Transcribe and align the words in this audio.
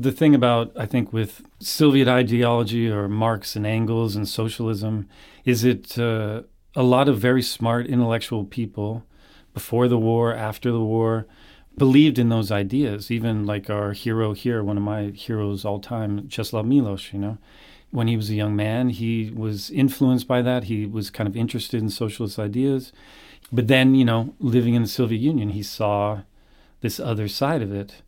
the 0.00 0.12
thing 0.12 0.34
about 0.34 0.72
I 0.76 0.86
think 0.86 1.12
with 1.12 1.42
Soviet 1.58 2.08
ideology 2.08 2.90
or 2.90 3.08
Marx 3.08 3.54
and 3.54 3.66
Engels 3.66 4.16
and 4.16 4.26
socialism 4.26 5.08
is 5.44 5.64
it 5.64 5.98
uh, 5.98 6.42
a 6.74 6.82
lot 6.82 7.08
of 7.08 7.18
very 7.18 7.42
smart 7.42 7.86
intellectual 7.86 8.44
people 8.44 9.04
before 9.52 9.88
the 9.88 9.98
war, 9.98 10.32
after 10.34 10.70
the 10.70 10.80
war, 10.80 11.26
believed 11.76 12.18
in 12.18 12.28
those 12.28 12.50
ideas. 12.50 13.10
Even 13.10 13.44
like 13.44 13.68
our 13.68 13.92
hero 13.92 14.32
here, 14.32 14.62
one 14.62 14.76
of 14.76 14.82
my 14.82 15.10
heroes 15.10 15.64
all 15.64 15.80
time, 15.80 16.28
Czeslaw 16.28 16.64
Milosz. 16.64 17.12
You 17.12 17.18
know, 17.18 17.38
when 17.90 18.08
he 18.08 18.16
was 18.16 18.30
a 18.30 18.34
young 18.34 18.56
man, 18.56 18.90
he 18.90 19.30
was 19.34 19.70
influenced 19.70 20.26
by 20.26 20.40
that. 20.42 20.64
He 20.64 20.86
was 20.86 21.10
kind 21.10 21.28
of 21.28 21.36
interested 21.36 21.82
in 21.82 21.90
socialist 21.90 22.38
ideas, 22.38 22.92
but 23.52 23.68
then 23.68 23.94
you 23.94 24.04
know, 24.04 24.34
living 24.38 24.74
in 24.74 24.82
the 24.82 24.88
Soviet 24.88 25.18
Union, 25.18 25.50
he 25.50 25.62
saw 25.62 26.22
this 26.80 26.98
other 26.98 27.28
side 27.28 27.60
of 27.60 27.72
it 27.72 28.02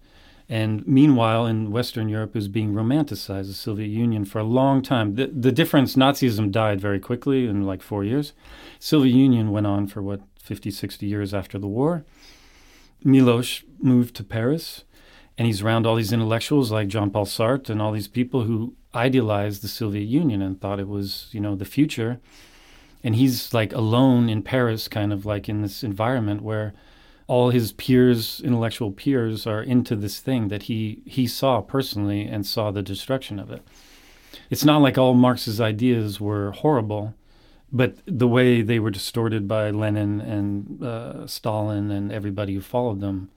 and 0.49 0.87
meanwhile, 0.87 1.47
in 1.47 1.71
Western 1.71 2.09
Europe, 2.09 2.37
is 2.37 2.49
being 2.49 2.73
romanticized, 2.73 3.47
the 3.47 3.55
Soviet 3.55 3.89
Union, 3.89 4.25
for 4.25 4.39
a 4.39 4.45
long 4.45 4.83
time. 4.83 5.14
The, 5.14 5.27
the 5.27 5.53
difference, 5.53 5.95
Nazism 5.95 6.50
died 6.50 6.81
very 6.81 6.99
quickly 6.99 7.46
in 7.46 7.63
like 7.63 7.83
four 7.83 8.05
years. 8.05 8.33
Soviet 8.79 9.14
Union 9.14 9.50
went 9.50 9.67
on 9.67 9.86
for 9.86 10.03
what, 10.03 10.21
50, 10.41 10.71
60 10.71 11.07
years 11.07 11.33
after 11.33 11.59
the 11.59 11.69
war. 11.69 12.05
Milosz 13.05 13.63
moved 13.81 14.14
to 14.17 14.25
Paris, 14.25 14.85
and 15.39 15.47
he's 15.47 15.63
around 15.63 15.86
all 15.86 15.97
these 15.97 16.13
intellectuals 16.13 16.72
like 16.72 16.89
Jean-Paul 16.89 17.27
Sartre 17.27 17.71
and 17.71 17.81
all 17.81 17.93
these 17.93 18.09
people 18.09 18.43
who 18.43 18.75
idealized 18.95 19.63
the 19.63 19.69
Soviet 19.69 20.05
Union 20.05 20.43
and 20.43 20.61
thought 20.61 20.81
it 20.81 20.89
was, 20.89 21.29
you 21.33 21.41
know, 21.41 21.55
the 21.55 21.64
future. 21.64 22.21
And 23.05 23.17
he's 23.17 23.55
like 23.55 23.72
alone 23.72 24.29
in 24.29 24.43
Paris, 24.43 24.89
kind 24.89 25.13
of 25.13 25.25
like 25.25 25.49
in 25.49 25.63
this 25.63 25.85
environment 25.85 26.43
where– 26.43 26.75
all 27.32 27.49
his 27.49 27.72
peers, 27.72 28.43
intellectual 28.45 28.93
peers, 28.93 29.46
are 29.46 29.63
into 29.63 29.96
this 29.96 30.21
thing 30.21 30.49
that 30.49 30.64
he 30.64 31.00
he 31.07 31.27
saw 31.27 31.63
personally 31.63 32.25
and 32.27 32.47
saw 32.47 32.70
the 32.70 32.83
destruction 32.83 33.39
of 33.39 33.50
it. 33.50 33.62
It's 34.50 34.67
not 34.67 34.83
like 34.83 34.98
all 34.98 35.14
Marx's 35.14 35.58
ideas 35.58 36.20
were 36.20 36.50
horrible, 36.50 37.14
but 37.72 37.97
the 38.05 38.28
way 38.28 38.60
they 38.60 38.78
were 38.78 38.91
distorted 38.91 39.48
by 39.48 39.70
Lenin 39.70 40.20
and 40.20 40.83
uh, 40.84 41.27
Stalin 41.27 41.91
and 41.91 42.12
everybody 42.12 42.53
who 42.53 42.60
followed 42.60 43.00
them. 43.00 43.30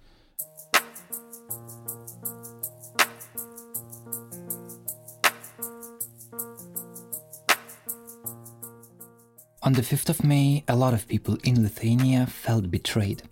On 9.63 9.71
the 9.71 9.81
5th 9.81 10.09
of 10.09 10.21
May, 10.25 10.65
a 10.67 10.75
lot 10.75 10.93
of 10.93 11.07
people 11.07 11.37
in 11.45 11.63
Lithuania 11.63 12.27
felt 12.27 12.69
betrayed. 12.69 13.23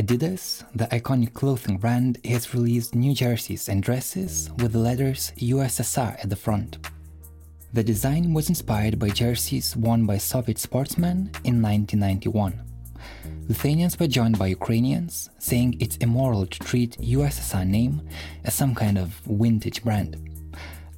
Adidas, 0.00 0.64
the 0.74 0.86
iconic 0.86 1.34
clothing 1.34 1.76
brand, 1.76 2.16
has 2.24 2.54
released 2.54 2.94
new 2.94 3.14
jerseys 3.14 3.68
and 3.68 3.82
dresses 3.82 4.48
with 4.56 4.72
the 4.72 4.78
letters 4.78 5.30
USSR 5.36 6.18
at 6.18 6.30
the 6.30 6.36
front. 6.36 6.78
The 7.74 7.84
design 7.84 8.32
was 8.32 8.48
inspired 8.48 8.98
by 8.98 9.10
jerseys 9.10 9.76
worn 9.76 10.06
by 10.06 10.16
Soviet 10.16 10.58
sportsmen 10.58 11.30
in 11.44 11.60
1991. 11.60 12.62
Lithuanians 13.46 14.00
were 14.00 14.06
joined 14.06 14.38
by 14.38 14.46
Ukrainians, 14.46 15.28
saying 15.38 15.76
it's 15.80 15.98
immoral 15.98 16.46
to 16.46 16.58
treat 16.60 16.96
USSR 16.96 17.66
name 17.66 18.00
as 18.44 18.54
some 18.54 18.74
kind 18.74 18.96
of 18.96 19.08
vintage 19.26 19.84
brand. 19.84 20.16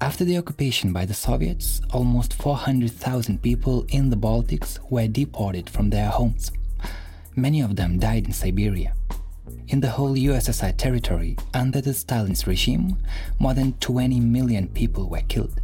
After 0.00 0.24
the 0.24 0.38
occupation 0.38 0.92
by 0.92 1.06
the 1.06 1.14
Soviets, 1.14 1.80
almost 1.92 2.34
400,000 2.34 3.42
people 3.42 3.84
in 3.88 4.10
the 4.10 4.16
Baltics 4.16 4.78
were 4.90 5.08
deported 5.08 5.68
from 5.68 5.90
their 5.90 6.08
homes. 6.08 6.52
Many 7.34 7.62
of 7.62 7.76
them 7.76 7.98
died 7.98 8.26
in 8.26 8.32
Siberia. 8.32 8.92
In 9.68 9.80
the 9.80 9.88
whole 9.88 10.14
USSR 10.14 10.76
territory, 10.76 11.36
under 11.54 11.80
the 11.80 11.94
Stalin's 11.94 12.46
regime, 12.46 12.98
more 13.38 13.54
than 13.54 13.72
20 13.80 14.20
million 14.20 14.68
people 14.68 15.08
were 15.08 15.22
killed. 15.28 15.58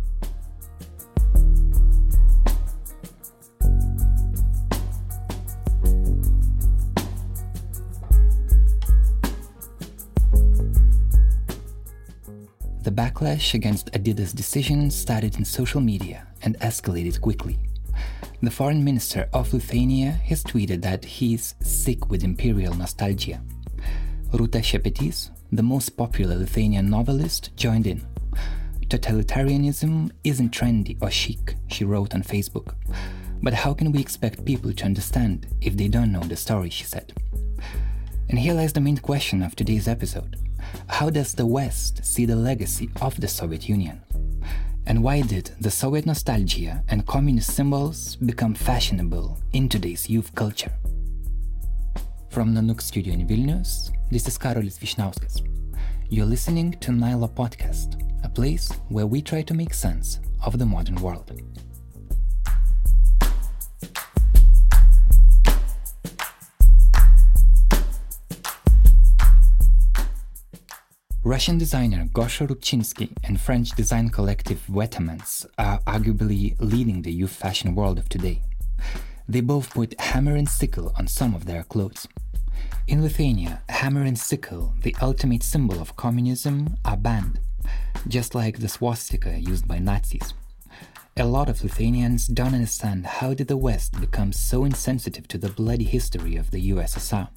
The 12.82 12.90
backlash 12.90 13.52
against 13.52 13.92
Adidas' 13.92 14.34
decision 14.34 14.90
started 14.90 15.36
in 15.36 15.44
social 15.44 15.82
media 15.82 16.26
and 16.40 16.58
escalated 16.60 17.20
quickly. 17.20 17.58
The 18.40 18.52
foreign 18.52 18.84
minister 18.84 19.28
of 19.32 19.52
Lithuania 19.52 20.12
has 20.12 20.44
tweeted 20.44 20.80
that 20.82 21.04
he 21.04 21.34
is 21.34 21.56
sick 21.60 22.08
with 22.08 22.22
imperial 22.22 22.72
nostalgia. 22.72 23.42
Rūta 24.30 24.62
Šepetys, 24.62 25.30
the 25.50 25.64
most 25.64 25.96
popular 25.96 26.36
Lithuanian 26.36 26.88
novelist, 26.88 27.50
joined 27.56 27.88
in. 27.88 28.06
Totalitarianism 28.86 30.12
isn't 30.22 30.52
trendy 30.52 30.96
or 31.02 31.10
chic, 31.10 31.56
she 31.66 31.82
wrote 31.82 32.14
on 32.14 32.22
Facebook. 32.22 32.74
But 33.42 33.54
how 33.54 33.74
can 33.74 33.90
we 33.90 34.00
expect 34.00 34.44
people 34.44 34.72
to 34.72 34.84
understand 34.84 35.48
if 35.60 35.76
they 35.76 35.88
don't 35.88 36.12
know 36.12 36.22
the 36.22 36.36
story, 36.36 36.70
she 36.70 36.84
said. 36.84 37.12
And 38.28 38.38
here 38.38 38.54
lies 38.54 38.72
the 38.72 38.80
main 38.80 38.98
question 38.98 39.42
of 39.42 39.56
today's 39.56 39.88
episode 39.88 40.36
How 40.86 41.10
does 41.10 41.34
the 41.34 41.46
West 41.46 42.04
see 42.04 42.24
the 42.24 42.36
legacy 42.36 42.88
of 43.02 43.20
the 43.20 43.26
Soviet 43.26 43.68
Union? 43.68 44.00
And 44.88 45.02
why 45.02 45.20
did 45.20 45.50
the 45.60 45.70
Soviet 45.70 46.06
nostalgia 46.06 46.82
and 46.88 47.06
communist 47.06 47.54
symbols 47.54 48.16
become 48.16 48.54
fashionable 48.54 49.38
in 49.52 49.68
today's 49.68 50.08
youth 50.08 50.34
culture? 50.34 50.72
From 52.30 52.54
Nanook 52.54 52.80
Studio 52.80 53.12
in 53.12 53.28
Vilnius, 53.28 53.90
this 54.10 54.26
is 54.26 54.38
Karolis 54.38 54.78
Vyšniauskas. 54.78 55.46
You're 56.08 56.24
listening 56.24 56.72
to 56.80 56.90
Nyla 56.90 57.28
Podcast, 57.28 58.02
a 58.24 58.30
place 58.30 58.72
where 58.88 59.06
we 59.06 59.20
try 59.20 59.42
to 59.42 59.52
make 59.52 59.74
sense 59.74 60.20
of 60.42 60.58
the 60.58 60.64
modern 60.64 60.96
world. 61.02 61.38
Russian 71.24 71.58
designer 71.58 72.06
Gosha 72.12 72.46
Rubchinsky 72.46 73.10
and 73.24 73.40
French 73.40 73.70
design 73.70 74.08
collective 74.08 74.64
Vetements 74.68 75.44
are 75.58 75.80
arguably 75.80 76.54
leading 76.60 77.02
the 77.02 77.12
youth 77.12 77.32
fashion 77.32 77.74
world 77.74 77.98
of 77.98 78.08
today. 78.08 78.40
They 79.28 79.40
both 79.40 79.70
put 79.70 80.00
hammer 80.00 80.36
and 80.36 80.48
sickle 80.48 80.92
on 80.96 81.08
some 81.08 81.34
of 81.34 81.44
their 81.44 81.64
clothes. 81.64 82.06
In 82.86 83.02
Lithuania, 83.02 83.62
hammer 83.68 84.02
and 84.02 84.16
sickle, 84.16 84.74
the 84.82 84.94
ultimate 85.02 85.42
symbol 85.42 85.80
of 85.80 85.96
communism, 85.96 86.76
are 86.84 86.96
banned, 86.96 87.40
just 88.06 88.36
like 88.36 88.60
the 88.60 88.68
swastika 88.68 89.38
used 89.40 89.66
by 89.66 89.80
Nazis. 89.80 90.34
A 91.16 91.24
lot 91.24 91.48
of 91.48 91.64
Lithuanians 91.64 92.28
don't 92.28 92.54
understand 92.54 93.04
how 93.04 93.34
did 93.34 93.48
the 93.48 93.56
West 93.56 94.00
become 94.00 94.32
so 94.32 94.64
insensitive 94.64 95.26
to 95.28 95.36
the 95.38 95.50
bloody 95.50 95.84
history 95.84 96.36
of 96.36 96.52
the 96.52 96.70
USSR. 96.70 97.28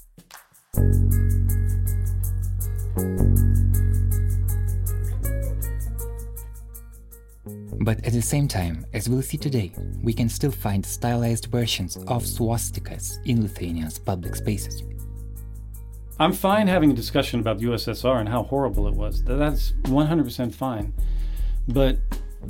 But 7.83 8.05
at 8.05 8.13
the 8.13 8.21
same 8.21 8.47
time, 8.47 8.85
as 8.93 9.09
we'll 9.09 9.21
see 9.21 9.37
today, 9.37 9.73
we 10.03 10.13
can 10.13 10.29
still 10.29 10.51
find 10.51 10.85
stylized 10.85 11.47
versions 11.47 11.97
of 12.07 12.23
swastikas 12.23 13.17
in 13.25 13.41
Lithuania's 13.41 13.97
public 13.97 14.35
spaces. 14.35 14.83
I'm 16.19 16.33
fine 16.33 16.67
having 16.67 16.91
a 16.91 16.93
discussion 16.93 17.39
about 17.39 17.57
the 17.57 17.65
USSR 17.65 18.19
and 18.19 18.29
how 18.29 18.43
horrible 18.43 18.87
it 18.87 18.93
was. 18.93 19.23
That's 19.23 19.71
100% 19.83 20.53
fine. 20.53 20.93
But 21.67 21.97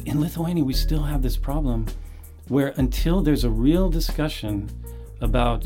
in 0.05 0.19
Lithuania, 0.19 0.65
we 0.65 0.73
still 0.73 1.03
have 1.03 1.21
this 1.21 1.37
problem 1.37 1.85
where 2.49 2.73
until 2.75 3.21
there's 3.21 3.45
a 3.45 3.49
real 3.49 3.89
discussion 3.89 4.69
about 5.21 5.65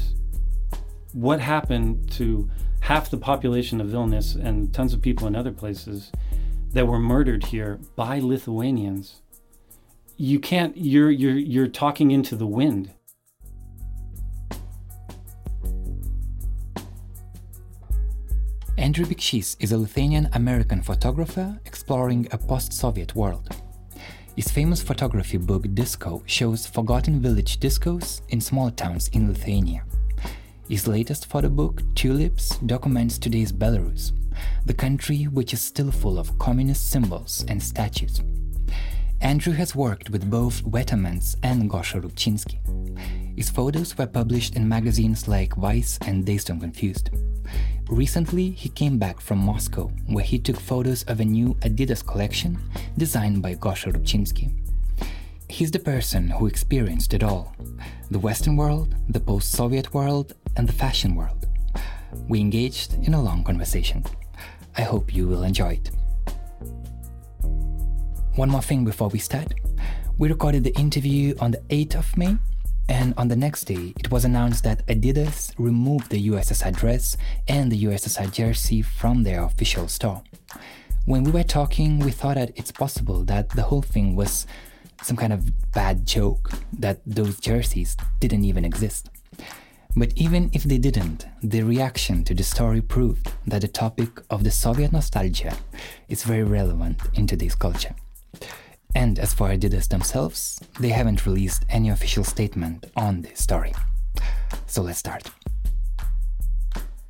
what 1.14 1.40
happened 1.40 2.12
to 2.12 2.48
half 2.86 3.10
the 3.10 3.18
population 3.18 3.82
of 3.82 3.88
Vilnius 3.88 4.36
and 4.36 4.72
tons 4.72 4.94
of 4.94 5.02
people 5.02 5.26
in 5.26 5.36
other 5.36 5.52
places 5.52 6.12
that 6.72 6.86
were 6.88 7.00
murdered 7.00 7.46
here 7.46 7.80
by 7.96 8.20
Lithuanians, 8.20 9.24
you 10.18 10.40
can't 10.40 10.78
you're 10.78 11.10
you're 11.10 11.40
you're 11.54 11.68
talking 11.68 12.12
into 12.12 12.36
the 12.36 12.46
wind 12.46 12.92
Andrew 18.78 19.06
Miksys 19.06 19.56
is 19.60 19.72
a 19.72 19.78
Lithuanian 19.78 20.30
American 20.34 20.84
photographer 20.84 21.60
exploring 21.66 22.28
a 22.32 22.38
post 22.38 22.72
Soviet 22.72 23.16
world. 23.16 23.50
His 24.36 24.52
famous 24.52 24.84
photography 24.84 25.38
book 25.38 25.66
Disco 25.74 26.22
shows 26.28 26.68
forgotten 26.68 27.20
village 27.20 27.60
discos 27.60 28.22
in 28.30 28.40
small 28.40 28.70
towns 28.70 29.08
in 29.08 29.28
Lithuania. 29.28 29.84
His 30.68 30.88
latest 30.88 31.28
photo 31.28 31.50
book, 31.50 31.84
Tulips, 31.94 32.58
documents 32.66 33.20
today's 33.20 33.52
Belarus, 33.52 34.14
the 34.66 34.74
country 34.74 35.26
which 35.26 35.54
is 35.54 35.62
still 35.62 35.92
full 35.92 36.18
of 36.18 36.40
communist 36.40 36.90
symbols 36.90 37.46
and 37.48 37.62
statues. 37.62 38.22
Andrew 39.22 39.54
has 39.54 39.76
worked 39.76 40.10
with 40.10 40.28
both 40.28 40.64
Vetements 40.66 41.36
and 41.44 41.70
Gosha 41.70 42.02
Rubchinsky. 42.02 42.58
His 43.38 43.52
photos 43.52 43.96
were 43.96 44.08
published 44.08 44.56
in 44.56 44.68
magazines 44.68 45.28
like 45.28 45.56
Vice 45.56 46.00
and 46.02 46.26
Dazed 46.26 46.50
and 46.50 46.60
Confused. 46.60 47.12
Recently, 47.88 48.50
he 48.50 48.70
came 48.70 48.98
back 48.98 49.22
from 49.22 49.38
Moscow, 49.38 49.92
where 50.08 50.26
he 50.26 50.40
took 50.40 50.60
photos 50.60 51.04
of 51.04 51.20
a 51.20 51.26
new 51.26 51.54
Adidas 51.62 52.04
collection 52.04 52.58
designed 52.98 53.44
by 53.44 53.54
Gosha 53.54 53.94
Rubchinsky. 53.94 54.52
He's 55.48 55.70
the 55.70 55.78
person 55.78 56.32
who 56.32 56.48
experienced 56.48 57.14
it 57.14 57.22
all 57.22 57.56
the 58.10 58.20
Western 58.20 58.56
world, 58.56 58.96
the 59.10 59.20
post 59.20 59.52
Soviet 59.52 59.94
world, 59.94 60.34
and 60.58 60.68
the 60.68 60.74
fashion 60.74 61.16
world. 61.16 61.48
We 62.28 62.40
engaged 62.40 62.94
in 63.06 63.14
a 63.14 63.22
long 63.22 63.44
conversation. 63.44 64.04
I 64.78 64.82
hope 64.82 65.14
you 65.14 65.28
will 65.28 65.44
enjoy 65.44 65.74
it. 65.74 65.92
One 68.36 68.50
more 68.50 68.62
thing 68.62 68.84
before 68.84 69.10
we 69.10 69.20
start. 69.20 69.54
We 70.18 70.30
recorded 70.30 70.64
the 70.64 70.78
interview 70.78 71.36
on 71.40 71.52
the 71.52 71.62
8th 71.70 71.96
of 71.96 72.18
May, 72.18 72.38
and 72.88 73.14
on 73.18 73.28
the 73.28 73.36
next 73.36 73.64
day, 73.64 73.94
it 73.98 74.12
was 74.12 74.26
announced 74.26 74.64
that 74.64 74.86
Adidas 74.88 75.54
removed 75.58 76.10
the 76.10 76.30
USSR 76.30 76.76
dress 76.76 77.18
and 77.48 77.72
the 77.72 77.84
USSR 77.86 78.32
jersey 78.32 78.82
from 78.82 79.24
their 79.24 79.44
official 79.44 79.88
store. 79.88 80.22
When 81.06 81.24
we 81.24 81.32
were 81.32 81.44
talking, 81.44 82.00
we 82.00 82.12
thought 82.12 82.36
that 82.36 82.52
it's 82.56 82.72
possible 82.72 83.24
that 83.26 83.50
the 83.50 83.64
whole 83.64 83.82
thing 83.82 84.16
was 84.16 84.48
some 85.02 85.16
kind 85.16 85.34
of 85.34 85.72
bad 85.72 86.06
joke, 86.06 86.52
that 86.80 87.00
those 87.06 87.40
jerseys 87.40 87.96
didn't 88.20 88.44
even 88.44 88.66
exist. 88.66 89.10
But 89.98 90.12
even 90.18 90.50
if 90.52 90.64
they 90.64 90.78
didn't, 90.78 91.26
the 91.42 91.64
reaction 91.64 92.24
to 92.26 92.34
the 92.34 92.44
story 92.44 92.82
proved 92.82 93.32
that 93.48 93.62
the 93.62 93.70
topic 93.70 94.10
of 94.30 94.44
the 94.44 94.52
Soviet 94.52 94.92
nostalgia 94.92 95.56
is 96.10 96.24
very 96.24 96.44
relevant 96.44 97.00
in 97.14 97.28
today's 97.28 97.56
culture. 97.56 97.96
And 98.94 99.18
as 99.20 99.34
for 99.34 99.50
Adidas 99.50 99.88
themselves, 99.88 100.60
they 100.80 100.90
haven't 100.90 101.26
released 101.26 101.66
any 101.70 101.90
official 101.90 102.26
statement 102.26 102.86
on 102.98 103.22
this 103.22 103.40
story. 103.40 103.74
So 104.68 104.82
let's 104.82 105.00
start. 105.00 105.30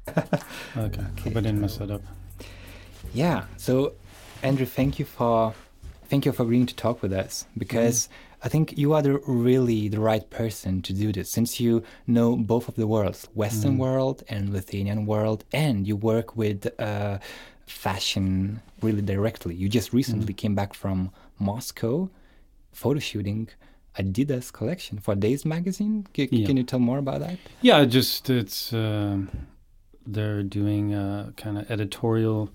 okay. 0.18 0.40
okay. 0.78 1.02
Hope 1.24 1.38
I 1.38 1.42
didn't 1.42 1.62
mess 1.62 1.78
that 1.78 1.90
up. 1.90 2.02
Yeah. 3.14 3.46
So, 3.58 3.94
Andrew, 4.44 4.66
thank 4.66 5.00
you 5.00 5.06
for 5.06 5.54
thank 6.08 6.26
you 6.26 6.31
for 6.31 6.44
agreeing 6.44 6.68
to 6.68 6.76
talk 6.76 7.02
with 7.02 7.12
us 7.12 7.46
because 7.58 8.08
mm. 8.08 8.12
I 8.45 8.47
think 8.47 8.77
you 8.77 8.94
are 8.94 9.01
the, 9.01 9.18
really 9.25 9.89
the 9.89 10.00
right 10.00 10.30
person 10.30 10.83
to 10.83 10.94
do 10.94 11.12
this 11.12 11.31
since 11.31 11.59
you 11.59 11.81
know 12.06 12.36
both 12.36 12.68
of 12.68 12.75
the 12.75 12.86
worlds, 12.86 13.27
Western 13.33 13.77
mm. 13.77 13.80
world 13.80 14.24
and 14.30 14.53
Lithuanian 14.53 15.07
world, 15.07 15.44
and 15.51 15.88
you 15.88 15.95
work 15.95 16.38
with 16.38 16.59
uh, 16.80 17.18
fashion 17.65 18.62
really 18.83 19.01
directly. 19.01 19.56
You 19.56 19.68
just 19.68 19.94
recently 19.94 20.36
mm. 20.36 20.38
came 20.38 20.53
back 20.53 20.75
from 20.75 21.12
Moscow 21.39 22.12
photo 22.71 23.00
shooting 23.00 23.50
Adidas 23.97 24.53
collection 24.53 25.00
for 25.00 25.15
Dazed 25.15 25.45
magazine. 25.45 26.06
C- 26.15 26.30
yeah. 26.31 26.45
Can 26.45 26.57
you 26.57 26.63
tell 26.63 26.80
more 26.80 27.00
about 27.00 27.21
that? 27.21 27.39
Yeah, 27.62 27.83
just 27.86 28.30
it's 28.30 28.71
uh, 28.71 29.18
they're 30.06 30.44
doing 30.44 30.94
a 30.94 31.33
kind 31.36 31.57
of 31.57 31.71
editorial 31.71 32.51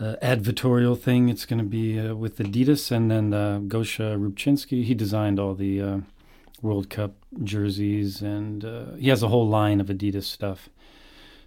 uh, 0.00 0.16
advertorial 0.22 0.98
thing. 0.98 1.28
It's 1.28 1.44
going 1.44 1.58
to 1.58 1.64
be 1.64 2.00
uh, 2.00 2.14
with 2.14 2.38
Adidas, 2.38 2.90
and 2.90 3.10
then 3.10 3.34
uh, 3.34 3.60
Gosha 3.60 4.16
Rubchinsky. 4.18 4.84
He 4.84 4.94
designed 4.94 5.38
all 5.38 5.54
the 5.54 5.80
uh, 5.80 5.98
World 6.62 6.90
Cup 6.90 7.12
jerseys, 7.44 8.22
and 8.22 8.64
uh, 8.64 8.94
he 8.98 9.08
has 9.08 9.22
a 9.22 9.28
whole 9.28 9.48
line 9.48 9.80
of 9.80 9.88
Adidas 9.88 10.24
stuff. 10.24 10.68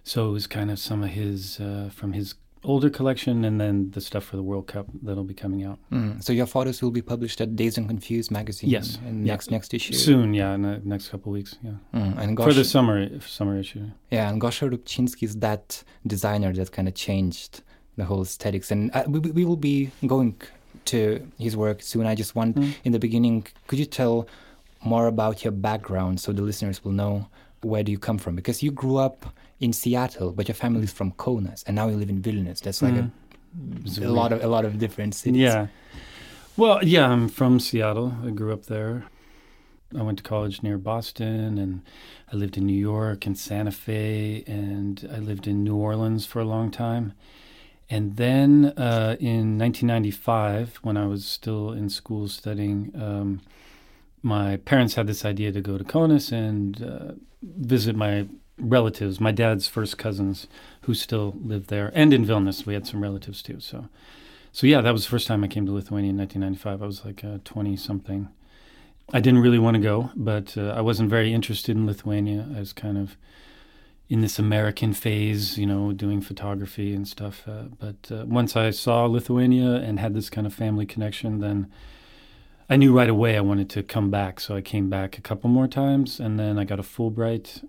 So 0.04 0.28
it 0.28 0.32
was 0.32 0.46
kind 0.46 0.70
of 0.70 0.78
some 0.78 1.02
of 1.02 1.10
his 1.10 1.58
uh, 1.58 1.90
from 1.92 2.12
his 2.12 2.34
older 2.62 2.90
collection, 2.90 3.44
and 3.44 3.60
then 3.60 3.90
the 3.90 4.00
stuff 4.00 4.24
for 4.24 4.36
the 4.36 4.42
World 4.42 4.66
Cup 4.66 4.86
that'll 5.02 5.24
be 5.24 5.34
coming 5.34 5.64
out. 5.64 5.78
Mm. 5.90 6.22
So 6.22 6.32
your 6.32 6.46
photos 6.46 6.80
will 6.82 6.90
be 6.90 7.02
published 7.02 7.40
at 7.40 7.56
Dazed 7.56 7.78
and 7.78 7.88
Confused 7.88 8.30
magazine. 8.30 8.70
Yes, 8.70 8.98
in 9.06 9.24
yeah. 9.24 9.32
next 9.32 9.50
next 9.50 9.74
issue. 9.74 9.94
Soon, 9.94 10.32
yeah, 10.32 10.54
in 10.54 10.62
the 10.62 10.80
next 10.84 11.08
couple 11.08 11.32
of 11.32 11.34
weeks. 11.34 11.56
Yeah, 11.62 11.72
mm. 11.92 12.18
and 12.18 12.36
Gosh, 12.36 12.46
for 12.46 12.52
the 12.52 12.64
summer 12.64 13.18
summer 13.20 13.58
issue. 13.58 13.90
Yeah, 14.10 14.28
and 14.28 14.40
Gosha 14.40 14.70
Rubchinsky 14.70 15.24
is 15.24 15.36
that 15.36 15.82
designer 16.06 16.52
that 16.52 16.70
kind 16.70 16.86
of 16.86 16.94
changed 16.94 17.62
the 17.96 18.04
whole 18.04 18.22
aesthetics. 18.22 18.70
And 18.70 18.90
uh, 18.94 19.04
we, 19.06 19.20
we 19.20 19.44
will 19.44 19.56
be 19.56 19.90
going 20.06 20.40
to 20.86 21.26
his 21.38 21.56
work 21.56 21.82
soon. 21.82 22.06
I 22.06 22.14
just 22.14 22.34
want, 22.34 22.56
mm. 22.56 22.74
in 22.84 22.92
the 22.92 22.98
beginning, 22.98 23.46
could 23.66 23.78
you 23.78 23.86
tell 23.86 24.28
more 24.84 25.06
about 25.06 25.44
your 25.44 25.52
background 25.52 26.20
so 26.20 26.32
the 26.32 26.42
listeners 26.42 26.84
will 26.84 26.92
know 26.92 27.28
where 27.62 27.82
do 27.82 27.90
you 27.90 27.98
come 27.98 28.18
from? 28.18 28.36
Because 28.36 28.62
you 28.62 28.70
grew 28.70 28.98
up 28.98 29.26
in 29.60 29.72
Seattle, 29.72 30.32
but 30.32 30.48
your 30.48 30.54
family 30.54 30.84
is 30.84 30.92
from 30.92 31.12
Kaunas, 31.12 31.64
and 31.66 31.76
now 31.76 31.88
you 31.88 31.96
live 31.96 32.10
in 32.10 32.20
Vilnius. 32.20 32.60
That's 32.60 32.82
like 32.82 32.94
mm. 32.94 33.10
a, 34.02 34.06
a 34.06 34.10
lot 34.10 34.32
of 34.32 34.44
a 34.44 34.48
lot 34.48 34.64
of 34.64 34.78
different 34.78 35.14
cities. 35.14 35.40
Yeah. 35.40 35.68
Well, 36.56 36.84
yeah, 36.84 37.08
I'm 37.08 37.28
from 37.28 37.58
Seattle. 37.58 38.14
I 38.24 38.30
grew 38.30 38.52
up 38.52 38.66
there. 38.66 39.04
I 39.96 40.02
went 40.02 40.18
to 40.18 40.24
college 40.24 40.62
near 40.62 40.76
Boston, 40.76 41.58
and 41.58 41.82
I 42.32 42.36
lived 42.36 42.56
in 42.56 42.66
New 42.66 42.78
York 42.78 43.26
and 43.26 43.38
Santa 43.38 43.70
Fe, 43.70 44.44
and 44.46 45.08
I 45.12 45.18
lived 45.18 45.46
in 45.46 45.64
New 45.64 45.76
Orleans 45.76 46.26
for 46.26 46.40
a 46.40 46.44
long 46.44 46.70
time. 46.70 47.12
And 47.90 48.16
then 48.16 48.72
uh, 48.76 49.16
in 49.20 49.58
1995, 49.58 50.76
when 50.82 50.96
I 50.96 51.06
was 51.06 51.24
still 51.26 51.72
in 51.72 51.90
school 51.90 52.28
studying, 52.28 52.92
um, 52.94 53.40
my 54.22 54.56
parents 54.56 54.94
had 54.94 55.06
this 55.06 55.24
idea 55.24 55.52
to 55.52 55.60
go 55.60 55.76
to 55.76 55.84
Kaunas 55.84 56.32
and 56.32 56.82
uh, 56.82 57.12
visit 57.42 57.94
my 57.94 58.26
relatives, 58.58 59.20
my 59.20 59.32
dad's 59.32 59.66
first 59.66 59.98
cousins 59.98 60.46
who 60.82 60.94
still 60.94 61.34
live 61.42 61.66
there, 61.66 61.92
and 61.94 62.12
in 62.14 62.24
Vilnius. 62.24 62.64
We 62.64 62.74
had 62.74 62.86
some 62.86 63.02
relatives 63.02 63.42
too. 63.42 63.60
So, 63.60 63.88
so 64.52 64.66
yeah, 64.66 64.80
that 64.80 64.92
was 64.92 65.04
the 65.04 65.10
first 65.10 65.26
time 65.26 65.44
I 65.44 65.48
came 65.48 65.66
to 65.66 65.72
Lithuania 65.72 66.10
in 66.10 66.18
1995. 66.18 66.82
I 66.82 66.86
was 66.86 67.04
like 67.04 67.44
20 67.44 67.76
something. 67.76 68.28
I 69.12 69.20
didn't 69.20 69.40
really 69.40 69.58
want 69.58 69.74
to 69.74 69.82
go, 69.82 70.10
but 70.16 70.56
uh, 70.56 70.68
I 70.70 70.80
wasn't 70.80 71.10
very 71.10 71.34
interested 71.34 71.76
in 71.76 71.86
Lithuania. 71.86 72.48
I 72.56 72.60
was 72.60 72.72
kind 72.72 72.96
of 72.96 73.16
in 74.08 74.20
this 74.20 74.38
American 74.38 74.92
phase, 74.92 75.56
you 75.56 75.66
know, 75.66 75.92
doing 75.92 76.20
photography 76.20 76.94
and 76.94 77.08
stuff. 77.08 77.42
Uh, 77.48 77.64
but 77.78 78.10
uh, 78.10 78.24
once 78.26 78.54
I 78.54 78.70
saw 78.70 79.06
Lithuania 79.06 79.76
and 79.76 79.98
had 79.98 80.14
this 80.14 80.28
kind 80.28 80.46
of 80.46 80.52
family 80.52 80.84
connection, 80.84 81.40
then 81.40 81.70
I 82.68 82.76
knew 82.76 82.96
right 82.96 83.08
away 83.08 83.36
I 83.36 83.40
wanted 83.40 83.70
to 83.70 83.82
come 83.82 84.10
back. 84.10 84.40
So 84.40 84.56
I 84.56 84.60
came 84.60 84.90
back 84.90 85.16
a 85.16 85.20
couple 85.20 85.48
more 85.48 85.68
times, 85.68 86.20
and 86.20 86.38
then 86.38 86.58
I 86.58 86.64
got 86.64 86.78
a 86.78 86.82
Fulbright 86.82 87.64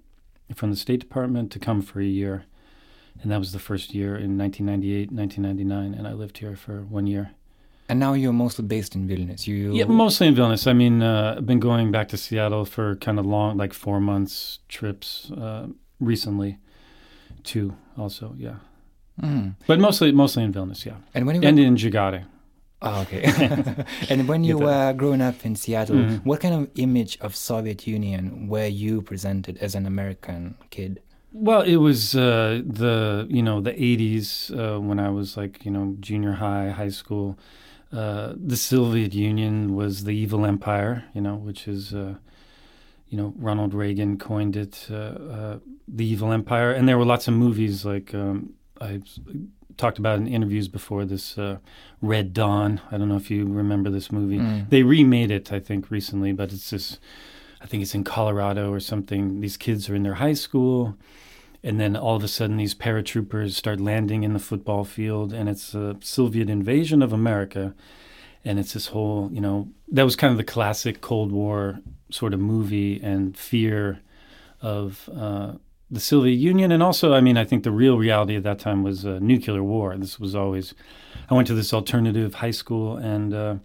from 0.54 0.72
the 0.72 0.76
State 0.76 1.00
Department 1.00 1.52
to 1.54 1.60
come 1.60 1.82
for 1.82 2.02
a 2.02 2.06
year. 2.06 2.46
And 3.22 3.32
that 3.32 3.40
was 3.40 3.54
the 3.54 3.60
first 3.60 3.94
year 3.94 4.18
in 4.18 4.38
1998, 4.38 5.12
1999, 5.12 5.98
and 5.98 6.08
I 6.08 6.14
lived 6.14 6.40
here 6.40 6.56
for 6.58 6.82
one 6.82 7.08
year. 7.08 7.32
And 7.88 8.00
now 8.00 8.14
you're 8.14 8.34
mostly 8.34 8.66
based 8.66 8.96
in 8.96 9.08
Vilnius. 9.08 9.48
You 9.48 9.74
yeah, 9.74 9.86
mostly 9.86 10.28
in 10.28 10.36
Vilnius. 10.36 10.68
I 10.68 10.74
mean, 10.74 11.02
uh, 11.02 11.36
I've 11.38 11.46
been 11.46 11.60
going 11.60 11.92
back 11.92 12.10
to 12.10 12.18
Seattle 12.18 12.66
for 12.66 12.96
kind 12.98 13.20
of 13.20 13.26
long, 13.26 13.58
like 13.58 13.74
four 13.74 14.00
months 14.02 14.60
trips 14.68 15.32
uh, 15.32 15.68
recently 16.00 16.58
too 17.44 17.76
also 17.98 18.34
yeah 18.38 18.56
mm. 19.22 19.54
but 19.68 19.80
mostly 19.80 20.12
mostly 20.12 20.44
in 20.44 20.54
vilnius 20.54 20.86
yeah 20.86 20.98
and 21.14 21.26
when 21.26 21.42
you 21.42 21.48
and 21.48 21.60
in 21.60 21.76
Žagarė. 21.76 22.26
Oh, 22.82 23.02
okay. 23.02 23.24
and 24.10 24.28
when 24.28 24.44
you 24.44 24.58
were 24.60 24.94
growing 24.94 25.22
up 25.22 25.46
in 25.46 25.56
Seattle, 25.56 25.96
mm 25.96 26.24
what 26.24 26.40
kind 26.42 26.54
of 26.54 26.70
image 26.76 27.18
of 27.20 27.36
Soviet 27.36 27.88
Union 27.88 28.48
were 28.48 28.68
you 28.68 29.02
presented 29.02 29.58
as 29.58 29.76
an 29.76 29.86
American 29.86 30.56
kid? 30.70 31.02
Well, 31.32 31.62
it 31.62 31.78
was 31.78 32.16
uh, 32.16 32.62
the 32.66 33.28
you 33.30 33.44
know 33.44 33.60
the 33.60 33.74
'80s 33.74 34.52
uh, 34.52 34.80
when 34.80 35.00
I 35.00 35.10
was 35.10 35.36
like 35.36 35.66
you 35.66 35.72
know 35.72 35.96
junior 36.00 36.34
high, 36.34 36.70
high 36.70 36.90
school. 36.90 37.38
Uh, 37.92 38.34
the 38.36 38.58
Soviet 38.58 39.14
Union 39.14 39.76
was 39.76 40.04
the 40.04 40.12
evil 40.12 40.46
empire, 40.46 41.06
you 41.14 41.22
know, 41.22 41.36
which 41.36 41.68
is 41.68 41.94
uh, 41.94 42.16
you 43.16 43.22
know, 43.22 43.34
Ronald 43.38 43.74
Reagan 43.74 44.18
coined 44.18 44.58
it, 44.58 44.88
uh, 44.92 44.96
uh, 44.96 45.60
the 45.88 46.06
evil 46.06 46.34
empire. 46.34 46.74
And 46.74 46.86
there 46.86 46.98
were 46.98 47.06
lots 47.06 47.30
of 47.30 47.34
movies 47.34 47.86
like 47.86 48.14
um, 48.14 48.56
I 48.82 49.00
talked 49.78 50.00
about 50.00 50.20
in 50.20 50.28
interviews 50.28 50.68
before 50.68 51.06
this 51.06 51.38
uh, 51.38 51.60
Red 52.02 52.34
Dawn. 52.34 52.82
I 52.92 52.98
don't 52.98 53.08
know 53.08 53.16
if 53.16 53.32
you 53.32 53.46
remember 53.46 53.90
this 53.90 54.12
movie. 54.12 54.40
Mm. 54.40 54.70
They 54.70 54.84
remade 54.84 55.32
it, 55.32 55.54
I 55.54 55.62
think, 55.62 55.90
recently, 55.90 56.34
but 56.34 56.52
it's 56.52 56.72
this. 56.72 57.00
I 57.62 57.68
think 57.68 57.84
it's 57.84 57.96
in 57.96 58.04
Colorado 58.04 58.70
or 58.70 58.82
something. 58.82 59.40
These 59.40 59.56
kids 59.56 59.90
are 59.90 59.96
in 59.96 60.04
their 60.04 60.16
high 60.16 60.34
school, 60.34 60.98
and 61.64 61.80
then 61.80 61.96
all 61.96 62.18
of 62.18 62.24
a 62.24 62.28
sudden, 62.28 62.58
these 62.58 62.76
paratroopers 62.76 63.52
start 63.52 63.80
landing 63.80 64.24
in 64.24 64.34
the 64.34 64.40
football 64.40 64.84
field, 64.84 65.32
and 65.32 65.48
it's 65.48 65.74
a 65.74 65.96
Soviet 66.02 66.50
invasion 66.50 67.02
of 67.02 67.14
America 67.14 67.74
and 68.48 68.60
it's 68.60 68.74
this 68.74 68.88
whole 68.88 69.28
you 69.34 69.42
know 69.42 69.68
that 69.92 70.04
was 70.04 70.16
kind 70.16 70.30
of 70.30 70.38
the 70.38 70.44
classic 70.44 71.02
Cold 71.02 71.32
War 71.32 71.80
sort 72.10 72.34
of 72.34 72.40
movie 72.40 73.00
and 73.02 73.38
fear 73.38 74.02
of 74.62 75.10
uh, 75.16 75.54
the 75.92 76.00
Soviet 76.00 76.36
Union, 76.36 76.72
and 76.72 76.82
also 76.82 77.14
I 77.14 77.22
mean 77.22 77.38
I 77.38 77.46
think 77.46 77.64
the 77.64 77.72
real 77.72 77.98
reality 77.98 78.36
at 78.36 78.44
that 78.44 78.60
time 78.60 78.84
was 78.84 79.06
uh, 79.06 79.20
nuclear 79.22 79.64
war. 79.64 79.96
This 79.98 80.20
was 80.20 80.36
always 80.36 80.74
I 81.30 81.34
went 81.34 81.48
to 81.48 81.54
this 81.54 81.74
alternative 81.74 82.36
high 82.36 82.52
school 82.52 82.98
and. 82.98 83.34
Uh, 83.34 83.56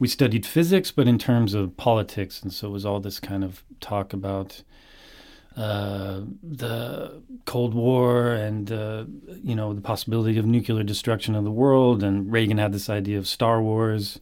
we 0.00 0.08
studied 0.08 0.46
physics, 0.46 0.90
but 0.90 1.06
in 1.06 1.18
terms 1.18 1.52
of 1.52 1.76
politics, 1.76 2.42
and 2.42 2.50
so 2.50 2.68
it 2.68 2.70
was 2.70 2.86
all 2.86 3.00
this 3.00 3.20
kind 3.20 3.44
of 3.44 3.62
talk 3.80 4.14
about 4.14 4.62
uh, 5.56 6.22
the 6.42 7.22
Cold 7.44 7.74
War 7.74 8.32
and 8.32 8.72
uh, 8.72 9.04
you 9.42 9.54
know 9.54 9.74
the 9.74 9.80
possibility 9.82 10.38
of 10.38 10.46
nuclear 10.46 10.82
destruction 10.82 11.34
of 11.34 11.44
the 11.44 11.50
world. 11.50 12.02
And 12.02 12.32
Reagan 12.32 12.56
had 12.56 12.72
this 12.72 12.88
idea 12.88 13.18
of 13.18 13.28
Star 13.28 13.60
Wars, 13.60 14.20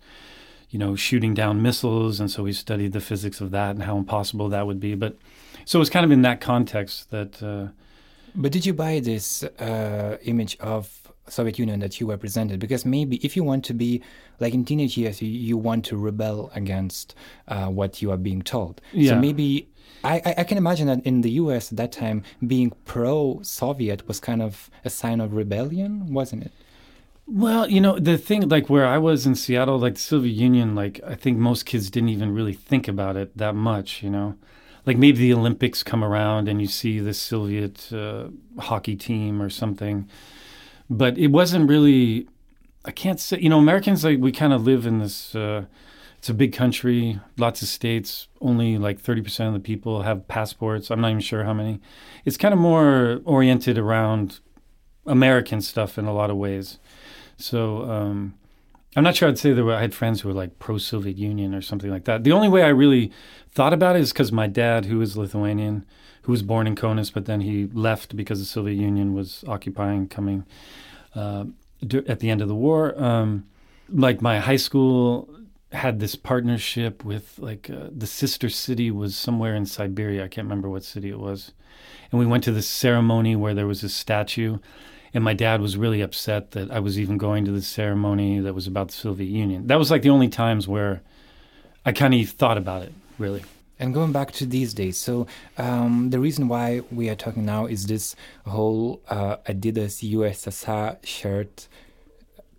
you 0.70 0.78
know, 0.78 0.96
shooting 0.96 1.34
down 1.34 1.62
missiles. 1.62 2.20
And 2.20 2.30
so 2.30 2.44
he 2.44 2.52
studied 2.52 2.92
the 2.92 3.00
physics 3.00 3.40
of 3.40 3.50
that 3.52 3.70
and 3.70 3.82
how 3.82 3.96
impossible 3.96 4.48
that 4.50 4.66
would 4.66 4.80
be. 4.80 4.94
But 4.94 5.16
so 5.64 5.78
it 5.78 5.80
was 5.80 5.90
kind 5.90 6.04
of 6.04 6.10
in 6.10 6.22
that 6.22 6.40
context 6.40 7.10
that. 7.10 7.42
Uh, 7.42 7.68
but 8.34 8.52
did 8.52 8.66
you 8.66 8.74
buy 8.74 9.00
this 9.00 9.42
uh, 9.42 10.18
image 10.22 10.56
of 10.60 11.12
Soviet 11.28 11.58
Union 11.58 11.80
that 11.80 12.00
you 12.00 12.08
represented? 12.08 12.60
Because 12.60 12.84
maybe 12.84 13.16
if 13.24 13.36
you 13.36 13.44
want 13.44 13.64
to 13.64 13.74
be 13.74 14.02
like 14.40 14.54
in 14.54 14.64
teenage 14.64 14.96
years, 14.96 15.20
you, 15.22 15.28
you 15.28 15.56
want 15.56 15.84
to 15.86 15.96
rebel 15.96 16.50
against 16.54 17.14
uh, 17.48 17.66
what 17.66 18.02
you 18.02 18.10
are 18.10 18.16
being 18.16 18.42
told. 18.42 18.80
Yeah. 18.92 19.12
So 19.12 19.20
maybe 19.20 19.68
I, 20.04 20.34
I 20.38 20.44
can 20.44 20.58
imagine 20.58 20.86
that 20.86 21.04
in 21.04 21.22
the 21.22 21.30
U.S. 21.32 21.72
at 21.72 21.78
that 21.78 21.92
time, 21.92 22.22
being 22.46 22.72
pro-Soviet 22.84 24.06
was 24.06 24.20
kind 24.20 24.42
of 24.42 24.70
a 24.84 24.90
sign 24.90 25.20
of 25.20 25.32
rebellion, 25.34 26.12
wasn't 26.12 26.44
it? 26.44 26.52
Well, 27.30 27.68
you 27.68 27.82
know, 27.82 27.98
the 27.98 28.16
thing, 28.16 28.48
like 28.48 28.70
where 28.70 28.86
I 28.86 28.96
was 28.96 29.26
in 29.26 29.34
Seattle, 29.34 29.78
like 29.78 29.94
the 29.94 30.00
Soviet 30.00 30.32
Union, 30.32 30.74
like 30.74 30.98
I 31.06 31.14
think 31.14 31.36
most 31.36 31.66
kids 31.66 31.90
didn't 31.90 32.08
even 32.08 32.32
really 32.32 32.54
think 32.54 32.88
about 32.88 33.16
it 33.18 33.36
that 33.36 33.54
much, 33.54 34.02
you 34.02 34.08
know? 34.08 34.36
Like 34.86 34.96
maybe 34.96 35.18
the 35.18 35.34
Olympics 35.34 35.82
come 35.82 36.02
around 36.02 36.48
and 36.48 36.58
you 36.58 36.66
see 36.66 37.00
the 37.00 37.12
Soviet 37.12 37.92
uh, 37.92 38.28
hockey 38.58 38.96
team 38.96 39.42
or 39.42 39.50
something. 39.50 40.08
But 40.88 41.18
it 41.18 41.26
wasn't 41.26 41.68
really, 41.68 42.26
I 42.86 42.92
can't 42.92 43.20
say, 43.20 43.38
you 43.38 43.50
know, 43.50 43.58
Americans, 43.58 44.04
like 44.04 44.20
we 44.20 44.32
kind 44.32 44.54
of 44.54 44.64
live 44.64 44.86
in 44.86 44.98
this, 44.98 45.34
uh, 45.34 45.66
it's 46.16 46.30
a 46.30 46.34
big 46.34 46.54
country, 46.54 47.20
lots 47.36 47.60
of 47.60 47.68
states, 47.68 48.28
only 48.40 48.78
like 48.78 49.02
30% 49.02 49.48
of 49.48 49.52
the 49.52 49.60
people 49.60 50.00
have 50.00 50.28
passports. 50.28 50.90
I'm 50.90 51.02
not 51.02 51.10
even 51.10 51.20
sure 51.20 51.44
how 51.44 51.52
many. 51.52 51.78
It's 52.24 52.38
kind 52.38 52.54
of 52.54 52.58
more 52.58 53.20
oriented 53.26 53.76
around 53.76 54.40
American 55.06 55.60
stuff 55.60 55.98
in 55.98 56.06
a 56.06 56.14
lot 56.14 56.30
of 56.30 56.38
ways. 56.38 56.78
So 57.38 57.88
um, 57.90 58.34
I'm 58.96 59.04
not 59.04 59.16
sure 59.16 59.28
I'd 59.28 59.38
say 59.38 59.52
that 59.52 59.64
I 59.64 59.80
had 59.80 59.94
friends 59.94 60.20
who 60.20 60.28
were 60.28 60.34
like 60.34 60.58
pro 60.58 60.76
Soviet 60.76 61.16
Union 61.16 61.54
or 61.54 61.62
something 61.62 61.90
like 61.90 62.04
that. 62.04 62.24
The 62.24 62.32
only 62.32 62.48
way 62.48 62.62
I 62.62 62.68
really 62.68 63.12
thought 63.50 63.72
about 63.72 63.96
it 63.96 64.00
is 64.00 64.12
because 64.12 64.32
my 64.32 64.46
dad, 64.46 64.86
who 64.86 65.00
is 65.00 65.16
Lithuanian, 65.16 65.86
who 66.22 66.32
was 66.32 66.42
born 66.42 66.66
in 66.66 66.74
Kaunas, 66.74 67.12
but 67.12 67.26
then 67.26 67.40
he 67.40 67.68
left 67.72 68.16
because 68.16 68.40
the 68.40 68.44
Soviet 68.44 68.74
Union 68.74 69.14
was 69.14 69.44
occupying, 69.46 70.08
coming 70.08 70.44
uh, 71.14 71.44
at 72.06 72.20
the 72.20 72.28
end 72.28 72.42
of 72.42 72.48
the 72.48 72.54
war. 72.54 73.00
Um, 73.02 73.46
like 73.88 74.20
my 74.20 74.40
high 74.40 74.56
school 74.56 75.30
had 75.72 76.00
this 76.00 76.16
partnership 76.16 77.04
with 77.04 77.38
like 77.38 77.70
uh, 77.70 77.88
the 77.90 78.06
sister 78.06 78.48
city 78.48 78.90
was 78.90 79.16
somewhere 79.16 79.54
in 79.54 79.64
Siberia. 79.64 80.24
I 80.24 80.28
can't 80.28 80.46
remember 80.46 80.68
what 80.68 80.82
city 80.82 81.08
it 81.08 81.18
was. 81.18 81.52
And 82.10 82.18
we 82.18 82.26
went 82.26 82.42
to 82.44 82.52
this 82.52 82.66
ceremony 82.68 83.36
where 83.36 83.54
there 83.54 83.66
was 83.66 83.84
a 83.84 83.88
statue 83.88 84.58
and 85.14 85.24
my 85.24 85.34
dad 85.34 85.60
was 85.60 85.76
really 85.76 86.00
upset 86.00 86.52
that 86.52 86.70
I 86.70 86.80
was 86.80 86.98
even 86.98 87.18
going 87.18 87.44
to 87.44 87.50
the 87.50 87.62
ceremony 87.62 88.40
that 88.40 88.54
was 88.54 88.66
about 88.66 88.88
the 88.88 88.94
Soviet 88.94 89.28
Union. 89.28 89.66
That 89.66 89.78
was 89.78 89.90
like 89.90 90.02
the 90.02 90.10
only 90.10 90.28
times 90.28 90.68
where 90.68 91.02
I 91.84 91.92
kind 91.92 92.14
of 92.14 92.28
thought 92.30 92.58
about 92.58 92.82
it, 92.82 92.92
really. 93.18 93.44
And 93.78 93.94
going 93.94 94.10
back 94.12 94.32
to 94.32 94.46
these 94.46 94.74
days, 94.74 94.98
so 94.98 95.26
um, 95.56 96.10
the 96.10 96.18
reason 96.18 96.48
why 96.48 96.82
we 96.90 97.08
are 97.08 97.14
talking 97.14 97.44
now 97.44 97.66
is 97.66 97.86
this 97.86 98.16
whole 98.44 99.00
uh, 99.08 99.36
Adidas 99.46 100.02
USSR 100.12 101.04
shirt 101.06 101.68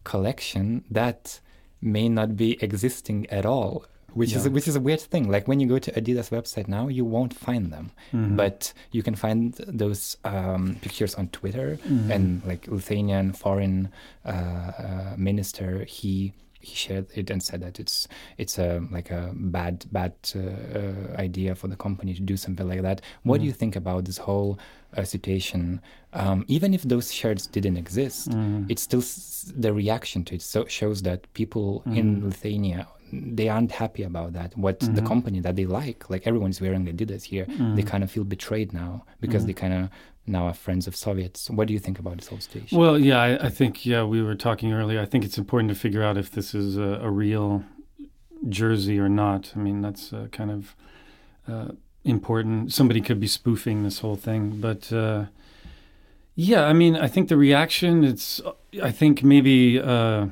collection 0.06 0.86
that 0.90 1.42
may 1.82 2.08
not 2.08 2.38
be 2.38 2.62
existing 2.64 3.28
at 3.28 3.46
all 3.46 3.86
which 4.14 4.32
yeah. 4.32 4.40
is 4.40 4.50
which 4.50 4.68
is 4.68 4.76
a 4.76 4.80
weird 4.80 5.02
thing. 5.02 5.30
Like 5.30 5.48
when 5.48 5.60
you 5.60 5.68
go 5.68 5.80
to 5.80 5.92
Adidas 5.92 6.30
website 6.30 6.68
now, 6.68 6.88
you 6.88 7.06
won't 7.06 7.34
find 7.34 7.72
them, 7.72 7.92
mm-hmm. 8.14 8.36
but 8.36 8.74
you 8.92 9.04
can 9.04 9.16
find 9.16 9.54
those 9.68 10.18
um, 10.24 10.78
pictures 10.82 11.16
on 11.16 11.30
Twitter. 11.30 11.80
Mm-hmm. 11.88 12.12
And 12.12 12.46
like 12.46 12.68
Lithuanian 12.68 13.34
foreign 13.34 13.90
uh, 14.26 14.30
uh, 14.30 15.14
minister, 15.18 15.84
he 15.86 16.34
he 16.62 16.76
shared 16.76 17.08
it 17.16 17.30
and 17.30 17.42
said 17.42 17.62
that 17.62 17.80
it's 17.80 18.08
it's 18.38 18.60
a 18.60 18.86
like 18.92 19.12
a 19.12 19.32
bad 19.34 19.86
bad 19.92 20.14
uh, 20.36 20.40
uh 20.40 21.16
idea 21.18 21.56
for 21.56 21.68
the 21.68 21.76
company 21.76 22.14
to 22.14 22.22
do 22.22 22.36
something 22.36 22.68
like 22.68 22.82
that. 22.82 23.02
What 23.24 23.36
mm-hmm. 23.36 23.42
do 23.44 23.48
you 23.48 23.54
think 23.54 23.76
about 23.76 24.06
this 24.06 24.18
whole 24.18 24.60
uh, 24.98 25.04
situation? 25.04 25.82
Um, 26.14 26.44
even 26.48 26.74
if 26.74 26.84
those 26.84 27.14
shirts 27.14 27.48
didn't 27.48 27.78
exist, 27.78 28.30
mm-hmm. 28.30 28.66
it's 28.70 28.82
still 28.82 29.00
s- 29.00 29.54
the 29.56 29.72
reaction 29.72 30.26
to 30.26 30.36
it 30.36 30.42
so 30.42 30.66
shows 30.66 31.02
that 31.04 31.32
people 31.34 31.84
in 31.86 32.18
mm-hmm. 32.18 32.26
Lithuania 32.28 32.88
they 33.12 33.50
aren't 33.50 33.72
happy 33.72 34.04
about 34.04 34.34
that. 34.34 34.58
What 34.58 34.80
mm-hmm. 34.80 34.96
the 34.96 35.02
company 35.02 35.40
that 35.42 35.56
they 35.56 35.66
like, 35.66 36.10
like 36.10 36.26
everyone's 36.26 36.62
wearing 36.62 36.86
Adidas 36.86 37.24
here, 37.24 37.46
mm-hmm. 37.46 37.76
they 37.76 37.84
kind 37.84 38.04
of 38.04 38.12
feel 38.12 38.24
betrayed 38.24 38.74
now 38.74 39.06
because 39.20 39.42
mm-hmm. 39.42 39.48
they 39.48 39.54
kind 39.54 39.74
of 39.74 39.90
now 40.28 40.46
are 40.46 40.54
friends 40.54 40.88
of 40.88 40.96
Soviets. 40.96 41.50
What 41.50 41.68
do 41.68 41.74
you 41.74 41.80
think 41.80 42.00
about 42.00 42.18
this 42.18 42.28
whole 42.28 42.40
situation? 42.40 42.78
Well, 42.78 42.98
yeah, 42.98 43.20
I, 43.20 43.48
I, 43.48 43.50
think 43.50 43.86
yeah, 43.86 44.04
we 44.04 44.22
were 44.22 44.36
talking 44.36 44.72
earlier. 44.74 45.02
I 45.02 45.06
think 45.06 45.26
it's 45.26 45.38
important 45.38 45.70
to 45.70 45.76
figure 45.76 46.04
out 46.04 46.18
if 46.18 46.32
this 46.32 46.54
is 46.54 46.78
a, 46.78 47.00
a 47.02 47.10
real 47.10 47.64
jersey 48.48 49.00
or 49.00 49.10
not. 49.10 49.54
I 49.56 49.60
mean, 49.60 49.82
that's 49.82 50.14
uh, 50.14 50.28
kind 50.32 50.52
of 50.52 50.76
uh, 51.48 51.74
important. 52.04 52.74
Somebody 52.74 53.02
could 53.02 53.20
be 53.20 53.28
spoofing 53.28 53.84
this 53.84 54.00
whole 54.00 54.16
thing, 54.16 54.62
but. 54.62 54.92
Uh, 54.94 55.26
yeah, 56.42 56.64
I 56.64 56.72
mean, 56.72 56.96
I 56.96 57.10
think 57.10 57.28
the 57.28 57.36
reaction. 57.36 58.06
It's. 58.06 58.40
I 58.82 58.92
think 58.92 59.24
maybe 59.24 59.78
uh, 59.78 60.28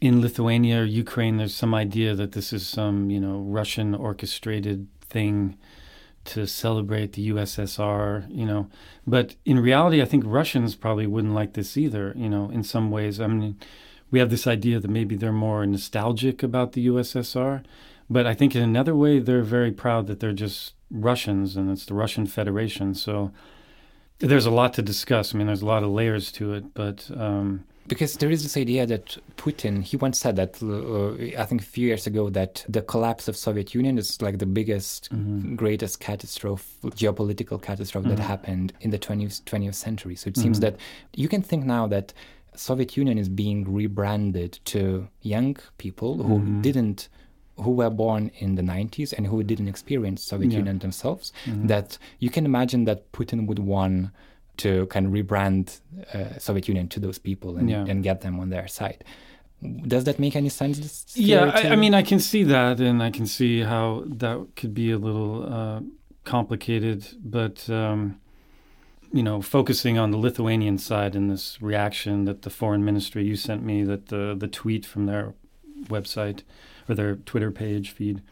in 0.00 0.20
Lithuania 0.20 0.80
or 0.80 0.84
Ukraine, 0.84 1.36
there's 1.36 1.54
some 1.54 1.74
idea 1.74 2.14
that 2.14 2.32
this 2.32 2.52
is 2.52 2.66
some, 2.66 3.10
you 3.10 3.20
know, 3.20 3.38
Russian 3.38 3.94
orchestrated 3.94 4.88
thing 5.00 5.56
to 6.24 6.46
celebrate 6.46 7.12
the 7.12 7.30
USSR, 7.30 8.26
you 8.28 8.44
know. 8.44 8.68
But 9.06 9.36
in 9.44 9.60
reality, 9.60 10.02
I 10.02 10.04
think 10.04 10.24
Russians 10.26 10.74
probably 10.74 11.06
wouldn't 11.06 11.34
like 11.34 11.54
this 11.54 11.76
either, 11.76 12.12
you 12.16 12.28
know, 12.28 12.50
in 12.50 12.62
some 12.62 12.90
ways. 12.90 13.20
I 13.20 13.26
mean, 13.28 13.56
we 14.10 14.18
have 14.18 14.30
this 14.30 14.46
idea 14.46 14.80
that 14.80 14.88
maybe 14.88 15.16
they're 15.16 15.32
more 15.32 15.64
nostalgic 15.64 16.42
about 16.42 16.72
the 16.72 16.86
USSR, 16.88 17.64
but 18.10 18.26
I 18.26 18.34
think 18.34 18.54
in 18.54 18.62
another 18.62 18.94
way, 18.94 19.18
they're 19.18 19.42
very 19.42 19.72
proud 19.72 20.06
that 20.08 20.20
they're 20.20 20.32
just 20.32 20.74
Russians 20.90 21.56
and 21.56 21.70
it's 21.70 21.86
the 21.86 21.94
Russian 21.94 22.26
Federation. 22.26 22.94
So 22.94 23.32
there's 24.18 24.46
a 24.46 24.50
lot 24.50 24.74
to 24.74 24.82
discuss. 24.82 25.34
I 25.34 25.38
mean, 25.38 25.46
there's 25.46 25.62
a 25.62 25.66
lot 25.66 25.82
of 25.82 25.90
layers 25.90 26.30
to 26.32 26.52
it, 26.52 26.74
but. 26.74 27.10
Um, 27.16 27.64
because 27.88 28.14
there 28.14 28.30
is 28.30 28.42
this 28.42 28.56
idea 28.56 28.86
that 28.86 29.16
Putin, 29.36 29.82
he 29.82 29.96
once 29.96 30.18
said 30.18 30.36
that, 30.36 30.62
uh, 30.62 31.40
I 31.40 31.44
think 31.44 31.62
a 31.62 31.64
few 31.64 31.86
years 31.86 32.06
ago, 32.06 32.30
that 32.30 32.64
the 32.68 32.82
collapse 32.82 33.28
of 33.28 33.36
Soviet 33.36 33.74
Union 33.74 33.98
is 33.98 34.20
like 34.20 34.38
the 34.38 34.46
biggest, 34.46 35.12
mm-hmm. 35.12 35.54
greatest 35.54 36.00
catastrophe, 36.00 36.64
geopolitical 36.90 37.60
catastrophe 37.60 38.08
mm-hmm. 38.08 38.16
that 38.16 38.22
happened 38.22 38.72
in 38.80 38.90
the 38.90 38.98
20th, 38.98 39.42
20th 39.42 39.74
century. 39.74 40.16
So 40.16 40.28
it 40.28 40.34
mm-hmm. 40.34 40.42
seems 40.42 40.60
that 40.60 40.76
you 41.14 41.28
can 41.28 41.42
think 41.42 41.64
now 41.64 41.86
that 41.88 42.12
Soviet 42.54 42.96
Union 42.96 43.18
is 43.18 43.28
being 43.28 43.70
rebranded 43.72 44.58
to 44.66 45.08
young 45.22 45.56
people 45.78 46.22
who 46.22 46.38
mm-hmm. 46.38 46.60
didn't 46.62 47.08
who 47.58 47.70
were 47.70 47.88
born 47.88 48.30
in 48.38 48.54
the 48.56 48.62
90s 48.62 49.14
and 49.14 49.26
who 49.26 49.42
didn't 49.42 49.66
experience 49.68 50.22
Soviet 50.22 50.52
yeah. 50.52 50.58
Union 50.58 50.78
themselves, 50.78 51.32
mm-hmm. 51.46 51.68
that 51.68 51.96
you 52.18 52.28
can 52.28 52.44
imagine 52.44 52.84
that 52.84 53.10
Putin 53.12 53.46
would 53.46 53.58
want 53.58 54.10
to 54.58 54.86
kind 54.86 55.06
of 55.06 55.12
rebrand 55.12 55.80
uh, 56.14 56.38
Soviet 56.38 56.68
Union 56.68 56.88
to 56.88 57.00
those 57.00 57.18
people 57.18 57.56
and, 57.56 57.70
yeah. 57.70 57.84
and 57.86 58.02
get 58.02 58.20
them 58.20 58.38
on 58.40 58.50
their 58.50 58.68
side. 58.68 59.04
Does 59.86 60.04
that 60.04 60.18
make 60.18 60.36
any 60.36 60.50
sense? 60.50 61.14
Yeah, 61.16 61.46
I, 61.46 61.70
I, 61.70 61.76
mean, 61.76 61.94
I 61.94 62.02
can 62.02 62.20
see 62.20 62.42
that, 62.44 62.78
and 62.78 63.02
I 63.02 63.10
can 63.10 63.26
see 63.26 63.60
how 63.60 64.04
that 64.06 64.48
could 64.54 64.74
be 64.74 64.90
a 64.90 64.98
little 64.98 65.52
uh, 65.52 65.80
complicated. 66.24 67.06
But 67.24 67.68
um, 67.70 68.20
you 69.12 69.22
know, 69.22 69.40
focusing 69.40 69.98
on 69.98 70.10
the 70.10 70.18
Lithuanian 70.18 70.76
side 70.76 71.16
in 71.16 71.28
this 71.28 71.60
reaction 71.62 72.26
that 72.26 72.42
the 72.42 72.50
foreign 72.50 72.84
ministry 72.84 73.24
you 73.24 73.34
sent 73.34 73.62
me, 73.62 73.82
that 73.84 74.08
the 74.08 74.36
the 74.38 74.46
tweet 74.46 74.84
from 74.84 75.06
their 75.06 75.32
website 75.84 76.42
or 76.86 76.94
their 76.94 77.16
Twitter 77.16 77.50
page 77.50 77.90
feed. 77.90 78.22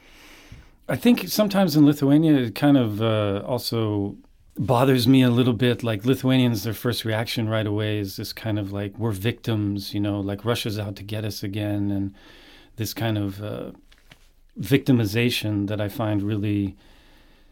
I 0.89 0.97
think 0.97 1.29
sometimes 1.29 1.77
in 1.77 1.87
Lithuania, 1.87 2.35
it 2.35 2.55
kind 2.55 2.77
of 2.77 3.01
uh, 3.01 3.43
also 3.47 4.17
bothers 4.57 5.09
me 5.09 5.23
a 5.23 5.31
little 5.31 5.53
bit. 5.53 5.83
Like 5.83 6.05
Lithuanians, 6.05 6.63
their 6.63 6.75
first 6.75 7.05
reaction 7.05 7.49
right 7.49 7.67
away 7.67 7.99
is 7.99 8.17
this 8.17 8.33
kind 8.33 8.59
of 8.59 8.73
like, 8.73 8.97
we're 8.99 9.13
victims, 9.13 9.95
you 9.95 10.01
know, 10.01 10.21
like 10.21 10.45
Russia's 10.45 10.79
out 10.79 10.97
to 10.97 11.03
get 11.03 11.25
us 11.25 11.43
again. 11.43 11.91
And 11.91 12.15
this 12.77 12.95
kind 12.95 13.19
of 13.19 13.43
uh, 13.43 13.73
victimization 14.61 15.69
that 15.69 15.81
I 15.81 15.89
find 15.89 16.23
really 16.23 16.77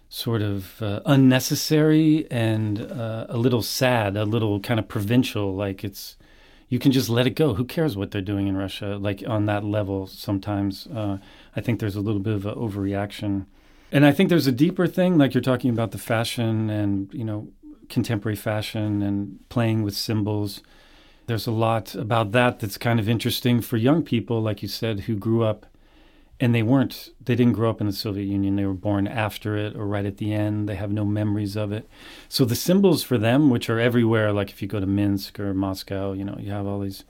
sort 0.08 0.42
of 0.42 0.80
uh, 0.82 1.00
unnecessary 1.06 2.26
and 2.30 2.80
uh, 2.80 3.26
a 3.28 3.38
little 3.38 3.62
sad, 3.62 4.16
a 4.16 4.24
little 4.24 4.60
kind 4.60 4.78
of 4.78 4.86
provincial. 4.86 5.54
Like 5.54 5.82
it's, 5.82 6.16
you 6.68 6.78
can 6.78 6.92
just 6.92 7.08
let 7.08 7.26
it 7.26 7.30
go. 7.30 7.54
Who 7.54 7.64
cares 7.64 7.96
what 7.96 8.10
they're 8.10 8.20
doing 8.20 8.46
in 8.46 8.56
Russia? 8.56 8.98
Like 9.00 9.22
on 9.26 9.46
that 9.46 9.64
level, 9.64 10.06
sometimes 10.06 10.86
uh, 10.88 11.18
I 11.56 11.60
think 11.60 11.80
there's 11.80 11.96
a 11.96 12.00
little 12.00 12.20
bit 12.20 12.34
of 12.34 12.46
an 12.46 12.54
overreaction. 12.54 13.46
And 13.92 14.06
I 14.06 14.12
think 14.12 14.30
there's 14.30 14.46
a 14.46 14.52
deeper 14.52 14.86
thing, 14.86 15.18
like 15.18 15.34
you're 15.34 15.42
talking 15.42 15.70
about 15.70 15.90
the 15.90 15.98
fashion 15.98 16.70
and, 16.70 17.12
you 17.12 17.24
know, 17.24 17.48
contemporary 17.90 18.36
fashion 18.36 19.02
and 19.02 19.38
playing 19.50 19.82
with 19.82 19.94
symbols. 19.94 20.62
There's 21.26 21.46
a 21.46 21.52
lot 21.52 21.94
about 21.94 22.32
that 22.32 22.58
that's 22.58 22.78
kind 22.78 22.98
of 22.98 23.06
interesting 23.06 23.60
for 23.60 23.76
young 23.76 24.02
people, 24.02 24.40
like 24.40 24.62
you 24.62 24.68
said, 24.68 25.00
who 25.00 25.14
grew 25.14 25.44
up 25.44 25.66
and 26.40 26.54
they 26.54 26.62
weren't, 26.62 27.10
they 27.20 27.36
didn't 27.36 27.52
grow 27.52 27.68
up 27.68 27.82
in 27.82 27.86
the 27.86 27.92
Soviet 27.92 28.24
Union. 28.24 28.56
They 28.56 28.64
were 28.64 28.72
born 28.72 29.06
after 29.06 29.56
it 29.58 29.76
or 29.76 29.86
right 29.86 30.06
at 30.06 30.16
the 30.16 30.32
end. 30.32 30.70
They 30.70 30.74
have 30.76 30.90
no 30.90 31.04
memories 31.04 31.54
of 31.54 31.70
it. 31.70 31.86
So 32.30 32.46
the 32.46 32.56
symbols 32.56 33.02
for 33.02 33.18
them, 33.18 33.50
which 33.50 33.68
are 33.68 33.78
everywhere, 33.78 34.32
like 34.32 34.50
if 34.50 34.62
you 34.62 34.68
go 34.68 34.80
to 34.80 34.86
Minsk 34.86 35.38
or 35.38 35.52
Moscow, 35.52 36.12
you 36.14 36.24
know, 36.24 36.36
you 36.40 36.50
have 36.50 36.66
all 36.66 36.80
these 36.80 37.04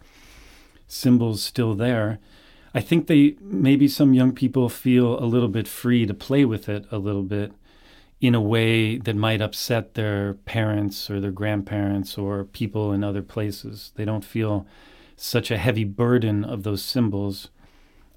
symbols 0.89 1.43
still 1.45 1.75
there. 1.75 2.19
I 2.75 2.81
think 2.81 3.07
they 3.07 3.37
maybe 3.41 3.89
some 3.89 4.15
young 4.15 4.33
people 4.33 4.69
feel 4.69 5.19
a 5.23 5.27
little 5.27 5.49
bit 5.49 5.69
free 5.69 6.07
to 6.07 6.15
play 6.15 6.45
with 6.45 6.69
it 6.69 6.87
a 6.91 6.99
little 6.99 7.23
bit 7.23 7.53
in 8.21 8.35
a 8.35 8.41
way 8.41 8.99
that 8.99 9.17
might 9.17 9.41
upset 9.41 9.95
their 9.95 10.35
parents 10.45 11.11
or 11.11 11.21
their 11.21 11.33
grandparents 11.33 12.17
or 12.17 12.45
people 12.45 12.93
in 12.93 13.03
other 13.03 13.23
places. 13.23 13.93
They 13.97 14.05
don't 14.05 14.25
feel 14.25 14.67
such 15.17 15.51
a 15.51 15.59
heavy 15.59 15.85
burden 15.85 16.45
of 16.45 16.63
those 16.63 16.83
symbols. 16.83 17.51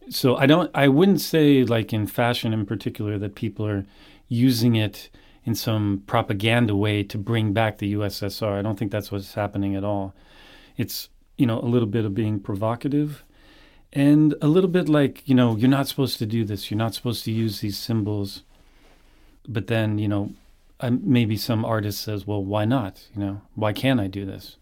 So 0.09 0.37
I 0.37 0.45
don't 0.45 0.71
I 0.73 0.87
wouldn't 0.87 1.21
say 1.21 1.63
like 1.63 1.91
in 1.91 2.07
fashion 2.07 2.53
in 2.53 2.65
particular 2.65 3.17
that 3.17 3.35
people 3.35 3.67
are 3.67 3.85
using 4.27 4.75
it 4.75 5.09
in 5.45 5.55
some 5.55 6.03
propaganda 6.07 6.75
way 6.75 7.03
to 7.03 7.17
bring 7.17 7.53
back 7.53 7.77
the 7.77 7.93
USSR. 7.93 8.57
I 8.57 8.61
don't 8.61 8.77
think 8.77 8.91
that's 8.91 9.11
what's 9.11 9.35
happening 9.35 9.75
at 9.75 9.83
all. 9.83 10.13
It's, 10.75 11.09
you 11.37 11.45
know, 11.45 11.59
a 11.59 11.65
little 11.65 11.87
bit 11.87 12.03
of 12.03 12.15
being 12.15 12.39
provocative 12.39 13.23
and 13.95 14.35
a 14.41 14.47
little 14.47 14.69
bit 14.69 14.87
like, 14.87 15.27
you 15.27 15.33
know, 15.33 15.55
you're 15.55 15.69
not 15.69 15.87
supposed 15.87 16.19
to 16.19 16.25
do 16.25 16.43
this. 16.43 16.69
You're 16.69 16.77
not 16.77 16.93
supposed 16.93 17.23
to 17.25 17.31
use 17.31 17.61
these 17.61 17.77
symbols. 17.77 18.43
But 19.47 19.67
then 19.67 19.97
you 19.99 20.07
know 20.07 20.33
maybe 20.81 21.37
some 21.37 21.63
artist 21.63 22.01
says 22.01 22.27
well 22.27 22.43
why 22.43 22.65
not? 22.65 23.07
You 23.15 23.21
know 23.21 23.41
why 23.55 23.73
can't 23.73 23.99
i 23.99 24.07
do 24.07 24.25
this? 24.25 24.57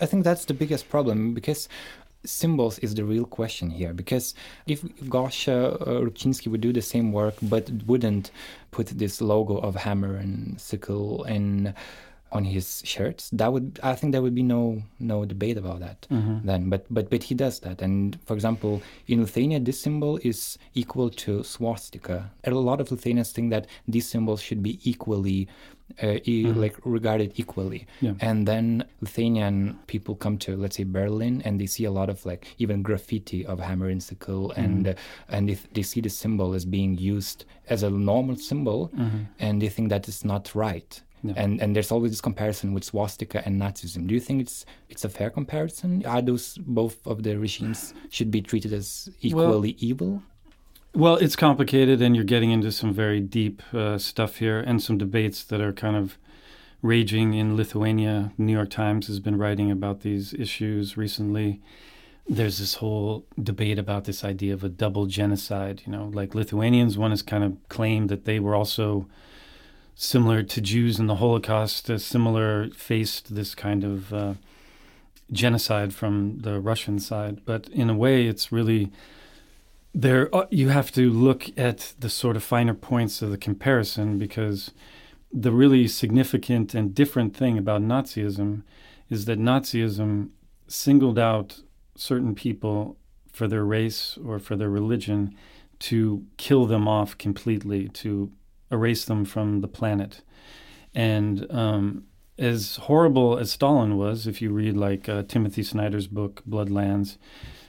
I 0.00 0.06
think 0.06 0.24
that's 0.24 0.46
the 0.46 0.54
biggest 0.54 0.88
problem 0.88 1.34
because 1.34 1.68
symbols 2.24 2.78
is 2.78 2.94
the 2.94 3.04
real 3.04 3.24
question 3.24 3.70
here. 3.70 3.92
Because 3.92 4.34
if 4.66 4.82
Gosha 4.82 5.74
uh, 5.80 5.84
Rubchinsky 6.00 6.48
would 6.48 6.60
do 6.60 6.72
the 6.72 6.82
same 6.82 7.12
work 7.12 7.34
but 7.42 7.70
wouldn't 7.86 8.30
put 8.70 8.86
this 8.88 9.20
logo 9.20 9.58
of 9.58 9.74
hammer 9.76 10.16
and 10.16 10.60
sickle 10.60 11.24
and 11.24 11.74
on 12.32 12.44
his 12.44 12.82
shirts 12.84 13.30
that 13.32 13.52
would 13.52 13.78
i 13.82 13.94
think 13.94 14.12
there 14.12 14.22
would 14.22 14.34
be 14.34 14.42
no 14.42 14.82
no 14.98 15.24
debate 15.24 15.56
about 15.56 15.80
that 15.80 16.06
mm-hmm. 16.10 16.38
then 16.46 16.68
but 16.68 16.84
but 16.90 17.10
but 17.10 17.22
he 17.22 17.34
does 17.34 17.60
that 17.60 17.82
and 17.82 18.18
for 18.24 18.34
example 18.34 18.82
in 19.06 19.20
lithuania 19.20 19.58
this 19.58 19.80
symbol 19.80 20.18
is 20.22 20.58
equal 20.74 21.10
to 21.10 21.42
swastika 21.42 22.30
a 22.44 22.50
lot 22.50 22.80
of 22.80 22.90
lithuanians 22.90 23.32
think 23.32 23.50
that 23.50 23.66
these 23.88 24.08
symbols 24.08 24.40
should 24.40 24.62
be 24.62 24.78
equally 24.88 25.48
uh, 26.02 26.18
e- 26.24 26.44
mm-hmm. 26.44 26.60
like 26.60 26.76
regarded 26.84 27.32
equally 27.36 27.86
yeah. 28.00 28.12
and 28.20 28.46
then 28.46 28.84
lithuanian 29.00 29.78
people 29.86 30.14
come 30.14 30.38
to 30.38 30.56
let's 30.56 30.76
say 30.76 30.84
berlin 30.84 31.42
and 31.44 31.60
they 31.60 31.66
see 31.66 31.84
a 31.84 31.90
lot 31.90 32.08
of 32.08 32.24
like 32.24 32.46
even 32.58 32.82
graffiti 32.82 33.44
of 33.44 33.58
hammer 33.58 33.88
and 33.88 34.02
sickle 34.02 34.50
mm-hmm. 34.50 34.60
and 34.60 34.88
uh, 34.88 34.94
and 35.28 35.50
if 35.50 35.70
they 35.72 35.82
see 35.82 36.00
the 36.00 36.08
symbol 36.08 36.54
as 36.54 36.64
being 36.64 36.96
used 36.96 37.44
as 37.68 37.82
a 37.82 37.90
normal 37.90 38.36
symbol 38.36 38.88
mm-hmm. 38.94 39.22
and 39.40 39.60
they 39.60 39.68
think 39.68 39.88
that 39.88 40.06
is 40.08 40.24
not 40.24 40.54
right 40.54 41.02
no. 41.22 41.34
And 41.36 41.60
and 41.60 41.76
there's 41.76 41.92
always 41.92 42.12
this 42.12 42.20
comparison 42.20 42.72
with 42.72 42.84
swastika 42.84 43.42
and 43.44 43.60
Nazism. 43.60 44.06
Do 44.06 44.14
you 44.14 44.20
think 44.20 44.40
it's 44.40 44.64
it's 44.88 45.04
a 45.04 45.08
fair 45.08 45.30
comparison? 45.30 46.04
Are 46.06 46.22
those 46.22 46.58
both 46.58 47.06
of 47.06 47.22
the 47.22 47.36
regimes 47.36 47.94
should 48.10 48.30
be 48.30 48.40
treated 48.40 48.72
as 48.72 49.10
equally 49.20 49.72
well, 49.72 49.84
evil? 49.90 50.22
Well, 50.94 51.16
it's 51.16 51.36
complicated, 51.36 52.02
and 52.02 52.16
you're 52.16 52.24
getting 52.24 52.50
into 52.50 52.72
some 52.72 52.92
very 52.92 53.20
deep 53.20 53.62
uh, 53.72 53.98
stuff 53.98 54.36
here, 54.36 54.58
and 54.58 54.82
some 54.82 54.98
debates 54.98 55.44
that 55.44 55.60
are 55.60 55.72
kind 55.72 55.96
of 55.96 56.18
raging 56.82 57.34
in 57.34 57.56
Lithuania. 57.56 58.32
New 58.38 58.52
York 58.52 58.70
Times 58.70 59.06
has 59.06 59.20
been 59.20 59.36
writing 59.36 59.70
about 59.70 60.00
these 60.00 60.34
issues 60.34 60.96
recently. 60.96 61.60
There's 62.28 62.58
this 62.58 62.74
whole 62.74 63.24
debate 63.40 63.78
about 63.78 64.04
this 64.04 64.24
idea 64.24 64.54
of 64.54 64.64
a 64.64 64.68
double 64.68 65.06
genocide. 65.06 65.82
You 65.86 65.92
know, 65.92 66.10
like 66.12 66.34
Lithuanians, 66.34 66.96
one 66.96 67.10
has 67.10 67.22
kind 67.22 67.44
of 67.44 67.56
claimed 67.68 68.08
that 68.08 68.24
they 68.24 68.40
were 68.40 68.54
also 68.54 69.06
similar 70.02 70.42
to 70.42 70.62
Jews 70.62 70.98
in 70.98 71.08
the 71.08 71.16
Holocaust, 71.16 71.90
uh, 71.90 71.98
similar 71.98 72.70
faced 72.70 73.34
this 73.34 73.54
kind 73.54 73.84
of 73.84 74.14
uh, 74.14 74.34
genocide 75.30 75.92
from 75.92 76.38
the 76.38 76.58
Russian 76.58 76.98
side. 76.98 77.44
But 77.44 77.68
in 77.68 77.90
a 77.90 77.94
way, 77.94 78.26
it's 78.26 78.50
really 78.50 78.90
there. 79.94 80.34
Uh, 80.34 80.46
you 80.50 80.70
have 80.70 80.90
to 80.92 81.10
look 81.10 81.50
at 81.58 81.92
the 81.98 82.08
sort 82.08 82.36
of 82.36 82.42
finer 82.42 82.72
points 82.72 83.20
of 83.20 83.30
the 83.30 83.36
comparison 83.36 84.18
because 84.18 84.70
the 85.30 85.52
really 85.52 85.86
significant 85.86 86.74
and 86.74 86.94
different 86.94 87.36
thing 87.36 87.58
about 87.58 87.82
Nazism 87.82 88.62
is 89.10 89.26
that 89.26 89.38
Nazism 89.38 90.30
singled 90.66 91.18
out 91.18 91.60
certain 91.94 92.34
people 92.34 92.96
for 93.30 93.46
their 93.46 93.64
race 93.64 94.16
or 94.24 94.38
for 94.38 94.56
their 94.56 94.70
religion 94.70 95.36
to 95.80 96.24
kill 96.38 96.64
them 96.64 96.88
off 96.88 97.18
completely, 97.18 97.88
to 97.88 98.32
erase 98.70 99.04
them 99.04 99.24
from 99.24 99.60
the 99.60 99.68
planet. 99.68 100.22
And 100.94 101.50
um, 101.50 102.04
as 102.38 102.76
horrible 102.76 103.38
as 103.38 103.50
Stalin 103.50 103.96
was, 103.96 104.26
if 104.26 104.40
you 104.40 104.50
read 104.50 104.76
like 104.76 105.08
uh, 105.08 105.22
Timothy 105.28 105.62
Snyder's 105.62 106.06
book 106.06 106.42
Bloodlands, 106.48 107.16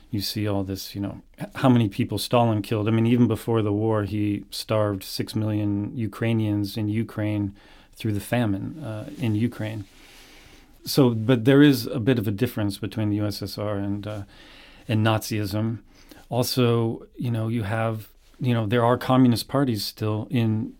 you 0.09 0.21
see 0.21 0.47
all 0.47 0.63
this, 0.63 0.93
you 0.93 1.01
know, 1.01 1.21
how 1.55 1.69
many 1.69 1.87
people 1.87 2.17
Stalin 2.17 2.61
killed. 2.61 2.87
I 2.87 2.91
mean, 2.91 3.07
even 3.07 3.27
before 3.27 3.61
the 3.61 3.71
war, 3.71 4.03
he 4.03 4.43
starved 4.49 5.03
six 5.03 5.35
million 5.35 5.95
Ukrainians 5.95 6.77
in 6.77 6.89
Ukraine 6.89 7.55
through 7.95 8.13
the 8.13 8.19
famine 8.19 8.83
uh, 8.83 9.09
in 9.19 9.35
Ukraine. 9.35 9.85
So, 10.83 11.11
but 11.11 11.45
there 11.45 11.61
is 11.61 11.85
a 11.85 11.99
bit 11.99 12.17
of 12.19 12.27
a 12.27 12.31
difference 12.31 12.77
between 12.77 13.09
the 13.09 13.19
USSR 13.19 13.77
and 13.77 14.07
uh, 14.07 14.23
and 14.87 15.05
Nazism. 15.05 15.79
Also, 16.29 17.05
you 17.15 17.31
know, 17.31 17.47
you 17.47 17.63
have, 17.63 18.09
you 18.39 18.53
know, 18.53 18.65
there 18.65 18.83
are 18.83 18.97
communist 18.97 19.47
parties 19.47 19.85
still 19.85 20.27
in 20.29 20.73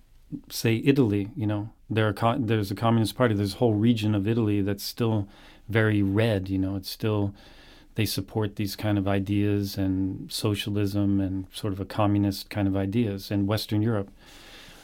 say 0.49 0.81
Italy, 0.85 1.29
you 1.35 1.45
know, 1.45 1.69
there 1.89 2.07
are 2.07 2.13
co- 2.13 2.37
there's 2.39 2.71
a 2.71 2.75
communist 2.75 3.15
party. 3.15 3.33
There's 3.33 3.55
a 3.55 3.57
whole 3.57 3.73
region 3.73 4.15
of 4.15 4.27
Italy 4.27 4.61
that's 4.61 4.83
still 4.83 5.27
very 5.67 6.01
red. 6.01 6.49
You 6.49 6.57
know, 6.57 6.75
it's 6.75 6.89
still 6.89 7.33
they 7.95 8.05
support 8.05 8.55
these 8.55 8.75
kind 8.75 8.97
of 8.97 9.07
ideas 9.07 9.77
and 9.77 10.31
socialism 10.31 11.19
and 11.19 11.47
sort 11.53 11.73
of 11.73 11.79
a 11.79 11.85
communist 11.85 12.49
kind 12.49 12.67
of 12.67 12.75
ideas 12.75 13.31
in 13.31 13.47
Western 13.47 13.81
Europe. 13.81 14.09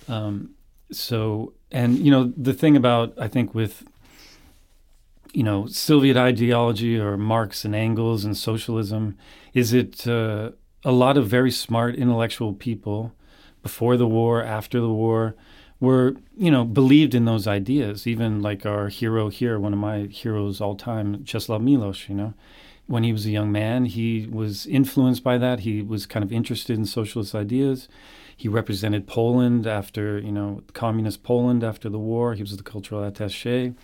Um, 0.09 0.51
so, 0.91 1.53
and 1.71 1.97
you 1.99 2.11
know, 2.11 2.33
the 2.35 2.53
thing 2.53 2.75
about 2.75 3.13
I 3.17 3.27
think 3.27 3.53
with 3.53 3.83
you 5.33 5.43
know 5.43 5.67
Soviet 5.67 6.17
ideology 6.17 6.99
or 6.99 7.17
Marx 7.17 7.63
and 7.65 7.75
Engels 7.75 8.25
and 8.25 8.35
socialism 8.35 9.17
is 9.53 9.73
it 9.73 10.07
uh, 10.07 10.51
a 10.83 10.91
lot 10.91 11.17
of 11.17 11.27
very 11.27 11.51
smart 11.51 11.95
intellectual 11.95 12.53
people 12.53 13.13
before 13.67 13.97
the 13.97 14.07
war, 14.07 14.41
after 14.41 14.79
the 14.79 14.97
war, 15.05 15.35
were 15.81 16.15
you 16.37 16.49
know 16.49 16.63
believed 16.63 17.13
in 17.13 17.25
those 17.25 17.45
ideas. 17.59 18.07
Even 18.07 18.41
like 18.41 18.65
our 18.65 18.87
hero 18.87 19.27
here, 19.39 19.59
one 19.59 19.73
of 19.73 19.79
my 19.79 19.97
heroes 20.21 20.61
all 20.61 20.75
time, 20.75 21.07
Czeslaw 21.29 21.59
Milosz. 21.61 22.07
You 22.07 22.15
know, 22.15 22.33
when 22.93 23.03
he 23.03 23.11
was 23.11 23.25
a 23.25 23.35
young 23.37 23.51
man, 23.51 23.79
he 23.97 24.25
was 24.41 24.65
influenced 24.65 25.21
by 25.21 25.37
that. 25.37 25.57
He 25.67 25.81
was 25.81 26.05
kind 26.05 26.23
of 26.23 26.31
interested 26.31 26.77
in 26.77 26.85
socialist 26.85 27.35
ideas. 27.35 27.89
He 28.43 28.47
represented 28.47 29.05
Poland 29.05 29.67
after 29.67 30.17
you 30.19 30.31
know 30.31 30.63
communist 30.73 31.23
Poland 31.23 31.61
after 31.61 31.89
the 31.89 31.99
war. 32.11 32.35
He 32.35 32.43
was 32.43 32.55
the 32.55 32.63
cultural 32.63 33.01
attaché. 33.11 33.75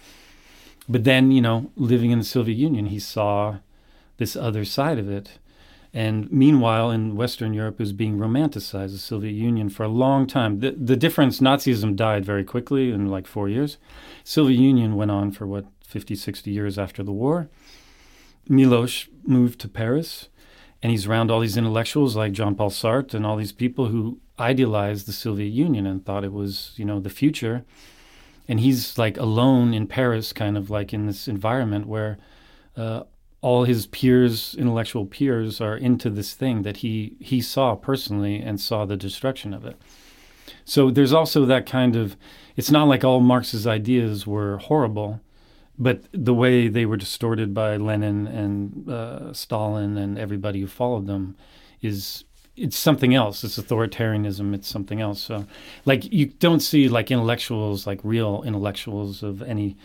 But 0.88 1.04
then 1.04 1.24
you 1.32 1.42
know, 1.42 1.72
living 1.76 2.12
in 2.12 2.20
the 2.20 2.32
Soviet 2.38 2.58
Union, 2.70 2.86
he 2.86 3.00
saw 3.00 3.58
this 4.16 4.38
other 4.38 4.64
side 4.64 5.00
of 5.04 5.10
it 5.10 5.40
and 5.94 6.32
meanwhile, 6.32 6.90
in 6.90 7.16
Western 7.16 7.54
Europe, 7.54 7.78
was 7.78 7.94
being 7.94 8.18
romanticized, 8.18 8.94
the 8.94 8.98
Soviet 8.98 9.34
Union, 9.34 9.70
for 9.70 9.84
a 9.84 9.88
long 9.88 10.26
time. 10.26 10.60
The, 10.60 10.72
the 10.72 10.96
difference, 10.96 11.40
Nazism 11.40 11.96
died 11.96 12.26
very 12.26 12.44
quickly 12.44 12.92
in 12.92 13.10
like 13.10 13.28
four 13.28 13.48
years. 13.48 13.78
Soviet 14.24 14.60
Union 14.60 14.96
went 14.96 15.12
on 15.12 15.32
for 15.32 15.46
what, 15.46 15.66
50, 15.86 16.16
60 16.16 16.50
years 16.50 16.80
after 16.80 17.04
the 17.04 17.12
war. 17.12 17.48
Milosz 18.50 19.08
moved 19.24 19.60
to 19.60 19.68
Paris, 19.68 20.30
and 20.82 20.92
he's 20.92 21.06
around 21.06 21.30
all 21.30 21.40
these 21.40 21.58
intellectuals 21.58 22.16
like 22.16 22.32
Jean 22.32 22.56
Paul 22.56 22.72
Sartre 22.72 23.14
and 23.14 23.26
all 23.26 23.38
these 23.38 23.52
people 23.52 23.88
who 23.88 24.20
idealized 24.40 25.08
the 25.08 25.14
Soviet 25.14 25.50
Union 25.50 25.86
and 25.86 26.04
thought 26.04 26.24
it 26.24 26.34
was, 26.34 26.74
you 26.76 26.86
know, 26.86 27.00
the 27.00 27.12
future. 27.12 27.64
And 28.48 28.60
he's 28.60 28.98
like 28.98 29.18
alone 29.18 29.76
in 29.76 29.86
Paris, 29.86 30.34
kind 30.34 30.58
of 30.58 30.72
like 30.72 30.92
in 30.92 31.06
this 31.06 31.28
environment 31.28 31.86
where 31.86 32.18
uh, 32.76 33.04
all 33.44 33.66
his 33.66 33.88
peers, 33.88 34.56
intellectual 34.58 35.06
peers, 35.06 35.60
are 35.60 35.76
into 35.76 36.10
this 36.10 36.34
thing 36.34 36.64
that 36.64 36.78
he 36.78 37.18
he 37.20 37.42
saw 37.42 37.76
personally 37.76 38.38
and 38.38 38.60
saw 38.60 38.86
the 38.86 38.96
destruction 38.96 39.54
of 39.54 39.66
it. 39.66 39.76
So 40.66 40.90
there's 40.90 41.14
also 41.14 41.46
that 41.46 41.66
kind 41.66 41.96
of. 41.96 42.16
It's 42.56 42.72
not 42.72 42.88
like 42.88 43.04
all 43.04 43.20
Marx's 43.20 43.68
ideas 43.68 44.26
were 44.26 44.58
horrible, 44.60 45.20
but 45.78 46.04
the 46.14 46.34
way 46.34 46.70
they 46.70 46.86
were 46.86 46.98
distorted 46.98 47.54
by 47.54 47.76
Lenin 47.76 48.28
and 48.28 48.90
uh, 48.90 49.34
Stalin 49.34 49.98
and 49.98 50.18
everybody 50.18 50.62
who 50.62 50.68
followed 50.68 51.08
them 51.08 51.36
is 51.82 52.24
it's 52.56 52.78
something 52.78 53.14
else. 53.14 53.44
It's 53.44 53.60
authoritarianism. 53.60 54.54
It's 54.54 54.70
something 54.70 55.02
else. 55.02 55.20
So, 55.20 55.46
like 55.86 56.12
you 56.14 56.28
don't 56.28 56.62
see 56.62 56.88
like 56.88 57.12
intellectuals, 57.12 57.86
like 57.86 58.00
real 58.04 58.42
intellectuals 58.46 59.22
of 59.22 59.42
any 59.42 59.76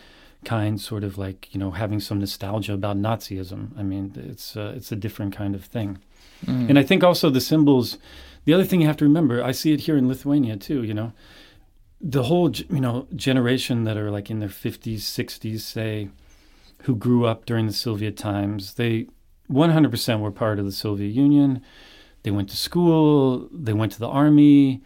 kind, 0.45 0.81
sort 0.81 1.05
of 1.05 1.19
like 1.19 1.53
you 1.55 1.61
know 1.61 1.71
having 1.73 2.01
some 2.01 2.19
nostalgia 2.21 2.75
about 2.75 2.97
Nazism. 2.97 3.79
I 3.79 3.83
mean, 3.83 4.13
it's 4.17 4.57
uh, 4.57 4.73
it's 4.77 4.93
a 4.93 4.97
different 4.97 5.35
kind 5.35 5.55
of 5.55 5.65
thing. 5.65 5.99
Mm. 6.47 6.71
And 6.71 6.79
I 6.79 6.83
think 6.83 7.03
also 7.03 7.31
the 7.31 7.41
symbols. 7.41 7.99
The 8.45 8.55
other 8.55 8.65
thing 8.65 8.81
you 8.81 8.87
have 8.87 8.97
to 8.99 9.05
remember, 9.05 9.43
I 9.43 9.53
see 9.53 9.73
it 9.73 9.81
here 9.81 9.97
in 9.97 10.09
Lithuania 10.09 10.57
too. 10.57 10.83
You 10.83 10.95
know, 10.95 11.13
the 12.01 12.25
whole 12.25 12.51
you 12.51 12.81
know 12.81 13.07
generation 13.15 13.85
that 13.85 13.97
are 13.97 14.11
like 14.11 14.31
in 14.31 14.41
their 14.41 14.49
fifties, 14.49 15.07
sixties, 15.07 15.65
say, 15.65 16.09
who 16.83 16.95
grew 16.97 17.27
up 17.27 17.45
during 17.45 17.67
the 17.67 17.73
Soviet 17.73 18.17
times, 18.17 18.75
they 18.75 19.07
100% 19.51 20.21
were 20.21 20.31
part 20.31 20.59
of 20.59 20.65
the 20.65 20.73
Soviet 20.73 21.11
Union. 21.11 21.63
they 22.23 22.31
went 22.31 22.49
to 22.51 22.57
school, 22.57 23.49
they 23.53 23.73
went 23.73 23.93
to 23.93 23.99
the 23.99 24.09
army, 24.09 24.83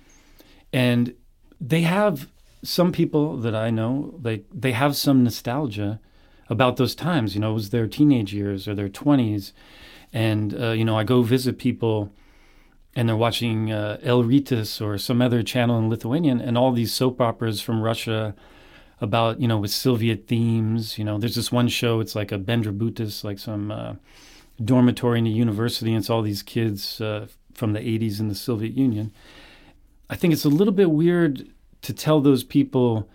and 0.73 1.15
they 1.61 1.83
have 1.83 2.29
some 2.62 2.92
people 2.92 3.37
that 3.38 3.55
I 3.55 3.70
know, 3.70 4.18
like 4.22 4.44
they 4.53 4.72
have 4.72 4.96
some 4.96 5.25
nostalgia 5.25 6.01
about 6.48 6.77
those 6.77 6.94
times. 6.94 7.35
You 7.35 7.40
know, 7.40 7.51
it 7.51 7.55
was 7.55 7.70
their 7.70 7.87
teenage 7.87 8.33
years 8.33 8.68
or 8.68 8.75
their 8.75 8.88
20s. 8.88 9.53
And, 10.12 10.59
uh, 10.61 10.70
you 10.70 10.85
know, 10.85 10.96
I 10.96 11.05
go 11.05 11.22
visit 11.22 11.59
people 11.59 12.12
and 12.94 13.09
they're 13.09 13.16
watching 13.16 13.72
uh, 13.72 13.98
El 14.03 14.22
Rytas 14.22 14.81
or 14.81 14.98
some 14.98 15.22
other 15.22 15.42
channel 15.42 15.79
in 15.79 15.88
Lithuanian 15.88 16.40
and 16.40 16.59
all 16.59 16.72
these 16.72 16.92
soap 16.92 17.20
operas 17.20 17.61
from 17.61 17.81
Russia 17.81 18.35
about, 19.01 19.40
you 19.40 19.48
know, 19.48 19.59
with 19.59 19.70
Soviet 19.70 20.29
themes. 20.29 20.98
You 20.98 21.05
know, 21.05 21.18
there's 21.18 21.35
this 21.35 21.51
one 21.51 21.68
show, 21.68 22.01
it's 22.01 22.14
like 22.14 22.31
a 22.31 22.38
Bendrabutis, 22.38 23.25
like 23.25 23.38
some 23.38 23.70
uh, 23.70 23.94
dormitory 24.62 25.18
in 25.18 25.27
a 25.27 25.31
university, 25.31 25.90
and 25.90 25.98
it's 25.98 26.11
all 26.11 26.22
these 26.22 26.42
kids 26.42 27.01
uh, 27.01 27.27
from 27.55 27.72
the 27.72 27.81
80s 27.81 28.20
in 28.20 28.29
the 28.29 28.35
Soviet 28.35 28.75
Union. 28.75 29.11
I 30.11 30.14
think 30.14 30.35
it's 30.35 30.44
a 30.44 30.51
little 30.51 30.75
bit 30.75 30.90
weird 30.90 31.48
to 31.83 31.92
tell 31.92 32.21
those 32.21 32.45
people 32.45 33.09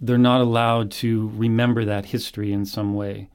they're 0.00 0.18
not 0.18 0.40
allowed 0.40 0.90
to 0.90 1.30
remember 1.34 1.84
that 1.84 2.06
history 2.06 2.52
in 2.52 2.66
some 2.66 2.94
way. 2.94 3.28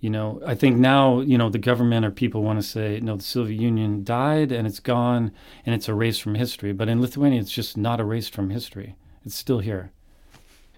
You 0.00 0.10
know, 0.10 0.42
I 0.44 0.54
think 0.54 0.76
now, 0.76 1.20
you 1.20 1.38
know, 1.38 1.48
the 1.48 1.58
government 1.58 2.04
or 2.04 2.10
people 2.10 2.42
want 2.42 2.58
to 2.58 2.62
say, 2.62 3.00
no, 3.00 3.16
the 3.16 3.22
Soviet 3.22 3.58
Union 3.58 4.04
died 4.04 4.52
and 4.52 4.66
it's 4.66 4.80
gone 4.80 5.32
and 5.64 5.74
it's 5.74 5.88
erased 5.88 6.20
from 6.20 6.34
history. 6.34 6.74
But 6.74 6.90
in 6.90 7.00
Lithuania, 7.00 7.40
it's 7.40 7.50
just 7.50 7.78
not 7.78 8.00
erased 8.00 8.34
from 8.34 8.50
history. 8.50 8.96
It's 9.24 9.34
still 9.34 9.60
here. 9.60 9.92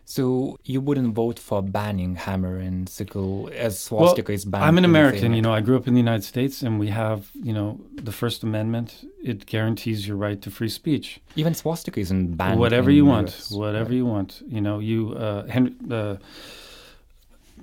So 0.08 0.56
you 0.62 0.80
wouldn't 0.80 1.14
vote 1.14 1.36
for 1.40 1.60
banning 1.60 2.14
hammer 2.14 2.58
and 2.58 2.88
sickle 2.88 3.50
as 3.52 3.76
swastika 3.80 4.30
well, 4.30 4.34
is 4.36 4.44
banned? 4.44 4.64
I'm 4.64 4.78
an 4.78 4.84
American. 4.84 5.34
You 5.34 5.42
know, 5.42 5.52
I 5.52 5.60
grew 5.60 5.76
up 5.76 5.88
in 5.88 5.94
the 5.94 6.00
United 6.00 6.22
States, 6.22 6.62
and 6.62 6.78
we 6.78 6.90
have, 6.90 7.28
you 7.34 7.52
know, 7.52 7.80
the 7.92 8.12
First 8.12 8.44
Amendment. 8.44 9.04
It 9.20 9.46
guarantees 9.46 10.06
your 10.06 10.16
right 10.16 10.40
to 10.42 10.48
free 10.48 10.68
speech. 10.68 11.20
Even 11.34 11.54
swastika 11.54 11.98
isn't 11.98 12.36
banned. 12.36 12.60
Whatever 12.60 12.92
you 12.92 13.04
want, 13.04 13.30
US. 13.30 13.50
whatever 13.50 13.90
right. 13.90 13.96
you 13.96 14.06
want. 14.06 14.42
You 14.46 14.60
know, 14.60 14.78
you 14.78 15.12
uh, 15.14 15.44
Henry, 15.48 15.74
uh, 15.90 16.18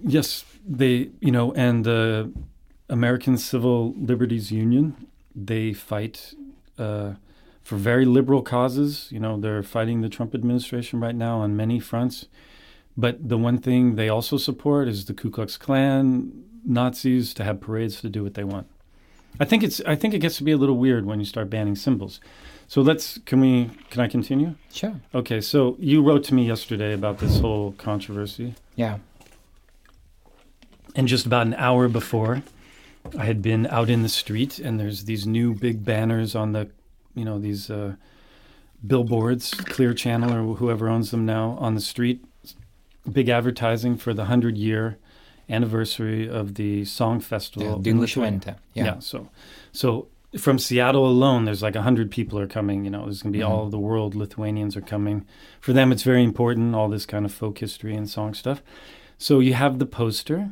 yes, 0.04 0.44
they, 0.68 1.12
you 1.22 1.32
know, 1.32 1.54
and 1.54 1.86
the 1.86 2.30
American 2.90 3.38
Civil 3.38 3.94
Liberties 3.98 4.52
Union, 4.52 5.08
they 5.34 5.72
fight. 5.72 6.34
Uh, 6.78 7.14
for 7.64 7.78
very 7.78 8.06
liberal 8.06 8.42
causes. 8.42 9.08
You 9.12 9.20
know, 9.20 9.40
they're 9.40 9.64
fighting 9.64 10.02
the 10.02 10.10
Trump 10.10 10.36
administration 10.36 11.00
right 11.00 11.16
now 11.16 11.40
on 11.40 11.56
many 11.56 11.80
fronts. 11.80 12.28
But 12.96 13.28
the 13.28 13.38
one 13.38 13.58
thing 13.58 13.96
they 13.96 14.10
also 14.10 14.38
support 14.38 14.88
is 14.88 15.06
the 15.06 15.14
Ku 15.14 15.32
Klux 15.32 15.58
Klan, 15.58 16.44
Nazis 16.66 17.34
to 17.36 17.44
have 17.44 17.60
parades 17.60 18.02
to 18.02 18.10
do 18.10 18.24
what 18.24 18.36
they 18.36 18.44
want. 18.44 18.68
I 19.40 19.46
think 19.46 19.64
it's 19.64 19.82
I 19.82 19.96
think 19.96 20.14
it 20.14 20.20
gets 20.20 20.38
to 20.38 20.44
be 20.44 20.52
a 20.52 20.58
little 20.58 20.78
weird 20.78 21.06
when 21.06 21.20
you 21.20 21.26
start 21.26 21.50
banning 21.50 21.76
symbols. 21.76 22.20
So 22.68 22.82
let's 22.82 23.18
can 23.26 23.40
we 23.40 23.72
can 23.90 24.02
I 24.02 24.08
continue? 24.08 24.56
Sure. 24.72 24.96
Okay, 25.14 25.42
so 25.42 25.76
you 25.80 26.04
wrote 26.04 26.24
to 26.26 26.36
me 26.36 26.46
yesterday 26.46 26.94
about 26.94 27.18
this 27.18 27.40
whole 27.40 27.72
controversy. 27.74 28.54
Yeah. 28.76 29.00
And 30.96 31.08
just 31.08 31.26
about 31.26 31.48
an 31.48 31.56
hour 31.56 31.88
before, 31.88 32.44
I 33.18 33.26
had 33.26 33.42
been 33.42 33.66
out 33.68 33.90
in 33.90 34.04
the 34.04 34.10
street 34.10 34.60
and 34.60 34.80
there's 34.80 35.06
these 35.06 35.26
new 35.26 35.56
big 35.56 35.84
banners 35.84 36.36
on 36.36 36.52
the 36.52 36.70
you 37.16 37.26
know 37.26 37.40
these 37.40 37.70
uh, 37.70 37.96
billboards, 38.86 39.54
Clear 39.54 39.94
Channel 39.94 40.34
or 40.34 40.56
whoever 40.56 40.90
owns 40.90 41.12
them 41.12 41.26
now 41.26 41.58
on 41.60 41.76
the 41.76 41.82
street. 41.82 42.24
Big 43.12 43.30
advertising 43.30 43.98
for 43.98 44.14
the 44.14 44.26
hundred 44.26 44.58
year 44.58 44.98
anniversary 45.50 46.28
of 46.28 46.56
the 46.56 46.86
song 46.86 47.20
festival. 47.20 47.78
Yeah. 48.74 48.84
Yeah. 48.84 48.86
yeah. 48.86 49.00
So, 49.00 49.30
so 49.72 50.08
from 50.38 50.58
Seattle 50.58 51.06
alone, 51.06 51.46
there's 51.46 51.62
like 51.62 51.76
a 51.76 51.82
hundred 51.82 52.12
people 52.12 52.40
are 52.40 52.48
coming. 52.48 52.86
You 52.86 52.92
know, 52.92 53.04
there's 53.04 53.22
gonna 53.22 53.34
be 53.34 53.40
mm-hmm. 53.40 53.52
all 53.52 53.66
of 53.66 53.72
the 53.72 53.80
world 53.80 54.16
Lithuanians 54.16 54.78
are 54.78 54.82
coming. 54.82 55.26
For 55.60 55.74
them, 55.74 55.92
it's 55.92 56.04
very 56.04 56.24
important. 56.24 56.76
All 56.76 56.90
this 56.90 57.06
kind 57.06 57.26
of 57.26 57.34
folk 57.34 57.60
history 57.60 57.96
and 57.96 58.10
song 58.10 58.34
stuff. 58.34 58.64
So 59.18 59.40
you 59.40 59.54
have 59.54 59.80
the 59.80 59.86
poster, 59.86 60.52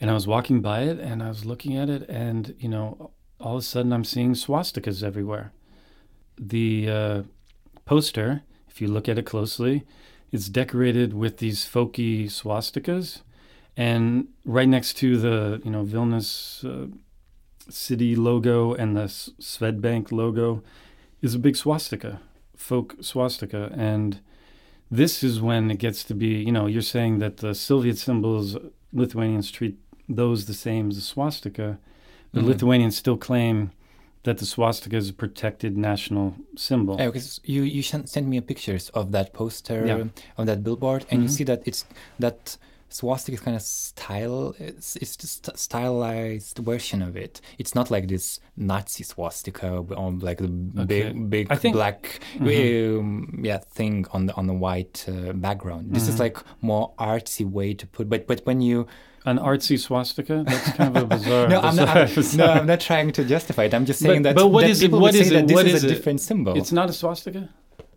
and 0.00 0.10
I 0.10 0.14
was 0.14 0.26
walking 0.26 0.60
by 0.60 0.82
it, 0.82 0.98
and 0.98 1.22
I 1.22 1.28
was 1.28 1.44
looking 1.44 1.76
at 1.76 1.90
it, 1.90 2.08
and 2.08 2.54
you 2.58 2.68
know, 2.68 3.10
all 3.40 3.56
of 3.56 3.60
a 3.60 3.64
sudden 3.64 3.92
I'm 3.92 4.04
seeing 4.04 4.34
swastikas 4.34 5.02
everywhere 5.02 5.52
the 6.38 6.90
uh, 6.90 7.22
poster, 7.84 8.42
if 8.68 8.80
you 8.80 8.88
look 8.88 9.08
at 9.08 9.18
it 9.18 9.26
closely, 9.26 9.84
it's 10.32 10.48
decorated 10.48 11.14
with 11.14 11.38
these 11.38 11.64
folky 11.64 12.26
swastikas, 12.26 13.22
and 13.76 14.28
right 14.44 14.68
next 14.68 14.94
to 14.98 15.16
the 15.16 15.60
you 15.64 15.70
know 15.70 15.84
Vilnius 15.84 16.64
uh, 16.64 16.88
city 17.70 18.16
logo 18.16 18.74
and 18.74 18.96
the 18.96 19.04
Swedbank 19.04 20.12
logo 20.12 20.62
is 21.22 21.34
a 21.34 21.38
big 21.38 21.56
swastika, 21.56 22.20
folk 22.56 22.96
swastika, 23.00 23.72
and 23.74 24.20
this 24.90 25.22
is 25.22 25.40
when 25.40 25.70
it 25.70 25.78
gets 25.78 26.04
to 26.04 26.14
be 26.14 26.28
you 26.28 26.52
know 26.52 26.66
you're 26.66 26.82
saying 26.82 27.18
that 27.18 27.38
the 27.38 27.54
Soviet 27.54 27.98
symbols 27.98 28.56
Lithuanians 28.92 29.50
treat 29.50 29.78
those 30.08 30.46
the 30.46 30.54
same 30.54 30.90
as 30.90 30.96
the 30.96 31.02
swastika, 31.02 31.78
the 32.32 32.40
mm-hmm. 32.40 32.48
Lithuanians 32.48 32.96
still 32.96 33.16
claim 33.16 33.70
that 34.26 34.38
the 34.38 34.46
swastika 34.46 34.96
is 34.96 35.08
a 35.08 35.14
protected 35.14 35.76
national 35.76 36.34
symbol. 36.56 36.96
Yeah, 36.98 37.06
because 37.06 37.40
you 37.44 37.62
you 37.62 37.82
sent 37.82 38.26
me 38.26 38.40
pictures 38.40 38.90
of 38.90 39.12
that 39.12 39.32
poster 39.32 39.86
yeah. 39.86 40.04
of 40.36 40.46
that 40.46 40.62
billboard, 40.62 41.06
and 41.10 41.18
mm-hmm. 41.18 41.22
you 41.22 41.28
see 41.28 41.44
that 41.44 41.62
it's 41.64 41.84
that 42.18 42.58
swastika 42.88 43.36
is 43.36 43.40
kind 43.40 43.56
of 43.56 43.62
style. 43.62 44.54
It's 44.58 44.96
it's 44.96 45.16
just 45.16 45.48
a 45.48 45.56
stylized 45.56 46.58
version 46.58 47.02
of 47.02 47.16
it. 47.16 47.40
It's 47.58 47.74
not 47.74 47.90
like 47.90 48.08
this 48.08 48.40
Nazi 48.56 49.04
swastika 49.04 49.68
on 49.96 50.18
like 50.18 50.38
the 50.38 50.50
okay. 50.82 50.84
big 50.84 51.30
big 51.30 51.58
think, 51.58 51.74
black 51.74 52.20
mm-hmm. 52.34 52.98
um, 52.98 53.40
yeah 53.44 53.58
thing 53.58 54.06
on 54.12 54.26
the 54.26 54.34
on 54.34 54.48
the 54.48 54.54
white 54.54 55.04
uh, 55.08 55.32
background. 55.34 55.94
This 55.94 56.04
mm-hmm. 56.04 56.12
is 56.14 56.20
like 56.20 56.38
more 56.62 56.92
artsy 56.98 57.48
way 57.48 57.74
to 57.74 57.86
put. 57.86 58.08
But 58.08 58.26
but 58.26 58.40
when 58.44 58.60
you 58.60 58.88
an 59.26 59.38
artsy 59.38 59.78
swastika? 59.78 60.44
That's 60.46 60.72
kind 60.72 60.96
of 60.96 61.02
a 61.02 61.06
bizarre. 61.16 61.48
no, 61.48 61.60
I'm 61.60 61.76
not, 61.76 61.88
I'm, 61.88 62.08
no, 62.36 62.46
I'm 62.46 62.66
not 62.66 62.80
trying 62.80 63.12
to 63.12 63.24
justify 63.24 63.64
it. 63.64 63.74
I'm 63.74 63.84
just 63.84 64.00
saying 64.00 64.22
but, 64.22 64.36
that. 64.36 64.40
But 64.40 64.48
what 64.48 64.62
that 64.62 64.70
is 64.70 64.82
it? 64.82 64.92
What 64.92 65.14
is 65.14 65.30
it? 65.30 65.50
What 65.50 65.66
is, 65.66 65.74
is 65.74 65.84
a 65.84 65.88
different 65.88 66.20
symbol? 66.20 66.56
It's 66.56 66.72
not 66.72 66.88
a 66.88 66.92
swastika. 66.92 67.50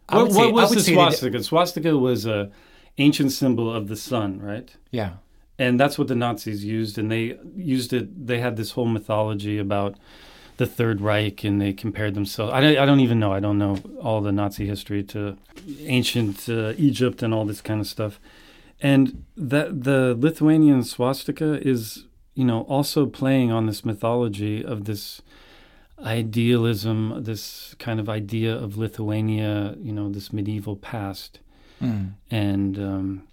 What, 0.10 0.32
say, 0.32 0.38
what, 0.40 0.54
was 0.54 0.72
the 0.72 0.82
swastika? 0.82 1.38
That, 1.38 1.44
swastika 1.44 1.96
was 1.96 2.26
a 2.26 2.52
ancient 2.98 3.32
symbol 3.32 3.74
of 3.74 3.88
the 3.88 3.96
sun, 3.96 4.42
right? 4.42 4.76
Yeah. 4.92 5.14
And 5.60 5.80
that's 5.80 6.00
what 6.00 6.08
the 6.08 6.16
Nazis 6.16 6.66
used, 6.66 6.98
and 6.98 7.12
they 7.12 7.38
used 7.56 7.94
it. 7.94 8.28
They 8.28 8.40
had 8.40 8.56
this 8.56 8.72
whole 8.72 8.86
mythology 8.86 9.60
about 9.60 9.96
the 10.58 10.66
Third 10.66 11.00
Reich, 11.00 11.44
and 11.44 11.62
they 11.62 11.74
compared 11.74 12.16
themselves. 12.16 12.54
I 12.54 12.62
don't, 12.62 12.78
I 12.78 12.86
don't 12.86 13.02
even 13.02 13.20
know. 13.20 13.34
I 13.34 13.40
don't 13.40 13.58
know 13.58 13.78
all 14.02 14.22
the 14.22 14.32
Nazi 14.32 14.66
history 14.66 15.04
to 15.04 15.38
ancient 15.82 16.50
uh, 16.50 16.74
Egypt 16.78 17.22
and 17.22 17.34
all 17.34 17.46
this 17.46 17.62
kind 17.62 17.80
of 17.80 17.88
stuff 17.88 18.20
and 18.82 19.26
that 19.36 19.84
the 19.84 20.16
Lithuanian 20.18 20.84
swastika 20.84 21.66
is, 21.68 22.06
you 22.34 22.46
know, 22.46 22.62
also 22.62 23.06
playing 23.06 23.52
on 23.52 23.66
this 23.66 23.84
mythology 23.84 24.64
of 24.64 24.86
this 24.86 25.22
idealism, 26.04 27.24
this 27.24 27.76
kind 27.80 28.00
of 28.00 28.08
idea 28.08 28.56
of 28.56 28.78
Lithuania, 28.78 29.76
you 29.80 29.92
know, 29.92 30.10
this 30.10 30.32
medieval 30.32 30.76
past. 30.76 31.40
Mm. 31.82 32.14
And 32.32 32.80
um, 32.80 33.28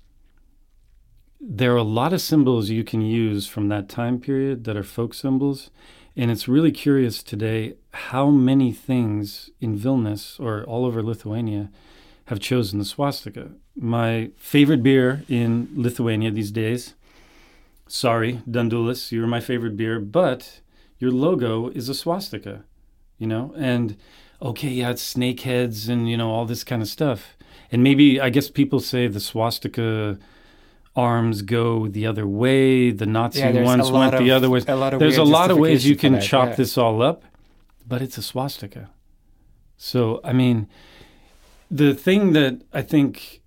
there 1.40 1.72
are 1.72 1.76
a 1.76 1.82
lot 1.82 2.12
of 2.12 2.20
symbols 2.20 2.70
you 2.70 2.84
can 2.84 3.00
use 3.00 3.46
from 3.46 3.68
that 3.68 3.88
time 3.88 4.20
period 4.20 4.64
that 4.64 4.76
are 4.76 4.82
folk 4.82 5.14
symbols. 5.14 5.70
And 6.16 6.30
it's 6.30 6.48
really 6.48 6.72
curious 6.72 7.22
today 7.22 7.74
how 7.92 8.30
many 8.30 8.72
things 8.72 9.50
in 9.60 9.78
Vilnius 9.78 10.40
or 10.40 10.64
all 10.64 10.84
over 10.86 11.02
Lithuania 11.02 11.70
have 12.26 12.40
chosen 12.40 12.78
the 12.78 12.84
swastika. 12.84 13.50
My 13.76 14.30
favorite 14.36 14.82
beer 14.82 15.22
in 15.28 15.68
Lithuania 15.74 16.30
these 16.30 16.50
days. 16.50 16.94
Sorry, 17.86 18.40
Dundulis, 18.50 19.12
you're 19.12 19.26
my 19.26 19.40
favorite 19.40 19.76
beer, 19.76 20.00
but 20.00 20.60
your 20.98 21.10
logo 21.10 21.68
is 21.68 21.88
a 21.88 21.94
swastika, 21.94 22.64
you 23.18 23.26
know? 23.26 23.54
And 23.56 23.96
okay, 24.40 24.70
yeah, 24.70 24.90
it's 24.90 25.02
snake 25.02 25.40
heads 25.42 25.88
and, 25.88 26.10
you 26.10 26.16
know, 26.16 26.30
all 26.30 26.46
this 26.46 26.64
kind 26.64 26.82
of 26.82 26.88
stuff. 26.88 27.36
And 27.70 27.82
maybe, 27.82 28.20
I 28.20 28.30
guess 28.30 28.50
people 28.50 28.80
say 28.80 29.06
the 29.06 29.20
swastika 29.20 30.18
arms 30.96 31.42
go 31.42 31.86
the 31.86 32.06
other 32.06 32.26
way, 32.26 32.90
the 32.90 33.06
Nazi 33.06 33.40
yeah, 33.40 33.62
ones 33.62 33.90
went 33.90 34.14
of, 34.14 34.20
the 34.20 34.30
other 34.30 34.48
way. 34.48 34.60
There's 34.60 35.18
a 35.18 35.24
lot 35.24 35.50
of 35.50 35.58
ways 35.58 35.86
you 35.86 35.94
can 35.94 36.14
that, 36.14 36.22
chop 36.22 36.48
yeah. 36.48 36.54
this 36.54 36.78
all 36.78 37.02
up, 37.02 37.24
but 37.86 38.00
it's 38.00 38.16
a 38.16 38.22
swastika. 38.22 38.90
So, 39.76 40.20
I 40.24 40.32
mean, 40.32 40.68
the 41.70 41.94
thing 41.94 42.32
that 42.32 42.62
I 42.72 42.80
think, 42.80 43.42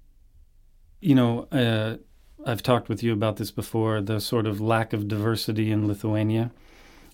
you 1.01 1.15
know, 1.15 1.47
uh, 1.51 1.97
I've 2.45 2.63
talked 2.63 2.89
with 2.89 3.03
you 3.03 3.13
about 3.13 3.37
this 3.37 3.51
before 3.51 4.01
the 4.01 4.19
sort 4.19 4.45
of 4.45 4.61
lack 4.61 4.93
of 4.93 5.07
diversity 5.07 5.71
in 5.71 5.87
Lithuania. 5.87 6.51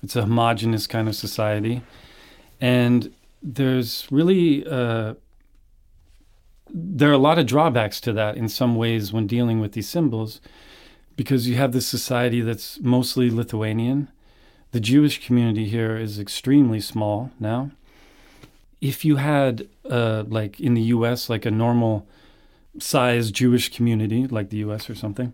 It's 0.04 0.16
a 0.16 0.22
homogenous 0.22 0.88
kind 0.88 1.08
of 1.08 1.16
society. 1.16 1.82
And 2.62 3.14
there's 3.42 4.08
really, 4.12 4.66
uh, 4.68 5.16
there 6.70 7.10
are 7.10 7.14
a 7.14 7.18
lot 7.18 7.40
of 7.40 7.46
drawbacks 7.46 8.00
to 8.02 8.14
that 8.14 8.38
in 8.38 8.50
some 8.50 8.76
ways 8.76 9.12
when 9.14 9.28
dealing 9.28 9.60
with 9.60 9.74
these 9.74 9.90
symbols 9.90 10.42
because 11.16 11.48
you 11.48 11.56
have 11.56 11.72
this 11.72 11.88
society 11.88 12.42
that's 12.42 12.80
mostly 12.82 13.30
Lithuanian. 13.30 14.10
The 14.72 14.80
Jewish 14.80 15.26
community 15.26 15.68
here 15.68 15.98
is 15.98 16.20
extremely 16.20 16.80
small 16.82 17.32
now. 17.40 17.72
if 18.82 19.06
you 19.06 19.16
had 19.16 19.68
uh, 19.90 20.24
like 20.28 20.60
in 20.60 20.74
the 20.74 20.82
U.S. 20.82 21.30
like 21.30 21.46
a 21.46 21.52
normal 21.52 22.06
size 22.80 23.32
Jewish 23.32 23.74
community 23.74 24.28
like 24.28 24.50
the 24.50 24.58
U.S. 24.58 24.90
or 24.90 24.96
something, 24.96 25.34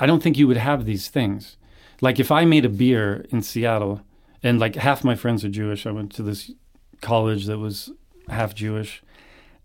I 0.00 0.06
don't 0.06 0.22
think 0.22 0.38
you 0.38 0.46
would 0.48 0.56
have 0.56 0.84
these 0.84 1.08
things. 1.08 1.56
Like 2.00 2.18
if 2.20 2.30
I 2.30 2.44
made 2.44 2.64
a 2.64 2.68
beer 2.68 3.26
in 3.30 3.42
Seattle, 3.42 4.00
and 4.42 4.58
like 4.60 4.76
half 4.76 5.02
my 5.02 5.14
friends 5.16 5.44
are 5.44 5.48
Jewish. 5.48 5.84
I 5.86 5.90
went 5.90 6.12
to 6.14 6.22
this 6.22 6.52
college 7.00 7.46
that 7.46 7.58
was 7.58 7.90
half 8.28 8.54
Jewish, 8.54 9.02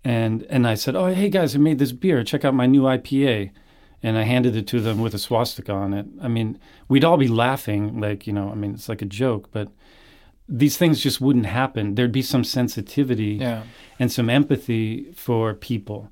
and 0.04 0.44
and 0.50 0.66
I 0.68 0.74
said, 0.74 0.96
"Oh, 0.96 1.08
hey 1.14 1.30
guys, 1.30 1.56
I 1.56 1.60
made 1.60 1.78
this 1.80 1.92
beer. 1.92 2.24
Check 2.24 2.44
out 2.44 2.56
my 2.56 2.66
new 2.66 2.84
IPA." 2.84 3.52
And 4.06 4.18
I 4.18 4.24
handed 4.24 4.56
it 4.58 4.68
to 4.68 4.82
them 4.82 5.00
with 5.00 5.14
a 5.14 5.20
swastika 5.20 5.72
on 5.72 5.94
it. 5.94 6.06
I 6.22 6.28
mean, 6.28 6.60
we'd 6.90 7.06
all 7.06 7.16
be 7.18 7.28
laughing, 7.30 8.02
like 8.02 8.26
you 8.28 8.34
know. 8.34 8.50
I 8.50 8.56
mean, 8.56 8.74
it's 8.74 8.90
like 8.90 9.02
a 9.02 9.06
joke, 9.06 9.50
but 9.52 9.70
these 10.50 10.76
things 10.76 11.00
just 11.02 11.22
wouldn't 11.22 11.46
happen. 11.46 11.96
There'd 11.96 12.12
be 12.12 12.22
some 12.22 12.44
sensitivity 12.44 13.38
Yeah. 13.40 13.64
and 14.00 14.12
some 14.12 14.30
empathy 14.30 15.12
for 15.16 15.54
people. 15.54 16.10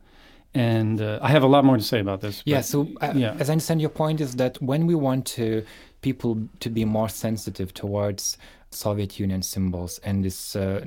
And 0.54 1.02
uh, 1.02 1.20
I 1.22 1.30
have 1.30 1.44
a 1.44 1.48
lot 1.48 1.64
more 1.64 1.78
to 1.78 1.84
say 1.84 2.00
about 2.00 2.22
this. 2.22 2.42
Yeah. 2.46 2.58
but- 2.58 2.66
So, 2.66 2.88
uh, 3.02 3.14
yeah. 3.16 3.36
as 3.40 3.50
I 3.50 3.54
understand, 3.54 3.80
your 3.82 3.90
point 3.90 4.20
is 4.22 4.36
that 4.36 4.62
when 4.62 4.86
we 4.88 4.96
want 4.96 5.26
to 5.38 5.64
people 6.02 6.38
to 6.60 6.70
be 6.70 6.84
more 6.84 7.08
sensitive 7.10 7.74
towards 7.74 8.38
Soviet 8.72 9.20
Union 9.20 9.42
symbols 9.44 10.00
and 10.04 10.24
this, 10.26 10.56
uh, 10.56 10.82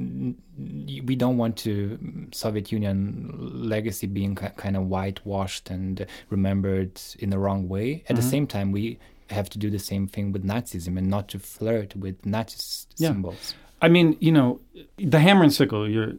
we 0.58 1.14
don't 1.16 1.36
want 1.38 1.56
to 1.58 1.98
Soviet 2.32 2.72
Union 2.72 3.30
legacy 3.54 4.06
being 4.06 4.34
kind 4.34 4.76
of 4.76 4.88
whitewashed 4.88 5.70
and 5.70 6.06
remembered 6.30 7.00
in 7.18 7.30
the 7.30 7.38
wrong 7.38 7.68
way. 7.68 8.02
At 8.08 8.16
the 8.16 8.22
Mhm. 8.22 8.30
same 8.30 8.46
time, 8.46 8.72
we 8.72 8.98
have 9.30 9.48
to 9.50 9.58
do 9.58 9.70
the 9.70 9.78
same 9.78 10.06
thing 10.08 10.32
with 10.32 10.44
Nazism 10.44 10.98
and 10.98 11.08
not 11.08 11.28
to 11.28 11.38
flirt 11.38 11.94
with 11.96 12.24
Nazi 12.26 12.86
Yeah. 12.98 13.08
symbols. 13.08 13.54
I 13.80 13.88
mean, 13.88 14.16
you 14.20 14.32
know, 14.32 14.60
the 14.98 15.18
hammer 15.20 15.42
and 15.42 15.52
sickle. 15.52 15.88
You're 15.88 16.14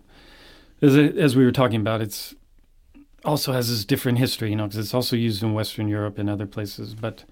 as 0.82 0.96
as 0.96 1.36
we 1.36 1.44
were 1.46 1.52
talking 1.52 1.80
about. 1.82 2.02
It's 2.02 2.36
also 3.26 3.52
has 3.52 3.70
this 3.70 3.86
different 3.86 4.18
history, 4.18 4.50
you 4.50 4.56
know, 4.56 4.68
because 4.68 4.80
it's 4.80 4.94
also 4.94 5.16
used 5.16 5.44
in 5.44 5.54
Western 5.54 5.88
Europe 5.88 6.18
and 6.18 6.30
other 6.30 6.46
places. 6.46 6.96
But 6.96 7.26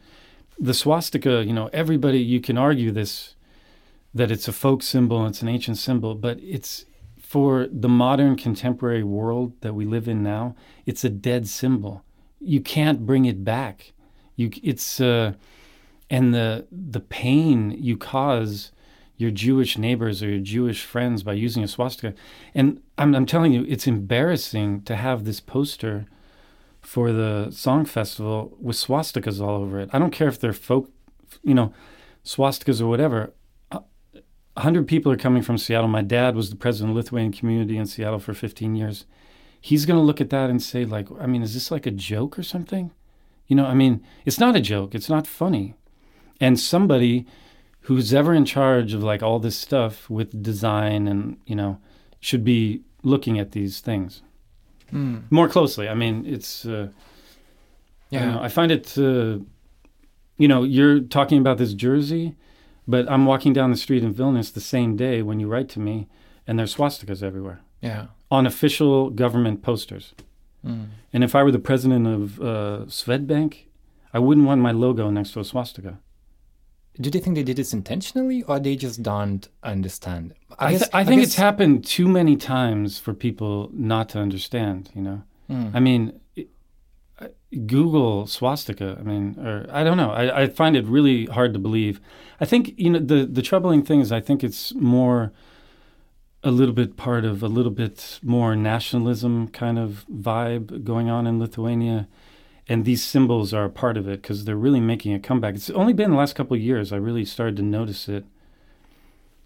the 0.59 0.73
swastika, 0.73 1.43
you 1.45 1.53
know, 1.53 1.69
everybody 1.73 2.19
you 2.19 2.41
can 2.41 2.57
argue 2.57 2.91
this 2.91 3.35
that 4.13 4.29
it's 4.29 4.47
a 4.47 4.53
folk 4.53 4.83
symbol, 4.83 5.25
it's 5.25 5.41
an 5.41 5.47
ancient 5.47 5.77
symbol, 5.77 6.13
but 6.13 6.39
it's 6.39 6.85
for 7.17 7.67
the 7.71 7.89
modern 7.89 8.35
contemporary 8.35 9.03
world 9.03 9.53
that 9.61 9.73
we 9.73 9.85
live 9.85 10.07
in 10.07 10.21
now. 10.21 10.55
It's 10.85 11.03
a 11.03 11.09
dead 11.09 11.47
symbol. 11.47 12.03
You 12.39 12.61
can't 12.61 13.07
bring 13.07 13.25
it 13.25 13.43
back. 13.43 13.93
You, 14.35 14.51
it's 14.61 15.01
uh, 15.01 15.33
and 16.09 16.33
the 16.33 16.67
the 16.71 16.99
pain 16.99 17.75
you 17.79 17.97
cause 17.97 18.71
your 19.23 19.31
Jewish 19.31 19.77
neighbors 19.77 20.21
or 20.21 20.29
your 20.29 20.39
Jewish 20.39 20.83
friends 20.83 21.23
by 21.23 21.33
using 21.33 21.63
a 21.63 21.67
swastika. 21.67 22.13
And 22.53 22.81
I'm, 22.97 23.15
I'm 23.15 23.25
telling 23.25 23.53
you, 23.53 23.65
it's 23.67 23.87
embarrassing 23.87 24.83
to 24.83 24.95
have 24.95 25.25
this 25.25 25.39
poster 25.39 26.05
for 26.81 27.11
the 27.11 27.49
song 27.49 27.85
festival 27.85 28.55
with 28.59 28.75
swastikas 28.75 29.41
all 29.41 29.61
over 29.61 29.79
it. 29.79 29.89
I 29.91 29.99
don't 29.99 30.11
care 30.11 30.27
if 30.27 30.39
they're 30.39 30.53
folk, 30.53 30.91
you 31.41 31.55
know, 31.55 31.73
swastikas 32.23 32.81
or 32.81 32.87
whatever. 32.87 33.33
A 33.71 33.81
a 34.55 34.61
hundred 34.61 34.87
people 34.87 35.11
are 35.11 35.17
coming 35.17 35.41
from 35.41 35.57
Seattle. 35.57 35.87
My 35.87 36.01
dad 36.01 36.35
was 36.35 36.49
the 36.49 36.55
president 36.55 36.91
of 36.91 36.95
the 36.95 36.99
Lithuanian 36.99 37.31
community 37.31 37.77
in 37.77 37.85
Seattle 37.85 38.19
for 38.19 38.33
15 38.33 38.75
years. 38.75 39.05
He's 39.59 39.85
going 39.85 39.97
to 39.97 40.03
look 40.03 40.21
at 40.21 40.29
that 40.29 40.49
and 40.49 40.61
say, 40.61 40.85
like, 40.85 41.07
I 41.19 41.25
mean, 41.25 41.41
is 41.41 41.53
this 41.53 41.71
like 41.71 41.85
a 41.85 41.91
joke 41.91 42.37
or 42.37 42.43
something? 42.43 42.91
You 43.47 43.55
know, 43.55 43.65
I 43.65 43.73
mean, 43.73 44.05
it's 44.25 44.39
not 44.39 44.55
a 44.55 44.61
joke. 44.61 44.93
It's 44.93 45.09
not 45.09 45.25
funny. 45.25 45.73
And 46.39 46.59
somebody 46.59 47.25
who's 47.83 48.13
ever 48.13 48.33
in 48.33 48.45
charge 48.45 48.93
of 48.93 49.03
like 49.03 49.21
all 49.23 49.39
this 49.39 49.57
stuff 49.57 50.09
with 50.09 50.41
design 50.43 51.07
and 51.07 51.37
you 51.45 51.55
know 51.55 51.77
should 52.19 52.43
be 52.43 52.81
looking 53.03 53.39
at 53.39 53.51
these 53.51 53.79
things 53.81 54.21
Mm. 54.91 55.23
more 55.31 55.47
closely. 55.49 55.89
I 55.89 55.95
mean, 55.95 56.23
it's 56.25 56.65
uh, 56.65 56.89
I, 58.11 58.15
don't 58.19 58.31
know, 58.35 58.41
I 58.43 58.47
find 58.47 58.71
it. 58.71 58.95
Uh, 58.97 59.39
you 60.37 60.47
know, 60.47 60.61
you're 60.63 60.99
talking 60.99 61.39
about 61.39 61.57
this 61.57 61.73
jersey, 61.73 62.35
but 62.87 63.09
I'm 63.09 63.25
walking 63.25 63.53
down 63.53 63.71
the 63.71 63.77
street 63.77 64.03
in 64.03 64.13
Vilnius 64.13 64.53
the 64.53 64.61
same 64.61 64.95
day 64.95 65.23
when 65.23 65.39
you 65.39 65.47
write 65.47 65.67
to 65.69 65.79
me, 65.79 66.07
and 66.45 66.59
there's 66.59 66.75
swastikas 66.75 67.23
everywhere 67.23 67.61
Yeah. 67.81 68.05
on 68.29 68.45
official 68.45 69.09
government 69.09 69.63
posters. 69.63 70.13
Mm. 70.63 70.87
And 71.11 71.23
if 71.23 71.33
I 71.33 71.41
were 71.43 71.51
the 71.51 71.59
president 71.69 72.05
of 72.07 72.39
uh, 72.39 72.85
Swedbank, 72.87 73.65
I 74.13 74.19
wouldn't 74.19 74.45
want 74.45 74.61
my 74.61 74.71
logo 74.71 75.09
next 75.09 75.31
to 75.33 75.39
a 75.39 75.43
swastika. 75.43 75.97
Do 77.01 77.09
they 77.09 77.19
think 77.19 77.35
they 77.35 77.43
did 77.43 77.57
this 77.57 77.73
intentionally, 77.73 78.43
or 78.43 78.59
they 78.59 78.75
just 78.75 79.01
don't 79.01 79.47
understand? 79.63 80.33
I, 80.59 80.69
th- 80.69 80.79
guess- 80.81 80.89
I 80.93 81.03
think 81.03 81.21
guess- 81.21 81.29
it's 81.29 81.35
happened 81.37 81.85
too 81.85 82.07
many 82.07 82.35
times 82.37 82.99
for 82.99 83.13
people 83.13 83.69
not 83.73 84.09
to 84.09 84.19
understand. 84.19 84.89
You 84.95 85.01
know, 85.01 85.23
Mm. 85.49 85.71
I 85.73 85.79
mean, 85.79 86.19
it, 86.35 86.49
Google 87.67 88.27
swastika. 88.27 88.97
I 88.99 89.03
mean, 89.03 89.37
or 89.39 89.65
I 89.71 89.83
don't 89.83 89.97
know. 89.97 90.11
I, 90.11 90.43
I 90.43 90.47
find 90.47 90.75
it 90.75 90.85
really 90.85 91.25
hard 91.25 91.53
to 91.53 91.59
believe. 91.59 91.99
I 92.39 92.45
think 92.45 92.73
you 92.77 92.89
know 92.91 92.99
the 92.99 93.25
the 93.25 93.41
troubling 93.41 93.83
thing 93.83 93.99
is 93.99 94.11
I 94.11 94.21
think 94.21 94.43
it's 94.43 94.73
more 94.75 95.31
a 96.43 96.51
little 96.51 96.73
bit 96.73 96.97
part 96.97 97.23
of 97.25 97.41
a 97.43 97.47
little 97.47 97.71
bit 97.71 98.19
more 98.21 98.55
nationalism 98.55 99.47
kind 99.47 99.79
of 99.79 100.05
vibe 100.11 100.83
going 100.83 101.09
on 101.09 101.25
in 101.27 101.39
Lithuania. 101.39 102.07
And 102.67 102.85
these 102.85 103.03
symbols 103.03 103.53
are 103.53 103.65
a 103.65 103.69
part 103.69 103.97
of 103.97 104.07
it 104.07 104.21
because 104.21 104.45
they're 104.45 104.55
really 104.55 104.79
making 104.79 105.13
a 105.13 105.19
comeback. 105.19 105.55
It's 105.55 105.69
only 105.71 105.93
been 105.93 106.11
the 106.11 106.17
last 106.17 106.33
couple 106.33 106.55
years 106.55 106.93
I 106.93 106.97
really 106.97 107.25
started 107.25 107.57
to 107.57 107.63
notice 107.63 108.07
it 108.07 108.25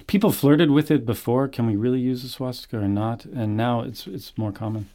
people 0.08 0.32
flirted 0.32 0.72
with 0.72 0.90
it 0.90 1.06
before. 1.06 1.48
Can 1.50 1.68
we 1.68 1.76
really 1.76 2.00
use 2.00 2.24
a 2.24 2.30
swastika 2.30 2.78
or 2.78 2.88
not? 2.88 3.26
And 3.26 3.58
now 3.58 3.82
it's 3.82 4.08
it's 4.08 4.38
more 4.38 4.52
common. 4.52 4.90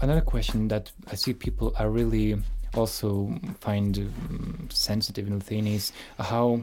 Another 0.00 0.20
question 0.20 0.68
that 0.68 0.92
I 1.10 1.16
see 1.16 1.34
people 1.34 1.72
are 1.76 1.90
really 1.90 2.40
also 2.74 3.34
find 3.60 3.98
um, 3.98 4.68
sensitive 4.70 5.26
in 5.26 5.34
Lithuania 5.34 5.74
is 5.74 5.92
how 6.18 6.62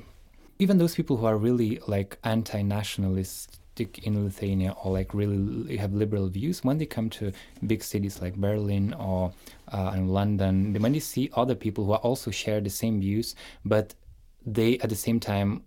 even 0.59 0.77
those 0.77 0.95
people 0.95 1.17
who 1.17 1.25
are 1.25 1.37
really 1.37 1.79
like 1.87 2.17
anti-nationalistic 2.23 3.99
in 4.03 4.23
Lithuania 4.23 4.73
or 4.83 4.93
like 4.93 5.13
really 5.13 5.75
have 5.77 5.93
liberal 5.93 6.29
views, 6.29 6.63
when 6.63 6.77
they 6.77 6.85
come 6.85 7.09
to 7.11 7.31
big 7.67 7.83
cities 7.83 8.21
like 8.21 8.35
Berlin 8.35 8.93
or 8.93 9.33
uh, 9.71 9.91
in 9.95 10.07
London, 10.07 10.73
when 10.79 10.93
they 10.93 10.99
see 10.99 11.29
other 11.33 11.55
people 11.55 11.85
who 11.85 11.91
are 11.91 11.99
also 11.99 12.31
share 12.31 12.61
the 12.61 12.69
same 12.69 13.01
views, 13.01 13.35
but 13.65 13.93
they 14.45 14.77
at 14.79 14.89
the 14.89 14.95
same 14.95 15.19
time 15.19 15.63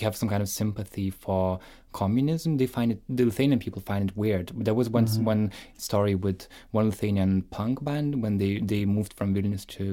have 0.00 0.16
some 0.16 0.28
kind 0.28 0.42
of 0.42 0.48
sympathy 0.48 1.10
for 1.10 1.58
communism, 1.94 2.58
they 2.58 2.66
find 2.66 2.92
it. 2.92 3.00
The 3.08 3.24
Lithuanian 3.24 3.60
people 3.60 3.80
find 3.90 4.10
it 4.10 4.16
weird. 4.16 4.46
There 4.66 4.74
was 4.80 4.88
once 4.90 5.12
one 5.32 5.42
story 5.78 6.14
with 6.26 6.40
one 6.72 6.86
Lithuanian 6.90 7.42
punk 7.56 7.82
band 7.86 8.20
when 8.22 8.38
they, 8.38 8.52
they 8.72 8.84
moved 8.84 9.12
from 9.18 9.28
Vilnius 9.34 9.64
to 9.74 9.84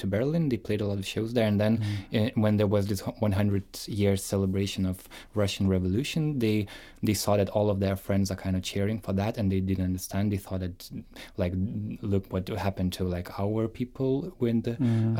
to 0.00 0.04
Berlin. 0.14 0.48
They 0.50 0.58
played 0.68 0.80
a 0.80 0.86
lot 0.90 0.98
of 0.98 1.06
shows 1.14 1.30
there, 1.36 1.46
and 1.46 1.58
then 1.64 1.74
uh, 2.14 2.30
when 2.34 2.56
there 2.60 2.70
was 2.76 2.84
this 2.88 3.00
100 3.00 3.62
years 3.86 4.20
celebration 4.34 4.84
of 4.92 4.96
Russian 5.34 5.68
Revolution, 5.68 6.22
they 6.44 6.66
they 7.02 7.14
saw 7.14 7.36
that 7.40 7.48
all 7.50 7.68
of 7.70 7.78
their 7.84 7.96
friends 8.06 8.30
are 8.32 8.40
kind 8.44 8.56
of 8.58 8.62
cheering 8.62 8.98
for 9.06 9.12
that, 9.20 9.32
and 9.38 9.50
they 9.52 9.60
didn't 9.60 9.84
understand. 9.84 10.32
They 10.32 10.40
thought 10.46 10.60
that 10.66 10.90
like 11.42 11.52
look 12.12 12.24
what 12.32 12.48
happened 12.66 12.92
to 12.98 13.04
like 13.04 13.28
our 13.38 13.68
people 13.80 14.12
when 14.42 14.56
the 14.66 14.74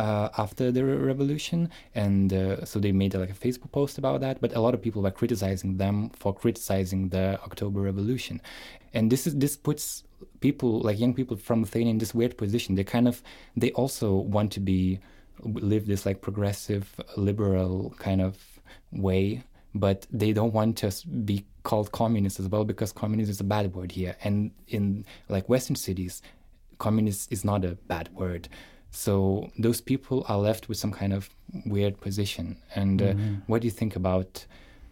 uh, 0.04 0.28
after 0.44 0.72
the 0.76 0.84
revolution, 1.10 1.70
and 1.94 2.32
uh, 2.32 2.64
so 2.70 2.74
they 2.84 2.92
made 2.92 3.14
like 3.14 3.30
a 3.30 3.40
Facebook 3.46 3.70
post 3.72 3.98
about 4.02 4.20
that. 4.24 4.40
But 4.40 4.50
a 4.58 4.60
lot 4.60 4.74
of 4.74 4.80
people 4.82 5.02
were 5.02 5.16
criticizing 5.22 5.76
them 5.84 6.10
for 6.18 6.34
criticizing 6.34 7.08
the 7.08 7.40
October 7.44 7.80
Revolution, 7.80 8.40
and 8.94 9.10
this 9.10 9.26
is 9.26 9.36
this 9.36 9.56
puts 9.56 10.04
people 10.40 10.80
like 10.80 10.98
young 10.98 11.14
people 11.14 11.36
from 11.36 11.62
Lithuania 11.62 11.92
in 11.92 11.98
this 11.98 12.14
weird 12.14 12.36
position. 12.36 12.74
They 12.74 12.84
kind 12.84 13.08
of 13.08 13.22
they 13.56 13.70
also 13.72 14.14
want 14.14 14.52
to 14.52 14.60
be 14.60 15.00
live 15.42 15.86
this 15.86 16.06
like 16.06 16.22
progressive 16.22 16.98
liberal 17.16 17.94
kind 17.98 18.22
of 18.22 18.38
way 18.90 19.44
but 19.80 20.06
they 20.10 20.32
don't 20.32 20.52
want 20.52 20.78
to 20.78 20.90
be 21.24 21.44
called 21.62 21.92
communist 21.92 22.40
as 22.40 22.48
well 22.48 22.64
because 22.64 22.92
communist 22.92 23.30
is 23.30 23.40
a 23.40 23.44
bad 23.44 23.74
word 23.74 23.92
here. 23.92 24.16
And 24.24 24.50
in 24.68 25.04
like 25.28 25.48
western 25.48 25.76
cities 25.76 26.22
communist 26.78 27.32
is 27.32 27.44
not 27.44 27.64
a 27.64 27.74
bad 27.86 28.08
word. 28.14 28.48
So 28.90 29.50
those 29.58 29.80
people 29.80 30.24
are 30.28 30.38
left 30.38 30.68
with 30.68 30.78
some 30.78 30.92
kind 30.92 31.12
of 31.12 31.28
weird 31.64 32.00
position. 32.00 32.56
And 32.74 33.02
uh, 33.02 33.14
what 33.46 33.62
do 33.62 33.66
you 33.66 33.70
think 33.70 33.96
about 33.96 34.46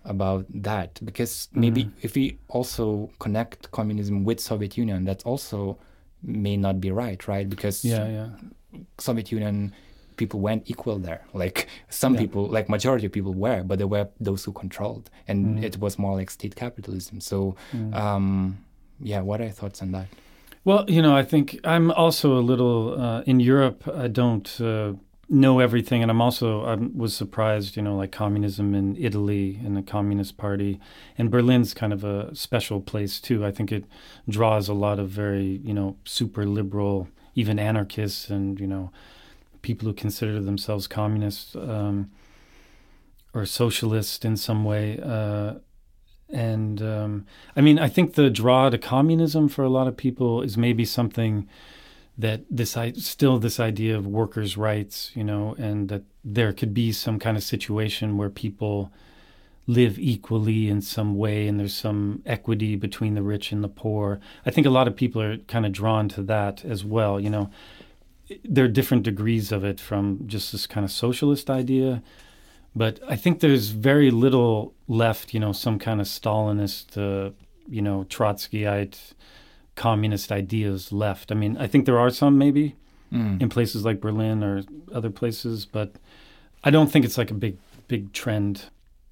about 0.05 0.45
that 0.62 1.01
because 1.05 1.49
maybe 1.53 1.90
if 2.03 2.14
we 2.14 2.37
also 2.49 3.11
connect 3.19 3.71
communism 3.71 4.25
with 4.25 4.38
soviet 4.40 4.77
union 4.77 5.05
that 5.05 5.23
also 5.25 5.79
may 6.23 6.57
not 6.57 6.81
be 6.81 6.90
right 6.90 7.27
right 7.29 7.49
because 7.49 7.85
Yeah, 7.85 8.09
yeah. 8.09 8.29
Soviet 8.99 9.31
Union 9.31 9.73
people 10.17 10.40
went 10.40 10.62
equal 10.71 10.99
there. 10.99 11.21
Like 11.35 11.69
some 11.90 12.14
Yeah. 12.14 12.21
people, 12.23 12.47
like 12.57 12.69
majority 12.69 13.07
of 13.07 13.12
people 13.12 13.35
were, 13.35 13.62
but 13.62 13.79
there 13.79 13.87
were 13.88 14.09
those 14.21 14.45
who 14.45 14.53
controlled, 14.53 15.11
and 15.29 15.59
Mm. 15.59 15.62
it 15.64 15.79
was 15.79 15.99
more 15.99 16.17
like 16.19 16.31
state 16.31 16.55
capitalism. 16.57 17.21
So, 17.21 17.55
um, 17.93 18.59
yeah, 19.01 19.21
what 19.23 19.40
are 19.40 19.45
your 19.45 19.53
thoughts 19.53 19.83
on 19.83 19.93
that? 19.93 20.07
Well, 20.64 20.85
you 20.88 21.03
know, 21.03 21.14
I 21.17 21.25
think 21.25 21.61
I'm 21.64 21.90
also 21.93 22.38
a 22.38 22.40
little 22.51 23.01
uh, 23.01 23.23
in 23.27 23.38
Europe. 23.40 23.87
I 24.05 24.09
don't 24.09 24.49
uh, 24.61 24.95
know 25.29 25.59
everything, 25.59 26.03
and 26.03 26.11
I'm 26.11 26.21
also 26.21 26.65
I 26.65 26.75
was 26.75 27.15
surprised. 27.15 27.77
You 27.77 27.83
know, 27.83 27.97
like 27.97 28.13
communism 28.13 28.75
in 28.75 28.97
Italy 28.97 29.61
and 29.65 29.77
the 29.77 29.83
Communist 29.83 30.37
Party, 30.37 30.81
and 31.17 31.31
Berlin's 31.31 31.75
kind 31.75 31.93
of 31.93 32.05
a 32.05 32.35
special 32.35 32.81
place 32.81 33.21
too. 33.21 33.45
I 33.45 33.51
think 33.51 33.73
it 33.73 33.85
draws 34.29 34.69
a 34.69 34.75
lot 34.75 34.99
of 34.99 35.09
very 35.09 35.61
you 35.65 35.75
know 35.75 35.97
super 36.05 36.47
liberal, 36.47 37.09
even 37.35 37.59
anarchists, 37.59 38.31
and 38.31 38.61
you 38.61 38.67
know 38.67 38.91
people 39.63 39.89
who 39.89 39.95
consider 39.95 40.41
themselves 40.41 40.87
communists 40.87 41.57
um, 41.57 42.11
or 43.33 43.47
socialist 43.47 44.25
in 44.25 44.37
some 44.37 44.65
way. 44.65 45.01
Uh, 45.03 45.55
and 46.31 46.83
um, 46.83 47.27
I 47.57 47.61
mean, 47.61 47.79
I 47.79 47.89
think 47.89 48.15
the 48.15 48.31
draw 48.31 48.71
to 48.71 48.79
communism 48.79 49.49
for 49.49 49.63
a 49.63 49.69
lot 49.69 49.87
of 49.87 49.97
people 49.97 50.43
is 50.43 50.57
maybe 50.57 50.85
something 50.85 51.49
that 52.16 52.42
this 52.50 52.77
still 52.98 53.38
this 53.38 53.59
idea 53.59 53.96
of 53.96 54.07
workers' 54.07 54.57
rights, 54.57 55.11
you 55.14 55.24
know, 55.24 55.55
and 55.59 55.88
that 55.88 56.03
there 56.24 56.53
could 56.53 56.72
be 56.72 56.92
some 56.92 57.18
kind 57.18 57.37
of 57.37 57.42
situation 57.42 58.16
where 58.16 58.31
people 58.31 58.92
live 59.66 59.98
equally 59.98 60.68
in 60.68 60.81
some 60.81 61.16
way 61.16 61.48
and 61.48 61.59
there's 61.59 61.74
some 61.74 62.22
equity 62.27 62.77
between 62.77 63.14
the 63.14 63.22
rich 63.22 63.50
and 63.50 63.64
the 63.64 63.68
poor. 63.68 64.20
I 64.44 64.50
think 64.50 64.66
a 64.66 64.70
lot 64.70 64.87
of 64.87 64.94
people 64.94 65.22
are 65.22 65.38
kind 65.38 65.64
of 65.64 65.72
drawn 65.72 66.09
to 66.11 66.22
that 66.24 66.64
as 66.64 66.85
well, 66.85 67.18
you 67.18 67.31
know. 67.31 67.50
There 68.44 68.64
are 68.64 68.68
different 68.68 69.03
degrees 69.03 69.53
of 69.53 69.64
it 69.64 69.81
from 69.81 70.20
just 70.27 70.53
this 70.53 70.66
kind 70.66 70.85
of 70.85 70.90
socialist 70.90 71.50
idea 71.50 72.03
but 72.77 73.00
I 73.09 73.16
think 73.16 73.40
there's 73.40 73.68
very 73.68 74.11
little 74.11 74.74
left, 74.88 75.33
you 75.33 75.40
know, 75.40 75.53
some 75.53 75.79
kind 75.79 76.00
of 76.00 76.07
Stalinist, 76.07 76.96
uh, 76.98 77.31
you 77.68 77.81
know, 77.81 78.05
Trotskyite, 78.09 79.12
communist 79.75 80.31
ideas 80.33 80.93
left. 80.93 81.33
I 81.33 81.35
mean, 81.35 81.57
I 81.57 81.67
think 81.67 81.87
there 81.87 81.99
are 81.99 82.11
some 82.11 82.39
maybe 82.39 82.77
mm. 83.13 83.41
in 83.41 83.49
places 83.49 83.85
like 83.85 84.01
Berlin 84.01 84.43
or 84.43 84.63
other 84.93 85.11
places, 85.11 85.67
but 85.67 85.93
I 86.63 86.71
don't 86.71 86.91
think 86.91 87.05
it's 87.05 87.19
like 87.19 87.31
a 87.31 87.35
big, 87.35 87.59
big 87.89 88.13
trend. 88.13 88.65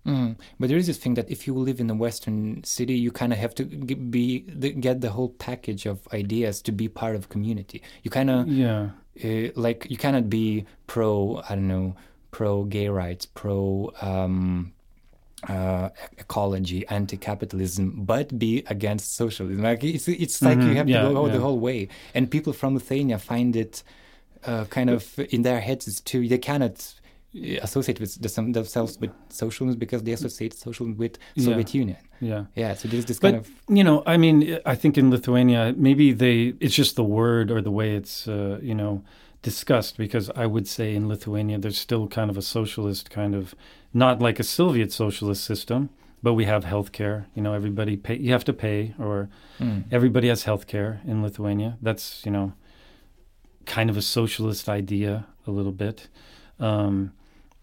Mm. 0.07 0.37
But 0.59 0.68
there 0.68 0.79
is 0.79 0.87
this 0.87 0.98
thing 0.98 1.14
that 1.14 1.31
if 1.31 1.46
you 1.46 1.55
live 1.55 1.79
in 1.79 1.88
a 1.88 1.94
Western 1.94 2.64
city, 2.64 2.94
you 2.94 3.12
kind 3.12 3.33
of 3.33 3.38
have 3.38 3.55
to 3.57 3.64
be 3.64 4.40
get 4.40 5.01
the 5.01 5.11
whole 5.11 5.29
package 5.29 5.87
of 5.87 6.09
ideas 6.12 6.61
to 6.62 6.72
be 6.72 6.88
part 6.88 7.14
of 7.14 7.29
community. 7.29 7.83
You 8.03 8.11
kind 8.11 8.29
of 8.29 8.48
yeah, 8.48 8.90
uh, 9.25 9.48
like 9.55 9.87
you 9.88 9.96
cannot 9.96 10.29
be 10.29 10.66
pro. 10.88 11.42
I 11.48 11.55
don't 11.55 11.68
know 11.68 11.94
pro 12.33 12.64
gay 12.64 12.88
rights, 12.88 13.27
pro 13.27 13.92
um, 14.01 14.72
uh, 15.48 15.88
ecology, 16.18 16.87
anti-capitalism, 16.88 18.05
but 18.05 18.38
be 18.38 18.64
against 18.68 19.16
socialism. 19.16 19.62
Like 19.62 19.85
it's 19.85 20.09
it's 20.09 20.42
like 20.42 20.59
mm-hmm. 20.59 20.68
you 20.68 20.74
have 20.76 20.88
yeah, 20.88 21.02
to 21.02 21.12
go 21.12 21.26
yeah. 21.26 21.33
the 21.33 21.40
whole 21.40 21.59
way. 21.59 21.88
And 22.14 22.31
people 22.31 22.52
from 22.52 22.74
Lithuania 22.74 23.18
find 23.18 23.57
it 23.57 23.83
uh, 24.44 24.64
kind 24.66 24.90
of 24.90 25.18
in 25.31 25.42
their 25.42 25.61
heads 25.61 25.88
it's 25.88 26.00
too. 26.00 26.28
They 26.28 26.38
cannot 26.38 26.94
associate 27.35 27.98
with 27.98 28.20
themselves 28.20 28.98
with 28.98 29.11
socialism 29.31 29.78
because 29.78 30.02
they 30.02 30.12
associate 30.12 30.52
socialism 30.52 30.98
with 30.98 31.18
Soviet 31.38 31.74
yeah. 31.74 31.78
Union. 31.78 31.96
Yeah, 32.20 32.44
yeah. 32.55 32.74
So 32.74 32.88
there's 32.88 33.07
this 33.07 33.18
but, 33.18 33.33
kind 33.33 33.37
of 33.37 33.50
you 33.68 33.83
know, 33.83 34.02
I 34.07 34.16
mean, 34.16 34.59
I 34.66 34.74
think 34.74 34.98
in 34.98 35.11
Lithuania 35.11 35.74
maybe 35.76 36.12
they 36.12 36.55
it's 36.61 36.74
just 36.74 36.96
the 36.96 37.05
word 37.05 37.50
or 37.50 37.61
the 37.61 37.70
way 37.70 37.96
it's 37.96 38.28
uh, 38.28 38.59
you 38.62 38.74
know 38.74 39.02
discussed 39.42 39.96
because 39.96 40.31
I 40.31 40.46
would 40.46 40.68
say 40.68 40.94
in 40.94 41.09
Lithuania 41.09 41.59
there's 41.59 41.78
still 41.78 42.07
kind 42.09 42.31
of 42.31 42.37
a 42.37 42.42
socialist 42.42 43.11
kind 43.11 43.35
of 43.35 43.55
not 43.92 44.20
like 44.20 44.38
a 44.38 44.44
Soviet 44.44 44.92
socialist 44.92 45.44
system, 45.44 45.90
but 46.22 46.35
we 46.35 46.44
have 46.44 46.64
healthcare. 46.64 47.26
You 47.35 47.42
know, 47.42 47.52
everybody 47.52 47.96
pay. 47.96 48.16
You 48.16 48.33
have 48.33 48.44
to 48.44 48.52
pay, 48.52 48.94
or 48.98 49.28
mm. 49.61 49.85
everybody 49.90 50.28
has 50.28 50.44
healthcare 50.44 51.05
in 51.07 51.22
Lithuania. 51.22 51.76
That's 51.83 52.24
you 52.24 52.33
know, 52.33 52.55
kind 53.66 53.90
of 53.90 53.96
a 53.96 54.02
socialist 54.02 54.68
idea 54.68 55.26
a 55.46 55.50
little 55.50 55.72
bit. 55.72 56.09
Um, 56.59 57.12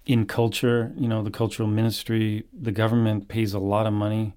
in 0.05 0.25
culture, 0.25 0.91
you 0.97 1.07
know, 1.07 1.23
the 1.23 1.31
cultural 1.31 1.69
ministry, 1.69 2.45
the 2.51 2.71
government 2.71 3.27
pays 3.27 3.53
a 3.53 3.59
lot 3.59 3.85
of 3.85 3.93
money 3.93 4.33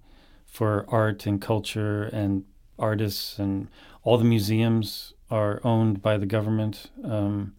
for 0.46 0.85
art 0.88 1.26
and 1.26 1.40
culture 1.40 2.05
and 2.05 2.44
artists 2.78 3.38
and 3.38 3.68
all 4.02 4.18
the 4.18 4.24
museums 4.24 5.14
are 5.32 5.60
owned 5.64 6.02
by 6.02 6.18
the 6.18 6.26
government. 6.26 6.90
Um, 7.02 7.54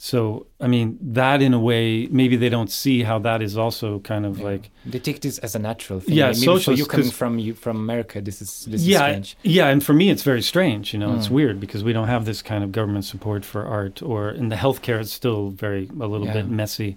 so, 0.00 0.46
I 0.60 0.68
mean, 0.68 0.96
that 1.00 1.42
in 1.42 1.54
a 1.54 1.58
way, 1.58 2.06
maybe 2.06 2.36
they 2.36 2.48
don't 2.48 2.70
see 2.70 3.02
how 3.02 3.18
that 3.20 3.42
is 3.42 3.56
also 3.56 3.98
kind 4.00 4.24
of 4.24 4.38
yeah. 4.38 4.44
like 4.44 4.70
they 4.86 5.00
take 5.00 5.20
this 5.22 5.38
as 5.38 5.56
a 5.56 5.58
natural 5.58 5.98
thing. 5.98 6.14
Yeah, 6.14 6.26
maybe 6.26 6.38
social. 6.38 6.74
you 6.74 6.86
coming 6.86 7.10
from 7.10 7.38
you 7.40 7.54
from 7.54 7.76
America, 7.76 8.20
this 8.20 8.40
is 8.40 8.64
this 8.66 8.82
yeah, 8.82 8.96
is 8.96 9.02
strange. 9.02 9.36
Yeah, 9.42 9.66
and 9.68 9.82
for 9.82 9.94
me, 9.94 10.10
it's 10.10 10.22
very 10.22 10.42
strange. 10.42 10.92
You 10.92 11.00
know, 11.00 11.10
mm. 11.10 11.16
it's 11.16 11.30
weird 11.30 11.58
because 11.58 11.82
we 11.82 11.92
don't 11.92 12.06
have 12.06 12.26
this 12.26 12.42
kind 12.42 12.62
of 12.62 12.70
government 12.70 13.06
support 13.06 13.44
for 13.44 13.64
art, 13.66 14.00
or 14.00 14.30
in 14.30 14.50
the 14.50 14.56
healthcare, 14.56 15.00
it's 15.00 15.12
still 15.12 15.50
very 15.50 15.88
a 16.00 16.06
little 16.06 16.28
yeah. 16.28 16.34
bit 16.34 16.48
messy. 16.48 16.96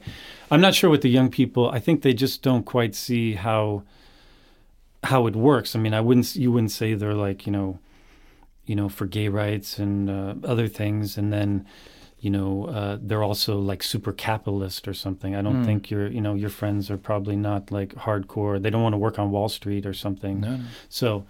I'm 0.52 0.62
not 0.62 0.76
sure 0.76 0.90
what 0.92 1.02
the 1.02 1.10
young 1.10 1.32
people. 1.32 1.72
I 1.72 1.80
think 1.80 2.04
they 2.04 2.14
just 2.14 2.44
don't 2.44 2.66
quite 2.66 2.94
see 2.94 3.34
how 3.34 3.82
how 5.06 5.26
it 5.26 5.36
works. 5.36 5.76
I 5.76 5.80
mean, 5.80 5.96
I 5.96 6.02
wouldn't. 6.02 6.36
You 6.36 6.52
wouldn't 6.52 6.72
say 6.72 6.94
they're 6.94 7.16
like 7.16 7.48
you 7.48 7.52
know 7.52 7.80
you 8.66 8.76
know, 8.76 8.90
for 8.90 9.06
gay 9.06 9.28
rights 9.28 9.80
and 9.80 10.10
uh, 10.10 10.36
other 10.44 10.68
things, 10.68 11.18
and 11.18 11.32
then 11.32 11.66
you 12.20 12.30
know 12.30 12.66
uh, 12.66 12.98
they're 13.02 13.24
also 13.24 13.60
like 13.60 13.84
super 13.84 14.12
capitalist 14.12 14.88
or 14.88 14.94
something. 14.94 15.36
I 15.36 15.42
don't 15.42 15.64
mm. 15.64 15.66
think 15.66 15.90
your 15.90 16.08
you 16.08 16.22
know 16.22 16.36
your 16.36 16.50
friends 16.50 16.92
are 16.92 16.98
probably 16.98 17.36
not 17.36 17.72
like 17.72 17.96
hardcore. 17.96 18.62
They 18.62 18.70
don't 18.70 18.84
want 18.84 18.94
to 18.94 19.00
work 19.00 19.20
on 19.20 19.32
Wall 19.32 19.50
Street 19.50 19.86
or 19.86 19.94
something. 19.94 20.42
No. 20.42 20.60
So 20.90 21.26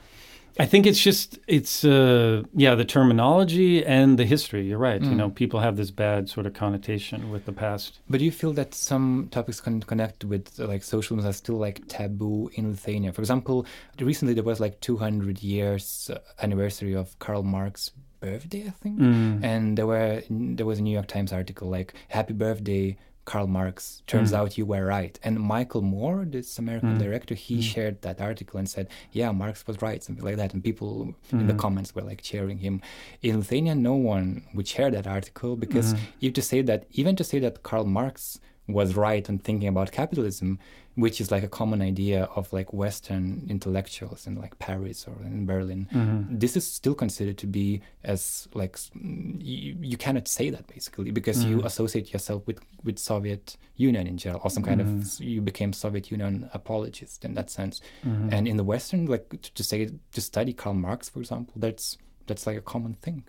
I 0.59 0.65
think 0.65 0.85
it's 0.85 0.99
just 0.99 1.39
it's 1.47 1.85
uh, 1.85 2.43
yeah 2.53 2.75
the 2.75 2.85
terminology 2.85 3.85
and 3.85 4.17
the 4.17 4.25
history. 4.25 4.67
You're 4.67 4.77
right. 4.77 5.01
Mm. 5.01 5.09
You 5.09 5.15
know, 5.15 5.29
people 5.29 5.59
have 5.59 5.77
this 5.77 5.91
bad 5.91 6.29
sort 6.29 6.45
of 6.45 6.53
connotation 6.53 7.31
with 7.31 7.45
the 7.45 7.53
past. 7.53 7.99
But 8.09 8.19
do 8.19 8.25
you 8.25 8.31
feel 8.31 8.53
that 8.53 8.73
some 8.73 9.29
topics 9.31 9.61
can 9.61 9.81
connect 9.81 10.25
with 10.25 10.59
uh, 10.59 10.67
like 10.67 10.83
socialism 10.83 11.29
are 11.29 11.33
still 11.33 11.55
like 11.55 11.87
taboo 11.87 12.49
in 12.53 12.71
Lithuania? 12.71 13.13
For 13.13 13.21
example, 13.21 13.65
recently 13.99 14.33
there 14.33 14.43
was 14.43 14.59
like 14.59 14.79
200 14.81 15.41
years 15.41 16.09
uh, 16.13 16.19
anniversary 16.41 16.93
of 16.93 17.17
Karl 17.19 17.43
Marx 17.43 17.91
birthday, 18.19 18.67
I 18.67 18.71
think, 18.71 18.99
mm. 18.99 19.43
and 19.43 19.77
there 19.77 19.87
were 19.87 20.21
there 20.29 20.65
was 20.65 20.79
a 20.79 20.83
New 20.83 20.93
York 20.93 21.07
Times 21.07 21.33
article 21.33 21.69
like 21.69 21.93
"Happy 22.09 22.33
Birthday." 22.33 22.97
Karl 23.31 23.47
Marx. 23.47 24.03
Turns 24.07 24.33
mm. 24.33 24.37
out 24.37 24.57
you 24.57 24.65
were 24.65 24.85
right. 24.85 25.17
And 25.23 25.39
Michael 25.39 25.81
Moore, 25.81 26.25
this 26.27 26.59
American 26.59 26.97
mm. 26.97 26.99
director, 26.99 27.33
he 27.33 27.59
mm. 27.59 27.63
shared 27.63 28.01
that 28.01 28.19
article 28.19 28.59
and 28.59 28.67
said, 28.67 28.89
"Yeah, 29.13 29.31
Marx 29.31 29.65
was 29.65 29.81
right," 29.81 30.03
something 30.03 30.25
like 30.25 30.35
that. 30.35 30.53
And 30.53 30.61
people 30.61 31.15
in 31.31 31.47
the 31.47 31.53
mm. 31.53 31.63
comments 31.65 31.95
were 31.95 32.01
like 32.01 32.21
cheering 32.21 32.57
him. 32.57 32.81
In 33.21 33.37
Lithuania, 33.37 33.73
no 33.73 33.93
one 33.93 34.43
would 34.53 34.67
share 34.67 34.91
that 34.91 35.07
article 35.07 35.55
because 35.55 35.93
mm-hmm. 35.93 36.31
to 36.37 36.41
say 36.41 36.61
that, 36.61 36.87
even 36.91 37.15
to 37.15 37.23
say 37.23 37.39
that 37.39 37.63
Karl 37.63 37.85
Marx 37.85 38.37
was 38.67 38.97
right 38.97 39.29
on 39.29 39.37
thinking 39.39 39.69
about 39.69 39.93
capitalism, 39.93 40.59
which 40.95 41.21
is 41.21 41.31
like 41.31 41.43
a 41.43 41.47
common 41.47 41.81
idea 41.81 42.25
of 42.35 42.51
like 42.51 42.73
Western 42.73 43.45
intellectuals 43.49 44.27
in 44.27 44.35
like 44.35 44.57
Paris 44.59 45.07
or 45.07 45.15
in 45.23 45.45
Berlin. 45.45 45.87
Mm-hmm. 45.93 46.37
This 46.37 46.57
is 46.57 46.69
still 46.69 46.93
considered 46.93 47.37
to 47.39 47.47
be 47.47 47.81
as 48.03 48.47
like 48.53 48.77
you, 48.93 49.75
you 49.79 49.97
cannot 49.97 50.27
say 50.27 50.49
that 50.49 50.67
basically 50.67 51.11
because 51.11 51.39
mm-hmm. 51.39 51.59
you 51.59 51.65
associate 51.65 52.11
yourself 52.11 52.45
with 52.45 52.59
with 52.83 52.99
Soviet 52.99 53.57
Union 53.77 54.05
in 54.05 54.17
general 54.17 54.41
or 54.43 54.49
some 54.49 54.63
kind 54.63 54.81
mm-hmm. 54.81 55.01
of 55.01 55.19
you 55.19 55.41
became 55.41 55.71
Soviet 55.71 56.11
Union 56.11 56.49
apologist 56.53 57.23
in 57.23 57.35
that 57.35 57.49
sense. 57.49 57.79
Mm-hmm. 58.05 58.33
And 58.33 58.47
in 58.47 58.57
the 58.57 58.63
Western, 58.63 59.05
like 59.05 59.29
to, 59.29 59.53
to 59.53 59.63
say 59.63 59.89
to 60.11 60.21
study 60.21 60.53
Karl 60.53 60.75
Marx, 60.75 61.07
for 61.07 61.19
example, 61.19 61.53
that's 61.55 61.97
that's 62.27 62.45
like 62.45 62.57
a 62.57 62.61
common 62.61 62.93
thing. 62.95 63.23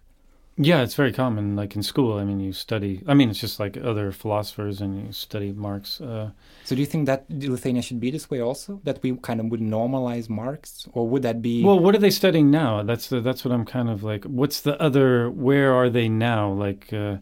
Yeah, 0.56 0.82
it's 0.82 0.94
very 0.94 1.12
common. 1.12 1.56
Like 1.56 1.74
in 1.74 1.82
school, 1.82 2.18
I 2.18 2.24
mean, 2.24 2.38
you 2.38 2.52
study. 2.52 3.02
I 3.06 3.14
mean, 3.14 3.30
it's 3.30 3.40
just 3.40 3.58
like 3.58 3.76
other 3.76 4.12
philosophers, 4.12 4.80
and 4.82 5.06
you 5.06 5.12
study 5.12 5.50
Marx. 5.52 6.00
Uh, 6.00 6.30
so, 6.64 6.74
do 6.74 6.80
you 6.80 6.86
think 6.86 7.06
that 7.06 7.24
Lithuania 7.30 7.80
should 7.80 8.00
be 8.00 8.10
this 8.10 8.28
way 8.28 8.40
also? 8.40 8.80
That 8.84 9.02
we 9.02 9.16
kind 9.16 9.40
of 9.40 9.46
would 9.46 9.60
normalize 9.60 10.28
Marx, 10.28 10.86
or 10.92 11.08
would 11.08 11.22
that 11.22 11.40
be? 11.40 11.64
Well, 11.64 11.78
what 11.78 11.94
are 11.94 11.98
they 11.98 12.10
studying 12.10 12.50
now? 12.50 12.82
That's 12.82 13.08
the, 13.08 13.20
that's 13.20 13.44
what 13.44 13.52
I'm 13.52 13.64
kind 13.64 13.88
of 13.88 14.02
like. 14.02 14.24
What's 14.24 14.60
the 14.60 14.80
other? 14.80 15.30
Where 15.30 15.72
are 15.72 15.88
they 15.88 16.08
now? 16.08 16.52
Like 16.52 16.92
uh, 16.92 17.16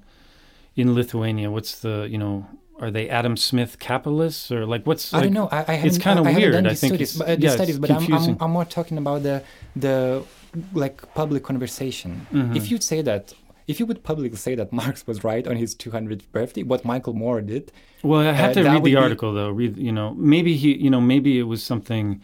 in 0.75 0.95
Lithuania, 0.95 1.51
what's 1.51 1.79
the 1.81 2.09
you 2.11 2.19
know? 2.19 2.49
Are 2.81 2.91
they 2.91 3.11
Adam 3.11 3.37
Smith 3.37 3.79
capitalists 3.79 4.51
or 4.51 4.65
like 4.65 4.87
what's? 4.87 5.13
Like, 5.13 5.21
I 5.21 5.25
don't 5.25 5.35
know. 5.35 5.49
I, 5.53 5.65
I 5.69 5.75
it's 5.85 5.99
kind 5.99 6.19
of 6.19 6.25
weird. 6.25 6.67
I 6.67 6.75
think 6.75 6.95
studies, 6.95 7.17
but, 7.19 7.29
uh, 7.29 7.37
yeah, 7.39 7.51
studies, 7.51 7.79
but 7.79 7.91
I'm, 7.91 8.13
I'm, 8.13 8.37
I'm 8.41 8.51
more 8.51 8.65
talking 8.65 8.97
about 8.97 9.23
the 9.23 9.45
the 9.77 10.25
like 10.73 11.15
public 11.15 11.43
conversation. 11.45 12.27
Mm-hmm. 12.33 12.57
If 12.57 12.71
you'd 12.71 12.83
say 12.83 13.03
that, 13.03 13.35
if 13.67 13.79
you 13.79 13.87
would 13.87 14.03
publicly 14.03 14.37
say 14.37 14.55
that 14.55 14.73
Marx 14.73 15.07
was 15.07 15.23
right 15.25 15.47
on 15.47 15.57
his 15.57 15.75
200th 15.75 16.31
birthday, 16.33 16.63
what 16.63 16.85
Michael 16.85 17.15
Moore 17.15 17.41
did. 17.41 17.73
Well, 18.03 18.21
I 18.21 18.33
have 18.33 18.51
uh, 18.57 18.63
to 18.63 18.71
read 18.71 18.85
the 18.85 18.97
article 18.97 19.33
be... 19.33 19.39
though. 19.39 19.51
Read, 19.51 19.77
you 19.77 19.93
know, 19.93 20.15
maybe 20.15 20.57
he, 20.57 20.77
you 20.77 20.91
know, 20.91 21.01
maybe 21.01 21.39
it 21.39 21.45
was 21.45 21.63
something 21.63 22.21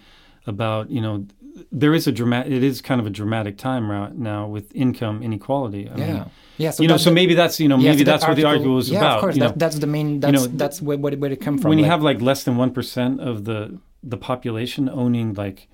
about, 0.47 0.91
you 0.91 1.01
know, 1.01 1.27
there 1.72 1.95
is 1.95 2.07
a 2.07 2.12
dramatic. 2.12 2.53
It 2.53 2.62
is 2.62 2.83
kind 2.83 3.01
of 3.01 3.07
a 3.07 3.11
dramatic 3.11 3.57
time 3.57 3.91
right 3.91 4.14
now 4.14 4.47
with 4.47 4.74
income 4.74 5.22
inequality. 5.22 5.89
I 5.89 5.97
yeah. 5.97 6.12
Mean, 6.12 6.31
yeah, 6.59 6.70
so 6.70 6.83
you 6.83 6.89
know, 6.89 6.97
so 6.97 7.11
maybe 7.11 7.35
that's 7.35 7.61
you 7.61 7.68
know 7.68 7.77
maybe 7.77 8.05
that's 8.05 8.27
what 8.27 8.37
the 8.37 8.45
article 8.45 8.74
was 8.74 8.91
yeah, 8.91 8.99
about. 8.99 9.14
of 9.16 9.20
course, 9.20 9.37
you 9.37 9.43
that, 9.43 9.59
that's 9.59 9.79
the 9.79 9.87
main. 9.87 10.20
That's, 10.20 10.33
you 10.33 10.49
know, 10.49 10.57
that's 10.57 10.83
where, 10.83 10.99
where 10.99 11.33
it 11.33 11.41
come 11.41 11.59
from. 11.59 11.70
When 11.70 11.79
like, 11.79 11.85
you 11.85 11.91
have 11.91 12.03
like 12.03 12.20
less 12.20 12.45
than 12.45 12.57
one 12.57 12.72
percent 12.72 13.20
of 13.20 13.45
the 13.45 13.79
the 14.03 14.16
population 14.16 14.89
owning 14.89 15.35
like 15.35 15.68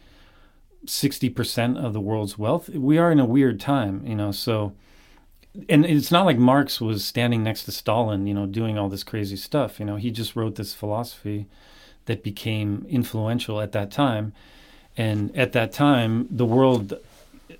60% 0.86 1.82
of 1.82 1.92
the 1.92 2.00
world's 2.00 2.38
wealth. 2.38 2.68
We 2.68 2.98
are 2.98 3.12
in 3.12 3.20
a 3.20 3.24
weird 3.24 3.60
time, 3.60 4.04
you 4.06 4.14
know, 4.14 4.32
so 4.32 4.74
and 5.68 5.84
it's 5.84 6.10
not 6.10 6.24
like 6.24 6.38
Marx 6.38 6.80
was 6.80 7.04
standing 7.04 7.42
next 7.42 7.64
to 7.64 7.72
Stalin, 7.72 8.26
you 8.26 8.34
know, 8.34 8.46
doing 8.46 8.78
all 8.78 8.88
this 8.88 9.04
crazy 9.04 9.36
stuff, 9.36 9.78
you 9.78 9.84
know. 9.84 9.96
He 9.96 10.10
just 10.10 10.34
wrote 10.34 10.54
this 10.54 10.72
philosophy 10.72 11.46
that 12.06 12.22
became 12.22 12.86
influential 12.88 13.60
at 13.60 13.72
that 13.72 13.90
time. 13.90 14.32
And 14.96 15.34
at 15.36 15.52
that 15.52 15.72
time, 15.72 16.26
the 16.30 16.46
world 16.46 16.94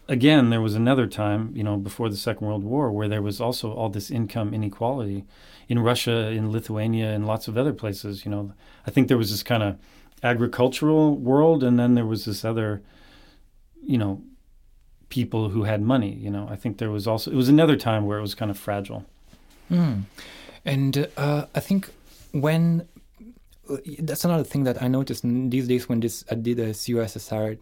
again, 0.09 0.51
there 0.51 0.61
was 0.61 0.75
another 0.75 1.07
time, 1.07 1.53
you 1.55 1.63
know, 1.63 1.77
before 1.77 2.09
the 2.09 2.17
Second 2.17 2.47
World 2.47 2.65
War 2.65 2.91
where 2.91 3.09
there 3.09 3.23
was 3.23 3.41
also 3.41 3.73
all 3.73 3.89
this 3.89 4.11
income 4.11 4.55
inequality 4.55 5.25
in 5.69 5.79
Russia, 5.79 6.29
in 6.29 6.51
Lithuania, 6.51 7.11
and 7.11 7.27
lots 7.27 7.47
of 7.47 7.57
other 7.57 7.73
places, 7.73 8.25
you 8.25 8.31
know. 8.31 8.53
I 8.87 8.91
think 8.91 9.09
there 9.09 9.19
was 9.19 9.31
this 9.31 9.43
kind 9.43 9.63
of 9.63 9.79
agricultural 10.23 11.17
world 11.17 11.63
and 11.63 11.79
then 11.79 11.95
there 11.95 12.07
was 12.07 12.25
this 12.25 12.45
other 12.45 12.83
you 13.85 13.99
know, 13.99 14.23
people 15.09 15.51
who 15.51 15.65
had 15.65 15.83
money. 15.83 16.13
You 16.13 16.31
know, 16.31 16.49
I 16.51 16.57
think 16.57 16.79
there 16.79 16.91
was 16.91 17.07
also 17.07 17.31
it 17.31 17.37
was 17.37 17.49
another 17.49 17.77
time 17.77 18.07
where 18.07 18.19
it 18.19 18.23
was 18.23 18.35
kind 18.35 18.51
of 18.51 18.59
fragile. 18.59 19.05
Mm. 19.71 20.03
And 20.65 21.09
uh, 21.17 21.47
I 21.55 21.61
think 21.61 21.91
when 22.33 22.87
that's 24.01 24.25
another 24.25 24.45
thing 24.45 24.65
that 24.65 24.83
I 24.83 24.89
noticed 24.89 25.23
these 25.25 25.69
days 25.69 25.89
when 25.89 26.01
this 26.01 26.25
Adidas 26.25 26.89
USSR 26.93 27.59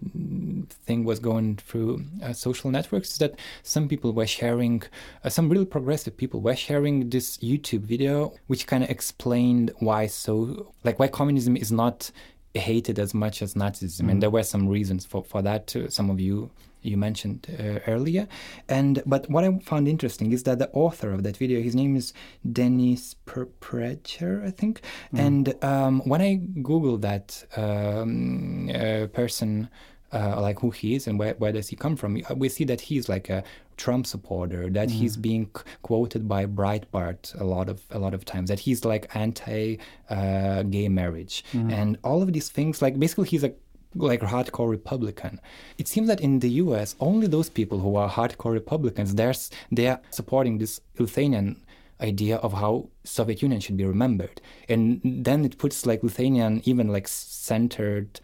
thing 0.87 1.05
was 1.05 1.19
going 1.19 1.57
through 1.57 2.05
uh, 2.23 2.33
social 2.33 2.71
networks 2.71 3.11
is 3.11 3.19
that 3.19 3.35
some 3.63 3.87
people 3.87 4.13
were 4.13 4.27
sharing, 4.27 4.83
uh, 5.25 5.29
some 5.29 5.49
really 5.49 5.67
progressive 5.67 6.17
people 6.17 6.41
were 6.41 6.57
sharing 6.57 7.11
this 7.11 7.37
YouTube 7.39 7.83
video, 7.83 8.33
which 8.47 8.67
kind 8.67 8.83
of 8.83 8.91
explained 8.91 9.73
why 9.79 10.07
so, 10.07 10.73
like 10.85 10.99
why 10.99 11.09
communism 11.09 11.57
is 11.57 11.71
not 11.71 12.11
hated 12.55 12.99
as 12.99 13.15
much 13.15 13.43
as 13.43 13.55
Nazism, 13.55 14.03
mm. 14.03 14.11
and 14.11 14.23
there 14.23 14.31
were 14.31 14.43
some 14.43 14.69
reasons 14.69 15.05
for 15.07 15.25
for 15.25 15.43
that. 15.43 15.67
Too. 15.67 15.89
Some 15.89 16.11
of 16.11 16.21
you 16.21 16.51
you 16.83 16.97
mentioned 16.97 17.47
uh, 17.59 17.81
earlier, 17.87 18.27
and 18.69 19.03
but 19.07 19.29
what 19.31 19.45
I 19.45 19.59
found 19.59 19.87
interesting 19.87 20.33
is 20.33 20.45
that 20.45 20.59
the 20.59 20.71
author 20.71 21.13
of 21.13 21.23
that 21.25 21.37
video, 21.37 21.61
his 21.61 21.75
name 21.75 21.97
is 21.97 22.13
Dennis 22.51 23.15
Prager, 23.27 24.47
I 24.47 24.51
think, 24.51 24.81
mm. 25.15 25.19
and 25.19 25.65
um, 25.65 26.01
when 26.05 26.21
I 26.23 26.37
googled 26.63 27.03
that 27.03 27.45
um, 27.57 28.71
uh, 28.71 29.07
person 29.09 29.69
uh, 30.13 30.41
like 30.41 30.61
who 30.61 30.71
he 30.71 30.95
is 30.95 31.07
and 31.07 31.19
where, 31.19 31.35
where 31.35 31.53
does 31.53 31.69
he 31.69 31.77
come 31.77 31.97
from, 31.97 32.21
we 32.37 32.49
see 32.49 32.65
that 32.65 32.81
he's 32.81 33.09
like 33.09 33.29
a 33.29 33.43
Trump 33.77 34.07
supporter, 34.07 34.69
that 34.69 34.89
mm. 34.89 34.93
he's 34.93 35.17
being 35.17 35.51
c- 35.57 35.63
quoted 35.83 36.29
by 36.29 36.45
Breitbart 36.45 37.41
a 37.41 37.45
lot 37.45 37.69
of 37.69 37.83
a 37.91 37.99
lot 37.99 38.13
of 38.13 38.25
times, 38.25 38.49
that 38.51 38.61
he's 38.61 38.85
like 38.85 39.15
anti 39.15 39.79
uh, 40.11 40.63
gay 40.65 40.89
marriage, 40.89 41.45
mm. 41.53 41.73
and 41.73 41.99
all 42.05 42.23
of 42.23 42.33
these 42.33 42.51
things. 42.51 42.83
Like 42.83 42.99
basically, 42.99 43.29
he's 43.29 43.45
a 43.45 43.53
like 43.95 44.21
hardcore 44.21 44.69
Republican. 44.69 45.41
It 45.79 45.89
seems 45.89 46.09
that 46.09 46.21
in 46.21 46.41
the 46.41 46.51
U.S., 46.65 46.95
only 47.01 47.27
those 47.27 47.49
people 47.49 47.79
who 47.79 47.97
are 47.97 48.09
hardcore 48.09 48.53
Republicans, 48.53 49.15
they're 49.15 49.35
they're 49.73 50.01
supporting 50.11 50.59
this 50.59 50.81
Lithuanian 50.99 51.57
idea 52.01 52.37
of 52.37 52.53
how 52.53 52.89
Soviet 53.05 53.43
Union 53.43 53.61
should 53.61 53.77
be 53.77 53.85
remembered, 53.85 54.41
and 54.69 55.01
then 55.05 55.45
it 55.45 55.57
puts 55.57 55.87
like 55.87 56.03
Lithuanian 56.03 56.63
even 56.65 56.89
like 56.89 57.09
centered 57.09 58.21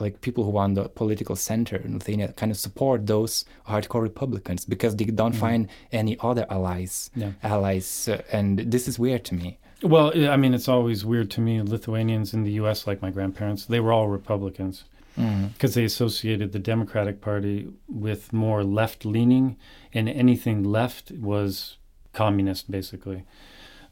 like 0.00 0.20
people 0.20 0.44
who 0.44 0.56
are 0.56 0.64
on 0.64 0.74
the 0.74 0.88
political 0.88 1.36
center 1.36 1.76
in 1.76 1.94
Lithuania 1.94 2.32
kind 2.32 2.52
of 2.52 2.58
support 2.58 3.06
those 3.06 3.44
hardcore 3.68 4.02
Republicans 4.02 4.64
because 4.64 4.96
they 4.96 5.04
don't 5.06 5.32
mm-hmm. 5.32 5.40
find 5.40 5.68
any 5.92 6.16
other 6.20 6.46
allies. 6.50 7.10
Yeah. 7.14 7.32
Allies, 7.42 8.08
uh, 8.08 8.22
and 8.32 8.58
this 8.58 8.88
is 8.88 8.98
weird 8.98 9.24
to 9.26 9.34
me. 9.34 9.58
Well, 9.82 10.12
I 10.30 10.36
mean, 10.36 10.54
it's 10.54 10.68
always 10.68 11.04
weird 11.04 11.30
to 11.32 11.40
me. 11.40 11.60
Lithuanians 11.60 12.32
in 12.32 12.44
the 12.44 12.52
U.S., 12.52 12.86
like 12.86 13.02
my 13.02 13.10
grandparents, 13.10 13.66
they 13.66 13.80
were 13.80 13.92
all 13.92 14.08
Republicans 14.08 14.84
because 15.14 15.70
mm-hmm. 15.70 15.80
they 15.80 15.84
associated 15.84 16.52
the 16.52 16.58
Democratic 16.58 17.20
Party 17.20 17.68
with 17.88 18.32
more 18.32 18.62
left 18.62 19.04
leaning, 19.04 19.56
and 19.92 20.08
anything 20.08 20.62
left 20.62 21.10
was 21.10 21.78
communist, 22.12 22.70
basically. 22.70 23.24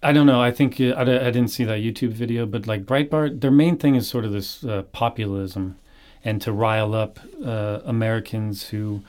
I 0.03 0.13
don't 0.13 0.27
know. 0.27 0.43
I 0.43 0.51
think 0.51 0.79
uh, 0.81 0.91
I, 0.91 1.03
I, 1.03 1.31
didn't 1.31 1.49
see 1.49 1.65
that 1.65 1.79
YouTube 1.79 2.11
video, 2.11 2.45
but 2.45 2.67
like 2.67 2.85
Breitbart, 2.85 3.41
their 3.41 3.51
main 3.51 3.79
thing 3.79 3.95
is 3.95 4.07
sort 4.07 4.27
of 4.27 4.33
this 4.33 4.63
uh, 4.63 4.83
populism 4.93 5.79
and 6.25 6.41
to 6.43 6.53
rile 6.53 6.95
up 6.95 7.21
uh, 7.45 7.81
Americans 7.85 8.69
who 8.69 9.03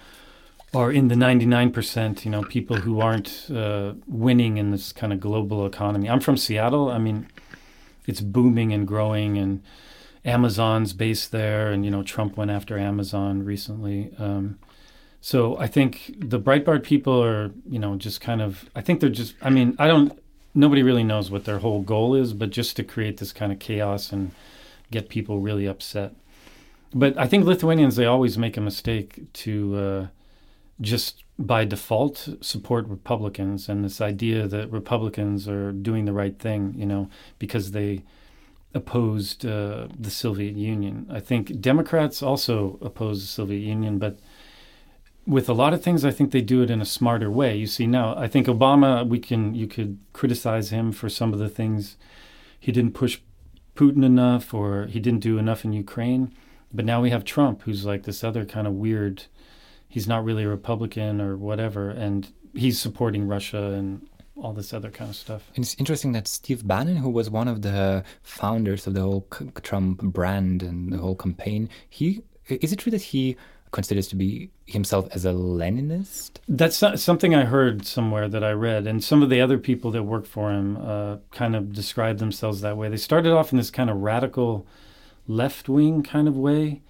are 0.74 0.92
in 0.92 1.08
the 1.08 1.16
99%, 1.16 2.26
you 2.26 2.32
know, 2.32 2.44
people 2.44 2.76
who 2.76 3.00
aren't 3.00 3.50
uh, 3.54 3.94
winning 4.08 4.58
in 4.58 4.72
this 4.72 4.92
kind 4.92 5.14
of 5.14 5.22
global 5.22 5.66
economy. 5.66 6.10
I'm 6.10 6.20
from 6.20 6.36
Seattle. 6.36 6.90
I 6.90 6.98
mean, 6.98 7.28
it's 8.06 8.20
booming 8.20 8.74
and 8.74 8.86
growing, 8.86 9.38
and 9.38 9.64
Amazon's 10.26 10.92
based 10.92 11.32
there, 11.32 11.72
and, 11.72 11.86
you 11.86 11.92
know, 11.92 12.04
Trump 12.04 12.36
went 12.36 12.52
after 12.52 12.78
Amazon 12.78 13.44
recently. 13.44 14.12
Um, 14.20 14.60
so 15.22 15.58
I 15.58 15.68
think 15.68 16.14
the 16.20 16.40
Breitbart 16.40 16.84
people 16.84 17.24
are, 17.24 17.52
you 17.68 17.80
know, 17.80 17.96
just 17.96 18.20
kind 18.20 18.42
of, 18.42 18.70
I 18.76 18.82
think 18.82 19.00
they're 19.00 19.10
just, 19.10 19.36
I 19.42 19.50
mean, 19.50 19.76
I 19.80 19.88
don't, 19.88 20.20
nobody 20.54 20.84
really 20.84 21.04
knows 21.04 21.32
what 21.32 21.46
their 21.46 21.60
whole 21.60 21.82
goal 21.82 22.16
is, 22.16 22.34
but 22.34 22.50
just 22.50 22.76
to 22.76 22.84
create 22.84 23.18
this 23.18 23.32
kind 23.32 23.54
of 23.54 23.60
chaos 23.60 24.12
and 24.12 24.32
get 24.92 25.10
people 25.10 25.40
really 25.40 25.66
upset 25.66 26.14
but 26.96 27.18
I 27.18 27.28
think 27.28 27.44
Lithuanians 27.46 27.98
they 27.98 28.06
always 28.06 28.38
make 28.38 28.56
a 28.56 28.62
mistake 28.62 29.32
to 29.34 29.76
uh, 29.76 30.08
just 30.80 31.24
by 31.38 31.66
default 31.66 32.30
support 32.40 32.88
Republicans 32.88 33.68
and 33.68 33.84
this 33.84 34.00
idea 34.00 34.48
that 34.48 34.72
Republicans 34.72 35.48
are 35.50 35.74
doing 35.74 36.06
the 36.06 36.14
right 36.14 36.40
thing, 36.40 36.74
you 36.78 36.86
know, 36.86 37.10
because 37.38 37.72
they 37.72 38.04
opposed 38.74 39.46
uh, 39.46 39.90
the 40.00 40.10
Soviet 40.10 40.56
Union. 40.56 41.06
I 41.10 41.20
think 41.20 41.60
Democrats 41.60 42.24
also 42.24 42.80
oppose 42.82 43.22
the 43.22 43.28
Soviet 43.28 43.60
Union, 43.60 44.00
but 44.00 44.18
with 45.28 45.50
a 45.50 45.54
lot 45.54 45.74
of 45.74 45.84
things, 45.84 46.06
I 46.06 46.12
think 46.12 46.32
they 46.32 46.42
do 46.42 46.62
it 46.62 46.70
in 46.70 46.82
a 46.82 46.86
smarter 46.86 47.30
way. 47.30 47.58
You 47.58 47.68
see 47.68 47.88
now, 47.88 48.16
I 48.16 48.28
think 48.28 48.48
Obama, 48.48 49.06
we 49.06 49.20
can 49.20 49.54
you 49.54 49.68
could 49.68 49.98
criticize 50.14 50.70
him 50.70 50.94
for 50.94 51.10
some 51.10 51.34
of 51.34 51.40
the 51.40 51.50
things 51.50 51.98
he 52.58 52.72
didn't 52.72 52.94
push 52.94 53.20
Putin 53.76 54.06
enough, 54.06 54.54
or 54.54 54.86
he 54.86 55.02
didn't 55.02 55.20
do 55.20 55.38
enough 55.38 55.66
in 55.66 55.74
Ukraine. 55.74 56.32
But 56.76 56.86
now 56.86 57.02
we 57.02 57.10
have 57.10 57.24
Trump, 57.24 57.64
who's 57.64 57.86
like 57.86 58.04
this 58.04 58.24
other 58.24 58.46
kind 58.46 58.68
of 58.68 58.74
weird. 58.74 59.24
He's 59.88 60.08
not 60.08 60.26
really 60.26 60.44
a 60.44 60.50
Republican 60.50 61.22
or 61.22 61.38
whatever, 61.38 61.90
and 61.90 62.28
he's 62.54 62.80
supporting 62.80 63.28
Russia 63.28 63.74
and 63.74 64.08
all 64.36 64.54
this 64.54 64.74
other 64.74 64.92
kind 64.92 65.10
of 65.10 65.16
stuff. 65.16 65.50
And 65.56 65.64
it's 65.64 65.76
interesting 65.76 66.12
that 66.12 66.28
Steve 66.28 66.68
Bannon, 66.68 66.98
who 66.98 67.10
was 67.10 67.30
one 67.30 67.48
of 67.48 67.62
the 67.62 68.04
founders 68.22 68.86
of 68.88 68.94
the 68.94 69.02
whole 69.02 69.28
Trump 69.62 70.02
brand 70.02 70.62
and 70.62 70.92
the 70.92 70.98
whole 70.98 71.16
campaign, 71.16 71.70
he 71.90 72.22
is 72.48 72.74
it 72.74 72.80
true 72.80 72.92
that 72.92 73.02
he 73.02 73.38
considers 73.72 74.08
to 74.08 74.16
be 74.16 74.50
himself 74.66 75.08
as 75.12 75.26
a 75.26 75.32
Leninist? 75.32 76.38
That's 76.48 76.84
something 77.02 77.34
I 77.34 77.46
heard 77.46 77.86
somewhere 77.86 78.28
that 78.28 78.44
I 78.44 78.52
read, 78.52 78.88
and 78.88 79.04
some 79.04 79.24
of 79.24 79.30
the 79.30 79.42
other 79.42 79.58
people 79.58 79.92
that 79.92 80.04
work 80.04 80.26
for 80.26 80.52
him 80.52 80.78
uh, 80.78 81.18
kind 81.32 81.56
of 81.56 81.74
describe 81.74 82.20
themselves 82.20 82.62
that 82.62 82.78
way. 82.78 82.90
They 82.90 82.98
started 82.98 83.32
off 83.32 83.52
in 83.52 83.58
this 83.58 83.72
kind 83.72 83.90
of 83.90 83.98
radical 83.98 84.68
left 85.28 85.70
wing 85.70 86.04
kind 86.04 86.28
of 86.28 86.36
way. 86.36 86.82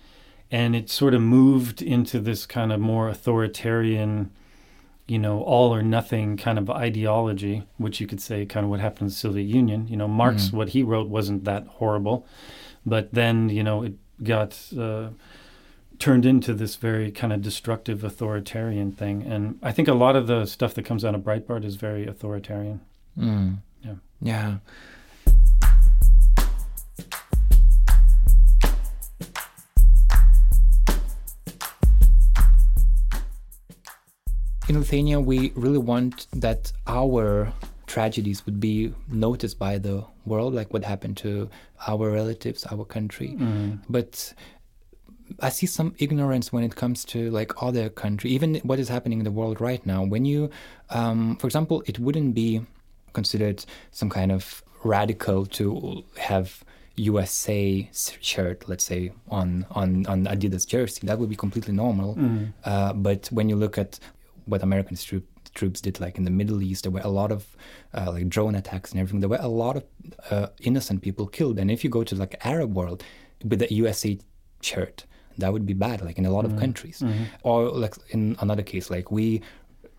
And 0.52 0.76
it 0.76 0.90
sort 0.90 1.14
of 1.14 1.22
moved 1.22 1.82
into 1.82 2.20
this 2.20 2.46
kind 2.46 2.72
of 2.72 2.80
more 2.80 3.10
authoritarian, 3.10 4.32
you 5.08 5.20
know, 5.20 5.42
all 5.42 5.74
or 5.74 5.82
nothing 5.82 6.38
kind 6.38 6.58
of 6.60 6.70
ideology, 6.70 7.64
which 7.78 8.00
you 8.00 8.08
could 8.08 8.22
say 8.22 8.46
kind 8.46 8.64
of 8.64 8.70
what 8.70 8.80
happened 8.80 9.02
in 9.02 9.08
the 9.08 9.14
Soviet 9.14 9.46
Union. 9.46 9.88
You 9.88 9.98
know, 9.98 10.08
Marx, 10.08 10.50
mm 10.50 10.54
what 10.54 10.70
he 10.70 10.84
wrote 10.84 11.10
wasn't 11.10 11.44
that 11.46 11.66
horrible. 11.68 12.28
But 12.86 13.14
then, 13.14 13.50
you 13.50 13.64
know, 13.64 13.84
it 13.84 13.94
got 14.24 14.58
uh, 14.78 15.10
turned 16.00 16.26
into 16.26 16.54
this 16.54 16.76
very 16.76 17.12
kind 17.12 17.34
of 17.34 17.42
destructive 17.42 18.04
authoritarian 18.04 18.92
thing. 18.92 19.24
And 19.24 19.60
I 19.64 19.72
think 19.72 19.88
a 19.88 19.94
lot 19.94 20.16
of 20.16 20.28
the 20.28 20.46
stuff 20.46 20.74
that 20.76 20.86
comes 20.86 21.04
out 21.04 21.16
of 21.16 21.22
Breitbart 21.22 21.66
is 21.66 21.76
very 21.76 22.06
authoritarian. 22.06 22.82
Mm. 23.18 23.58
Yeah. 23.84 23.96
Yeah. 24.22 24.58
In 34.68 34.80
Lithuania, 34.80 35.20
we 35.20 35.51
really 35.55 35.78
want 35.78 36.28
that 36.34 36.72
our 36.88 37.53
tragedies 37.88 38.45
would 38.45 38.59
be 38.59 38.93
noticed 39.07 39.59
by 39.59 39.78
the 39.78 40.03
world, 40.26 40.53
like 40.53 40.74
what 40.74 40.84
happened 40.84 41.18
to 41.18 41.49
our 41.88 42.09
relatives, 42.09 42.66
our 42.72 42.84
country. 42.84 43.36
Mm. 43.38 43.80
But 43.89 44.34
I 45.39 45.49
see 45.49 45.68
some 45.68 45.93
ignorance 45.99 46.51
when 46.51 46.63
it 46.63 46.76
comes 46.76 47.05
to 47.05 47.30
like 47.32 47.61
other 47.61 47.89
country, 47.89 48.32
even 48.32 48.55
what 48.63 48.80
is 48.80 48.89
happening 48.89 49.20
in 49.20 49.26
the 49.26 49.32
world 49.32 49.61
right 49.61 49.86
now. 49.86 50.03
When 50.03 50.26
you, 50.26 50.49
um, 50.89 51.36
for 51.38 51.47
example, 51.47 51.84
it 51.86 51.99
wouldn't 51.99 52.34
be 52.34 52.61
considered 53.13 53.66
some 53.91 54.09
kind 54.09 54.32
of 54.32 54.63
radical 54.84 55.45
to 55.45 56.03
have 56.18 56.63
USA 56.97 57.89
shirt, 57.93 58.70
let's 58.70 58.84
say, 58.84 59.11
on 59.30 59.66
on 59.72 60.05
on 60.05 60.26
Adidas 60.26 60.66
jersey. 60.66 61.05
That 61.05 61.20
would 61.20 61.30
be 61.30 61.36
completely 61.36 61.74
normal. 61.74 62.16
Mm. 62.16 62.53
Uh, 62.63 62.93
but 62.93 63.28
when 63.28 63.49
you 63.49 63.55
look 63.55 63.78
at 63.78 63.99
what 64.46 64.64
American 64.64 64.96
troop, 64.98 65.26
troops 65.54 65.82
did, 65.82 66.00
like 66.00 66.18
in 66.18 66.24
the 66.24 66.32
Middle 66.32 66.62
East, 66.62 66.84
there 66.84 66.91
were 66.91 67.02
a 67.02 67.10
lot 67.10 67.32
of 67.32 67.56
uh, 67.93 68.12
like 68.12 68.30
drone 68.30 68.56
attacks 68.56 68.91
and 68.91 69.00
everything. 69.00 69.20
There 69.20 69.30
were 69.30 69.38
a 69.41 69.48
lot 69.48 69.78
of 69.78 69.84
uh, 70.30 70.48
innocent 70.62 71.02
people 71.02 71.28
killed. 71.28 71.60
And 71.60 71.70
if 71.72 71.84
you 71.84 71.89
go 71.89 72.04
to 72.04 72.16
like 72.16 72.36
Arab 72.46 72.74
world 72.76 73.04
with 73.43 73.60
the 73.60 73.74
USA 73.74 74.18
shirt, 74.62 75.06
that 75.38 75.52
would 75.52 75.66
be 75.66 75.74
bad 75.74 76.02
like 76.02 76.18
in 76.18 76.26
a 76.26 76.32
lot 76.32 76.46
of 76.46 76.58
countries 76.58 77.04
or 77.43 77.70
like 77.70 77.96
in 78.10 78.38
another 78.39 78.64
case 78.64 78.89
like 78.89 79.12
we 79.12 79.41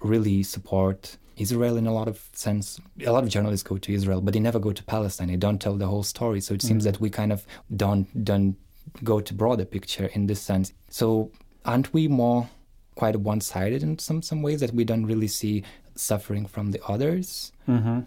really 0.00 0.42
support 0.42 1.18
Israel 1.36 1.76
in 1.76 1.86
a 1.86 1.92
lot 1.92 2.08
of 2.08 2.26
sense. 2.32 2.80
A 3.04 3.12
lot 3.12 3.22
of 3.22 3.28
journalists 3.28 3.62
go 3.62 3.76
to 3.76 3.92
Israel, 3.92 4.22
but 4.22 4.32
they 4.32 4.40
never 4.40 4.58
go 4.58 4.72
to 4.72 4.82
Palestine. 4.84 5.28
They 5.28 5.36
don't 5.36 5.60
tell 5.60 5.76
the 5.76 5.86
whole 5.86 6.02
story. 6.02 6.40
So 6.40 6.54
it 6.54 6.62
seems 6.62 6.84
that 6.84 7.00
we 7.00 7.10
kind 7.10 7.32
of 7.32 7.46
don't 7.76 8.24
don't 8.24 8.56
go 9.04 9.20
to 9.20 9.34
broader 9.34 9.66
picture 9.66 10.06
in 10.14 10.26
this 10.26 10.40
sense. 10.40 10.72
So 10.88 11.30
aren't 11.66 11.92
we 11.92 12.08
more 12.08 12.48
quite 12.96 13.16
one-sided 13.16 13.82
in 13.82 13.98
some 13.98 14.20
some 14.22 14.42
ways 14.42 14.60
that 14.60 14.72
we 14.74 14.84
don't 14.84 15.06
really 15.06 15.28
see 15.28 15.62
suffering 15.94 16.46
from 16.54 16.72
the 16.72 16.80
others? 16.92 17.52
hmm 17.66 18.00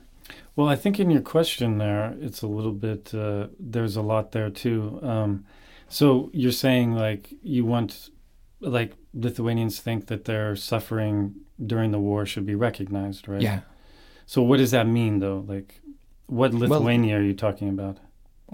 Well, 0.56 0.68
I 0.74 0.76
think 0.76 1.00
in 1.00 1.10
your 1.10 1.24
question 1.36 1.78
there, 1.78 2.16
it's 2.28 2.42
a 2.44 2.48
little 2.58 2.74
bit. 2.88 3.14
Uh, 3.14 3.48
there's 3.74 3.96
a 3.98 4.02
lot 4.14 4.32
there 4.32 4.50
too. 4.64 5.00
Um, 5.02 5.32
so 5.88 6.30
you're 6.34 6.60
saying 6.66 6.88
like 7.06 7.24
you 7.56 7.66
want, 7.66 8.10
like 8.60 8.92
Lithuanians 9.14 9.80
think 9.86 10.06
that 10.08 10.26
their 10.26 10.56
suffering 10.56 11.18
during 11.72 11.92
the 11.92 12.00
war 12.00 12.26
should 12.26 12.46
be 12.46 12.56
recognized, 12.56 13.28
right? 13.28 13.42
Yeah. 13.42 13.62
So 14.26 14.42
what 14.44 14.58
does 14.58 14.72
that 14.72 14.88
mean 14.88 15.20
though? 15.20 15.44
Like, 15.54 15.82
what 16.28 16.54
Lithuania 16.54 17.18
are 17.18 17.24
you 17.24 17.34
talking 17.34 17.70
about? 17.70 17.98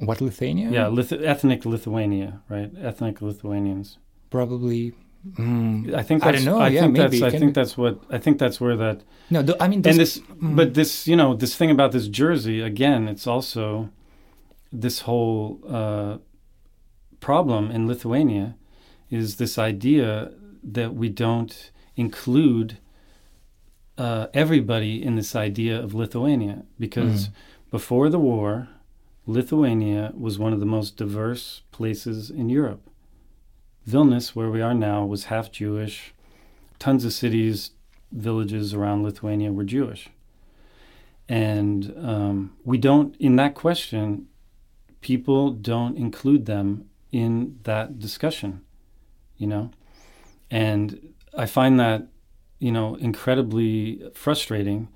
What 0.10 0.22
Lithuania? 0.22 0.70
Yeah, 0.72 0.88
Lith- 0.88 1.12
ethnic 1.34 1.66
Lithuania, 1.66 2.42
right? 2.50 2.72
Ethnic 2.90 3.22
Lithuanians. 3.22 3.98
Probably. 4.30 4.94
Mm, 5.26 5.96
I 5.96 6.04
think 6.04 6.24
I 6.24 6.32
that's, 6.32 6.46
don't 6.46 6.60
know, 6.60 6.66
yeah, 6.66 6.82
think 6.82 6.94
maybe 6.94 7.20
that's 7.20 7.34
I 7.34 7.38
think 7.40 7.54
be. 7.54 7.60
that's 7.60 7.76
what 7.78 8.00
I 8.12 8.20
think 8.20 8.38
that's 8.38 8.62
where 8.62 8.76
that 8.78 9.02
no, 9.32 9.42
th- 9.42 9.58
I 9.60 9.68
mean, 9.68 9.78
and 9.78 9.84
this, 9.86 10.16
this 10.16 10.22
but 10.40 10.76
this 10.76 11.08
you 11.08 11.16
know 11.16 11.34
this 11.34 11.56
thing 11.56 11.72
about 11.72 11.92
this 11.94 12.08
jersey 12.08 12.62
again 12.62 13.08
it's 13.08 13.26
also 13.26 13.90
this 14.72 15.02
whole 15.02 15.60
uh, 15.68 16.18
problem 17.20 17.72
in 17.72 17.88
lithuania 17.88 18.56
is 19.10 19.38
this 19.38 19.58
idea 19.58 20.32
that 20.64 20.94
we 20.94 21.10
don't 21.10 21.72
include 21.96 22.78
uh, 23.98 24.28
everybody 24.34 25.02
in 25.02 25.16
this 25.16 25.36
idea 25.36 25.82
of 25.82 25.94
lithuania 25.96 26.64
because 26.80 27.30
before 27.72 28.10
the 28.10 28.20
war 28.20 28.68
lithuania 29.26 30.12
was 30.16 30.38
one 30.38 30.54
of 30.54 30.60
the 30.60 30.66
most 30.68 30.98
diverse 30.98 31.64
places 31.72 32.30
in 32.30 32.48
europe 32.50 32.85
vilnius 33.88 34.36
where 34.36 34.50
we 34.50 34.62
are 34.62 34.74
now 34.74 35.06
was 35.06 35.26
half 35.26 35.52
jewish 35.52 36.14
tons 36.80 37.06
of 37.06 37.14
cities 37.14 37.72
villages 38.16 38.74
around 38.74 39.04
Lithuania 39.04 39.52
were 39.52 39.64
Jewish. 39.64 40.10
And 41.28 41.94
um, 41.98 42.58
we 42.64 42.78
don't, 42.78 43.16
in 43.18 43.36
that 43.36 43.56
question, 43.56 44.28
people 45.02 45.52
don't 45.52 45.98
include 45.98 46.46
them 46.46 46.86
in 47.12 47.60
that 47.64 48.00
discussion, 48.00 48.62
you 49.38 49.48
know? 49.48 49.72
And 50.50 51.14
I 51.38 51.46
find 51.46 51.80
that, 51.80 52.08
you 52.60 52.72
know, 52.72 52.96
incredibly 52.96 54.02
frustrating 54.14 54.88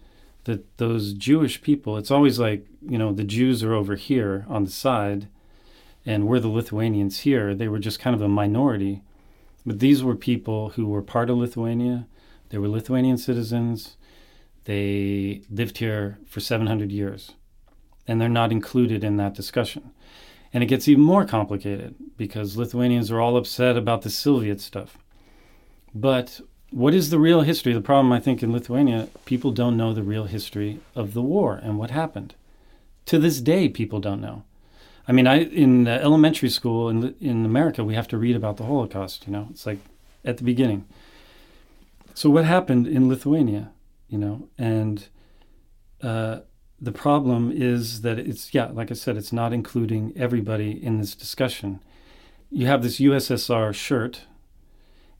that 0.46 0.78
those 0.78 1.14
Jewish 1.14 1.62
people, 1.62 1.98
it's 1.98 2.12
always 2.12 2.40
like, 2.40 2.66
you 2.82 2.98
know, 2.98 3.12
the 3.12 3.24
Jews 3.24 3.64
are 3.64 3.74
over 3.74 3.96
here 3.96 4.46
on 4.48 4.64
the 4.66 4.72
side 4.72 5.28
and 6.06 6.28
we're 6.28 6.40
the 6.40 6.48
Lithuanians 6.48 7.20
here. 7.20 7.54
They 7.54 7.68
were 7.68 7.80
just 7.80 8.00
kind 8.00 8.16
of 8.16 8.22
a 8.22 8.28
minority. 8.28 9.02
But 9.66 9.80
these 9.80 10.04
were 10.04 10.16
people 10.16 10.70
who 10.70 10.88
were 10.88 11.02
part 11.02 11.30
of 11.30 11.38
Lithuania. 11.38 12.08
They 12.50 12.58
were 12.58 12.68
Lithuanian 12.68 13.18
citizens. 13.18 13.98
They 14.64 15.42
lived 15.50 15.78
here 15.78 16.18
for 16.26 16.40
700 16.40 16.92
years. 16.92 17.32
And 18.08 18.20
they're 18.20 18.30
not 18.30 18.52
included 18.52 19.04
in 19.04 19.18
that 19.18 19.36
discussion. 19.36 19.92
And 20.52 20.64
it 20.64 20.68
gets 20.68 20.88
even 20.88 21.04
more 21.04 21.26
complicated 21.26 21.96
because 22.18 22.58
Lithuanians 22.58 23.12
are 23.12 23.22
all 23.22 23.38
upset 23.38 23.78
about 23.78 24.02
the 24.02 24.10
Soviet 24.10 24.60
stuff. 24.62 24.98
But 25.94 26.42
what 26.72 26.94
is 26.94 27.10
the 27.10 27.20
real 27.20 27.42
history? 27.42 27.74
The 27.74 27.82
problem, 27.82 28.12
I 28.12 28.20
think, 28.20 28.42
in 28.42 28.52
Lithuania, 28.52 29.10
people 29.26 29.52
don't 29.52 29.78
know 29.78 29.94
the 29.94 30.04
real 30.04 30.26
history 30.26 30.80
of 30.96 31.14
the 31.14 31.22
war 31.22 31.60
and 31.62 31.78
what 31.78 31.92
happened. 31.92 32.36
To 33.08 33.20
this 33.20 33.42
day, 33.42 33.70
people 33.70 34.00
don't 34.00 34.22
know. 34.22 34.44
I 35.10 35.12
mean, 35.12 35.26
I 35.26 35.40
in 35.46 35.88
elementary 35.88 36.50
school 36.50 36.88
in 36.88 37.16
in 37.20 37.44
America, 37.44 37.84
we 37.84 37.96
have 37.96 38.08
to 38.10 38.18
read 38.18 38.36
about 38.36 38.58
the 38.58 38.66
Holocaust. 38.66 39.26
You 39.26 39.34
know, 39.34 39.48
it's 39.50 39.66
like 39.66 39.80
at 40.24 40.38
the 40.38 40.44
beginning. 40.44 40.86
So 42.14 42.30
what 42.30 42.46
happened 42.46 42.86
in 42.86 43.10
Lithuania? 43.10 43.72
You 44.08 44.20
know, 44.20 44.50
and 44.60 45.08
uh, 46.04 46.42
the 46.80 46.92
problem 46.92 47.52
is 47.52 48.02
that 48.02 48.20
it's 48.20 48.54
yeah, 48.54 48.66
like 48.66 48.92
I 48.92 48.94
said, 48.94 49.18
it's 49.18 49.34
not 49.34 49.52
including 49.52 50.14
everybody 50.16 50.72
in 50.72 51.00
this 51.00 51.16
discussion. 51.16 51.80
You 52.52 52.68
have 52.68 52.84
this 52.84 53.00
USSR 53.00 53.74
shirt, 53.74 54.26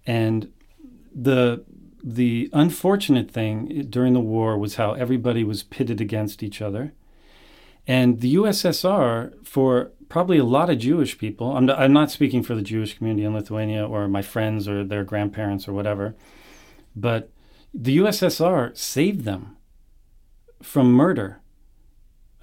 and 0.06 0.52
the 1.12 1.66
the 2.04 2.52
unfortunate 2.54 3.32
thing 3.32 3.88
during 3.90 4.14
the 4.14 4.20
war 4.20 4.56
was 4.56 4.76
how 4.76 4.94
everybody 4.94 5.44
was 5.44 5.64
pitted 5.64 6.00
against 6.00 6.44
each 6.44 6.62
other. 6.62 6.94
And 7.90 8.22
the 8.22 8.36
USSR, 8.36 9.34
for 9.44 9.90
probably 10.10 10.38
a 10.38 10.44
lot 10.44 10.70
of 10.70 10.78
Jewish 10.78 11.18
people, 11.18 11.58
I'm 11.58 11.66
not, 11.66 11.80
I'm 11.80 11.92
not 11.92 12.12
speaking 12.12 12.44
for 12.44 12.54
the 12.54 12.62
Jewish 12.62 12.96
community 12.96 13.26
in 13.26 13.34
Lithuania 13.34 13.84
or 13.84 14.08
my 14.08 14.22
friends 14.22 14.68
or 14.68 14.84
their 14.84 15.04
grandparents 15.04 15.68
or 15.68 15.74
whatever, 15.74 16.14
but 16.96 17.32
the 17.74 17.98
USSR 17.98 18.78
saved 18.78 19.26
them 19.26 19.58
from 20.62 20.92
murder. 20.92 21.40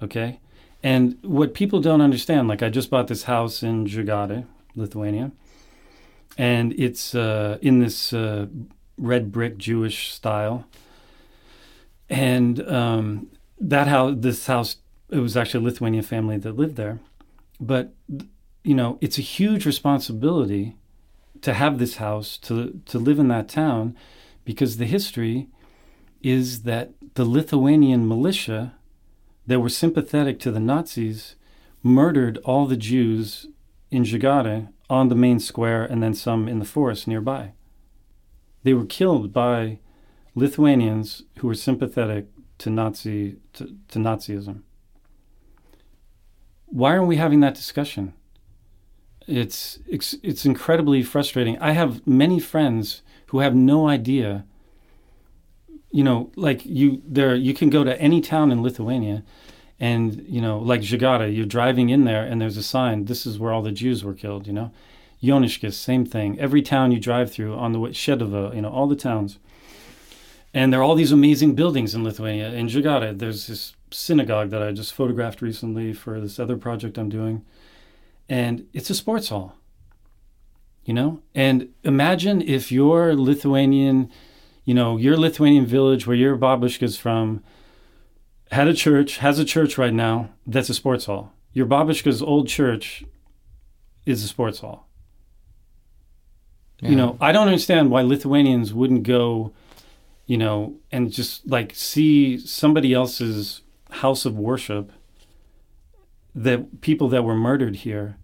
Okay? 0.03 0.41
And 0.83 1.17
what 1.21 1.53
people 1.53 1.79
don't 1.79 2.01
understand, 2.01 2.49
like 2.49 2.61
I 2.61 2.67
just 2.67 2.89
bought 2.89 3.07
this 3.07 3.23
house 3.23 3.63
in 3.63 3.85
Žagarė, 3.85 4.45
Lithuania, 4.75 5.31
and 6.37 6.73
it's 6.73 7.15
uh, 7.15 7.57
in 7.61 7.79
this 7.79 8.11
uh, 8.11 8.47
red 8.97 9.31
brick 9.31 9.57
Jewish 9.57 10.11
style. 10.11 10.67
And 12.09 12.67
um, 12.69 13.29
that 13.61 13.87
house, 13.87 14.15
this 14.17 14.45
house, 14.47 14.75
it 15.09 15.19
was 15.19 15.37
actually 15.37 15.63
a 15.63 15.67
Lithuanian 15.69 16.03
family 16.03 16.37
that 16.37 16.55
lived 16.55 16.75
there. 16.75 16.99
But, 17.59 17.93
you 18.63 18.75
know, 18.75 18.97
it's 19.01 19.17
a 19.17 19.21
huge 19.21 19.65
responsibility 19.65 20.75
to 21.41 21.53
have 21.53 21.77
this 21.77 21.95
house, 21.97 22.37
to, 22.39 22.81
to 22.85 22.99
live 22.99 23.19
in 23.19 23.27
that 23.29 23.49
town, 23.49 23.95
because 24.43 24.77
the 24.77 24.85
history 24.85 25.47
is 26.21 26.63
that 26.63 26.91
the 27.15 27.25
Lithuanian 27.25 28.07
militia 28.07 28.73
that 29.45 29.59
were 29.59 29.69
sympathetic 29.69 30.39
to 30.39 30.51
the 30.51 30.59
Nazis 30.59 31.35
murdered 31.83 32.37
all 32.43 32.65
the 32.65 32.77
Jews 32.77 33.47
in 33.91 34.03
Žagarė 34.03 34.69
on 34.89 35.09
the 35.09 35.15
main 35.15 35.39
square 35.39 35.83
and 35.83 36.01
then 36.01 36.13
some 36.13 36.47
in 36.47 36.59
the 36.59 36.65
forest 36.65 37.07
nearby. 37.07 37.53
They 38.63 38.73
were 38.73 38.85
killed 38.85 39.31
by 39.31 39.79
Lithuanians 40.35 41.23
who 41.37 41.47
were 41.47 41.55
sympathetic 41.55 42.27
to 42.59 42.69
Nazi 42.69 43.37
to, 43.53 43.75
to 43.89 43.99
Nazism. 43.99 44.63
Why 46.67 46.91
aren't 46.91 47.07
we 47.07 47.17
having 47.17 47.39
that 47.41 47.55
discussion? 47.55 48.13
It's, 49.27 49.79
it's 49.87 50.15
it's 50.23 50.45
incredibly 50.45 51.03
frustrating. 51.03 51.59
I 51.59 51.71
have 51.71 52.05
many 52.07 52.39
friends 52.39 53.01
who 53.27 53.39
have 53.39 53.55
no 53.55 53.87
idea. 53.87 54.45
You 55.91 56.03
know, 56.03 56.31
like 56.35 56.65
you 56.65 57.01
there 57.05 57.35
you 57.35 57.53
can 57.53 57.69
go 57.69 57.83
to 57.83 57.99
any 57.99 58.21
town 58.21 58.51
in 58.51 58.63
Lithuania 58.63 59.23
and 59.79 60.25
you 60.27 60.41
know, 60.41 60.59
like 60.59 60.81
Žagarė, 60.81 61.35
you're 61.35 61.45
driving 61.45 61.89
in 61.89 62.03
there 62.03 62.23
and 62.23 62.41
there's 62.41 62.57
a 62.57 62.63
sign, 62.63 63.05
this 63.05 63.25
is 63.25 63.37
where 63.37 63.51
all 63.51 63.61
the 63.61 63.71
Jews 63.71 64.03
were 64.03 64.13
killed, 64.13 64.47
you 64.47 64.53
know. 64.53 64.71
Joniškis, 65.21 65.73
same 65.73 66.05
thing. 66.05 66.39
Every 66.39 66.61
town 66.61 66.91
you 66.91 66.99
drive 66.99 67.31
through 67.31 67.55
on 67.55 67.71
the 67.73 67.79
way, 67.79 67.91
you 67.91 68.61
know, 68.61 68.69
all 68.69 68.87
the 68.87 68.95
towns. 68.95 69.39
And 70.57 70.73
there 70.73 70.79
are 70.79 70.83
all 70.83 70.95
these 70.95 71.11
amazing 71.11 71.53
buildings 71.53 71.93
in 71.93 72.03
Lithuania. 72.03 72.51
In 72.51 72.67
Žagarė, 72.67 73.19
there's 73.19 73.45
this 73.45 73.75
synagogue 73.91 74.49
that 74.49 74.63
I 74.63 74.71
just 74.71 74.91
photographed 74.91 75.39
recently 75.39 75.93
for 75.93 76.19
this 76.19 76.39
other 76.39 76.57
project 76.57 76.97
I'm 76.97 77.09
doing. 77.09 77.45
And 78.27 78.65
it's 78.73 78.89
a 78.89 78.95
sports 78.95 79.29
hall. 79.29 79.53
You 80.83 80.95
know? 80.95 81.21
And 81.35 81.69
imagine 81.83 82.41
if 82.41 82.71
your 82.71 83.15
Lithuanian, 83.15 84.09
you 84.65 84.73
know, 84.73 84.97
your 84.97 85.15
Lithuanian 85.15 85.67
village 85.67 86.07
where 86.07 86.17
your 86.17 86.35
babushka's 86.35 86.97
from 86.97 87.43
had 88.49 88.67
a 88.67 88.73
church, 88.73 89.17
has 89.17 89.37
a 89.37 89.45
church 89.45 89.77
right 89.77 89.93
now 89.93 90.31
that's 90.47 90.71
a 90.71 90.73
sports 90.73 91.05
hall. 91.05 91.33
Your 91.53 91.67
babushka's 91.67 92.23
old 92.23 92.47
church 92.47 93.05
is 94.07 94.23
a 94.23 94.27
sports 94.27 94.61
hall. 94.61 94.87
You 96.81 96.95
know, 96.95 97.15
I 97.21 97.31
don't 97.31 97.47
understand 97.47 97.91
why 97.91 98.01
Lithuanians 98.01 98.73
wouldn't 98.73 99.03
go, 99.03 99.53
you 100.27 100.37
know, 100.37 100.75
and 100.91 101.11
just 101.11 101.47
like 101.47 101.73
see 101.73 102.37
somebody 102.37 102.93
else's 102.93 103.61
house 103.89 104.25
of 104.25 104.37
worship, 104.37 104.91
that 106.35 106.81
people 106.81 107.09
that 107.09 107.23
were 107.23 107.35
murdered 107.35 107.77
here, 107.77 108.17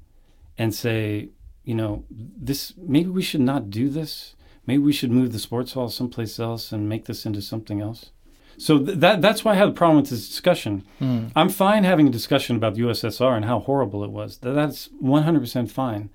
and 0.58 0.76
say, 0.76 1.30
you 1.64 1.74
know, 1.74 2.04
this 2.12 2.74
maybe 2.78 3.10
we 3.10 3.24
should 3.24 3.42
not 3.42 3.70
do 3.70 3.90
this. 3.90 4.36
Maybe 4.68 4.84
we 4.84 4.94
should 4.94 5.12
move 5.12 5.32
the 5.34 5.40
sports 5.40 5.74
hall 5.74 5.90
someplace 5.90 6.40
else 6.40 6.72
and 6.72 6.88
make 6.88 7.06
this 7.06 7.26
into 7.26 7.42
something 7.42 7.82
else. 7.82 8.12
So 8.58 8.78
th- 8.80 9.00
that 9.00 9.22
that's 9.22 9.44
why 9.44 9.54
I 9.54 9.56
had 9.56 9.70
a 9.70 9.74
problem 9.74 9.98
with 10.02 10.10
this 10.10 10.28
discussion. 10.28 10.86
Hmm. 11.00 11.28
I'm 11.36 11.50
fine 11.50 11.84
having 11.84 12.08
a 12.08 12.12
discussion 12.12 12.56
about 12.56 12.76
the 12.76 12.82
USSR 12.82 13.36
and 13.36 13.46
how 13.46 13.60
horrible 13.60 14.04
it 14.04 14.12
was. 14.12 14.38
Th- 14.38 14.54
That's 14.54 14.90
100% 15.02 15.72
fine. 15.72 16.10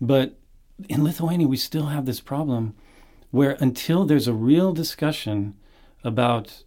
But 0.00 0.36
in 0.88 1.04
Lithuania, 1.04 1.46
we 1.46 1.56
still 1.56 1.86
have 1.86 2.06
this 2.06 2.20
problem 2.20 2.74
where 3.30 3.56
until 3.60 4.04
there's 4.04 4.28
a 4.28 4.34
real 4.34 4.72
discussion 4.72 5.54
about 6.02 6.64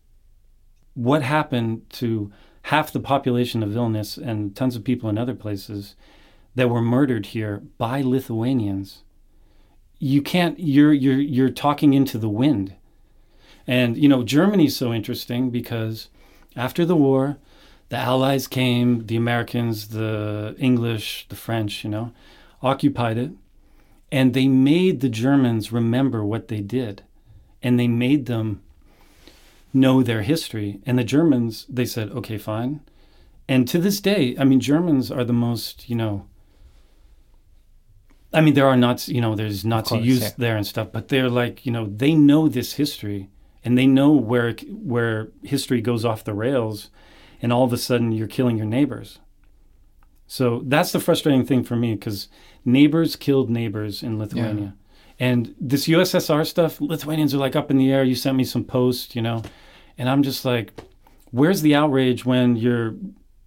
what 0.94 1.24
happened 1.24 1.90
to 1.90 2.32
half 2.64 2.92
the 2.92 3.00
population 3.00 3.62
of 3.64 3.70
Vilnius 3.70 4.18
and 4.18 4.56
tons 4.56 4.76
of 4.76 4.84
people 4.84 5.10
in 5.10 5.18
other 5.18 5.34
places 5.34 5.96
that 6.56 6.70
were 6.70 6.82
murdered 6.82 7.28
here 7.28 7.64
by 7.78 8.02
Lithuanians, 8.02 9.04
you 10.00 10.22
can't 10.22 10.60
you're 10.60 10.94
you're 10.94 11.20
you're 11.20 11.50
talking 11.50 11.94
into 11.94 12.18
the 12.18 12.30
wind. 12.30 12.76
And 13.66 13.98
you 13.98 14.08
know, 14.10 14.24
Germany's 14.24 14.76
so 14.76 14.94
interesting 14.94 15.50
because 15.50 16.10
after 16.56 16.86
the 16.86 16.96
war, 16.96 17.38
the 17.90 17.98
Allies 17.98 18.48
came, 18.48 19.08
the 19.08 19.16
Americans, 19.16 19.90
the 19.90 20.56
English, 20.60 21.28
the 21.30 21.36
French, 21.36 21.84
you 21.84 21.90
know, 21.90 22.12
occupied 22.62 23.18
it. 23.18 23.32
And 24.14 24.36
they 24.36 24.48
made 24.48 25.02
the 25.02 25.10
Germans 25.10 25.72
remember 25.72 26.24
what 26.24 26.48
they 26.48 26.62
did. 26.62 27.02
And 27.64 27.80
they 27.80 27.88
made 27.88 28.28
them 28.28 28.62
know 29.74 30.04
their 30.04 30.22
history. 30.22 30.80
And 30.86 31.00
the 31.00 31.04
Germans, 31.04 31.66
they 31.68 31.86
said, 31.86 32.12
okay, 32.12 32.38
fine. 32.38 32.82
And 33.50 33.68
to 33.70 33.80
this 33.80 34.00
day, 34.00 34.36
I 34.38 34.44
mean, 34.44 34.60
Germans 34.60 35.10
are 35.10 35.24
the 35.24 35.34
most, 35.34 35.90
you 35.90 35.96
know, 35.96 36.28
I 38.32 38.42
mean, 38.42 38.54
there 38.54 38.68
are 38.68 38.78
Nazi, 38.78 39.16
you 39.16 39.22
know, 39.22 39.34
there's 39.34 39.66
Nazi 39.66 39.90
course, 39.90 40.06
use 40.06 40.22
yeah. 40.22 40.30
there 40.38 40.58
and 40.58 40.68
stuff, 40.68 40.90
but 40.92 41.08
they're 41.08 41.28
like, 41.28 41.66
you 41.66 41.72
know, 41.72 41.88
they 41.88 42.14
know 42.14 42.48
this 42.48 42.74
history 42.74 43.30
and 43.66 43.76
they 43.80 43.88
know 43.88 44.12
where 44.12 44.54
where 44.70 45.30
history 45.42 45.82
goes 45.82 46.06
off 46.06 46.24
the 46.24 46.34
rails, 46.34 46.90
and 47.42 47.52
all 47.52 47.64
of 47.64 47.74
a 47.74 47.78
sudden 47.78 48.12
you're 48.12 48.28
killing 48.28 48.58
your 48.58 48.66
neighbors. 48.66 49.20
So 50.28 50.62
that's 50.66 50.92
the 50.92 51.00
frustrating 51.00 51.46
thing 51.46 51.64
for 51.64 51.76
me 51.76 51.94
because 51.96 52.28
neighbors 52.66 53.16
killed 53.16 53.50
neighbors 53.50 54.02
in 54.04 54.18
Lithuania. 54.18 54.76
And 55.20 55.54
this 55.60 55.88
USSR 55.88 56.46
stuff, 56.46 56.82
Lithuanians 56.82 57.34
are 57.36 57.38
like 57.38 57.56
up 57.56 57.70
in 57.70 57.78
the 57.78 57.92
air. 57.92 58.04
You 58.04 58.16
sent 58.16 58.36
me 58.36 58.44
some 58.44 58.64
post, 58.64 59.16
you 59.16 59.22
know, 59.22 59.44
and 59.98 60.10
I'm 60.10 60.24
just 60.24 60.44
like, 60.44 60.74
where's 61.32 61.62
the 61.62 61.76
outrage 61.76 62.26
when 62.26 62.56
your 62.56 62.96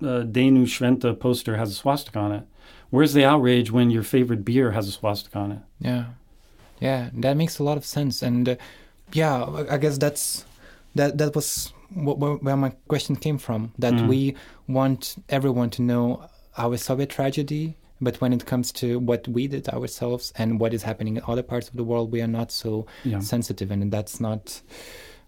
uh, 0.02 0.22
Shventa 0.66 1.18
poster 1.18 1.56
has 1.56 1.70
a 1.70 1.74
swastika 1.74 2.18
on 2.18 2.32
it? 2.32 2.44
Where's 2.90 3.14
the 3.14 3.24
outrage 3.24 3.72
when 3.72 3.90
your 3.90 4.04
favorite 4.04 4.44
beer 4.44 4.70
has 4.70 4.86
a 4.86 4.92
swastika 4.92 5.38
on 5.38 5.52
it? 5.52 5.58
Yeah, 5.80 6.04
yeah, 6.80 7.10
that 7.14 7.36
makes 7.36 7.58
a 7.58 7.64
lot 7.64 7.76
of 7.76 7.84
sense, 7.84 8.22
and 8.22 8.48
uh, 8.48 8.56
yeah, 9.12 9.42
I- 9.70 9.78
guess 9.78 9.98
that's 9.98 10.44
that. 10.94 11.18
That 11.18 11.34
was 11.34 11.72
wh- 11.94 12.14
wh- 12.14 12.42
where 12.44 12.56
my 12.56 12.70
question 12.86 13.16
came 13.16 13.38
from. 13.38 13.72
That 13.78 13.94
Mm. 13.94 14.08
we 14.08 14.36
want 14.68 15.16
everyone 15.28 15.70
to 15.70 15.82
know 15.82 16.28
our 16.58 16.76
Soviet 16.76 17.10
tragedy, 17.10 17.76
but 18.00 18.20
when 18.20 18.32
it 18.32 18.44
comes 18.46 18.72
to 18.72 18.98
what 18.98 19.26
we 19.28 19.46
did 19.46 19.68
ourselves 19.68 20.32
and 20.36 20.60
what 20.60 20.72
is 20.74 20.82
happening 20.82 21.16
in 21.16 21.22
other 21.26 21.42
parts 21.42 21.68
of 21.68 21.76
the 21.76 21.84
world, 21.84 22.12
we 22.12 22.20
are 22.22 22.26
not 22.26 22.50
so 22.52 22.86
Yeah. 23.04 23.20
sensitive, 23.20 23.70
and 23.70 23.90
that's 23.92 24.20
not 24.20 24.60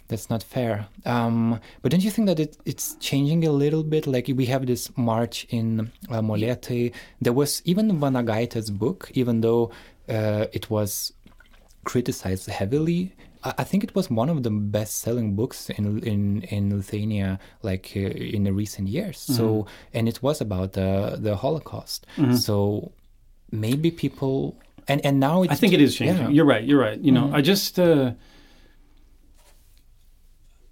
that's 0.09 0.31
not 0.31 0.43
fair. 0.43 0.87
Um, 1.05 1.61
but 1.83 1.91
don't 1.93 2.03
you 2.03 2.11
think 2.11 2.29
that 2.29 2.41
it, 2.41 2.57
it's 2.64 2.97
changing 2.99 3.45
a 3.47 3.53
little 3.53 3.83
bit? 3.85 4.07
Like 4.07 4.26
we 4.35 4.47
have 4.47 4.64
this 4.66 4.91
march 4.97 5.47
in 5.51 5.93
uh, 6.09 6.22
Molėtai. 6.22 6.93
There 7.20 7.35
was 7.35 7.61
even 7.66 7.99
Vanagaitė's 8.01 8.70
book, 8.70 9.11
even 9.12 9.43
though 9.43 9.70
uh, 10.09 10.47
it 10.55 10.70
was 10.70 11.12
criticized 11.85 12.49
heavily. 12.49 13.12
I 13.59 13.64
think 13.64 13.84
it 13.84 13.94
was 13.94 14.11
one 14.11 14.28
of 14.28 14.42
the 14.42 14.51
best-selling 14.51 15.34
books 15.36 15.70
in 15.70 15.99
in 16.01 16.42
in 16.42 16.76
Lithuania, 16.76 17.38
like 17.62 17.92
uh, 17.96 18.01
in 18.36 18.44
the 18.44 18.53
recent 18.53 18.88
years. 18.88 19.18
So, 19.18 19.66
and 19.94 20.09
it 20.09 20.22
was 20.22 20.40
about 20.40 20.72
the 20.72 21.16
the 21.18 21.36
Holocaust. 21.36 22.07
So, 22.34 22.92
maybe 23.51 23.90
people 23.90 24.57
and 24.88 25.05
and 25.05 25.20
now 25.20 25.42
it's 25.42 25.53
I 25.53 25.57
think 25.57 25.72
it 25.72 25.80
is 25.80 25.94
changing. 25.96 26.24
yeah. 26.26 26.30
You're 26.30 26.46
right. 26.46 26.64
You're 26.64 26.80
right. 26.80 26.99
You 26.99 27.12
know, 27.12 27.30
I 27.32 27.40
just, 27.42 27.78
uh, 27.78 28.12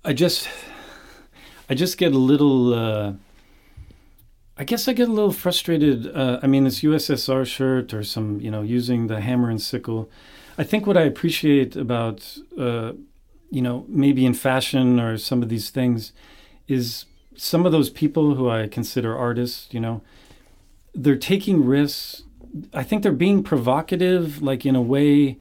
I 0.05 0.13
just, 0.13 0.49
I 1.69 1.75
just 1.75 1.99
get 1.99 2.13
a 2.13 2.19
little. 2.19 2.75
Uh, 2.75 3.13
I 4.59 4.65
guess 4.65 4.89
I 4.89 4.95
get 4.95 5.09
a 5.09 5.13
little 5.13 5.33
frustrated. 5.33 6.07
Uh, 6.17 6.41
I 6.43 6.47
mean, 6.47 6.65
this 6.65 6.81
USSR 6.81 7.45
shirt 7.45 7.93
or 7.93 8.03
some, 8.03 8.41
you 8.41 8.51
know, 8.51 8.63
using 8.63 9.07
the 9.09 9.21
hammer 9.21 9.51
and 9.51 9.61
sickle. 9.61 10.09
I 10.59 10.65
think 10.65 10.87
what 10.87 10.97
I 10.97 11.03
appreciate 11.03 11.77
about, 11.77 12.39
uh, 12.59 12.93
you 13.51 13.63
know, 13.63 13.85
maybe 13.89 14.25
in 14.25 14.35
fashion 14.35 14.99
or 14.99 15.19
some 15.19 15.43
of 15.43 15.49
these 15.49 15.71
things, 15.71 16.13
is 16.67 17.05
some 17.37 17.67
of 17.67 17.73
those 17.73 17.91
people 17.91 18.35
who 18.35 18.49
I 18.49 18.67
consider 18.67 19.17
artists. 19.17 19.69
You 19.73 19.81
know, 19.81 20.03
they're 20.95 21.17
taking 21.17 21.65
risks. 21.65 22.23
I 22.73 22.83
think 22.83 23.03
they're 23.03 23.13
being 23.13 23.43
provocative, 23.43 24.41
like 24.41 24.65
in 24.65 24.75
a 24.75 24.83
way 24.83 25.39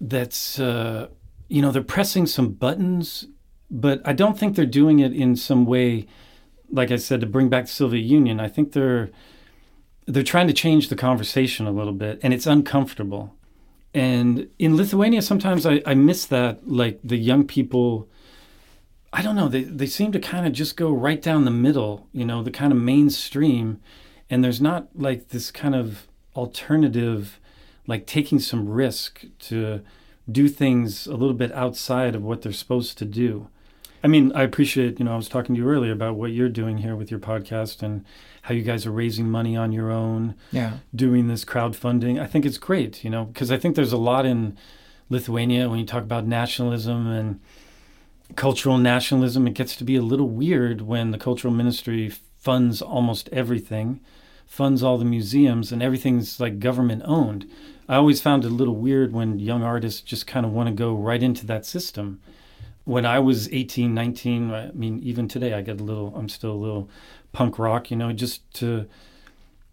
that's, 0.00 0.60
uh, 0.60 1.08
you 1.48 1.60
know, 1.60 1.72
they're 1.72 1.82
pressing 1.82 2.26
some 2.26 2.52
buttons, 2.52 3.26
but 3.68 4.00
I 4.04 4.12
don't 4.12 4.38
think 4.38 4.54
they're 4.54 4.64
doing 4.64 5.00
it 5.00 5.12
in 5.12 5.34
some 5.34 5.66
way, 5.66 6.06
like 6.70 6.92
I 6.92 6.96
said, 6.96 7.20
to 7.20 7.26
bring 7.26 7.48
back 7.48 7.64
the 7.64 7.72
Soviet 7.72 8.04
Union. 8.04 8.38
I 8.38 8.46
think 8.46 8.72
they're 8.72 9.10
they're 10.08 10.22
trying 10.22 10.46
to 10.46 10.54
change 10.54 10.88
the 10.88 10.96
conversation 10.96 11.66
a 11.66 11.70
little 11.70 11.92
bit, 11.92 12.18
and 12.22 12.32
it's 12.32 12.46
uncomfortable. 12.46 13.34
And 13.92 14.48
in 14.58 14.76
Lithuania, 14.76 15.20
sometimes 15.20 15.66
I, 15.66 15.82
I 15.84 15.94
miss 15.94 16.24
that, 16.26 16.66
like 16.66 16.98
the 17.04 17.18
young 17.18 17.46
people. 17.46 18.08
I 19.12 19.22
don't 19.22 19.36
know. 19.36 19.48
They 19.48 19.64
they 19.64 19.86
seem 19.86 20.10
to 20.12 20.18
kind 20.18 20.46
of 20.46 20.52
just 20.52 20.76
go 20.76 20.90
right 20.90 21.20
down 21.20 21.44
the 21.44 21.50
middle, 21.50 22.08
you 22.12 22.24
know, 22.24 22.42
the 22.42 22.50
kind 22.50 22.72
of 22.72 22.78
mainstream, 22.78 23.80
and 24.30 24.42
there's 24.42 24.60
not 24.60 24.88
like 24.94 25.28
this 25.28 25.50
kind 25.50 25.74
of 25.74 26.06
alternative, 26.34 27.38
like 27.86 28.06
taking 28.06 28.38
some 28.38 28.68
risk 28.68 29.24
to 29.40 29.82
do 30.30 30.48
things 30.48 31.06
a 31.06 31.16
little 31.16 31.34
bit 31.34 31.52
outside 31.52 32.14
of 32.14 32.22
what 32.22 32.42
they're 32.42 32.52
supposed 32.52 32.96
to 32.98 33.04
do. 33.04 33.48
I 34.02 34.06
mean, 34.06 34.32
I 34.34 34.42
appreciate, 34.42 34.98
you 34.98 35.04
know, 35.04 35.12
I 35.12 35.16
was 35.16 35.28
talking 35.28 35.54
to 35.54 35.60
you 35.60 35.68
earlier 35.68 35.92
about 35.92 36.16
what 36.16 36.30
you're 36.30 36.48
doing 36.48 36.78
here 36.78 36.94
with 36.94 37.10
your 37.10 37.20
podcast 37.20 37.82
and 37.82 38.04
how 38.42 38.54
you 38.54 38.62
guys 38.62 38.86
are 38.86 38.92
raising 38.92 39.28
money 39.28 39.56
on 39.56 39.72
your 39.72 39.90
own, 39.90 40.34
yeah. 40.52 40.78
doing 40.94 41.26
this 41.26 41.44
crowdfunding. 41.44 42.20
I 42.20 42.26
think 42.26 42.46
it's 42.46 42.58
great, 42.58 43.02
you 43.02 43.10
know, 43.10 43.24
because 43.24 43.50
I 43.50 43.56
think 43.58 43.74
there's 43.74 43.92
a 43.92 43.98
lot 43.98 44.24
in 44.24 44.56
Lithuania 45.08 45.68
when 45.68 45.78
you 45.78 45.86
talk 45.86 46.02
about 46.02 46.26
nationalism 46.26 47.08
and 47.08 47.40
cultural 48.36 48.78
nationalism. 48.78 49.46
It 49.46 49.54
gets 49.54 49.74
to 49.76 49.84
be 49.84 49.96
a 49.96 50.02
little 50.02 50.28
weird 50.28 50.82
when 50.82 51.10
the 51.10 51.18
cultural 51.18 51.52
ministry 51.52 52.12
funds 52.38 52.80
almost 52.80 53.28
everything, 53.32 54.00
funds 54.46 54.82
all 54.82 54.98
the 54.98 55.04
museums, 55.04 55.72
and 55.72 55.82
everything's 55.82 56.38
like 56.38 56.60
government 56.60 57.02
owned. 57.04 57.50
I 57.88 57.96
always 57.96 58.20
found 58.20 58.44
it 58.44 58.52
a 58.52 58.54
little 58.54 58.76
weird 58.76 59.12
when 59.12 59.38
young 59.38 59.62
artists 59.62 60.02
just 60.02 60.26
kind 60.26 60.46
of 60.46 60.52
want 60.52 60.68
to 60.68 60.74
go 60.74 60.94
right 60.94 61.22
into 61.22 61.46
that 61.46 61.66
system. 61.66 62.20
When 62.88 63.04
I 63.04 63.18
was 63.18 63.52
18, 63.52 63.92
19, 63.92 64.50
I 64.50 64.70
mean, 64.72 64.98
even 65.00 65.28
today, 65.28 65.52
I 65.52 65.60
get 65.60 65.78
a 65.78 65.84
little, 65.84 66.14
I'm 66.16 66.30
still 66.30 66.52
a 66.52 66.62
little 66.66 66.88
punk 67.32 67.58
rock, 67.58 67.90
you 67.90 67.98
know, 67.98 68.12
just 68.14 68.50
to, 68.54 68.86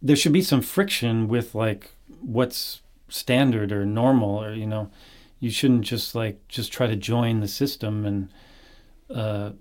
there 0.01 0.17
should 0.17 0.33
be 0.33 0.41
some 0.41 0.61
friction 0.61 1.29
with 1.29 1.55
like 1.55 1.91
what's 2.19 2.81
standard 3.07 3.71
or 3.71 3.85
normal 3.85 4.43
or, 4.43 4.53
you 4.53 4.65
know, 4.67 4.91
you 5.39 5.49
shouldn't 5.49 5.85
just 5.85 6.13
like, 6.13 6.45
just 6.49 6.73
try 6.73 6.87
to 6.87 6.95
join 6.97 7.39
the 7.39 7.47
system 7.47 8.05
and, 8.05 8.29
uh, 9.09 9.51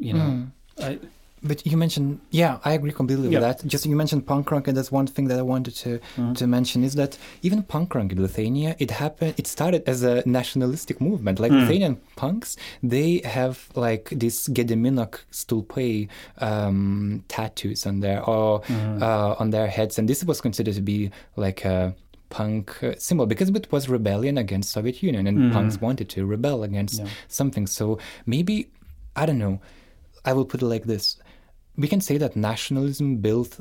you 0.00 0.14
know, 0.14 0.20
Mm. 0.20 0.50
I, 0.78 0.98
But 1.46 1.64
you 1.66 1.76
mentioned, 1.76 2.20
yeah, 2.30 2.58
I 2.64 2.72
agree 2.72 2.92
completely 2.92 3.28
Yeah. 3.28 3.38
with 3.40 3.60
that. 3.60 3.66
Just 3.66 3.86
you 3.86 3.96
mentioned 3.96 4.26
punk 4.26 4.50
rock, 4.50 4.66
and 4.68 4.76
that's 4.76 4.90
one 4.90 5.06
thing 5.06 5.28
that 5.28 5.38
I 5.38 5.42
wanted 5.42 5.74
to 5.84 6.00
Mhm. 6.16 6.34
to 6.38 6.46
mention 6.46 6.82
is 6.84 6.94
that 6.94 7.16
even 7.42 7.62
punk 7.62 7.94
rock 7.94 8.10
in 8.12 8.20
Lithuania, 8.20 8.74
it 8.78 8.90
happened. 8.90 9.34
It 9.36 9.46
started 9.46 9.82
as 9.86 10.02
a 10.02 10.22
nationalistic 10.26 11.00
movement. 11.00 11.38
Like 11.40 11.52
Mm. 11.52 11.60
Lithuanian 11.60 11.96
punks, 12.16 12.56
they 12.82 13.20
have 13.24 13.56
like 13.74 14.10
this 14.10 14.48
Gediminaičių 14.48 15.20
stulpai 15.32 16.08
um, 16.40 17.22
tattoos 17.28 17.86
on 17.86 18.00
their 18.00 18.20
or 18.28 18.60
Mhm. 18.62 19.02
uh, 19.02 19.34
on 19.40 19.50
their 19.50 19.68
heads, 19.68 19.98
and 19.98 20.08
this 20.08 20.24
was 20.24 20.40
considered 20.40 20.74
to 20.74 20.82
be 20.82 21.10
like 21.36 21.64
a 21.64 21.94
punk 22.28 22.72
symbol 22.98 23.26
because 23.26 23.48
it 23.50 23.70
was 23.70 23.88
rebellion 23.88 24.36
against 24.36 24.70
Soviet 24.70 25.02
Union, 25.02 25.26
and 25.26 25.38
Mhm. 25.38 25.52
punks 25.52 25.80
wanted 25.80 26.08
to 26.14 26.26
rebel 26.26 26.62
against 26.64 26.98
Yeah. 27.00 27.06
something. 27.28 27.66
So 27.66 27.98
maybe 28.26 28.66
I 29.14 29.24
don't 29.26 29.38
know. 29.38 29.60
I 30.24 30.32
will 30.34 30.44
put 30.44 30.60
it 30.60 30.66
like 30.66 30.84
this. 30.86 31.16
We 31.78 31.88
can 31.88 32.00
say 32.00 32.16
that 32.18 32.36
nationalism 32.36 33.16
built 33.16 33.58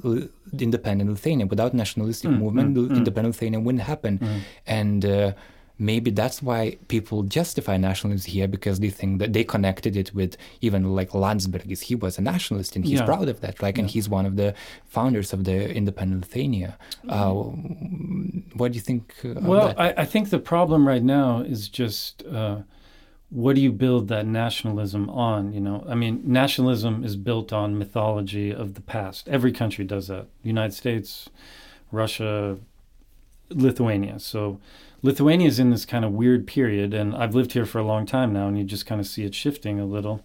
independent 0.68 1.10
Lithuania. 1.10 1.46
Without 1.46 1.74
nationalistic 1.74 2.30
Mm, 2.32 2.40
movement, 2.40 2.78
mm, 2.78 2.88
mm. 2.90 2.96
independent 2.98 3.36
Lithuania 3.36 3.60
wouldn't 3.60 3.84
happen. 3.84 4.20
Mm. 4.20 4.40
And 4.66 5.06
uh, 5.06 5.32
maybe 5.78 6.10
that's 6.12 6.42
why 6.42 6.78
people 6.88 7.24
justify 7.24 7.76
nationalism 7.78 8.32
here 8.32 8.48
because 8.48 8.80
they 8.80 8.90
think 8.90 9.20
that 9.20 9.34
they 9.34 9.44
connected 9.44 9.98
it 9.98 10.10
with 10.16 10.38
even 10.62 10.96
like 10.96 11.10
Landsbergis. 11.12 11.82
He 11.90 11.96
was 11.96 12.18
a 12.18 12.22
nationalist 12.22 12.76
and 12.78 12.86
he's 12.86 13.00
Yeah. 13.00 13.06
proud 13.06 13.28
of 13.28 13.42
that. 13.42 13.62
Like, 13.62 13.78
and 13.78 13.90
he's 13.90 14.08
one 14.08 14.26
of 14.26 14.36
the 14.38 14.54
founders 14.86 15.34
of 15.34 15.44
the 15.44 15.58
independent 15.76 16.22
Lithuania. 16.22 16.78
Uh, 17.10 17.34
what 18.60 18.72
do 18.72 18.76
you 18.76 18.82
think? 18.90 19.14
Uh, 19.24 19.34
Well? 19.42 19.74
I, 19.78 19.94
I 20.04 20.06
think 20.06 20.30
the 20.30 20.40
problem 20.40 20.88
right 20.88 21.04
now 21.04 21.42
is 21.42 21.68
just 21.68 22.24
uh, 22.26 22.58
what 23.36 23.58
do 23.58 23.62
you 23.62 23.72
build 23.74 24.08
that 24.08 24.26
nationalism 24.26 25.10
on? 25.10 25.52
You 25.52 25.60
know, 25.60 25.86
I 25.90 25.94
mean, 25.94 26.22
nationalism 26.24 27.04
is 27.04 27.18
built 27.18 27.52
on 27.52 27.78
mythology 27.78 28.50
of 28.50 28.76
the 28.76 28.82
past. 28.82 29.28
Every 29.28 29.52
country 29.52 29.84
does 29.84 30.08
that. 30.08 30.28
United 30.42 30.72
States, 30.72 31.30
Russia, 31.92 32.58
Lithuania. 33.50 34.20
So 34.20 34.62
Lithuania 35.02 35.50
is 35.50 35.60
in 35.60 35.70
this 35.70 35.86
kind 35.86 36.06
of 36.06 36.14
weird 36.14 36.48
period, 36.48 36.94
and 36.94 37.14
I've 37.14 37.36
lived 37.36 37.52
here 37.52 37.66
for 37.66 37.80
a 37.80 37.84
long 37.84 38.06
time 38.06 38.32
now, 38.32 38.48
and 38.48 38.58
you 38.58 38.64
just 38.64 38.86
kind 38.86 39.02
of 39.02 39.08
see 39.08 39.26
it 39.26 39.36
shifting 39.36 39.82
a 39.82 39.86
little. 39.86 40.24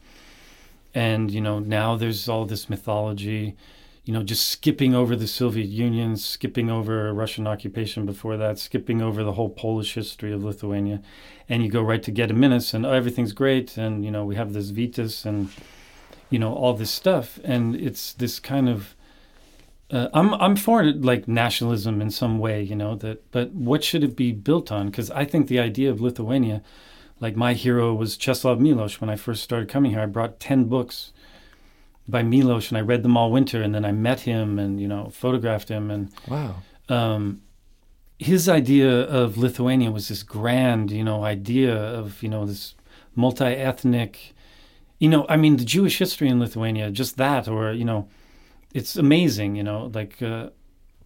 And 0.94 1.32
you 1.32 1.40
know, 1.40 1.58
now 1.58 1.96
there's 1.96 2.28
all 2.28 2.44
this 2.44 2.70
mythology, 2.70 3.56
you 4.04 4.14
know, 4.14 4.22
just 4.22 4.48
skipping 4.48 4.94
over 4.94 5.14
the 5.14 5.26
Soviet 5.26 5.68
Union, 5.68 6.16
skipping 6.16 6.70
over 6.70 7.12
Russian 7.12 7.46
occupation 7.46 8.06
before 8.06 8.36
that, 8.36 8.58
skipping 8.58 9.02
over 9.02 9.22
the 9.22 9.32
whole 9.32 9.50
Polish 9.50 9.94
history 9.94 10.32
of 10.32 10.42
Lithuania, 10.42 11.02
and 11.48 11.62
you 11.62 11.70
go 11.70 11.82
right 11.82 12.02
to 12.02 12.12
Gediminas, 12.12 12.72
and 12.72 12.86
oh, 12.86 12.92
everything's 12.92 13.32
great, 13.32 13.76
and 13.76 14.04
you 14.04 14.10
know, 14.10 14.24
we 14.24 14.36
have 14.36 14.52
this 14.52 14.70
Vytis 14.70 15.26
and 15.26 15.50
you 16.30 16.38
know 16.38 16.54
all 16.54 16.74
this 16.74 16.90
stuff, 16.90 17.38
and 17.44 17.76
it's 17.76 18.12
this 18.14 18.40
kind 18.40 18.68
of 18.68 18.94
uh, 19.90 20.08
I'm 20.14 20.34
I'm 20.34 20.56
for 20.56 20.84
like 20.84 21.26
nationalism 21.26 22.00
in 22.00 22.10
some 22.10 22.38
way, 22.38 22.62
you 22.62 22.76
know 22.76 22.94
that. 22.96 23.30
But 23.32 23.52
what 23.52 23.82
should 23.82 24.04
it 24.04 24.16
be 24.16 24.32
built 24.32 24.70
on? 24.70 24.86
Because 24.86 25.10
I 25.10 25.24
think 25.24 25.48
the 25.48 25.58
idea 25.58 25.90
of 25.90 26.00
Lithuania, 26.00 26.62
like 27.18 27.36
my 27.36 27.54
hero 27.54 27.92
was 27.92 28.16
Czeslaw 28.16 28.58
Milosz. 28.58 29.00
When 29.00 29.10
I 29.10 29.16
first 29.16 29.42
started 29.42 29.68
coming 29.68 29.90
here, 29.90 30.00
I 30.00 30.06
brought 30.06 30.38
ten 30.38 30.64
books 30.64 31.12
by 32.08 32.22
Milosz, 32.22 32.68
and 32.68 32.78
I 32.78 32.80
read 32.80 33.02
them 33.02 33.16
all 33.16 33.30
winter, 33.30 33.62
and 33.62 33.74
then 33.74 33.84
I 33.84 33.92
met 33.92 34.20
him, 34.20 34.58
and 34.58 34.80
you 34.80 34.88
know 34.88 35.10
photographed 35.10 35.68
him, 35.68 35.90
and 35.90 36.10
wow. 36.28 36.56
Um, 36.88 37.42
his 38.18 38.48
idea 38.48 39.04
of 39.04 39.38
Lithuania 39.38 39.90
was 39.90 40.08
this 40.08 40.22
grand, 40.22 40.90
you 40.90 41.04
know, 41.04 41.24
idea 41.24 41.74
of 41.74 42.22
you 42.22 42.28
know 42.28 42.44
this 42.44 42.74
multi-ethnic, 43.14 44.34
you 44.98 45.08
know, 45.08 45.24
I 45.28 45.36
mean 45.36 45.56
the 45.56 45.64
Jewish 45.64 45.98
history 45.98 46.28
in 46.28 46.40
Lithuania, 46.40 46.90
just 46.90 47.16
that, 47.16 47.48
or 47.48 47.72
you 47.72 47.84
know 47.84 48.08
it's 48.72 48.96
amazing, 48.96 49.56
you 49.56 49.62
know, 49.62 49.90
like 49.92 50.22
uh, 50.22 50.50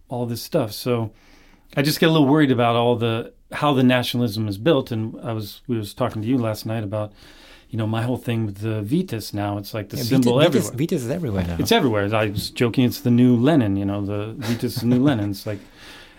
all 0.07 0.25
this 0.25 0.41
stuff. 0.41 0.71
So 0.71 1.11
I 1.75 1.81
just 1.81 1.99
get 1.99 2.09
a 2.09 2.11
little 2.11 2.27
worried 2.27 2.51
about 2.51 2.75
all 2.75 2.95
the 2.95 3.33
how 3.51 3.73
the 3.73 3.83
nationalism 3.83 4.47
is 4.47 4.57
built. 4.57 4.91
And 4.91 5.19
I 5.21 5.33
was 5.33 5.61
we 5.67 5.77
was 5.77 5.93
talking 5.93 6.21
to 6.21 6.27
you 6.27 6.37
last 6.37 6.65
night 6.65 6.83
about 6.83 7.13
you 7.75 7.77
know 7.77 7.87
my 7.87 8.03
whole 8.03 8.15
thing 8.15 8.45
with 8.45 8.59
the 8.59 8.81
Vytis 8.81 9.33
now. 9.33 9.57
It's 9.57 9.73
like 9.73 9.89
the 9.89 9.97
yeah, 9.97 10.03
symbol 10.03 10.35
Vytis, 10.37 10.45
everywhere. 10.45 10.71
Vytis 10.71 10.93
is 10.93 11.09
everywhere 11.09 11.43
now. 11.43 11.57
It's 11.59 11.73
everywhere. 11.73 12.15
I 12.15 12.27
was 12.27 12.49
joking. 12.49 12.85
It's 12.85 13.01
the 13.01 13.11
new 13.11 13.35
Lenin. 13.35 13.75
You 13.75 13.83
know, 13.83 13.99
the 14.05 14.33
Vytis 14.35 14.63
is 14.63 14.75
the 14.75 14.85
new 14.85 15.03
Lenin. 15.07 15.31
It's 15.31 15.45
like 15.45 15.59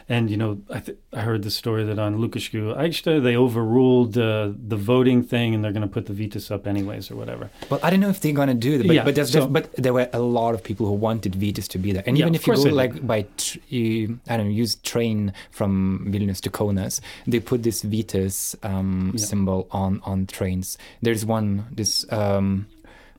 and 0.09 0.31
you 0.31 0.37
know, 0.37 0.61
I, 0.71 0.81
th- 0.81 0.99
I 1.13 1.21
heard 1.21 1.43
the 1.43 1.51
story 1.51 1.85
that 1.85 1.99
on 1.99 2.17
aikštė 2.17 3.23
they 3.23 3.37
overruled 3.37 4.17
uh, 4.17 4.53
the 4.57 4.77
voting 4.77 5.23
thing, 5.23 5.55
and 5.55 5.65
they're 5.65 5.73
going 5.73 5.83
to 5.83 5.89
put 5.89 6.07
the 6.07 6.13
Vytis 6.13 6.51
up 6.51 6.67
anyways 6.67 7.11
or 7.11 7.17
whatever. 7.17 7.51
Well, 7.69 7.81
I 7.83 7.91
don't 7.91 8.01
know 8.01 8.09
if 8.09 8.21
they're 8.21 8.33
going 8.33 8.49
to 8.49 8.55
do 8.55 8.79
that, 8.79 8.87
but, 8.87 8.95
yeah, 8.95 9.05
but, 9.05 9.27
so, 9.27 9.47
but 9.47 9.73
there 9.75 9.93
were 9.93 10.09
a 10.13 10.21
lot 10.21 10.55
of 10.55 10.63
people 10.63 10.87
who 10.87 10.93
wanted 10.93 11.33
Vytis 11.33 11.67
to 11.69 11.79
be 11.79 11.93
there, 11.93 12.05
and 12.07 12.17
even 12.17 12.35
yeah, 12.35 12.41
if 12.41 12.47
you 12.47 12.55
go 12.55 12.63
like 12.63 13.07
by 13.07 13.27
tr- 13.37 13.59
you, 13.69 14.21
I 14.29 14.37
don't 14.37 14.47
know, 14.47 14.53
use 14.53 14.77
train 14.77 15.33
from 15.51 16.07
Vilnius 16.11 16.41
to 16.43 16.51
Kaunas, 16.51 17.01
they 17.27 17.41
put 17.41 17.65
this 17.65 17.83
Vytis 17.83 18.55
um, 18.65 19.13
yeah. 19.15 19.25
symbol 19.25 19.67
on 19.71 20.01
on 20.05 20.27
trains. 20.27 20.79
There's 21.03 21.25
one 21.25 21.67
this. 21.73 22.11
Um, 22.13 22.69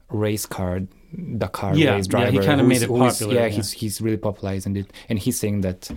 race 0.10 0.46
car 0.46 0.82
Dakar 1.38 1.76
yeah, 1.76 1.96
race 1.96 2.08
driver. 2.08 2.32
Yeah, 2.32 2.42
he 2.42 2.48
kind 2.48 2.62
of 2.62 2.68
made 2.68 2.82
it 2.82 2.88
popular. 2.88 3.34
Yeah, 3.34 3.42
yeah, 3.42 3.48
he's 3.48 3.72
he's 3.72 4.02
really 4.02 4.18
popularizing 4.18 4.76
it, 4.78 4.92
and 5.10 5.20
he's 5.20 5.40
saying 5.40 5.62
that 5.62 5.90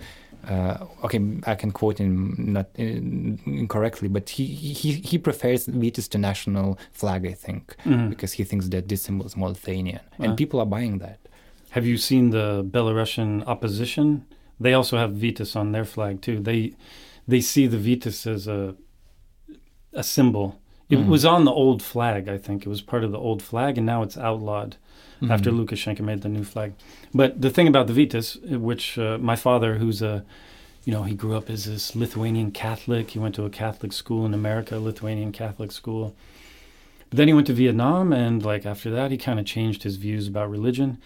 uh, 0.47 0.85
okay, 1.03 1.19
I 1.45 1.55
can 1.55 1.71
quote 1.71 1.99
him 1.99 2.35
not 2.37 2.67
incorrectly, 2.75 4.07
but 4.07 4.29
he 4.29 4.45
he 4.45 4.93
he 4.93 5.17
prefers 5.17 5.67
Vytis 5.67 6.09
to 6.09 6.17
national 6.17 6.79
flag, 6.91 7.25
I 7.25 7.33
think, 7.33 7.75
mm-hmm. 7.85 8.09
because 8.09 8.33
he 8.33 8.43
thinks 8.43 8.67
that 8.69 8.87
this 8.89 9.03
symbol 9.03 9.25
is 9.25 9.37
more 9.37 9.49
Lithuanian, 9.49 9.99
uh-huh. 9.99 10.23
and 10.23 10.37
people 10.37 10.59
are 10.59 10.65
buying 10.65 10.97
that. 10.99 11.19
Have 11.71 11.85
you 11.85 11.97
seen 11.97 12.31
the 12.31 12.63
Belarusian 12.63 13.45
opposition? 13.47 14.25
They 14.59 14.73
also 14.73 14.97
have 14.97 15.11
Vytis 15.11 15.55
on 15.55 15.71
their 15.71 15.85
flag 15.85 16.21
too. 16.21 16.39
They 16.39 16.73
they 17.27 17.41
see 17.41 17.67
the 17.67 17.77
Vytis 17.77 18.25
as 18.25 18.47
a 18.47 18.75
a 19.93 20.03
symbol. 20.03 20.59
It 20.89 20.97
mm-hmm. 20.97 21.09
was 21.09 21.23
on 21.23 21.45
the 21.45 21.51
old 21.51 21.81
flag, 21.81 22.27
I 22.27 22.37
think. 22.37 22.65
It 22.65 22.69
was 22.69 22.81
part 22.81 23.03
of 23.03 23.11
the 23.11 23.19
old 23.19 23.41
flag, 23.41 23.77
and 23.77 23.85
now 23.85 24.01
it's 24.03 24.17
outlawed 24.17 24.75
mm-hmm. 25.21 25.31
after 25.31 25.51
Lukashenko 25.51 26.01
made 26.01 26.21
the 26.21 26.29
new 26.29 26.43
flag. 26.43 26.73
But 27.13 27.41
the 27.41 27.49
thing 27.49 27.67
about 27.67 27.87
the 27.87 27.93
Vytis, 27.93 28.57
which 28.57 28.97
uh, 28.97 29.17
my 29.19 29.35
father, 29.35 29.75
who's 29.75 30.01
a, 30.01 30.25
you 30.83 30.91
know, 30.91 31.03
he 31.03 31.13
grew 31.13 31.35
up 31.35 31.49
as 31.49 31.65
this 31.65 31.95
Lithuanian 31.95 32.51
Catholic. 32.51 33.11
He 33.11 33.19
went 33.19 33.35
to 33.35 33.45
a 33.45 33.49
Catholic 33.49 33.93
school 33.93 34.25
in 34.25 34.33
America, 34.33 34.77
Lithuanian 34.77 35.31
Catholic 35.31 35.71
school. 35.71 36.15
But 37.09 37.17
then 37.17 37.27
he 37.27 37.33
went 37.33 37.47
to 37.47 37.53
Vietnam, 37.53 38.13
and 38.13 38.43
like 38.43 38.65
after 38.65 38.89
that, 38.91 39.11
he 39.11 39.17
kind 39.17 39.39
of 39.39 39.45
changed 39.45 39.83
his 39.83 39.97
views 39.97 40.27
about 40.27 40.49
religion, 40.49 40.97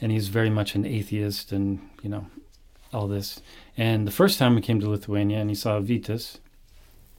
and 0.00 0.12
he's 0.12 0.28
very 0.28 0.50
much 0.50 0.74
an 0.74 0.84
atheist, 0.84 1.50
and 1.50 1.80
you 2.02 2.10
know, 2.10 2.26
all 2.92 3.08
this. 3.08 3.40
And 3.76 4.06
the 4.06 4.12
first 4.12 4.38
time 4.38 4.54
we 4.54 4.60
came 4.60 4.80
to 4.80 4.88
Lithuania, 4.88 5.38
and 5.38 5.50
he 5.50 5.56
saw 5.56 5.80
Vytis, 5.80 6.38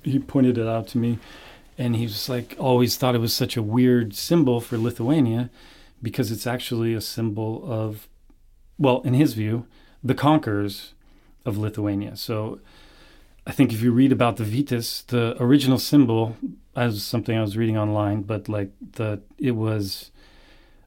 he 0.03 0.19
pointed 0.19 0.57
it 0.57 0.67
out 0.67 0.87
to 0.89 0.97
me, 0.97 1.17
and 1.77 1.95
he 1.95 2.03
was 2.03 2.29
like, 2.29 2.55
always 2.59 2.95
thought 2.95 3.15
it 3.15 3.21
was 3.21 3.33
such 3.33 3.57
a 3.57 3.63
weird 3.63 4.15
symbol 4.15 4.61
for 4.61 4.77
Lithuania 4.77 5.49
because 6.01 6.31
it's 6.31 6.47
actually 6.47 6.93
a 6.93 7.01
symbol 7.01 7.63
of, 7.71 8.07
well, 8.77 9.01
in 9.01 9.13
his 9.13 9.33
view, 9.33 9.65
the 10.03 10.15
conquerors 10.15 10.93
of 11.45 11.57
Lithuania. 11.57 12.15
So 12.15 12.59
I 13.45 13.51
think 13.51 13.73
if 13.73 13.81
you 13.81 13.91
read 13.91 14.11
about 14.11 14.37
the 14.37 14.43
Vytis, 14.43 15.05
the 15.07 15.41
original 15.41 15.79
symbol, 15.79 16.37
as 16.75 17.03
something 17.03 17.37
I 17.37 17.41
was 17.41 17.57
reading 17.57 17.77
online, 17.77 18.21
but 18.21 18.47
like 18.47 18.71
the 18.93 19.21
it 19.39 19.51
was 19.51 20.11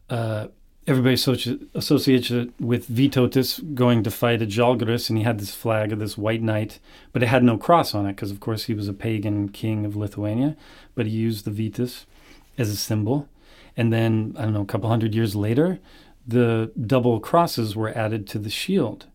uh, 0.08 0.48
everybody 0.86 1.14
associ- 1.14 1.66
associates 1.74 2.30
it 2.30 2.50
with 2.60 2.88
Vytautas 2.88 3.74
going 3.74 4.02
to 4.02 4.10
fight 4.10 4.42
at 4.42 4.48
Žalgiris, 4.48 5.08
and 5.08 5.18
he 5.18 5.24
had 5.24 5.38
this 5.38 5.54
flag 5.54 5.92
of 5.92 5.98
this 5.98 6.18
white 6.18 6.42
knight, 6.42 6.80
but 7.12 7.22
it 7.22 7.26
had 7.28 7.44
no 7.44 7.56
cross 7.56 7.94
on 7.94 8.06
it 8.06 8.16
because, 8.16 8.30
of 8.30 8.40
course, 8.40 8.64
he 8.64 8.74
was 8.74 8.88
a 8.88 8.92
pagan 8.92 9.48
king 9.48 9.84
of 9.84 9.96
Lithuania. 9.96 10.56
But 10.94 11.06
he 11.06 11.12
used 11.12 11.44
the 11.44 11.50
Vytis 11.50 12.04
as 12.58 12.70
a 12.70 12.76
symbol. 12.76 13.28
And 13.80 13.90
then, 13.90 14.34
I 14.36 14.42
don't 14.42 14.52
know, 14.52 14.60
a 14.60 14.66
couple 14.66 14.90
hundred 14.90 15.14
years 15.14 15.34
later, 15.34 15.78
the 16.26 16.70
double 16.78 17.18
crosses 17.18 17.74
were 17.74 17.96
added 17.96 18.26
to 18.26 18.38
the 18.38 18.50
shield. 18.50 19.06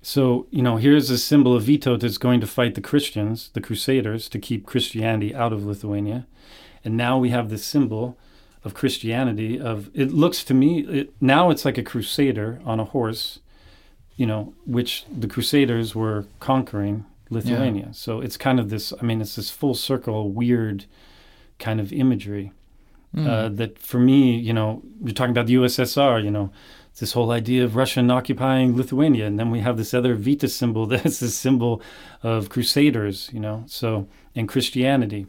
So, 0.00 0.46
you 0.50 0.62
know, 0.62 0.78
here's 0.78 1.10
a 1.10 1.18
symbol 1.18 1.54
of 1.54 1.64
Vytautas 1.64 2.00
that's 2.00 2.16
going 2.16 2.40
to 2.40 2.46
fight 2.46 2.76
the 2.76 2.80
Christians, 2.80 3.50
the 3.52 3.60
Crusaders, 3.60 4.30
to 4.30 4.38
keep 4.38 4.64
Christianity 4.64 5.34
out 5.34 5.52
of 5.52 5.66
Lithuania. 5.66 6.26
And 6.82 6.96
now 6.96 7.18
we 7.18 7.28
have 7.28 7.50
this 7.50 7.62
symbol 7.62 8.16
of 8.64 8.72
Christianity 8.72 9.60
of 9.60 9.90
it 9.92 10.12
looks 10.12 10.44
to 10.44 10.54
me 10.54 10.80
it, 10.80 11.12
now 11.20 11.50
it's 11.50 11.66
like 11.66 11.76
a 11.76 11.82
crusader 11.82 12.60
on 12.64 12.80
a 12.80 12.86
horse, 12.86 13.40
you 14.16 14.24
know, 14.24 14.54
which 14.64 15.04
the 15.14 15.28
Crusaders 15.28 15.94
were 15.94 16.24
conquering 16.40 17.04
Lithuania. 17.28 17.86
Yeah. 17.88 17.92
So 17.92 18.20
it's 18.22 18.38
kind 18.38 18.58
of 18.58 18.70
this 18.70 18.94
I 18.98 19.04
mean 19.04 19.20
it's 19.20 19.36
this 19.36 19.50
full 19.50 19.74
circle 19.74 20.30
weird 20.30 20.86
kind 21.58 21.80
of 21.80 21.92
imagery. 21.92 22.52
Mm. 23.14 23.26
Uh, 23.26 23.48
that 23.48 23.78
for 23.78 23.98
me, 23.98 24.38
you 24.38 24.52
know, 24.52 24.82
you're 25.02 25.14
talking 25.14 25.32
about 25.32 25.46
the 25.46 25.54
USSR, 25.54 26.22
you 26.22 26.30
know, 26.30 26.52
this 26.98 27.12
whole 27.12 27.32
idea 27.32 27.64
of 27.64 27.74
Russian 27.74 28.10
occupying 28.10 28.76
Lithuania, 28.76 29.26
and 29.26 29.38
then 29.38 29.50
we 29.50 29.60
have 29.60 29.76
this 29.76 29.94
other 29.94 30.16
Vytis 30.16 30.50
symbol 30.50 30.86
that's 30.86 31.18
the 31.18 31.28
symbol 31.28 31.82
of 32.22 32.50
crusaders, 32.50 33.30
you 33.32 33.40
know, 33.40 33.64
so 33.66 34.06
and 34.34 34.48
Christianity. 34.48 35.26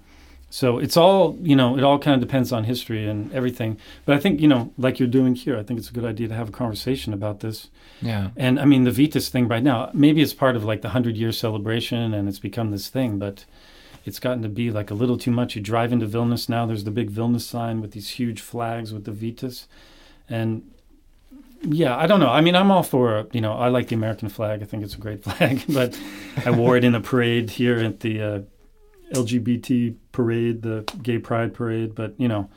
So 0.52 0.80
it's 0.80 0.98
all, 0.98 1.38
you 1.42 1.56
know, 1.56 1.78
it 1.78 1.84
all 1.84 1.98
kind 1.98 2.14
of 2.14 2.28
depends 2.28 2.52
on 2.52 2.66
history 2.66 3.08
and 3.08 3.32
everything. 3.32 3.78
But 4.04 4.18
I 4.18 4.20
think, 4.20 4.42
you 4.42 4.50
know, 4.50 4.74
like 4.78 5.00
you're 5.00 5.08
doing 5.08 5.34
here, 5.34 5.58
I 5.58 5.64
think 5.64 5.80
it's 5.80 5.90
a 5.90 5.94
good 5.94 6.04
idea 6.04 6.28
to 6.28 6.34
have 6.34 6.50
a 6.50 6.52
conversation 6.52 7.14
about 7.14 7.40
this. 7.40 7.70
Yeah. 8.02 8.32
And 8.36 8.60
I 8.60 8.66
mean, 8.66 8.84
the 8.84 8.92
Vytis 8.92 9.30
thing 9.30 9.48
right 9.48 9.64
now, 9.64 9.90
maybe 9.94 10.22
it's 10.22 10.34
part 10.34 10.58
of 10.58 10.66
like 10.66 10.82
the 10.82 10.90
100 10.90 11.16
year 11.16 11.32
celebration 11.32 12.14
and 12.14 12.28
it's 12.28 12.38
become 12.38 12.72
this 12.72 12.90
thing, 12.90 13.18
but 13.18 13.46
it's 14.06 14.20
gotten 14.20 14.42
to 14.44 14.50
be 14.50 14.72
like 14.72 14.90
a 14.90 14.94
little 14.94 15.18
too 15.18 15.32
much. 15.32 15.56
You 15.56 15.62
drive 15.62 15.92
into 15.92 16.08
Vilnius 16.08 16.50
now, 16.50 16.66
there's 16.66 16.84
the 16.84 16.92
big 16.92 17.12
Vilnius 17.12 17.42
sign 17.42 17.82
with 17.82 17.92
these 17.92 18.10
huge 18.12 18.42
flags 18.42 18.94
with 18.94 19.06
the 19.06 19.12
Vytis. 19.12 19.68
And 20.30 20.72
yeah, 21.64 21.96
I 21.96 22.08
don't 22.08 22.20
know. 22.20 22.30
I 22.30 22.42
mean, 22.42 22.56
I'm 22.56 22.72
all 22.72 22.84
for, 22.84 23.28
you 23.32 23.42
know, 23.42 23.54
I 23.54 23.70
like 23.70 23.90
the 23.90 23.96
American 23.96 24.30
flag. 24.30 24.62
I 24.62 24.66
think 24.66 24.84
it's 24.84 24.96
a 24.96 25.00
great 25.00 25.24
flag, 25.26 25.64
but 25.70 26.00
I 26.46 26.52
wore 26.52 26.78
it 26.78 26.84
in 26.84 26.96
a 26.96 27.02
parade 27.02 27.52
here 27.52 27.78
at 27.78 28.00
the 28.00 28.22
uh, 28.22 28.40
LGBT 29.14 29.96
parade, 30.12 30.64
the 30.64 30.84
gay 31.02 31.20
pride 31.20 31.54
parade. 31.54 31.94
But, 31.94 32.16
you 32.18 32.28
know, 32.28 32.50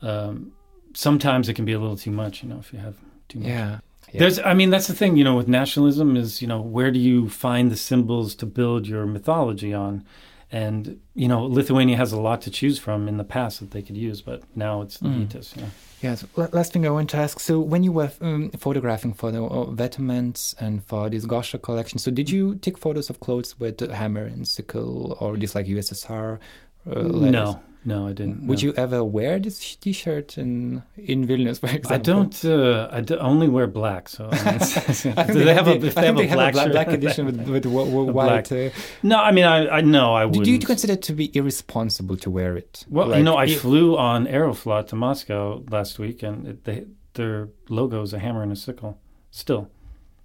um, 0.00 0.52
sometimes 0.94 1.48
it 1.48 1.54
can 1.54 1.64
be 1.64 1.72
a 1.72 1.78
little 1.78 1.96
too 1.96 2.10
much, 2.10 2.42
you 2.42 2.48
know, 2.48 2.58
if 2.58 2.72
you 2.72 2.80
have 2.80 2.96
too 3.28 3.38
much. 3.38 3.48
Yeah. 3.48 3.78
Yeah. 4.12 4.18
There's, 4.18 4.38
I 4.40 4.52
mean, 4.52 4.68
that's 4.68 4.88
the 4.88 4.94
thing, 4.94 5.16
you 5.16 5.24
know, 5.24 5.36
with 5.36 5.48
nationalism 5.48 6.16
is, 6.16 6.42
you 6.42 6.48
know, 6.48 6.60
where 6.60 6.90
do 6.90 6.98
you 6.98 7.30
find 7.30 7.70
the 7.70 7.76
symbols 7.76 8.34
to 8.36 8.46
build 8.46 8.86
your 8.86 9.06
mythology 9.06 9.72
on? 9.72 10.04
And 10.52 11.00
you 11.14 11.28
know, 11.28 11.46
Lithuania 11.46 11.96
has 11.96 12.12
a 12.12 12.20
lot 12.20 12.42
to 12.42 12.50
choose 12.50 12.78
from 12.78 13.08
in 13.08 13.16
the 13.16 13.24
past 13.24 13.60
that 13.60 13.70
they 13.70 13.80
could 13.80 13.96
use, 13.96 14.20
but 14.20 14.42
now 14.54 14.82
it's 14.82 14.98
the 14.98 15.08
mm. 15.08 15.26
Vytis. 15.26 15.56
Yeah. 15.56 15.66
Yes. 16.02 16.26
Last 16.36 16.72
thing 16.72 16.86
I 16.86 16.90
want 16.90 17.08
to 17.10 17.16
ask. 17.16 17.40
So, 17.40 17.58
when 17.58 17.82
you 17.82 17.92
were 17.92 18.10
um, 18.20 18.50
photographing 18.50 19.14
for 19.14 19.32
the 19.32 19.42
uh, 19.42 19.66
Vetements 19.66 20.54
and 20.60 20.84
for 20.84 21.08
this 21.08 21.24
Gosha 21.24 21.62
collection, 21.62 21.98
so 21.98 22.10
did 22.10 22.28
you 22.28 22.56
take 22.56 22.76
photos 22.76 23.08
of 23.08 23.20
clothes 23.20 23.58
with 23.58 23.80
hammer 23.90 24.24
and 24.24 24.46
sickle, 24.46 25.16
or 25.20 25.38
just 25.38 25.54
like 25.54 25.66
USSR? 25.66 26.38
Uh, 26.86 27.00
no, 27.02 27.62
No, 27.84 28.06
I 28.06 28.12
didn't. 28.12 28.46
Would 28.46 28.58
no. 28.58 28.68
you 28.68 28.74
ever 28.76 29.02
wear 29.02 29.40
this 29.40 29.74
T-shirt 29.76 30.38
in 30.38 30.82
in 30.96 31.26
Vilnius, 31.26 31.58
for 31.58 31.66
example? 31.66 31.92
I 31.92 31.98
don't. 31.98 32.44
Uh, 32.44 32.88
I 32.92 33.00
do 33.00 33.16
only 33.18 33.48
wear 33.48 33.66
black. 33.66 34.08
So 34.08 34.28
I 34.32 34.36
mean, 34.36 34.54
it's- 34.54 34.76
I 35.06 35.24
think 35.24 35.32
do 35.38 35.44
they 35.44 35.54
have 35.54 35.66
a, 35.66 35.78
the- 35.78 35.86
if 35.88 35.98
I 35.98 36.00
they 36.02 36.06
have 36.06 36.16
a 36.18 36.52
black, 36.52 36.54
black, 36.70 36.88
edition 36.92 37.26
with 37.26 37.40
with 37.48 37.64
w- 37.64 37.86
w- 37.90 38.08
A 38.10 38.12
white. 38.12 38.52
Uh, 38.52 38.70
No, 39.02 39.16
I 39.28 39.32
mean, 39.32 39.44
I, 39.44 39.78
I 39.78 39.80
no, 39.80 40.14
I 40.14 40.22
do 40.22 40.28
wouldn't. 40.38 40.46
you 40.46 40.58
consider 40.60 40.92
it 40.92 41.02
to 41.02 41.12
be 41.12 41.26
irresponsible 41.36 42.16
to 42.18 42.30
wear 42.30 42.56
it? 42.56 42.84
well, 42.88 43.16
you 43.18 43.24
know, 43.24 43.34
I 43.36 43.44
i- 43.44 43.54
flew 43.62 43.96
on 43.98 44.26
Aeroflot 44.26 44.86
to 44.88 44.96
Moscow 44.96 45.62
last 45.70 45.98
week, 45.98 46.22
and 46.22 46.46
it, 46.46 46.64
they, 46.64 46.84
their 47.14 47.48
logo 47.68 48.00
is 48.02 48.12
a 48.12 48.18
hammer 48.20 48.42
and 48.44 48.52
a 48.52 48.56
sickle. 48.56 48.92
Still, 49.32 49.68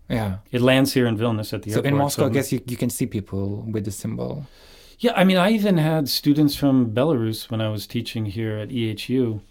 yeah. 0.10 0.38
it 0.52 0.62
lands 0.62 0.94
here 0.94 1.08
in 1.08 1.18
Vilnius 1.18 1.54
at 1.54 1.62
the 1.64 1.72
So 1.72 1.78
airport. 1.78 1.84
So 1.84 1.88
in 1.90 1.96
Moscow, 1.98 2.26
I 2.28 2.30
guess 2.30 2.52
you, 2.54 2.60
you 2.68 2.78
can 2.78 2.90
see 2.90 3.08
people 3.08 3.66
with 3.74 3.84
the 3.86 3.92
symbol. 3.92 4.46
Yeah, 5.00 5.14
I 5.16 5.24
mean, 5.24 5.38
I 5.38 5.52
even 5.52 5.78
had 5.78 6.10
students 6.10 6.56
from 6.56 6.92
Belarus 6.92 7.52
when 7.52 7.62
I 7.62 7.70
was 7.70 7.86
teaching 7.86 8.26
here 8.26 8.58
at 8.58 8.70
EHU. 8.70 9.42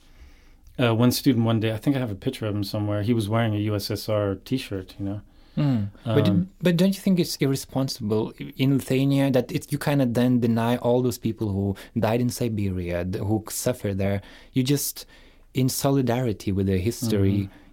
Uh, 0.79 0.95
one 0.95 1.13
student 1.13 1.47
one 1.47 1.61
day, 1.61 1.73
I 1.73 1.77
think 1.77 1.97
I 1.97 2.01
have 2.01 2.11
a 2.11 2.17
picture 2.17 2.47
of 2.47 2.55
him 2.55 2.65
somewhere. 2.65 3.03
He 3.03 3.15
was 3.15 3.29
wearing 3.29 3.55
a 3.55 3.59
USSR 3.71 4.43
T-shirt, 4.45 4.95
you 4.99 5.05
know. 5.05 5.21
Mm. 5.57 5.89
but 6.05 6.29
Um, 6.29 6.51
but 6.61 6.77
don't 6.77 6.95
you 6.95 7.01
think 7.01 7.19
it's 7.19 7.37
irresponsible 7.37 8.35
in 8.59 8.75
Lithuania 8.75 9.31
that 9.31 9.51
it, 9.51 9.73
you 9.73 9.79
kind 9.79 10.03
of 10.03 10.13
then 10.13 10.39
deny 10.41 10.77
all 10.77 11.01
those 11.01 11.17
people 11.17 11.49
who 11.49 11.77
died 11.99 12.21
in 12.21 12.29
Siberia, 12.29 13.05
who 13.05 13.43
suffered 13.49 13.97
there? 13.97 14.21
You 14.53 14.63
just 14.63 15.07
in 15.55 15.69
solidarity 15.71 16.53
with 16.53 16.67
the 16.67 16.79
history. 16.79 17.49
Mm-hmm. 17.49 17.66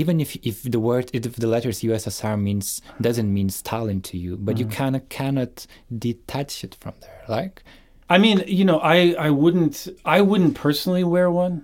Even 0.00 0.20
if, 0.20 0.30
if 0.50 0.56
the 0.74 0.80
word 0.88 1.06
if 1.12 1.36
the 1.36 1.46
letters 1.54 1.80
USSR 1.80 2.36
means 2.48 2.82
doesn't 3.00 3.30
mean 3.32 3.48
Stalin 3.48 4.00
to 4.10 4.16
you, 4.24 4.32
but 4.46 4.54
you 4.60 4.66
Mm. 4.66 4.72
kind 4.80 4.94
of 4.96 5.02
cannot 5.08 5.66
detach 6.06 6.64
it 6.66 6.74
from 6.80 6.94
there. 7.04 7.22
Like 7.28 7.62
I 8.14 8.18
mean, 8.24 8.38
you 8.46 8.64
know, 8.68 8.78
I 8.96 8.96
I 9.28 9.30
wouldn't 9.30 9.76
I 10.04 10.20
wouldn't 10.20 10.54
personally 10.66 11.04
wear 11.14 11.28
one, 11.30 11.54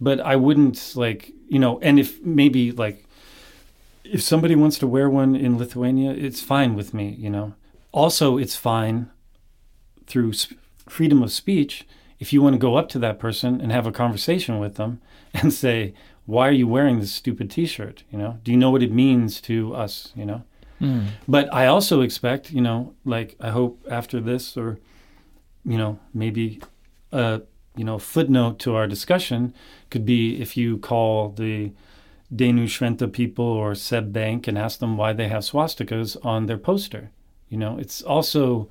but 0.00 0.18
I 0.32 0.36
wouldn't 0.36 0.78
like 1.04 1.22
you 1.54 1.58
know, 1.58 1.72
and 1.86 1.98
if 1.98 2.10
maybe 2.40 2.62
like 2.84 2.98
if 4.04 4.20
somebody 4.22 4.54
wants 4.62 4.78
to 4.78 4.86
wear 4.86 5.08
one 5.10 5.32
in 5.36 5.58
Lithuania, 5.58 6.10
it's 6.26 6.40
fine 6.54 6.74
with 6.74 6.94
me, 6.94 7.06
you 7.24 7.30
know. 7.30 7.54
Also, 7.92 8.38
it's 8.38 8.56
fine 8.56 9.10
through 10.06 10.32
sp- 10.38 10.54
freedom 10.88 11.22
of 11.22 11.30
speech 11.32 11.84
if 12.20 12.32
you 12.32 12.40
want 12.42 12.54
to 12.54 12.58
go 12.58 12.76
up 12.76 12.88
to 12.90 12.98
that 13.00 13.18
person 13.18 13.60
and 13.60 13.72
have 13.72 13.86
a 13.86 13.92
conversation 13.92 14.60
with 14.60 14.76
them 14.76 15.00
and 15.34 15.52
say, 15.52 15.94
"Why 16.26 16.48
are 16.48 16.52
you 16.52 16.68
wearing 16.68 17.00
this 17.00 17.12
stupid 17.12 17.50
T-shirt?" 17.50 18.04
You 18.12 18.18
know, 18.18 18.38
do 18.44 18.52
you 18.52 18.56
know 18.56 18.70
what 18.70 18.82
it 18.82 18.92
means 18.92 19.40
to 19.42 19.74
us? 19.74 20.12
You 20.14 20.26
know. 20.26 20.42
Hmm. 20.78 21.06
But 21.28 21.52
I 21.52 21.66
also 21.66 22.00
expect, 22.00 22.52
you 22.52 22.62
know, 22.62 22.94
like 23.04 23.36
I 23.40 23.50
hope 23.50 23.84
after 23.90 24.18
this 24.20 24.56
or 24.56 24.78
you 25.64 25.76
know, 25.76 25.98
maybe 26.14 26.60
a 27.12 27.42
you 27.76 27.84
know 27.84 27.98
footnote 27.98 28.58
to 28.60 28.74
our 28.74 28.86
discussion 28.86 29.54
could 29.90 30.04
be 30.04 30.40
if 30.40 30.56
you 30.56 30.78
call 30.78 31.30
the 31.30 31.72
Danu 32.34 32.66
Shventa 32.66 33.12
people 33.12 33.44
or 33.44 33.74
Seb 33.74 34.12
Bank 34.12 34.46
and 34.46 34.56
ask 34.56 34.78
them 34.78 34.96
why 34.96 35.12
they 35.12 35.28
have 35.28 35.42
swastikas 35.42 36.16
on 36.24 36.46
their 36.46 36.58
poster. 36.58 37.10
You 37.48 37.58
know, 37.58 37.78
it's 37.78 38.02
also 38.02 38.68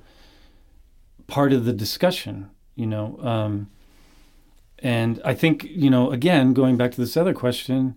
part 1.26 1.52
of 1.52 1.64
the 1.64 1.72
discussion. 1.72 2.50
You 2.74 2.86
know, 2.86 3.18
um, 3.20 3.70
and 4.78 5.20
I 5.24 5.34
think 5.34 5.64
you 5.64 5.90
know 5.90 6.10
again 6.10 6.52
going 6.52 6.76
back 6.76 6.92
to 6.92 7.00
this 7.00 7.16
other 7.16 7.34
question, 7.34 7.96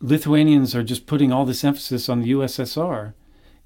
Lithuanians 0.00 0.74
are 0.74 0.82
just 0.82 1.06
putting 1.06 1.32
all 1.32 1.44
this 1.44 1.64
emphasis 1.64 2.08
on 2.08 2.20
the 2.20 2.32
USSR, 2.32 3.14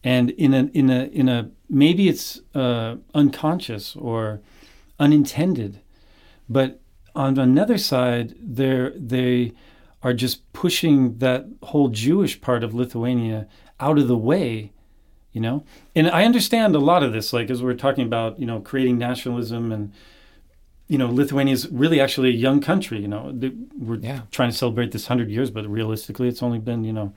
and 0.05 0.31
in 0.31 0.55
a 0.55 0.65
in 0.73 0.91
a 0.91 1.05
in 1.07 1.29
a 1.29 1.51
maybe 1.69 2.09
it's 2.09 2.41
uh, 2.55 2.97
unconscious 3.15 3.97
or 3.97 4.41
unintended, 4.99 5.81
but 6.49 6.81
on 7.15 7.39
another 7.39 7.79
side, 7.79 8.35
they 8.41 8.91
they 8.97 9.53
are 10.03 10.15
just 10.15 10.51
pushing 10.53 11.19
that 11.19 11.47
whole 11.65 11.89
Jewish 11.89 12.41
part 12.41 12.65
of 12.65 12.73
Lithuania 12.73 13.47
out 13.79 13.99
of 13.99 14.09
the 14.09 14.17
way, 14.17 14.73
you 15.33 15.41
know. 15.41 15.65
And 15.95 16.09
I 16.09 16.25
understand 16.25 16.75
a 16.75 16.79
lot 16.79 17.03
of 17.03 17.13
this, 17.13 17.33
like 17.33 17.51
as 17.51 17.63
we're 17.63 17.75
talking 17.75 18.07
about, 18.07 18.39
you 18.39 18.47
know, 18.47 18.61
creating 18.61 18.99
nationalism 18.99 19.73
and. 19.73 19.93
You 20.91 20.99
know, 20.99 21.09
Lithuania 21.09 21.55
is 21.55 21.69
really 21.71 22.01
actually 22.01 22.31
a 22.31 22.39
young 22.47 22.61
country. 22.61 22.99
You 23.01 23.09
know, 23.09 23.31
They- 23.33 23.53
we're 23.79 24.01
Yeah. 24.09 24.23
trying 24.33 24.51
to 24.51 24.57
celebrate 24.57 24.91
this 24.91 25.07
hundred 25.07 25.31
years, 25.31 25.49
but 25.51 25.65
realistically, 25.69 26.27
it's 26.29 26.43
only 26.43 26.59
been 26.59 26.83
you 26.85 26.93
know, 26.93 27.13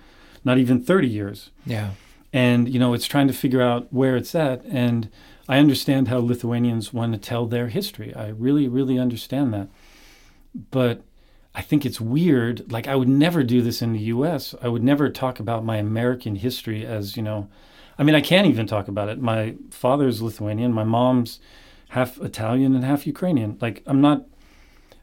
not 0.45 0.57
even 0.59 0.79
thirty 0.79 1.07
years. 1.19 1.49
Yeah, 1.65 1.89
and 2.31 2.69
you 2.73 2.79
know 2.79 2.93
it's 2.93 3.07
trying 3.07 3.27
to 3.27 3.33
figure 3.33 3.61
out 3.61 3.81
where 3.91 4.15
it's 4.15 4.33
at 4.35 4.63
and 4.83 5.09
i 5.49 5.57
understand 5.59 6.07
how 6.07 6.19
lithuanians 6.19 6.93
want 6.93 7.11
to 7.13 7.19
tell 7.19 7.45
their 7.47 7.67
history. 7.67 8.13
I 8.15 8.27
really 8.29 8.67
really 8.67 8.97
understand 8.99 9.53
that. 9.55 9.67
But 10.71 11.01
i 11.55 11.61
think 11.61 11.85
it's 11.85 12.01
weird 12.01 12.71
like 12.71 12.87
i 12.87 12.95
would 12.95 13.07
never 13.07 13.43
do 13.43 13.61
this 13.61 13.81
in 13.83 13.93
the 13.93 13.99
us 13.99 14.55
i 14.63 14.67
would 14.67 14.83
never 14.83 15.07
talk 15.09 15.39
about 15.39 15.63
my 15.63 15.77
american 15.77 16.35
history 16.35 16.83
as 16.97 17.15
you 17.15 17.21
know 17.21 17.47
i 17.99 18.03
mean 18.03 18.15
i 18.15 18.21
can't 18.21 18.47
even 18.47 18.65
talk 18.65 18.87
about 18.87 19.07
it. 19.09 19.19
My 19.21 19.53
father's 19.69 20.19
lithuanian 20.21 20.73
my 20.73 20.83
mom's 20.83 21.39
half 21.93 22.19
italian 22.21 22.73
and 22.75 22.83
half 22.83 23.05
ukrainian. 23.05 23.57
Like 23.61 23.83
i'm 23.85 24.01
not 24.01 24.25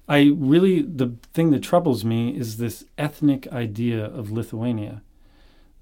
i 0.08 0.32
really 0.36 0.82
the 0.82 1.14
thing 1.32 1.50
that 1.52 1.62
troubles 1.62 2.04
me 2.04 2.36
is 2.36 2.56
this 2.56 2.84
ethnic 2.98 3.46
idea 3.52 4.04
of 4.04 4.30
lithuania. 4.32 5.02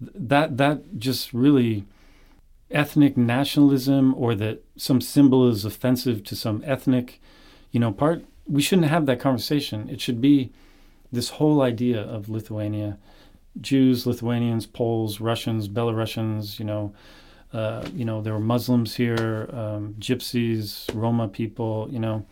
That 0.01 0.59
that 0.59 0.99
just 0.99 1.33
really 1.33 1.85
ethnic 2.71 3.17
nationalism 3.17 4.15
or 4.15 4.35
that 4.35 4.63
some 4.77 5.01
symbol 5.01 5.49
is 5.49 5.65
offensive 5.65 6.23
to 6.25 6.37
some 6.37 6.63
ethnic 6.67 7.21
you 7.71 7.81
know 7.81 7.91
part 7.91 8.25
we 8.47 8.63
shouldn't 8.63 8.89
have 8.89 9.07
that 9.07 9.21
conversation. 9.21 9.89
It 9.89 10.01
should 10.01 10.21
be 10.21 10.51
this 11.11 11.31
whole 11.31 11.63
idea 11.63 12.01
of 12.01 12.29
lithuania. 12.29 12.99
Jews 13.59 14.07
lithuanians 14.07 14.67
poles 14.67 15.21
russians 15.21 15.69
belarusians 15.69 16.59
you 16.59 16.67
know 16.67 16.93
uh, 17.53 17.87
you 17.95 18.05
know 18.05 18.21
there 18.23 18.33
were 18.35 18.41
muslims 18.55 18.97
here 18.97 19.49
um, 19.53 19.95
gypsies 19.99 20.89
roma 20.95 21.29
people 21.29 21.89
you 21.91 21.99
know. 21.99 22.25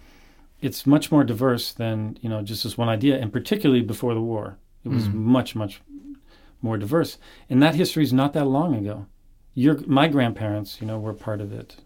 It's 0.63 0.87
much 0.87 1.13
more 1.13 1.23
diverse 1.23 1.71
than 1.73 2.17
you 2.23 2.31
know 2.31 2.43
just 2.43 2.65
this 2.65 2.79
one 2.79 2.89
idea 2.89 3.19
and 3.21 3.31
particularly 3.33 3.83
before 3.83 4.15
the 4.15 4.23
war. 4.23 4.57
It 4.85 4.89
was 4.89 5.07
Mm. 5.09 5.15
much 5.15 5.55
much 5.55 5.83
more 6.63 6.79
diverse. 6.79 7.19
And 7.51 7.63
that 7.63 7.75
history 7.75 8.03
is 8.03 8.13
not 8.13 8.33
that 8.33 8.47
long 8.47 8.75
ago. 8.75 9.07
Your 9.55 9.77
my 9.87 10.09
grandparents 10.09 10.81
you 10.81 10.87
know 10.87 10.99
were 10.99 11.13
part 11.13 11.41
of 11.43 11.53
it. 11.53 11.77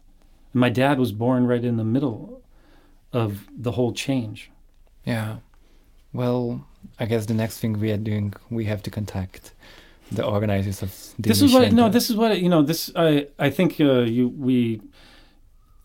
My 0.55 0.71
dad 0.71 0.99
was 0.99 1.11
born 1.13 1.47
right 1.47 1.65
in 1.65 1.77
the 1.79 1.85
middle 1.85 2.43
of 3.13 3.49
the 3.57 3.73
whole 3.73 3.93
change. 3.93 4.51
Yeah. 5.05 5.39
Well, 6.13 6.65
I 7.01 7.07
guess 7.07 7.27
the 7.27 7.35
next 7.35 7.59
thing 7.61 7.73
we 7.79 7.91
are 7.93 7.97
doing, 8.11 8.35
we 8.51 8.65
have 8.67 8.83
to 8.85 8.91
contact 8.91 9.53
the 10.13 10.25
organizers 10.25 10.83
of 10.83 10.91
this 11.19 11.41
is 11.43 11.53
what 11.55 11.73
no 11.73 11.89
this 11.89 12.11
is 12.11 12.17
what 12.17 12.41
you 12.41 12.49
know 12.49 12.63
this 12.63 12.91
i 12.97 13.27
i 13.39 13.49
think 13.51 13.71
uh, 13.81 14.01
you 14.17 14.29
we 14.49 14.81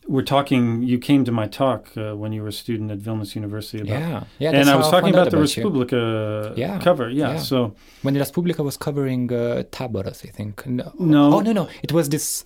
were 0.08 0.22
talking 0.24 0.84
you 0.84 0.98
came 1.00 1.24
to 1.26 1.32
my 1.32 1.48
talk 1.48 1.82
uh, 1.98 2.16
when 2.16 2.32
you 2.32 2.42
were 2.44 2.50
a 2.50 2.52
student 2.64 2.92
at 2.92 3.00
vilnius 3.00 3.34
university 3.36 3.80
about 3.82 4.00
Yeah, 4.02 4.24
yeah. 4.40 4.52
and 4.60 4.70
i 4.70 4.76
was 4.76 4.90
talking 4.90 5.10
about 5.16 5.32
the 5.32 5.38
about 5.38 5.56
you. 5.58 6.62
Yeah, 6.64 6.80
cover 6.80 7.10
yeah, 7.10 7.34
yeah. 7.34 7.38
so 7.40 7.74
when 8.04 8.14
the 8.14 8.20
Respublika 8.20 8.64
was 8.64 8.78
covering 8.78 9.32
uh, 9.34 9.64
Taboras, 9.72 10.20
I 10.28 10.32
think. 10.38 10.66
No. 10.68 10.92
No. 11.00 11.24
Oh 11.36 11.40
no, 11.48 11.52
no. 11.54 11.68
It 11.82 11.92
was 11.92 12.10
this. 12.10 12.44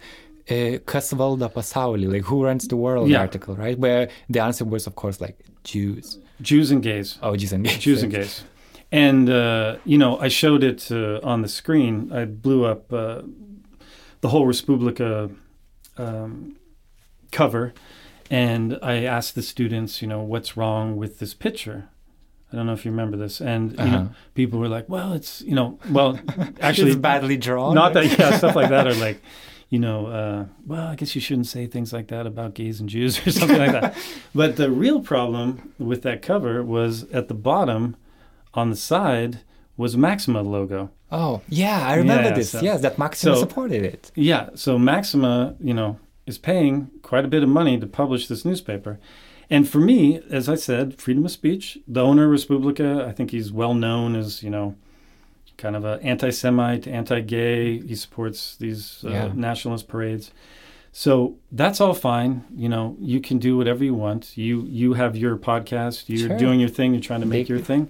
Uh, 0.49 0.79
Kas 0.91 1.07
valda 1.13 1.47
pasaulį, 1.57 2.07
like 2.13 2.23
who 2.29 2.37
runs 2.43 2.63
the 2.67 2.75
world 2.85 3.07
Yeah. 3.09 3.19
article, 3.25 3.55
right? 3.55 3.77
Where 3.77 4.09
the 4.29 4.39
answer 4.47 4.65
was, 4.65 4.87
of 4.87 4.95
course, 4.95 5.17
like 5.25 5.37
Jews. 5.63 6.17
jews 6.41 6.71
and 6.71 6.81
gays 6.81 7.09
Oh, 7.21 7.35
Jews 7.35 7.51
and 7.57 7.63
gays. 7.65 7.77
Jews 7.85 8.01
and 8.03 8.11
gays. 8.11 8.33
And, 8.91 9.29
uh, 9.29 9.77
you 9.85 9.97
know, 9.97 10.19
I 10.19 10.27
showed 10.29 10.63
it 10.63 10.91
uh, 10.91 11.19
on 11.23 11.41
the 11.41 11.47
screen. 11.47 12.11
I 12.11 12.25
blew 12.25 12.65
up 12.65 12.91
uh, 12.91 13.21
the 14.21 14.29
whole 14.29 14.47
Respublika 14.47 15.35
um, 15.97 16.55
cover. 17.31 17.73
And 18.31 18.77
I 18.81 19.03
asked 19.03 19.35
the 19.35 19.41
students, 19.41 20.01
you 20.01 20.07
know, 20.07 20.21
what's 20.21 20.55
wrong 20.57 20.97
with 20.97 21.19
this 21.19 21.33
picture? 21.33 21.89
I 22.51 22.55
don't 22.55 22.65
know 22.65 22.73
if 22.73 22.83
you 22.85 22.91
remember 22.91 23.15
this. 23.17 23.39
And, 23.41 23.71
you 23.73 23.77
Uh-huh. 23.77 23.91
know, 23.91 24.09
people 24.33 24.59
were 24.59 24.67
like, 24.67 24.89
well, 24.89 25.13
it's, 25.13 25.41
you 25.41 25.53
know, 25.53 25.77
well, 25.91 26.19
actually, 26.61 26.91
It's 26.91 26.99
badly 26.99 27.37
drawn. 27.37 27.75
not 27.75 27.93
that, 27.93 28.05
yeah, 28.17 28.37
stuff 28.37 28.55
like 28.55 28.69
that. 28.69 28.87
Or 28.87 28.93
like, 29.07 29.21
you 29.69 29.77
know, 29.77 30.07
uh, 30.07 30.45
well, 30.65 30.87
I 30.87 30.95
guess 30.95 31.13
you 31.13 31.21
shouldn't 31.21 31.45
say 31.47 31.67
things 31.67 31.93
like 31.93 32.07
that 32.07 32.25
about 32.25 32.55
gays 32.55 32.79
and 32.79 32.89
Jews 32.89 33.19
or 33.27 33.31
something 33.31 33.57
like 33.59 33.71
that. 33.71 33.95
But 34.33 34.55
the 34.55 34.71
real 34.71 34.99
problem 35.01 35.73
with 35.77 36.01
that 36.03 36.23
cover 36.23 36.63
was 36.63 37.03
at 37.11 37.27
the 37.27 37.35
bottom, 37.35 37.95
on 38.53 38.69
the 38.69 38.75
side, 38.75 39.39
was 39.77 39.95
Maxima 39.95 40.41
logo. 40.41 40.89
Oh, 41.11 41.41
yeah, 41.49 41.87
I 41.87 41.95
remember 41.95 42.29
Yeah, 42.29 42.35
this. 42.35 42.49
so- 42.51 42.61
yes, 42.61 42.81
that 42.81 42.97
Maxima 42.99 43.35
so- 43.35 43.39
supported 43.39 43.83
it. 43.83 44.11
Yeah, 44.15 44.49
so 44.55 44.77
Maxima, 44.77 45.55
you 45.59 45.73
know, 45.73 45.97
is 46.25 46.37
paying 46.37 46.89
quite 47.01 47.25
a 47.25 47.27
bit 47.27 47.41
of 47.43 47.49
money 47.49 47.79
to 47.79 47.87
publish 47.87 48.27
this 48.27 48.45
newspaper. 48.45 48.99
And 49.49 49.67
for 49.67 49.79
me, 49.79 50.21
as 50.29 50.47
I 50.47 50.53
said, 50.55 50.99
freedom 51.01 51.25
of 51.25 51.31
speech, 51.31 51.79
the 51.87 52.03
owner 52.03 52.31
of 52.31 52.39
Respublika, 52.39 53.03
I 53.03 53.11
think 53.11 53.31
he's 53.31 53.51
well 53.51 53.73
known 53.73 54.15
as, 54.15 54.43
you 54.43 54.51
know, 54.51 54.75
kind 55.57 55.75
of 55.75 55.83
a 55.83 55.99
anti-Semite, 56.03 56.87
anti-gay. 56.87 57.79
He 57.79 57.95
supports 57.95 58.55
these 58.57 59.03
uh, 59.03 59.09
Yeah. 59.09 59.31
nationalist 59.35 59.87
parades. 59.87 60.31
So 60.91 61.35
that's 61.51 61.81
all 61.81 61.93
fine. 61.95 62.43
You 62.55 62.69
know, 62.69 62.95
you 62.99 63.19
can 63.19 63.39
do 63.39 63.57
whatever 63.57 63.83
you 63.83 63.93
want. 63.95 64.37
You 64.37 64.65
you 64.69 64.93
have 64.93 65.15
your 65.17 65.35
podcast. 65.37 66.05
You're 66.07 66.29
Sure. 66.29 66.37
doing 66.37 66.59
your 66.59 66.69
thing. 66.69 66.93
You're 66.93 67.01
trying 67.01 67.21
to 67.21 67.27
make 67.27 67.43
Big- 67.47 67.49
your 67.49 67.59
thing. 67.59 67.89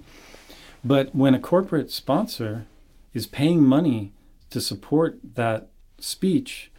But 0.84 1.14
when 1.14 1.34
a 1.34 1.38
corporate 1.38 1.90
sponsor 1.90 2.66
is 3.12 3.26
paying 3.26 3.62
money 3.62 4.12
to 4.50 4.60
support 4.60 5.18
that 5.34 5.68
speech, 5.98 6.70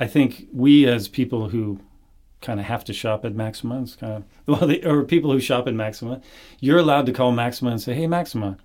I 0.00 0.06
think 0.06 0.48
we 0.52 0.86
as 0.86 1.08
people 1.08 1.50
who 1.50 1.80
kind 2.40 2.60
of 2.60 2.66
have 2.66 2.84
to 2.84 2.92
shop 2.92 3.24
at 3.24 3.34
Maxima, 3.34 3.82
it's 3.82 3.96
kind 3.96 4.12
of 4.12 4.24
well, 4.46 4.68
they, 4.68 4.82
or 4.82 5.02
people 5.04 5.32
who 5.32 5.40
shop 5.40 5.66
at 5.66 5.74
Maxima, 5.74 6.20
you're 6.60 6.78
allowed 6.78 7.06
to 7.06 7.12
call 7.12 7.32
Maxima 7.32 7.70
and 7.70 7.80
say, 7.80 7.94
"Hey, 7.94 8.06
Maxima, 8.06 8.58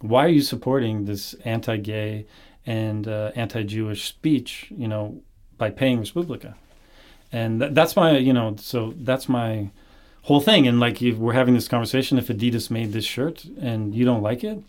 why 0.00 0.24
are 0.24 0.30
you 0.30 0.40
supporting 0.40 1.04
this 1.04 1.34
anti-gay 1.44 2.26
and 2.64 3.08
uh, 3.08 3.32
anti-Jewish 3.34 4.08
speech? 4.08 4.68
You 4.70 4.88
know, 4.88 5.20
by 5.56 5.70
paying 5.70 6.00
Respublika." 6.00 6.54
And 7.30 7.60
th- 7.60 7.74
that's 7.74 7.94
my, 7.94 8.16
you 8.16 8.32
know, 8.32 8.56
so 8.58 8.94
that's 8.96 9.28
my 9.28 9.70
whole 10.22 10.40
thing. 10.40 10.66
And 10.68 10.80
like 10.80 11.00
if 11.02 11.16
we're 11.16 11.32
having 11.34 11.54
this 11.54 11.68
conversation, 11.68 12.18
if 12.18 12.28
Adidas 12.28 12.70
made 12.70 12.92
this 12.92 13.04
shirt 13.04 13.44
and 13.60 13.94
you 13.94 14.04
don't 14.04 14.22
like 14.22 14.44
it, 14.44 14.62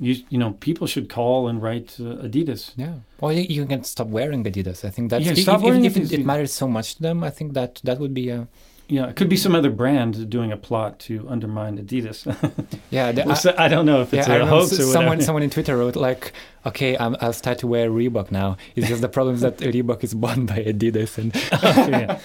you 0.00 0.16
you 0.28 0.38
know, 0.38 0.52
people 0.60 0.86
should 0.86 1.08
call 1.08 1.48
and 1.48 1.62
write 1.62 1.96
uh, 2.00 2.26
Adidas. 2.26 2.72
Yeah. 2.76 2.94
Well, 3.20 3.32
you, 3.32 3.42
you 3.42 3.66
can 3.66 3.84
stop 3.84 4.08
wearing 4.08 4.44
Adidas. 4.44 4.84
I 4.84 4.90
think 4.90 5.10
that's 5.10 5.24
Yeah, 5.24 5.32
if, 5.32 5.38
stop 5.38 5.60
if, 5.60 5.64
wearing 5.64 5.84
if, 5.84 5.94
Adidas. 5.94 6.12
it, 6.12 6.20
it 6.20 6.26
matters 6.26 6.52
so 6.52 6.66
much 6.68 6.96
to 6.96 7.02
them. 7.02 7.22
I 7.24 7.30
think 7.30 7.54
that 7.54 7.80
that 7.84 7.98
would 8.00 8.14
be 8.14 8.28
a 8.28 8.48
Yeah, 8.88 9.06
it 9.08 9.16
could 9.16 9.30
be 9.30 9.36
some 9.36 9.54
other 9.54 9.70
brand 9.70 10.28
doing 10.28 10.52
a 10.52 10.56
plot 10.58 10.98
to 11.00 11.26
undermine 11.28 11.78
Adidas. 11.78 12.26
yeah. 12.90 13.12
The, 13.12 13.24
Well, 13.26 13.36
so- 13.36 13.54
I 13.56 13.68
don't 13.68 13.86
know 13.86 14.02
if 14.02 14.12
it's 14.12 14.28
yeah, 14.28 14.34
I 14.34 14.38
a 14.38 14.46
hoax 14.46 14.72
or 14.72 14.74
s- 14.74 14.78
whatever. 14.80 14.92
someone 14.92 15.20
someone 15.22 15.42
in 15.42 15.50
Twitter 15.50 15.76
wrote 15.76 15.96
like, 15.96 16.32
"Okay, 16.66 16.96
I'm, 16.98 17.16
I'll 17.22 17.32
start 17.32 17.58
to 17.60 17.66
wear 17.66 17.88
Reebok 17.90 18.30
now." 18.30 18.56
It's 18.76 18.86
just 18.88 19.00
the 19.00 19.08
problem 19.08 19.36
is 19.36 19.40
that 19.40 19.56
Reebok 19.74 20.04
is 20.04 20.12
bought 20.14 20.44
by 20.46 20.62
Adidas. 20.64 21.16
And 21.18 21.34
yeah, 21.88 22.18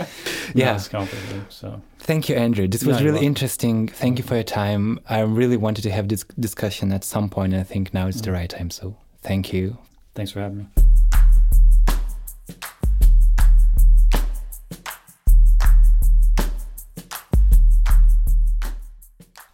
Yeah. 0.53 0.80
No. 0.91 1.45
So 1.49 1.82
thank 1.99 2.28
you, 2.28 2.36
Andrew. 2.36 2.68
This 2.68 2.84
was 2.84 2.99
No, 2.99 3.05
really 3.05 3.26
interesting. 3.26 3.88
Thank 3.88 4.18
you 4.18 4.24
for 4.26 4.36
your 4.36 4.43
time. 4.43 4.99
I 5.10 5.22
really 5.22 5.57
wanted 5.57 5.84
to 5.84 5.91
have 5.91 6.10
this 6.10 6.26
discussion 6.39 6.91
at 6.91 7.03
some 7.05 7.30
point, 7.30 7.53
and 7.53 7.62
I 7.62 7.64
think 7.64 7.93
now 7.93 8.07
it's 8.07 8.20
the 8.22 8.32
Mm. 8.32 8.34
right 8.34 8.49
time. 8.49 8.70
So 8.70 8.95
thank 9.22 9.53
you. 9.53 9.78
thanks 10.14 10.32
for 10.34 10.41
having 10.41 10.57
me. 10.57 10.66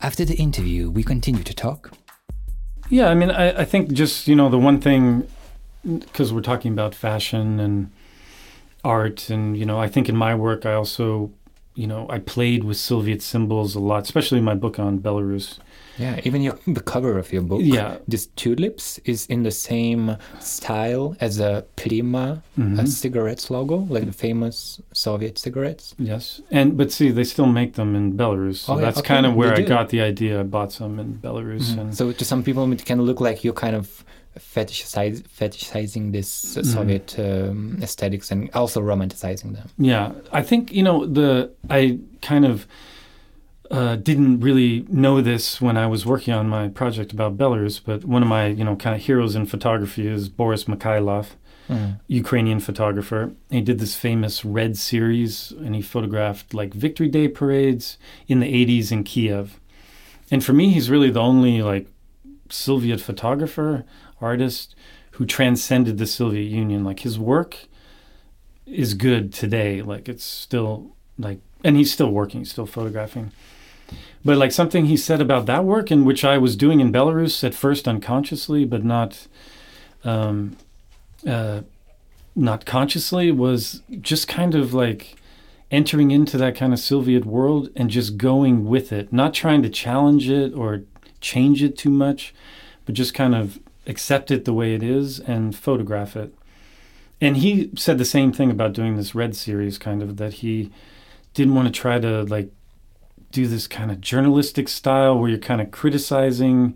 After 0.05 0.23
the 0.23 0.35
interview, 0.35 0.91
we 0.91 1.03
continue 1.03 1.41
to 1.41 1.53
talk. 1.55 1.89
Yeah, 2.89 3.07
I 3.07 3.15
mean, 3.15 3.31
I, 3.31 3.61
I 3.61 3.65
think 3.65 3.91
just 3.91 4.27
you 4.27 4.35
know 4.35 4.49
the 4.49 4.59
one 4.59 4.79
thing 4.79 5.27
because 5.83 6.31
we're 6.31 6.41
talking 6.41 6.71
about 6.71 6.93
fashion 6.93 7.59
and 7.59 7.89
art, 8.83 9.31
and 9.31 9.57
you 9.57 9.65
know, 9.65 9.79
I 9.79 9.87
think 9.87 10.07
in 10.07 10.15
my 10.15 10.35
work 10.35 10.63
I 10.63 10.73
also, 10.73 11.31
you 11.75 11.87
know, 11.87 12.07
I 12.09 12.19
played 12.19 12.63
with 12.63 12.77
Soviet 12.77 13.21
symbols 13.21 13.75
a 13.75 13.79
lot, 13.79 14.03
especially 14.03 14.37
in 14.39 14.43
my 14.45 14.55
book 14.55 14.79
on 14.79 14.99
Belarus. 14.99 15.59
Yeah, 15.97 16.19
even 16.23 16.41
your, 16.41 16.57
the 16.67 16.81
cover 16.81 17.17
of 17.17 17.31
your 17.31 17.41
book. 17.41 17.61
Yeah, 17.63 17.97
This 18.07 18.27
tulips 18.35 18.99
is 19.05 19.25
in 19.27 19.43
the 19.43 19.51
same 19.51 20.17
style 20.39 21.15
as 21.19 21.39
a 21.39 21.65
Prima 21.75 22.41
Mhm. 22.57 22.79
a 22.79 22.87
cigarettes 22.87 23.49
logo, 23.49 23.77
like 23.89 24.05
the 24.05 24.11
famous 24.13 24.81
Soviet 24.93 25.37
cigarettes. 25.37 25.95
yes, 25.97 26.41
and 26.51 26.77
but 26.77 26.91
see, 26.91 27.11
they 27.11 27.23
still 27.23 27.45
make 27.47 27.73
them 27.73 27.95
in 27.95 28.13
Belarus, 28.17 28.57
so 28.65 28.73
Oh, 28.73 28.75
yeah, 28.77 28.85
that's 28.85 28.99
okay, 28.99 29.07
kind 29.15 29.25
of 29.25 29.35
where 29.35 29.53
I 29.53 29.61
got 29.61 29.89
the 29.89 30.01
idea. 30.01 30.39
I 30.41 30.43
bought 30.43 30.71
some 30.71 30.99
in 30.99 31.19
Belarus, 31.21 31.71
Mhm. 31.73 31.79
and 31.79 31.95
So 31.95 32.11
to 32.11 32.25
some 32.25 32.43
people, 32.43 32.71
it 32.71 32.85
can 32.85 33.01
look 33.01 33.19
like 33.21 33.43
you're 33.43 33.53
kind 33.65 33.75
of 33.75 34.03
fetishize, 34.39 35.21
fetishizing 35.39 36.11
this 36.11 36.57
uh, 36.57 36.61
Mhm. 36.61 36.65
Soviet 36.65 37.15
um, 37.19 37.79
aesthetics 37.81 38.31
and 38.31 38.49
also 38.53 38.81
romanticizing 38.81 39.53
them. 39.55 39.69
Yeah, 39.77 40.11
I 40.31 40.41
think 40.41 40.71
you 40.73 40.83
know 40.83 41.05
the 41.05 41.51
I 41.69 41.99
kind 42.21 42.45
of 42.45 42.67
uh, 43.71 43.95
didn't 43.95 44.41
really 44.41 44.85
know 44.89 45.21
this 45.21 45.59
when 45.59 45.75
I 45.77 45.87
was 45.87 46.05
working 46.05 46.33
on 46.33 46.47
my 46.47 46.67
project 46.67 47.11
about 47.11 47.37
Belarus, 47.37 47.81
but 47.83 48.05
one 48.05 48.21
of 48.21 48.27
my 48.29 48.47
you 48.47 48.63
know 48.63 48.75
kind 48.75 48.95
of 48.95 49.01
heroes 49.01 49.35
in 49.35 49.45
photography 49.45 50.07
is 50.07 50.29
Boris 50.29 50.65
Mikhailov, 50.65 51.27
Mm. 51.67 51.99
Ukrainian 52.07 52.59
photographer. 52.59 53.31
He 53.49 53.59
did 53.61 53.79
this 53.79 53.95
famous 53.95 54.45
Red 54.45 54.77
series, 54.77 55.51
and 55.63 55.73
he 55.73 55.81
photographed 55.81 56.53
like 56.53 56.75
Victory 56.75 57.07
Day 57.07 57.27
parades 57.27 57.97
in 58.27 58.39
the 58.39 58.45
'80s 58.45 58.91
in 58.91 59.03
Kiev. 59.03 59.59
And 60.29 60.43
for 60.43 60.53
me, 60.53 60.69
he's 60.69 60.91
really 60.91 61.09
the 61.09 61.21
only 61.31 61.63
like 61.63 61.87
Soviet 62.49 63.01
photographer 63.01 63.83
artist 64.25 64.75
who 65.11 65.25
transcended 65.25 65.97
the 65.97 66.07
Soviet 66.07 66.49
Union. 66.49 66.83
Like 66.83 67.01
his 67.01 67.17
work 67.17 67.67
is 68.65 68.93
good 68.93 69.31
today. 69.33 69.81
Like 69.81 70.09
it's 70.09 70.23
still 70.25 70.95
like, 71.17 71.39
and 71.63 71.77
he's 71.77 71.93
still 71.93 72.11
working, 72.11 72.43
still 72.45 72.65
photographing. 72.65 73.31
But 74.23 74.37
like 74.37 74.51
something 74.51 74.85
he 74.85 74.97
said 74.97 75.21
about 75.21 75.45
that 75.45 75.63
work, 75.63 75.91
and 75.91 76.05
which 76.05 76.25
I 76.25 76.37
was 76.37 76.55
doing 76.55 76.79
in 76.79 76.91
Belarus 76.91 77.43
at 77.43 77.53
first 77.53 77.87
unconsciously, 77.87 78.65
but 78.65 78.83
not, 78.83 79.27
um, 80.03 80.57
uh, 81.27 81.61
not 82.35 82.65
consciously, 82.65 83.31
was 83.31 83.83
just 84.01 84.27
kind 84.27 84.55
of 84.55 84.73
like 84.73 85.15
entering 85.71 86.11
into 86.11 86.37
that 86.37 86.55
kind 86.55 86.73
of 86.73 86.79
Soviet 86.79 87.25
world 87.25 87.69
and 87.75 87.89
just 87.89 88.17
going 88.17 88.65
with 88.65 88.91
it, 88.91 89.13
not 89.13 89.33
trying 89.33 89.61
to 89.61 89.69
challenge 89.69 90.29
it 90.29 90.53
or 90.53 90.81
change 91.21 91.61
it 91.61 91.77
too 91.77 91.89
much, 91.89 92.33
but 92.85 92.95
just 92.95 93.13
kind 93.13 93.35
of 93.35 93.59
accept 93.87 94.31
it 94.31 94.45
the 94.45 94.53
way 94.53 94.73
it 94.73 94.83
is 94.83 95.19
and 95.19 95.55
photograph 95.55 96.15
it. 96.15 96.33
And 97.21 97.37
he 97.37 97.71
said 97.75 97.97
the 97.97 98.05
same 98.05 98.31
thing 98.31 98.51
about 98.51 98.73
doing 98.73 98.97
this 98.97 99.15
Red 99.15 99.35
series, 99.35 99.77
kind 99.77 100.01
of 100.01 100.17
that 100.17 100.35
he 100.35 100.71
didn't 101.33 101.55
want 101.55 101.67
to 101.67 101.81
try 101.81 101.99
to 101.99 102.23
like 102.23 102.51
do 103.31 103.47
this 103.47 103.67
kind 103.67 103.91
of 103.91 104.01
journalistic 104.01 104.67
style 104.67 105.17
where 105.17 105.29
you're 105.29 105.37
kind 105.37 105.61
of 105.61 105.71
criticizing 105.71 106.75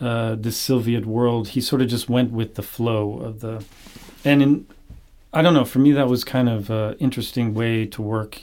uh, 0.00 0.34
the 0.34 0.52
Soviet 0.52 1.06
world. 1.06 1.48
He 1.48 1.60
sort 1.60 1.82
of 1.82 1.88
just 1.88 2.08
went 2.08 2.32
with 2.32 2.54
the 2.56 2.62
flow 2.62 3.18
of 3.18 3.40
the, 3.40 3.64
and 4.24 4.42
in, 4.42 4.66
I 5.32 5.42
don't 5.42 5.54
know. 5.54 5.64
For 5.64 5.78
me, 5.78 5.92
that 5.92 6.08
was 6.08 6.24
kind 6.24 6.48
of 6.48 6.70
an 6.70 6.94
interesting 6.98 7.54
way 7.54 7.86
to 7.86 8.02
work 8.02 8.42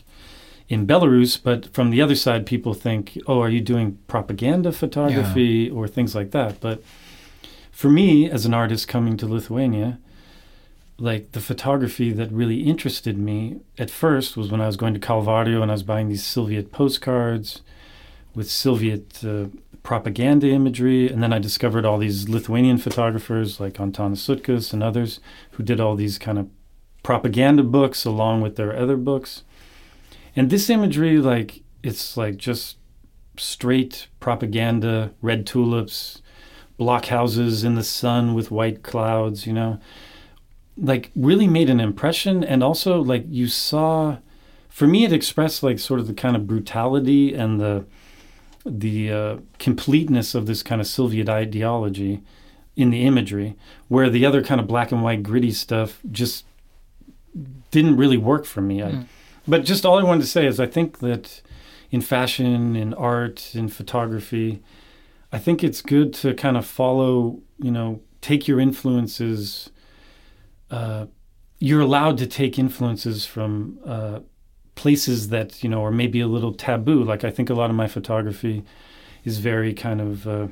in 0.69 0.87
Belarus. 0.87 1.39
But 1.41 1.73
from 1.73 1.89
the 1.89 2.01
other 2.01 2.15
side, 2.15 2.45
people 2.45 2.73
think, 2.73 3.17
"Oh, 3.27 3.41
are 3.41 3.49
you 3.49 3.61
doing 3.61 3.97
propaganda 4.07 4.71
photography 4.71 5.69
or 5.69 5.87
things 5.87 6.15
like 6.15 6.31
that?" 6.31 6.59
But 6.59 6.81
for 7.82 7.89
me, 7.89 8.29
as 8.29 8.45
an 8.45 8.53
artist 8.53 8.88
coming 8.88 9.17
to 9.17 9.25
Lithuania, 9.25 9.97
like 10.99 11.32
the 11.32 11.39
photography 11.39 12.11
that 12.11 12.32
really 12.32 12.61
interested 12.61 13.17
me 13.17 13.61
at 13.79 13.89
first 13.89 14.38
was 14.38 14.51
when 14.51 14.61
I 14.61 14.67
was 14.67 14.77
going 14.77 14.93
to 14.93 14.99
Calvario 14.99 15.63
and 15.63 15.71
I 15.71 15.73
was 15.73 15.82
buying 15.82 16.07
these 16.07 16.23
Soviet 16.23 16.71
postcards 16.71 17.63
with 18.36 18.51
Soviet 18.51 19.25
uh, 19.25 19.45
propaganda 19.82 20.47
imagery. 20.47 21.09
And 21.09 21.23
then 21.23 21.34
I 21.34 21.39
discovered 21.39 21.84
all 21.84 21.97
these 21.97 22.29
Lithuanian 22.29 22.77
photographers 22.77 23.59
like 23.59 23.79
Antanas 23.79 24.21
Sutkus 24.21 24.73
and 24.73 24.84
others 24.84 25.19
who 25.53 25.63
did 25.63 25.79
all 25.79 25.95
these 25.95 26.19
kind 26.19 26.38
of 26.38 26.49
propaganda 27.01 27.63
books 27.63 28.05
along 28.05 28.41
with 28.41 28.57
their 28.57 28.77
other 28.77 28.95
books. 28.95 29.41
And 30.36 30.51
this 30.51 30.69
imagery, 30.69 31.17
like, 31.17 31.63
it's 31.82 32.15
like 32.15 32.38
just 32.38 32.77
straight 33.38 34.07
propaganda, 34.19 35.15
red 35.19 35.47
tulips, 35.47 36.20
blockhouses 36.82 37.63
in 37.63 37.75
the 37.75 37.84
sun 37.84 38.34
with 38.34 38.49
white 38.51 38.82
clouds, 38.84 39.45
you 39.47 39.53
know 39.53 39.79
like 40.77 41.11
really 41.15 41.47
made 41.47 41.69
an 41.69 41.79
impression 41.82 42.43
and 42.43 42.63
also 42.63 43.01
like 43.03 43.25
you 43.29 43.45
saw 43.47 44.17
for 44.69 44.88
me 44.88 45.03
it 45.03 45.11
expressed 45.13 45.61
like 45.61 45.77
sort 45.77 45.99
of 45.99 46.07
the 46.07 46.13
kind 46.13 46.36
of 46.36 46.47
brutality 46.47 47.34
and 47.36 47.59
the 47.59 47.86
the 48.65 49.11
uh, 49.11 49.38
completeness 49.59 50.34
of 50.34 50.45
this 50.45 50.63
kind 50.63 50.79
of 50.79 50.88
soviet 50.88 51.27
ideology 51.27 52.21
in 52.77 52.89
the 52.89 53.03
imagery 53.05 53.55
where 53.89 54.09
the 54.09 54.25
other 54.25 54.41
kind 54.41 54.61
of 54.61 54.65
black 54.65 54.91
and 54.93 55.03
white 55.03 55.21
gritty 55.21 55.51
stuff 55.51 55.99
just 56.09 56.45
didn't 57.69 57.97
really 57.97 58.17
work 58.17 58.45
for 58.45 58.61
me 58.61 58.82
I, 58.82 58.91
Mm. 58.91 59.05
but 59.47 59.65
just 59.65 59.86
all 59.86 59.99
i 59.99 60.03
wanted 60.03 60.21
to 60.21 60.27
say 60.27 60.45
is 60.47 60.59
i 60.59 60.65
think 60.67 60.99
that 60.99 61.41
in 61.91 62.01
fashion 62.01 62.75
in 62.77 62.93
art 62.93 63.53
in 63.53 63.67
photography 63.67 64.61
i 65.32 65.38
think 65.38 65.63
it's 65.63 65.82
good 65.82 66.13
to 66.13 66.34
kind 66.34 66.57
of 66.57 66.65
follow 66.65 67.41
you 67.59 67.71
know 67.71 68.01
take 68.21 68.47
your 68.47 68.59
influences 68.59 69.69
uh, 70.69 71.05
you're 71.59 71.82
allowed 71.82 72.17
to 72.17 72.25
take 72.25 72.57
influences 72.57 73.25
from 73.25 73.77
uh, 73.86 74.19
places 74.75 75.29
that 75.29 75.63
you 75.63 75.69
know 75.69 75.84
are 75.86 75.91
maybe 75.91 76.19
a 76.19 76.27
little 76.27 76.53
taboo. 76.53 77.03
Like 77.03 77.23
I 77.23 77.29
think 77.29 77.49
a 77.49 77.53
lot 77.53 77.69
of 77.69 77.75
my 77.75 77.88
photography 77.88 78.63
is 79.23 79.38
very 79.38 79.73
kind 79.73 80.01
of 80.01 80.27
uh, 80.27 80.47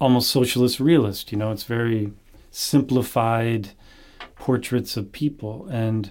almost 0.00 0.30
socialist 0.30 0.80
realist. 0.80 1.30
You 1.30 1.38
know, 1.38 1.52
it's 1.52 1.62
very 1.62 2.12
simplified 2.50 3.70
portraits 4.34 4.96
of 4.96 5.12
people, 5.12 5.68
and 5.70 6.10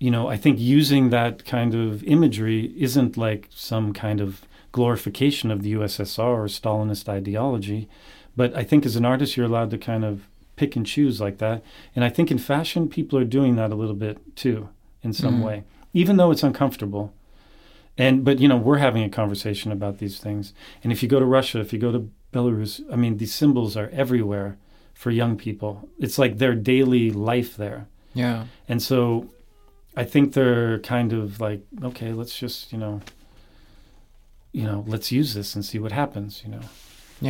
you 0.00 0.10
know, 0.10 0.28
I 0.28 0.38
think 0.38 0.58
using 0.58 1.10
that 1.10 1.44
kind 1.44 1.74
of 1.74 2.02
imagery 2.04 2.72
isn't 2.76 3.18
like 3.18 3.48
some 3.50 3.92
kind 3.92 4.20
of 4.20 4.46
glorification 4.80 5.50
of 5.50 5.62
the 5.62 5.72
USSR 5.78 6.34
or 6.44 6.48
Stalinist 6.60 7.08
ideology, 7.08 7.88
but 8.36 8.50
I 8.60 8.62
think 8.68 8.84
as 8.86 8.96
an 8.96 9.04
artist, 9.12 9.34
you're 9.36 9.46
allowed 9.52 9.70
to 9.70 9.78
kind 9.78 10.04
of 10.04 10.14
pick 10.56 10.76
and 10.76 10.86
choose 10.86 11.20
like 11.26 11.38
that. 11.38 11.62
And 11.94 12.04
I 12.04 12.10
think 12.10 12.30
in 12.30 12.38
fashion, 12.38 12.88
people 12.88 13.18
are 13.18 13.24
doing 13.38 13.56
that 13.56 13.72
a 13.72 13.80
little 13.82 13.94
bit 14.06 14.16
too. 14.36 14.68
in 15.02 15.12
some 15.12 15.36
Mm. 15.40 15.44
way, 15.48 15.62
even 15.92 16.16
though 16.16 16.32
it's 16.32 16.42
uncomfortable. 16.50 17.04
And 17.96 18.24
but 18.24 18.36
you 18.40 18.48
know 18.50 18.56
we're 18.66 18.78
having 18.88 19.04
a 19.04 19.08
conversation 19.20 19.70
about 19.72 19.98
these 19.98 20.18
things. 20.26 20.52
And 20.82 20.90
if 20.92 20.98
you 21.02 21.08
go 21.08 21.20
to 21.20 21.24
Russia, 21.38 21.60
if 21.60 21.72
you 21.72 21.78
go 21.78 21.92
to 21.92 22.02
Belarus, 22.32 22.72
I 22.92 22.96
mean 22.96 23.16
these 23.18 23.34
symbols 23.42 23.76
are 23.76 23.88
everywhere 24.02 24.50
for 24.94 25.10
young 25.12 25.36
people. 25.36 25.72
It's 26.04 26.18
like 26.22 26.34
their 26.38 26.54
daily 26.72 27.04
life 27.32 27.52
there. 27.64 27.80
Yeah. 28.14 28.38
And 28.70 28.80
so 28.82 28.98
I 30.02 30.04
think 30.12 30.32
they're 30.32 30.80
kind 30.94 31.12
of 31.12 31.40
like, 31.40 31.60
okay, 31.90 32.10
let's 32.20 32.36
just, 32.42 32.72
you 32.72 32.78
know, 32.82 32.94
you 34.58 34.64
know, 34.68 34.80
let's 34.94 35.08
use 35.20 35.30
this 35.38 35.48
and 35.54 35.62
see 35.70 35.78
what 35.84 35.92
happens, 35.92 36.42
you 36.44 36.50
know. 36.54 36.64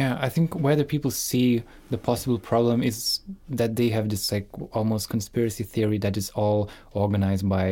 Yeah, 0.01 0.13
I 0.27 0.29
think 0.35 0.49
where 0.65 0.77
the 0.83 0.85
people 0.95 1.11
see 1.13 1.63
the 1.95 1.99
possible 2.11 2.39
problem 2.53 2.83
is 2.91 3.21
that 3.61 3.71
they 3.79 3.89
have 3.97 4.07
this 4.09 4.25
like 4.35 4.49
almost 4.79 5.05
conspiracy 5.17 5.65
theory 5.75 5.99
that 6.05 6.17
is 6.17 6.29
all 6.43 6.61
organized 7.05 7.45
by 7.49 7.67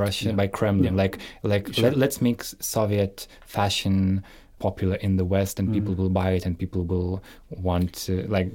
Russia, 0.00 0.28
Yeah. 0.30 0.34
by 0.42 0.46
Kremlin. 0.58 0.94
Yeah. 0.94 1.02
Like, 1.02 1.14
like 1.52 1.64
Sure. 1.74 1.84
let, 1.84 1.94
let's 2.02 2.18
make 2.28 2.40
Soviet 2.74 3.26
fashion 3.56 4.22
popular 4.66 4.96
in 5.06 5.12
the 5.20 5.24
West, 5.36 5.54
and 5.60 5.66
people 5.76 5.92
Mhm. 5.94 5.98
will 6.00 6.14
buy 6.22 6.30
it, 6.38 6.46
and 6.46 6.52
people 6.64 6.82
will 6.92 7.22
want 7.68 7.92
to 8.06 8.12
like 8.36 8.48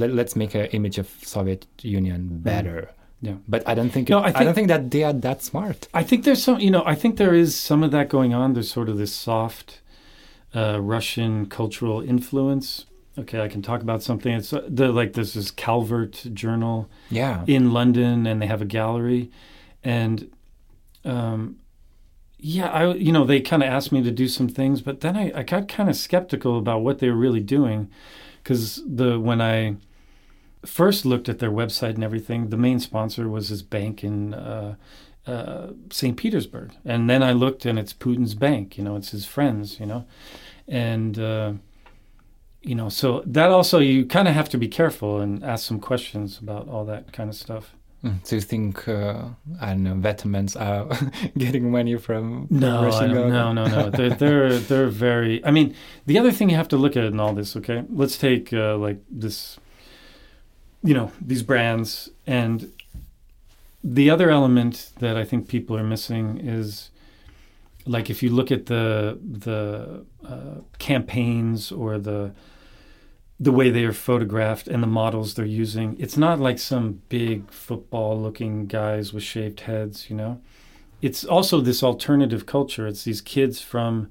let, 0.00 0.10
let's 0.20 0.34
make 0.42 0.52
an 0.54 0.66
image 0.78 0.96
of 1.02 1.08
Soviet 1.22 1.66
Union 1.82 2.20
better. 2.50 2.78
Mm-hmm. 2.82 3.26
Yeah. 3.28 3.36
But 3.48 3.60
I 3.70 3.74
don't 3.78 3.90
think, 3.94 4.08
No, 4.08 4.18
it- 4.18 4.22
I 4.22 4.28
I, 4.28 4.32
don't 4.32 4.54
think- 4.54 4.54
think 4.54 4.68
that 4.68 4.90
they 4.94 5.02
are 5.08 5.16
that 5.28 5.42
smart. 5.42 5.78
I 5.92 6.02
think 6.08 6.18
there's 6.24 6.42
some, 6.46 6.60
you 6.66 6.70
know, 6.74 6.84
I 6.92 6.94
think 7.00 7.12
there 7.16 7.34
is 7.44 7.50
some 7.70 7.80
of 7.86 7.90
that 7.96 8.06
going 8.16 8.32
on. 8.40 8.46
There's 8.54 8.70
sort 8.78 8.88
of 8.92 8.96
this 9.02 9.12
soft 9.28 9.80
uh, 10.54 10.80
Russian 10.80 11.46
cultural 11.46 12.00
influence. 12.00 12.86
Okay, 13.18 13.40
I 13.40 13.48
can 13.48 13.62
talk 13.62 13.82
about 13.82 14.02
something. 14.02 14.32
It's 14.32 14.52
uh, 14.52 14.62
the 14.68 14.92
like 14.92 15.14
this 15.14 15.34
is 15.36 15.50
Calvert 15.50 16.26
journal 16.34 16.88
Yeah. 17.10 17.44
in 17.46 17.72
London, 17.72 18.26
and 18.26 18.40
they 18.40 18.46
have 18.46 18.62
a 18.62 18.64
gallery, 18.66 19.30
and 19.82 20.30
um, 21.04 21.56
yeah, 22.38 22.68
I 22.68 22.94
you 22.94 23.10
know 23.12 23.24
they 23.24 23.40
kind 23.40 23.62
of 23.62 23.68
asked 23.68 23.90
me 23.92 24.02
to 24.02 24.10
do 24.10 24.28
some 24.28 24.48
things, 24.48 24.80
but 24.80 25.00
then 25.00 25.16
I, 25.16 25.32
I 25.34 25.42
got 25.42 25.66
kind 25.68 25.88
of 25.88 25.96
skeptical 25.96 26.56
about 26.58 26.82
what 26.82 26.98
they 27.00 27.08
were 27.10 27.16
really 27.16 27.40
doing, 27.40 27.90
because 28.42 28.82
the 28.86 29.18
when 29.18 29.40
I 29.40 29.76
first 30.64 31.04
looked 31.04 31.28
at 31.28 31.38
their 31.40 31.50
website 31.50 31.94
and 31.94 32.04
everything, 32.04 32.50
the 32.50 32.56
main 32.56 32.78
sponsor 32.80 33.28
was 33.28 33.48
this 33.48 33.62
bank 33.62 34.04
in 34.04 34.34
uh, 34.34 34.74
uh, 35.28 35.72
St. 35.90 36.16
Petersburg, 36.16 36.72
and 36.84 37.08
then 37.08 37.22
I 37.22 37.32
looked 37.32 37.66
and 37.66 37.78
it's 37.78 37.92
Putin's 37.92 38.34
bank. 38.34 38.78
You 38.78 38.84
know, 38.84 38.96
it's 38.96 39.10
his 39.10 39.26
friends. 39.26 39.78
You 39.80 39.86
know, 39.86 40.04
and. 40.66 41.18
Uh, 41.18 41.52
you 42.60 42.74
know, 42.74 42.88
so 42.88 43.22
that 43.24 43.50
also 43.50 43.78
you 43.78 44.04
kind 44.04 44.26
of 44.26 44.34
have 44.34 44.48
to 44.48 44.58
be 44.58 44.66
careful 44.68 45.20
and 45.20 45.44
ask 45.44 45.64
some 45.64 45.78
questions 45.78 46.38
about 46.38 46.68
all 46.68 46.84
that 46.86 47.12
kind 47.12 47.30
of 47.30 47.36
stuff. 47.36 47.72
Do 48.02 48.36
you 48.36 48.40
think 48.40 48.86
uh, 48.86 49.30
I 49.60 49.70
don't 49.70 49.82
know 49.82 49.94
veterans 49.94 50.54
are 50.54 50.88
getting 51.36 51.70
money 51.70 51.96
from, 51.96 52.46
No, 52.48 52.84
Russian 52.84 53.12
no, 53.12 53.52
no, 53.52 53.66
no. 53.66 53.90
They're, 53.90 54.10
they're 54.10 54.58
they're 54.58 54.86
very. 54.86 55.44
I 55.44 55.50
mean, 55.50 55.74
the 56.06 56.16
other 56.16 56.30
thing 56.30 56.48
you 56.48 56.54
have 56.56 56.68
to 56.68 56.76
look 56.76 56.96
at 56.96 57.04
in 57.04 57.18
all 57.18 57.32
this. 57.32 57.56
Okay, 57.56 57.84
let's 57.90 58.16
take 58.16 58.52
uh, 58.52 58.76
like 58.76 58.98
this. 59.10 59.58
You 60.84 60.94
know 60.94 61.10
these 61.20 61.42
brands, 61.42 62.10
and 62.24 62.72
the 63.94 64.10
other 64.10 64.30
element 64.30 64.92
that 64.98 65.16
I 65.16 65.24
think 65.24 65.48
people 65.48 65.76
are 65.76 65.84
missing 65.84 66.38
is, 66.38 66.90
like, 67.86 68.10
if 68.10 68.22
you 68.22 68.30
look 68.30 68.50
at 68.50 68.66
the 68.66 69.18
the 69.22 70.04
uh, 70.26 70.60
campaigns 70.78 71.72
or 71.72 71.98
the 71.98 72.32
the 73.40 73.52
way 73.52 73.70
they 73.70 73.84
are 73.84 73.92
photographed 73.92 74.66
and 74.66 74.82
the 74.82 74.88
models 74.88 75.34
they're 75.34 75.44
using, 75.44 75.96
it's 75.98 76.16
not 76.16 76.40
like 76.40 76.58
some 76.58 77.02
big 77.08 77.50
football-looking 77.52 78.66
guys 78.66 79.12
with 79.12 79.22
shaved 79.22 79.60
heads. 79.60 80.10
You 80.10 80.16
know 80.16 80.40
it's 81.00 81.24
also 81.24 81.60
this 81.60 81.82
alternative 81.82 82.46
culture. 82.46 82.86
It's 82.86 83.04
these 83.04 83.20
kids 83.20 83.60
from 83.60 84.10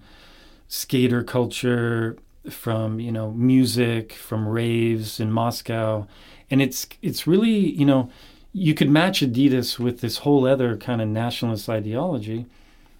skater 0.67 1.23
culture, 1.23 2.17
from 2.49 2.99
you 2.99 3.11
know 3.11 3.31
music, 3.31 4.13
from 4.13 4.47
raves 4.47 5.19
in 5.19 5.31
Moscow, 5.31 6.07
and 6.49 6.61
it's 6.61 6.87
it's 7.01 7.27
really 7.27 7.71
you 7.71 7.85
know 7.85 8.09
you 8.57 8.73
could 8.73 8.89
match 8.89 9.21
Adidas 9.21 9.77
with 9.77 10.01
this 10.01 10.19
whole 10.19 10.47
other 10.47 10.75
kind 10.77 10.99
of 10.99 11.07
nationalist 11.07 11.69
ideology, 11.69 12.47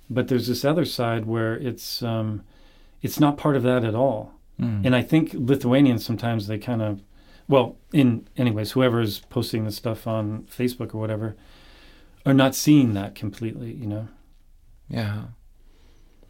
but 0.07 0.27
there's 0.27 0.47
this 0.47 0.63
other 0.63 0.85
side 0.85 1.25
where 1.25 1.55
it's 1.55 2.03
um, 2.03 2.43
it's 3.01 3.19
not 3.19 3.37
part 3.37 3.55
of 3.55 3.63
that 3.63 3.83
at 3.83 3.95
all. 3.95 4.33
Mm. 4.61 4.85
And 4.85 4.95
I 4.95 5.01
think 5.01 5.31
Lithuanians 5.33 6.05
sometimes 6.05 6.45
they 6.45 6.59
kind 6.59 6.83
of, 6.83 7.01
well, 7.47 7.75
in 7.91 8.27
anyways, 8.37 8.73
whoever 8.73 9.01
is 9.01 9.19
posting 9.31 9.65
the 9.65 9.71
stuff 9.71 10.05
on 10.05 10.43
Facebook 10.43 10.93
or 10.93 10.99
whatever, 10.99 11.35
are 12.23 12.35
not 12.35 12.53
seeing 12.53 12.93
that 12.93 13.15
completely. 13.15 13.73
You 13.73 13.87
know. 13.87 14.07
yeah, 14.89 15.23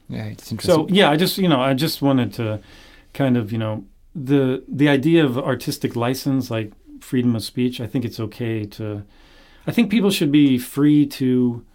yeah, 0.08 0.26
it's 0.26 0.50
interesting. 0.50 0.88
So 0.88 0.94
yeah, 0.94 1.12
I 1.12 1.18
just 1.18 1.38
you 1.38 1.50
know 1.50 1.60
I 1.60 1.74
just 1.74 2.02
wanted 2.02 2.34
to 2.36 2.62
kind 3.14 3.36
of 3.36 3.52
you 3.52 3.58
know 3.58 3.86
the 4.16 4.64
the 4.70 4.88
idea 4.88 5.26
of 5.26 5.38
artistic 5.38 5.98
license 5.98 6.50
like 6.50 6.72
freedom 7.02 7.36
of 7.36 7.44
speech. 7.44 7.80
I 7.82 7.88
think 7.88 8.06
it's 8.06 8.20
okay 8.20 8.66
to. 8.66 9.04
I 9.66 9.72
think 9.72 9.92
people 9.92 10.12
should 10.12 10.32
be 10.32 10.58
free 10.58 11.06
to 11.06 11.66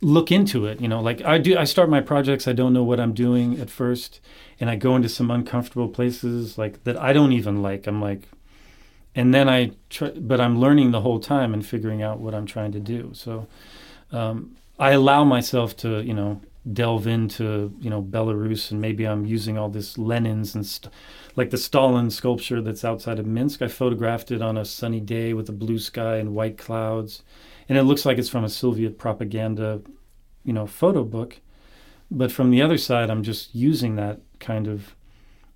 look 0.00 0.30
into 0.30 0.66
it. 0.66 0.80
You 0.80 0.88
know, 0.88 1.00
like 1.00 1.22
I 1.24 1.38
do. 1.38 1.56
I 1.56 1.64
start 1.64 1.88
my 1.88 2.00
projects. 2.00 2.46
I 2.48 2.52
don't 2.52 2.72
know 2.72 2.84
what 2.84 3.00
I'm 3.00 3.12
doing 3.12 3.60
at 3.60 3.70
first, 3.70 4.20
and 4.60 4.70
I 4.70 4.76
go 4.76 4.96
into 4.96 5.08
some 5.08 5.30
uncomfortable 5.30 5.88
places 5.88 6.58
like 6.58 6.84
that 6.84 6.96
I 7.00 7.12
don't 7.12 7.32
even 7.32 7.62
like. 7.62 7.86
I'm 7.86 8.00
like, 8.00 8.28
and 9.14 9.32
then 9.32 9.48
I 9.48 9.72
try, 9.90 10.10
but 10.10 10.40
I'm 10.40 10.58
learning 10.58 10.90
the 10.90 11.00
whole 11.00 11.20
time 11.20 11.54
and 11.54 11.64
figuring 11.64 12.02
out 12.02 12.20
what 12.20 12.34
I'm 12.34 12.46
trying 12.46 12.72
to 12.72 12.80
do. 12.80 13.10
So 13.14 13.46
um, 14.12 14.56
I 14.78 14.90
allow 14.90 15.24
myself 15.24 15.76
to, 15.78 16.02
you 16.02 16.14
know, 16.14 16.40
delve 16.72 17.06
into, 17.06 17.74
you 17.80 17.90
know, 17.90 18.02
Belarus, 18.02 18.70
and 18.70 18.80
maybe 18.80 19.06
I'm 19.06 19.26
using 19.26 19.58
all 19.58 19.68
this 19.68 19.98
Lenin's 19.98 20.54
and 20.54 20.66
st- 20.66 20.92
like 21.36 21.50
the 21.50 21.58
Stalin 21.58 22.10
sculpture 22.10 22.60
that's 22.60 22.84
outside 22.84 23.18
of 23.18 23.26
Minsk. 23.26 23.62
I 23.62 23.68
photographed 23.68 24.30
it 24.30 24.42
on 24.42 24.56
a 24.56 24.64
sunny 24.64 25.00
day 25.00 25.32
with 25.32 25.48
a 25.48 25.52
blue 25.52 25.78
sky 25.78 26.16
and 26.16 26.34
white 26.34 26.58
clouds, 26.58 27.22
and 27.68 27.76
it 27.76 27.82
looks 27.82 28.04
like 28.06 28.18
it's 28.18 28.28
from 28.28 28.44
a 28.44 28.48
Soviet 28.48 28.98
propaganda, 28.98 29.82
you 30.44 30.52
know, 30.52 30.66
photo 30.66 31.04
book. 31.04 31.40
But 32.10 32.30
from 32.30 32.50
the 32.50 32.62
other 32.62 32.78
side, 32.78 33.10
I'm 33.10 33.22
just 33.22 33.54
using 33.54 33.96
that 33.96 34.20
kind 34.38 34.68
of 34.68 34.94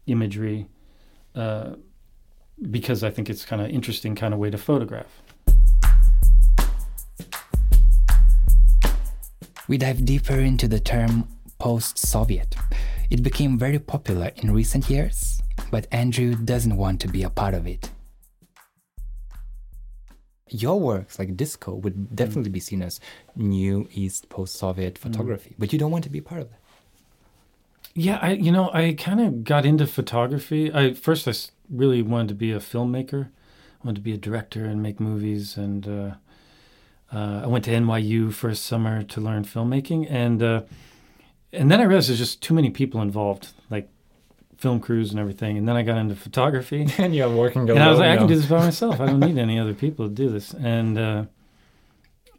imagery 0.06 0.66
uh, 1.34 1.74
because 2.70 3.04
I 3.04 3.10
think 3.10 3.30
it's 3.30 3.44
kind 3.44 3.62
of 3.62 3.68
interesting 3.68 4.14
kind 4.14 4.34
of 4.34 4.40
way 4.40 4.50
to 4.50 4.58
photograph. 4.58 5.22
We 9.68 9.76
dive 9.76 10.04
deeper 10.06 10.38
into 10.38 10.66
the 10.66 10.80
term 10.80 11.28
post 11.58 11.98
Soviet. 11.98 12.56
It 13.10 13.22
became 13.22 13.58
very 13.58 13.78
popular 13.78 14.32
in 14.36 14.50
recent 14.50 14.88
years, 14.88 15.27
but 15.70 15.86
Andrew 15.92 16.34
doesn't 16.34 16.76
want 16.76 17.00
to 17.00 17.08
be 17.08 17.22
a 17.22 17.30
part 17.30 17.54
of 17.54 17.66
it. 17.66 17.90
Your 20.50 20.80
works, 20.80 21.18
like 21.18 21.36
disco, 21.36 21.74
would 21.74 22.16
definitely 22.16 22.50
be 22.50 22.60
seen 22.60 22.82
as 22.82 23.00
new 23.36 23.86
East 23.92 24.28
post 24.30 24.56
Soviet 24.56 24.96
photography, 24.96 25.54
but 25.58 25.72
you 25.72 25.78
don't 25.78 25.90
want 25.90 26.04
to 26.04 26.10
be 26.10 26.22
part 26.22 26.40
of 26.40 26.50
that. 26.50 26.60
Yeah, 27.94 28.18
I 28.22 28.32
you 28.32 28.50
know 28.50 28.70
I 28.72 28.94
kind 28.94 29.20
of 29.20 29.44
got 29.44 29.66
into 29.66 29.86
photography. 29.86 30.72
I 30.72 30.94
first 30.94 31.28
I 31.28 31.34
really 31.68 32.00
wanted 32.00 32.28
to 32.28 32.34
be 32.34 32.52
a 32.52 32.60
filmmaker. 32.60 33.26
I 33.26 33.86
wanted 33.86 33.96
to 33.96 34.02
be 34.02 34.14
a 34.14 34.16
director 34.16 34.64
and 34.64 34.82
make 34.82 35.00
movies, 35.00 35.56
and 35.56 35.86
uh, 35.86 36.14
uh, 37.12 37.42
I 37.44 37.46
went 37.46 37.64
to 37.66 37.70
NYU 37.70 38.32
for 38.32 38.48
a 38.48 38.56
summer 38.56 39.02
to 39.02 39.20
learn 39.20 39.44
filmmaking, 39.44 40.06
and 40.10 40.42
uh, 40.42 40.62
and 41.52 41.70
then 41.70 41.80
I 41.80 41.84
realized 41.84 42.08
there's 42.08 42.18
just 42.18 42.42
too 42.42 42.54
many 42.54 42.70
people 42.70 43.02
involved, 43.02 43.48
like 43.68 43.90
film 44.58 44.80
crews 44.80 45.12
and 45.12 45.20
everything. 45.20 45.56
And 45.56 45.66
then 45.66 45.76
I 45.76 45.82
got 45.82 45.96
into 45.96 46.14
photography, 46.14 46.86
and 46.98 47.14
you're 47.14 47.34
working 47.34 47.70
and 47.70 47.78
I 47.78 47.88
was 47.88 48.00
like, 48.00 48.10
I 48.10 48.16
can 48.16 48.26
do 48.26 48.36
this 48.36 48.46
by 48.46 48.58
myself. 48.64 49.00
I 49.00 49.06
don't 49.06 49.20
need 49.20 49.38
any 49.38 49.58
other 49.58 49.74
people 49.74 50.08
to 50.08 50.14
do 50.14 50.28
this. 50.28 50.52
And 50.52 50.98
uh, 50.98 51.24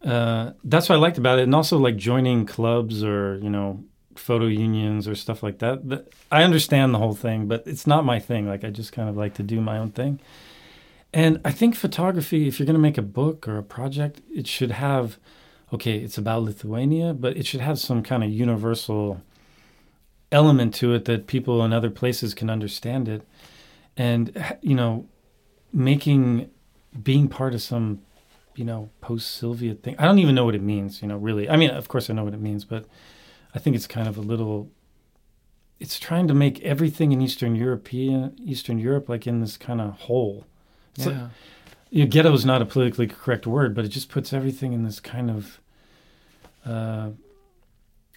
uh, 0.03 0.51
that's 0.63 0.89
what 0.89 0.95
I 0.95 0.99
liked 0.99 1.17
about 1.17 1.39
it. 1.39 1.43
And 1.43 1.55
also 1.55 1.77
like 1.77 1.95
joining 1.95 2.45
clubs 2.45 3.03
or, 3.03 3.37
you 3.41 3.49
know, 3.49 3.83
photo 4.15 4.45
unions 4.45 5.07
or 5.07 5.15
stuff 5.15 5.41
like 5.41 5.59
that. 5.59 5.87
But 5.87 6.11
I 6.31 6.43
understand 6.43 6.93
the 6.93 6.99
whole 6.99 7.15
thing, 7.15 7.47
but 7.47 7.65
it's 7.65 7.87
not 7.87 8.05
my 8.05 8.19
thing. 8.19 8.47
Like 8.47 8.63
I 8.63 8.69
just 8.69 8.91
kind 8.91 9.09
of 9.09 9.17
like 9.17 9.33
to 9.35 9.43
do 9.43 9.61
my 9.61 9.77
own 9.77 9.91
thing. 9.91 10.19
And 11.13 11.41
I 11.43 11.51
think 11.51 11.75
photography, 11.75 12.47
if 12.47 12.59
you're 12.59 12.67
going 12.67 12.75
to 12.75 12.81
make 12.81 12.97
a 12.97 13.01
book 13.01 13.47
or 13.47 13.57
a 13.57 13.63
project, 13.63 14.21
it 14.29 14.45
should 14.45 14.71
have, 14.71 15.17
okay, 15.73 15.97
it's 15.97 16.17
about 16.17 16.43
Lithuania, 16.43 17.13
but 17.13 17.35
it 17.35 17.47
should 17.47 17.61
have 17.61 17.79
some 17.79 18.03
kind 18.03 18.23
of 18.23 18.29
universal 18.29 19.21
element 20.31 20.73
to 20.75 20.93
it 20.93 21.05
that 21.05 21.27
people 21.27 21.63
in 21.63 21.73
other 21.73 21.89
places 21.89 22.33
can 22.33 22.49
understand 22.49 23.07
it. 23.07 23.27
And, 23.97 24.57
you 24.61 24.75
know, 24.75 25.07
making, 25.73 26.49
being 27.03 27.27
part 27.27 27.53
of 27.53 27.61
some, 27.61 28.01
you 28.55 28.63
know, 28.63 28.89
post 29.01 29.31
Soviet 29.31 29.83
thing. 29.83 29.95
I 29.97 30.05
don't 30.05 30.19
even 30.19 30.35
know 30.35 30.45
what 30.45 30.55
it 30.55 30.61
means, 30.61 31.01
you 31.01 31.07
know, 31.07 31.17
really. 31.17 31.49
I 31.49 31.55
mean, 31.57 31.69
of 31.71 31.87
course 31.87 32.09
I 32.09 32.13
know 32.13 32.23
what 32.23 32.33
it 32.33 32.41
means, 32.41 32.63
but 32.65 32.85
I 33.55 33.59
think 33.59 33.75
it's 33.75 33.87
kind 33.87 34.07
of 34.07 34.17
a 34.17 34.21
little, 34.21 34.69
it's 35.79 35.99
trying 35.99 36.27
to 36.27 36.33
make 36.33 36.61
everything 36.61 37.11
in 37.11 37.21
Eastern 37.21 37.55
European, 37.55 38.35
Eastern 38.43 38.79
Europe, 38.79 39.09
like 39.09 39.25
in 39.27 39.39
this 39.41 39.57
kind 39.57 39.81
of 39.81 39.91
hole. 40.01 40.45
It's 40.95 41.05
like- 41.05 41.15
Yeah. 41.15 41.29
you 41.89 42.03
know, 42.03 42.09
ghetto 42.09 42.33
is 42.33 42.45
not 42.45 42.61
a 42.61 42.65
politically 42.65 43.07
correct 43.07 43.47
word, 43.47 43.73
but 43.73 43.85
it 43.85 43.89
just 43.89 44.09
puts 44.09 44.31
everything 44.33 44.73
in 44.73 44.83
this 44.83 44.99
kind 44.99 45.29
of 45.31 45.59
uh, 46.65 47.09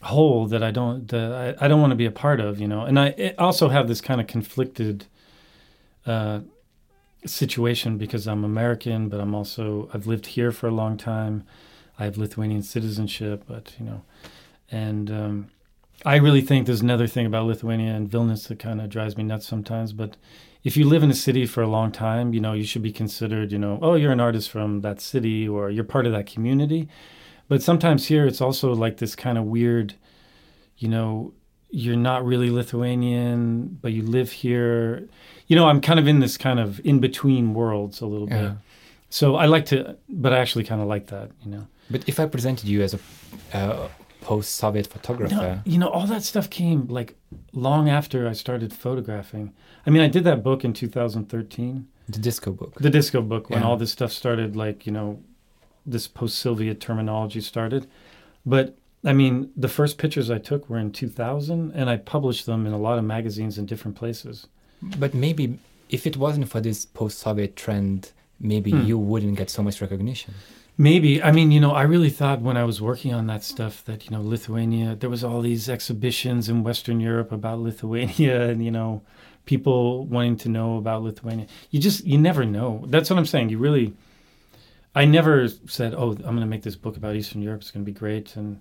hole 0.02 0.46
that 0.46 0.62
I 0.62 0.70
don't 0.70 1.08
that 1.08 1.56
I, 1.60 1.64
I 1.64 1.68
don't 1.68 1.80
want 1.80 1.92
to 1.92 1.96
be 1.96 2.06
a 2.06 2.10
part 2.10 2.40
of, 2.40 2.60
you 2.60 2.68
know. 2.68 2.82
And 2.82 2.98
I 2.98 3.34
also 3.38 3.68
have 3.68 3.88
this 3.88 4.00
kind 4.00 4.20
of 4.20 4.26
conflicted 4.26 5.06
uh, 6.06 6.40
situation 7.24 7.98
because 7.98 8.26
I'm 8.26 8.44
American, 8.44 9.08
but 9.08 9.20
I'm 9.20 9.34
also 9.34 9.88
I've 9.94 10.06
lived 10.06 10.26
here 10.26 10.52
for 10.52 10.66
a 10.66 10.72
long 10.72 10.96
time. 10.96 11.44
I 11.98 12.04
have 12.04 12.16
Lithuanian 12.16 12.62
citizenship, 12.62 13.44
but 13.46 13.74
you 13.78 13.86
know, 13.86 14.02
and 14.70 15.10
um, 15.10 15.50
I 16.04 16.16
really 16.16 16.40
think 16.40 16.66
there's 16.66 16.80
another 16.80 17.06
thing 17.06 17.26
about 17.26 17.46
Lithuania 17.46 17.94
and 17.94 18.10
Vilnius 18.10 18.48
that 18.48 18.58
kind 18.58 18.80
of 18.80 18.90
drives 18.90 19.16
me 19.16 19.22
nuts 19.22 19.46
sometimes. 19.46 19.92
But 19.92 20.16
if 20.64 20.76
you 20.76 20.84
live 20.84 21.02
in 21.02 21.10
a 21.10 21.14
city 21.14 21.46
for 21.46 21.62
a 21.62 21.68
long 21.68 21.92
time, 21.92 22.34
you 22.34 22.40
know, 22.40 22.54
you 22.54 22.64
should 22.64 22.82
be 22.82 22.92
considered, 22.92 23.52
you 23.52 23.58
know, 23.58 23.78
oh, 23.82 23.94
you're 23.94 24.12
an 24.12 24.20
artist 24.20 24.50
from 24.50 24.80
that 24.80 25.00
city 25.00 25.46
or 25.46 25.70
you're 25.70 25.84
part 25.84 26.06
of 26.06 26.12
that 26.12 26.26
community. 26.26 26.88
But 27.48 27.62
sometimes 27.62 28.06
here 28.06 28.26
it's 28.26 28.40
also 28.40 28.74
like 28.74 28.98
this 28.98 29.14
kind 29.14 29.36
of 29.38 29.44
weird, 29.44 29.94
you 30.78 30.88
know, 30.88 31.34
you're 31.70 31.96
not 31.96 32.24
really 32.24 32.50
Lithuanian, 32.50 33.78
but 33.80 33.92
you 33.92 34.02
live 34.02 34.30
here. 34.30 35.08
You 35.46 35.56
know, 35.56 35.68
I'm 35.68 35.80
kind 35.80 35.98
of 35.98 36.06
in 36.06 36.20
this 36.20 36.36
kind 36.36 36.60
of 36.60 36.80
in 36.84 37.00
between 37.00 37.54
worlds 37.54 38.00
a 38.00 38.06
little 38.06 38.28
yeah. 38.28 38.40
bit. 38.40 38.52
So 39.08 39.36
I 39.36 39.46
like 39.46 39.66
to, 39.66 39.96
but 40.08 40.32
I 40.32 40.38
actually 40.38 40.64
kind 40.64 40.80
of 40.80 40.86
like 40.86 41.08
that, 41.08 41.30
you 41.42 41.50
know. 41.50 41.66
But 41.90 42.08
if 42.08 42.20
I 42.20 42.26
presented 42.26 42.68
you 42.68 42.82
as 42.82 42.94
a 42.94 42.98
uh, 43.52 43.88
post-Soviet 44.20 44.86
photographer, 44.86 45.34
no, 45.34 45.60
you 45.64 45.78
know, 45.78 45.88
all 45.88 46.06
that 46.06 46.22
stuff 46.22 46.48
came 46.48 46.86
like 46.88 47.16
long 47.52 47.88
after 47.88 48.28
I 48.28 48.32
started 48.32 48.72
photographing. 48.72 49.52
I 49.86 49.90
mean, 49.90 50.02
I 50.02 50.08
did 50.08 50.24
that 50.24 50.42
book 50.42 50.64
in 50.64 50.72
2013. 50.72 51.88
The 52.08 52.18
disco 52.18 52.52
book. 52.52 52.74
The 52.74 52.90
disco 52.90 53.22
book 53.22 53.50
when 53.50 53.60
yeah. 53.60 53.66
all 53.66 53.76
this 53.76 53.92
stuff 53.92 54.12
started, 54.12 54.56
like 54.56 54.86
you 54.86 54.92
know, 54.92 55.22
this 55.84 56.08
post-Soviet 56.08 56.80
terminology 56.80 57.40
started. 57.40 57.86
But 58.44 58.76
I 59.04 59.12
mean, 59.12 59.50
the 59.56 59.68
first 59.68 59.98
pictures 59.98 60.30
I 60.30 60.38
took 60.38 60.68
were 60.68 60.78
in 60.78 60.92
2000, 60.92 61.72
and 61.72 61.90
I 61.90 61.96
published 61.96 62.46
them 62.46 62.66
in 62.66 62.72
a 62.72 62.78
lot 62.78 62.98
of 62.98 63.04
magazines 63.04 63.58
in 63.58 63.66
different 63.66 63.96
places. 63.96 64.46
But 64.80 65.14
maybe 65.14 65.58
if 65.88 66.06
it 66.06 66.16
wasn't 66.16 66.48
for 66.48 66.60
this 66.60 66.84
post-Soviet 66.84 67.56
trend, 67.56 68.12
maybe 68.40 68.70
hmm. 68.70 68.82
you 68.82 68.98
wouldn't 68.98 69.36
get 69.36 69.50
so 69.50 69.62
much 69.62 69.80
recognition. 69.80 70.34
Maybe. 70.78 71.22
I 71.22 71.32
mean, 71.32 71.52
you 71.52 71.60
know, 71.60 71.72
I 71.72 71.82
really 71.82 72.10
thought 72.10 72.40
when 72.40 72.56
I 72.56 72.64
was 72.64 72.80
working 72.80 73.12
on 73.12 73.26
that 73.26 73.44
stuff 73.44 73.84
that, 73.84 74.06
you 74.06 74.10
know, 74.10 74.22
Lithuania, 74.22 74.96
there 74.96 75.10
was 75.10 75.22
all 75.22 75.42
these 75.42 75.68
exhibitions 75.68 76.48
in 76.48 76.64
Western 76.64 76.98
Europe 76.98 77.30
about 77.30 77.58
Lithuania 77.58 78.42
and, 78.50 78.64
you 78.64 78.70
know, 78.70 79.02
people 79.44 80.06
wanting 80.06 80.36
to 80.38 80.48
know 80.48 80.78
about 80.78 81.02
Lithuania. 81.02 81.46
You 81.70 81.80
just, 81.80 82.04
you 82.06 82.16
never 82.16 82.44
know. 82.44 82.84
That's 82.88 83.10
what 83.10 83.18
I'm 83.18 83.26
saying. 83.26 83.50
You 83.50 83.58
really, 83.58 83.92
I 84.94 85.04
never 85.04 85.48
said, 85.48 85.94
oh, 85.94 86.10
I'm 86.10 86.16
going 86.22 86.40
to 86.40 86.46
make 86.46 86.62
this 86.62 86.76
book 86.76 86.96
about 86.96 87.16
Eastern 87.16 87.42
Europe. 87.42 87.62
It's 87.62 87.70
going 87.70 87.84
to 87.84 87.90
be 87.90 87.98
great. 87.98 88.36
And 88.36 88.60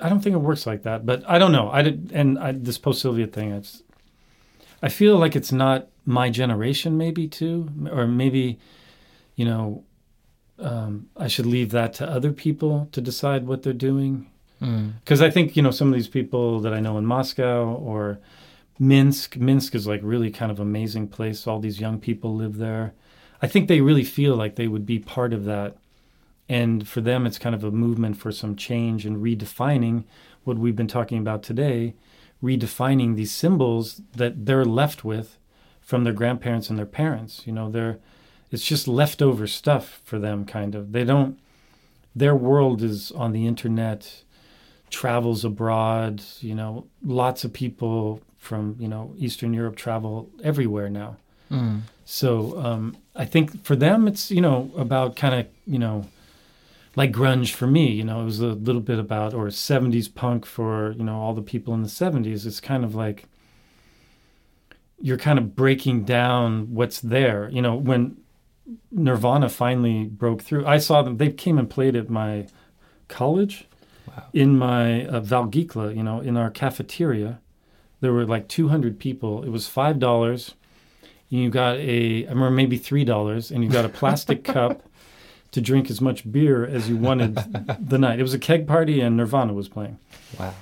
I 0.00 0.08
don't 0.08 0.20
think 0.20 0.34
it 0.34 0.38
works 0.38 0.66
like 0.66 0.82
that. 0.84 1.04
But 1.04 1.22
I 1.28 1.38
don't 1.38 1.52
know. 1.52 1.70
I 1.70 1.82
did, 1.82 2.12
and 2.14 2.38
I, 2.38 2.52
this 2.52 2.78
post 2.78 3.00
Soviet 3.00 3.32
thing, 3.32 3.50
it's, 3.50 3.82
I 4.82 4.88
feel 4.88 5.18
like 5.18 5.34
it's 5.34 5.52
not 5.52 5.88
my 6.04 6.30
generation, 6.30 6.96
maybe 6.96 7.26
too, 7.26 7.68
or 7.90 8.06
maybe, 8.06 8.58
you 9.34 9.44
know, 9.44 9.84
um, 10.58 11.08
I 11.16 11.26
should 11.26 11.46
leave 11.46 11.70
that 11.70 11.94
to 11.94 12.08
other 12.08 12.32
people 12.32 12.88
to 12.92 13.00
decide 13.00 13.46
what 13.46 13.62
they're 13.62 13.72
doing. 13.72 14.30
Because 14.60 15.20
mm. 15.20 15.24
I 15.24 15.30
think 15.30 15.56
you 15.56 15.62
know 15.62 15.70
some 15.70 15.88
of 15.88 15.94
these 15.94 16.08
people 16.08 16.60
that 16.60 16.72
I 16.72 16.80
know 16.80 16.96
in 16.96 17.04
Moscow 17.04 17.74
or 17.74 18.18
Minsk. 18.78 19.36
Minsk 19.36 19.74
is 19.74 19.86
like 19.86 20.00
really 20.02 20.30
kind 20.30 20.50
of 20.50 20.60
amazing 20.60 21.08
place. 21.08 21.46
All 21.46 21.58
these 21.58 21.80
young 21.80 21.98
people 21.98 22.34
live 22.34 22.56
there. 22.56 22.94
I 23.44 23.46
think 23.46 23.68
they 23.68 23.82
really 23.82 24.04
feel 24.04 24.36
like 24.36 24.54
they 24.54 24.68
would 24.68 24.86
be 24.86 24.98
part 24.98 25.34
of 25.34 25.44
that. 25.44 25.76
And 26.48 26.88
for 26.88 27.02
them, 27.02 27.26
it's 27.26 27.38
kind 27.38 27.54
of 27.54 27.62
a 27.62 27.70
movement 27.70 28.16
for 28.16 28.32
some 28.32 28.56
change 28.56 29.04
and 29.04 29.18
redefining 29.18 30.04
what 30.44 30.56
we've 30.56 30.74
been 30.74 30.88
talking 30.88 31.18
about 31.18 31.42
today, 31.42 31.92
redefining 32.42 33.16
these 33.16 33.32
symbols 33.32 34.00
that 34.16 34.46
they're 34.46 34.64
left 34.64 35.04
with 35.04 35.36
from 35.82 36.04
their 36.04 36.14
grandparents 36.14 36.70
and 36.70 36.78
their 36.78 36.86
parents. 36.86 37.46
You 37.46 37.52
know, 37.52 37.70
they're 37.70 37.98
it's 38.50 38.64
just 38.64 38.88
leftover 38.88 39.46
stuff 39.46 40.00
for 40.04 40.18
them, 40.18 40.46
kind 40.46 40.74
of. 40.74 40.92
They 40.92 41.04
don't. 41.04 41.38
Their 42.16 42.34
world 42.34 42.82
is 42.82 43.12
on 43.12 43.32
the 43.32 43.46
internet, 43.46 44.22
travels 44.88 45.44
abroad. 45.44 46.22
You 46.40 46.54
know, 46.54 46.86
lots 47.04 47.44
of 47.44 47.52
people 47.52 48.22
from 48.38 48.76
you 48.78 48.88
know 48.88 49.14
Eastern 49.18 49.52
Europe 49.52 49.76
travel 49.76 50.30
everywhere 50.42 50.88
now. 50.88 51.18
Mm. 51.54 51.80
So 52.04 52.58
um, 52.58 52.96
I 53.14 53.24
think 53.24 53.64
for 53.64 53.76
them, 53.76 54.06
it's 54.06 54.30
you 54.30 54.40
know 54.40 54.70
about 54.76 55.16
kind 55.16 55.34
of 55.34 55.46
you 55.66 55.78
know 55.78 56.06
like 56.96 57.12
grunge 57.12 57.52
for 57.52 57.66
me. 57.66 57.90
You 57.90 58.04
know, 58.04 58.20
it 58.20 58.24
was 58.24 58.40
a 58.40 58.48
little 58.48 58.80
bit 58.80 58.98
about 58.98 59.34
or 59.34 59.46
'70s 59.46 60.12
punk 60.12 60.44
for 60.46 60.92
you 60.92 61.04
know 61.04 61.16
all 61.16 61.34
the 61.34 61.42
people 61.42 61.74
in 61.74 61.82
the 61.82 61.88
'70s. 61.88 62.46
It's 62.46 62.60
kind 62.60 62.84
of 62.84 62.94
like 62.94 63.26
you're 65.00 65.18
kind 65.18 65.38
of 65.38 65.54
breaking 65.54 66.04
down 66.04 66.74
what's 66.74 67.00
there. 67.00 67.48
You 67.50 67.62
know, 67.62 67.74
when 67.74 68.16
Nirvana 68.90 69.48
finally 69.48 70.04
broke 70.04 70.42
through, 70.42 70.66
I 70.66 70.78
saw 70.78 71.02
them. 71.02 71.16
They 71.16 71.30
came 71.30 71.58
and 71.58 71.68
played 71.68 71.96
at 71.96 72.10
my 72.10 72.46
college. 73.08 73.66
Wow. 74.06 74.24
In 74.32 74.58
my 74.58 75.06
uh, 75.06 75.20
Valgykla, 75.20 75.96
you 75.96 76.02
know, 76.02 76.20
in 76.20 76.36
our 76.36 76.50
cafeteria, 76.50 77.40
there 78.00 78.12
were 78.12 78.26
like 78.26 78.48
200 78.48 78.98
people. 78.98 79.42
It 79.42 79.48
was 79.48 79.66
five 79.66 79.98
dollars. 79.98 80.54
You 81.34 81.50
got 81.50 81.76
a, 81.76 82.26
I 82.26 82.28
remember 82.28 82.50
maybe 82.50 82.76
three 82.76 83.04
dollars, 83.04 83.50
and 83.50 83.64
you 83.64 83.70
got 83.70 83.84
a 83.84 83.88
plastic 83.88 84.44
cup 84.54 84.82
to 85.52 85.60
drink 85.60 85.90
as 85.90 86.00
much 86.00 86.30
beer 86.30 86.64
as 86.64 86.88
you 86.88 86.96
wanted 86.96 87.34
the 87.80 87.98
night. 87.98 88.18
It 88.18 88.22
was 88.22 88.34
a 88.34 88.38
keg 88.38 88.66
party, 88.66 89.00
and 89.00 89.16
Nirvana 89.16 89.52
was 89.52 89.68
playing. 89.68 89.98
Wow. 90.38 90.54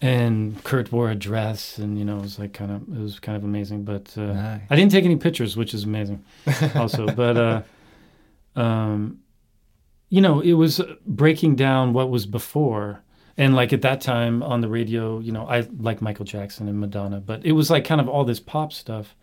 And 0.00 0.62
Kurt 0.64 0.90
wore 0.90 1.10
a 1.10 1.14
dress, 1.14 1.78
and 1.78 1.98
you 1.98 2.04
know, 2.04 2.18
it 2.18 2.22
was 2.22 2.38
like 2.38 2.52
kind 2.52 2.72
of, 2.72 2.82
it 2.96 3.00
was 3.00 3.20
kind 3.20 3.36
of 3.36 3.44
amazing. 3.44 3.84
But 3.84 4.12
uh, 4.16 4.32
nice. 4.32 4.60
I 4.68 4.76
didn't 4.76 4.92
take 4.92 5.04
any 5.04 5.16
pictures, 5.16 5.56
which 5.56 5.74
is 5.74 5.84
amazing, 5.84 6.24
also. 6.74 7.06
but 7.06 7.36
uh, 7.36 7.62
um, 8.60 9.20
you 10.08 10.20
know, 10.20 10.40
it 10.40 10.54
was 10.54 10.80
breaking 11.06 11.56
down 11.56 11.92
what 11.92 12.10
was 12.10 12.26
before 12.26 13.02
and 13.36 13.54
like 13.54 13.72
at 13.72 13.82
that 13.82 14.00
time 14.00 14.42
on 14.42 14.60
the 14.60 14.68
radio, 14.68 15.18
you 15.18 15.32
know, 15.32 15.46
I 15.46 15.66
like 15.78 16.02
Michael 16.02 16.24
Jackson 16.24 16.68
and 16.68 16.78
Madonna, 16.78 17.20
but 17.20 17.44
it 17.44 17.52
was 17.52 17.70
like 17.70 17.84
kind 17.84 18.00
of 18.00 18.08
all 18.08 18.24
this 18.24 18.40
pop 18.40 18.72
stuff. 18.72 19.14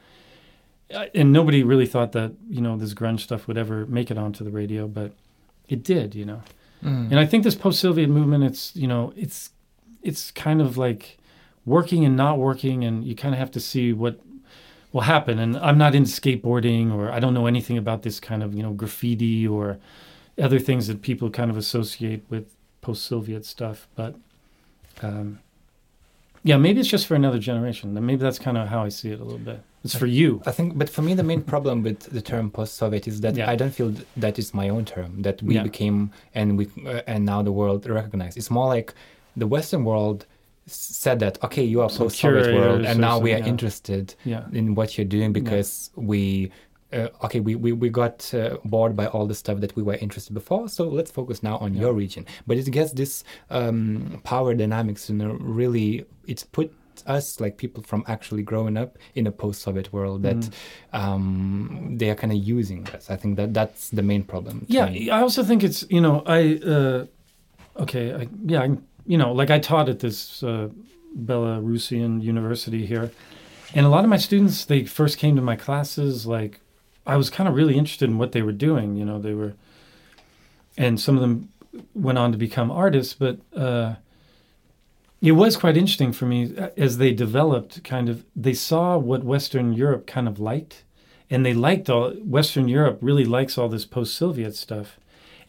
And 1.13 1.31
nobody 1.31 1.63
really 1.63 1.85
thought 1.85 2.13
that, 2.13 2.33
you 2.49 2.61
know, 2.61 2.75
this 2.75 2.93
grunge 2.93 3.19
stuff 3.19 3.47
would 3.47 3.57
ever 3.57 3.85
make 3.85 4.09
it 4.09 4.17
onto 4.17 4.43
the 4.43 4.49
radio, 4.49 4.87
but 4.87 5.11
it 5.67 5.83
did, 5.83 6.15
you 6.15 6.25
know. 6.25 6.41
Mm. 6.83 7.11
And 7.11 7.19
I 7.19 7.25
think 7.25 7.43
this 7.43 7.55
post-Soviet 7.55 8.09
movement 8.09 8.43
it's, 8.43 8.75
you 8.75 8.87
know, 8.87 9.13
it's 9.15 9.51
it's 10.01 10.31
kind 10.31 10.61
of 10.61 10.77
like 10.77 11.17
working 11.65 12.05
and 12.05 12.15
not 12.15 12.37
working 12.37 12.83
and 12.83 13.03
you 13.03 13.15
kind 13.15 13.35
of 13.35 13.39
have 13.39 13.51
to 13.51 13.59
see 13.59 13.93
what 13.93 14.19
will 14.91 15.01
happen. 15.01 15.37
And 15.37 15.57
I'm 15.57 15.77
not 15.77 15.93
into 15.93 16.09
skateboarding 16.09 16.91
or 16.91 17.11
I 17.11 17.19
don't 17.19 17.33
know 17.33 17.45
anything 17.45 17.77
about 17.77 18.01
this 18.01 18.19
kind 18.19 18.41
of, 18.41 18.55
you 18.55 18.63
know, 18.63 18.71
graffiti 18.71 19.47
or 19.47 19.77
other 20.41 20.57
things 20.57 20.87
that 20.87 21.01
people 21.01 21.29
kind 21.29 21.51
of 21.51 21.57
associate 21.57 22.23
with 22.29 22.45
post-Soviet 22.81 23.45
stuff. 23.45 23.87
But 23.95 24.15
um, 25.03 25.39
yeah, 26.43 26.57
maybe 26.57 26.79
it's 26.79 26.89
just 26.89 27.05
for 27.05 27.15
another 27.15 27.39
generation. 27.39 27.93
Maybe 27.93 28.21
that's 28.21 28.39
kind 28.39 28.57
of 28.57 28.69
how 28.69 28.83
I 28.83 28.89
see 28.89 29.11
it 29.11 29.19
a 29.19 29.23
little 29.23 29.37
bit. 29.37 29.61
It's 29.83 29.95
for 29.95 30.07
you. 30.07 30.41
I 30.45 30.51
think, 30.51 30.77
but 30.77 30.89
for 30.89 31.01
me, 31.01 31.13
the 31.13 31.23
main 31.23 31.41
problem 31.41 31.83
with 31.83 31.99
the 31.99 32.21
term 32.21 32.51
post-Soviet 32.51 33.07
is 33.07 33.21
that 33.21 33.35
yeah. 33.35 33.49
I 33.49 33.55
don't 33.55 33.71
feel 33.71 33.93
that 34.17 34.37
is 34.37 34.53
my 34.53 34.67
own 34.69 34.85
term 34.85 35.21
that 35.21 35.41
we 35.41 35.55
yeah. 35.55 35.63
became 35.63 36.11
and 36.35 36.57
we 36.57 36.67
uh, 36.85 37.01
and 37.07 37.25
now 37.25 37.41
the 37.41 37.51
world 37.51 37.87
recognized. 37.87 38.37
It's 38.37 38.51
more 38.51 38.67
like 38.67 38.93
the 39.37 39.47
Western 39.47 39.85
world 39.85 40.25
said 40.65 41.19
that 41.19 41.41
okay, 41.43 41.63
you 41.63 41.81
are 41.81 41.89
post-Soviet 41.89 42.55
world, 42.55 42.85
and 42.85 42.99
now 42.99 43.19
we 43.19 43.33
are 43.33 43.39
yeah. 43.39 43.45
interested 43.45 44.15
in 44.51 44.75
what 44.75 44.97
you're 44.97 45.05
doing 45.05 45.31
because 45.31 45.91
we 45.95 46.51
uh, 46.91 47.07
okay, 47.23 47.39
we, 47.39 47.55
we, 47.55 47.71
we 47.71 47.89
got 47.89 48.33
uh, 48.33 48.57
bored 48.65 48.95
by 48.95 49.05
all 49.07 49.27
the 49.27 49.35
stuff 49.35 49.59
that 49.59 49.75
we 49.75 49.83
were 49.83 49.95
interested 49.95 50.33
before, 50.33 50.67
so 50.67 50.87
let's 50.87 51.11
focus 51.11 51.43
now 51.43 51.57
on 51.57 51.73
your 51.73 51.93
region. 51.93 52.25
But 52.47 52.57
it 52.57 52.69
gets 52.71 52.93
this 52.93 53.23
um, 53.49 54.21
power 54.23 54.53
dynamics, 54.55 55.09
you 55.09 55.15
know, 55.15 55.37
really, 55.39 56.05
it's 56.25 56.43
put 56.43 56.73
us 57.07 57.39
like 57.39 57.57
people 57.57 57.83
from 57.83 58.03
actually 58.07 58.43
growing 58.43 58.77
up 58.77 58.97
in 59.15 59.27
a 59.27 59.31
post-Soviet 59.31 59.91
world 59.91 60.23
that 60.23 60.37
mm. 60.37 60.53
um, 60.93 61.95
they 61.97 62.09
are 62.09 62.15
kind 62.15 62.31
of 62.33 62.39
using 62.39 62.87
us. 62.89 63.09
I 63.09 63.15
think 63.15 63.37
that 63.37 63.53
that's 63.53 63.89
the 63.89 64.03
main 64.03 64.23
problem. 64.23 64.65
Yeah, 64.67 64.85
I 64.85 65.21
also 65.21 65.43
think 65.43 65.63
it's 65.63 65.85
you 65.89 66.01
know 66.01 66.23
I 66.25 66.59
uh, 66.65 67.05
okay 67.77 68.13
I, 68.13 68.27
yeah 68.45 68.61
I, 68.61 68.77
you 69.05 69.17
know 69.17 69.31
like 69.31 69.49
I 69.49 69.59
taught 69.59 69.89
at 69.89 69.99
this 69.99 70.43
uh, 70.43 70.69
Belarusian 71.17 72.21
university 72.21 72.85
here, 72.85 73.11
and 73.73 73.85
a 73.85 73.89
lot 73.89 74.03
of 74.03 74.09
my 74.09 74.17
students 74.17 74.65
they 74.65 74.85
first 74.85 75.17
came 75.17 75.35
to 75.35 75.41
my 75.41 75.55
classes 75.55 76.25
like 76.25 76.61
I 77.09 77.17
was 77.17 77.31
kind 77.31 77.49
of 77.49 77.55
really 77.55 77.75
interested 77.75 78.07
in 78.07 78.19
what 78.19 78.33
they 78.33 78.43
were 78.43 78.51
doing. 78.51 78.95
You 78.95 79.03
know, 79.03 79.19
they 79.19 79.33
were, 79.33 79.53
and 80.77 80.99
some 80.99 81.15
of 81.15 81.21
them 81.21 81.49
went 81.95 82.19
on 82.19 82.31
to 82.31 82.37
become 82.37 82.69
artists, 82.69 83.15
but 83.15 83.39
uh, 83.55 83.95
it 85.21 85.33
was 85.33 85.57
quite 85.57 85.75
interesting 85.77 86.13
for 86.13 86.25
me 86.25 86.55
uh, 86.57 86.69
as 86.77 86.97
they 86.97 87.11
developed. 87.13 87.83
Kind 87.83 88.09
of, 88.09 88.23
they 88.35 88.53
saw 88.53 88.97
what 88.97 89.23
Western 89.23 89.73
Europe 89.73 90.07
kind 90.07 90.27
of 90.27 90.39
liked, 90.39 90.83
and 91.29 91.45
they 91.45 91.53
liked 91.53 91.89
all 91.89 92.11
Western 92.23 92.67
Europe 92.67 92.99
really 93.01 93.25
likes 93.25 93.57
all 93.57 93.69
this 93.69 93.85
post-Soviet 93.85 94.55
stuff, 94.55 94.97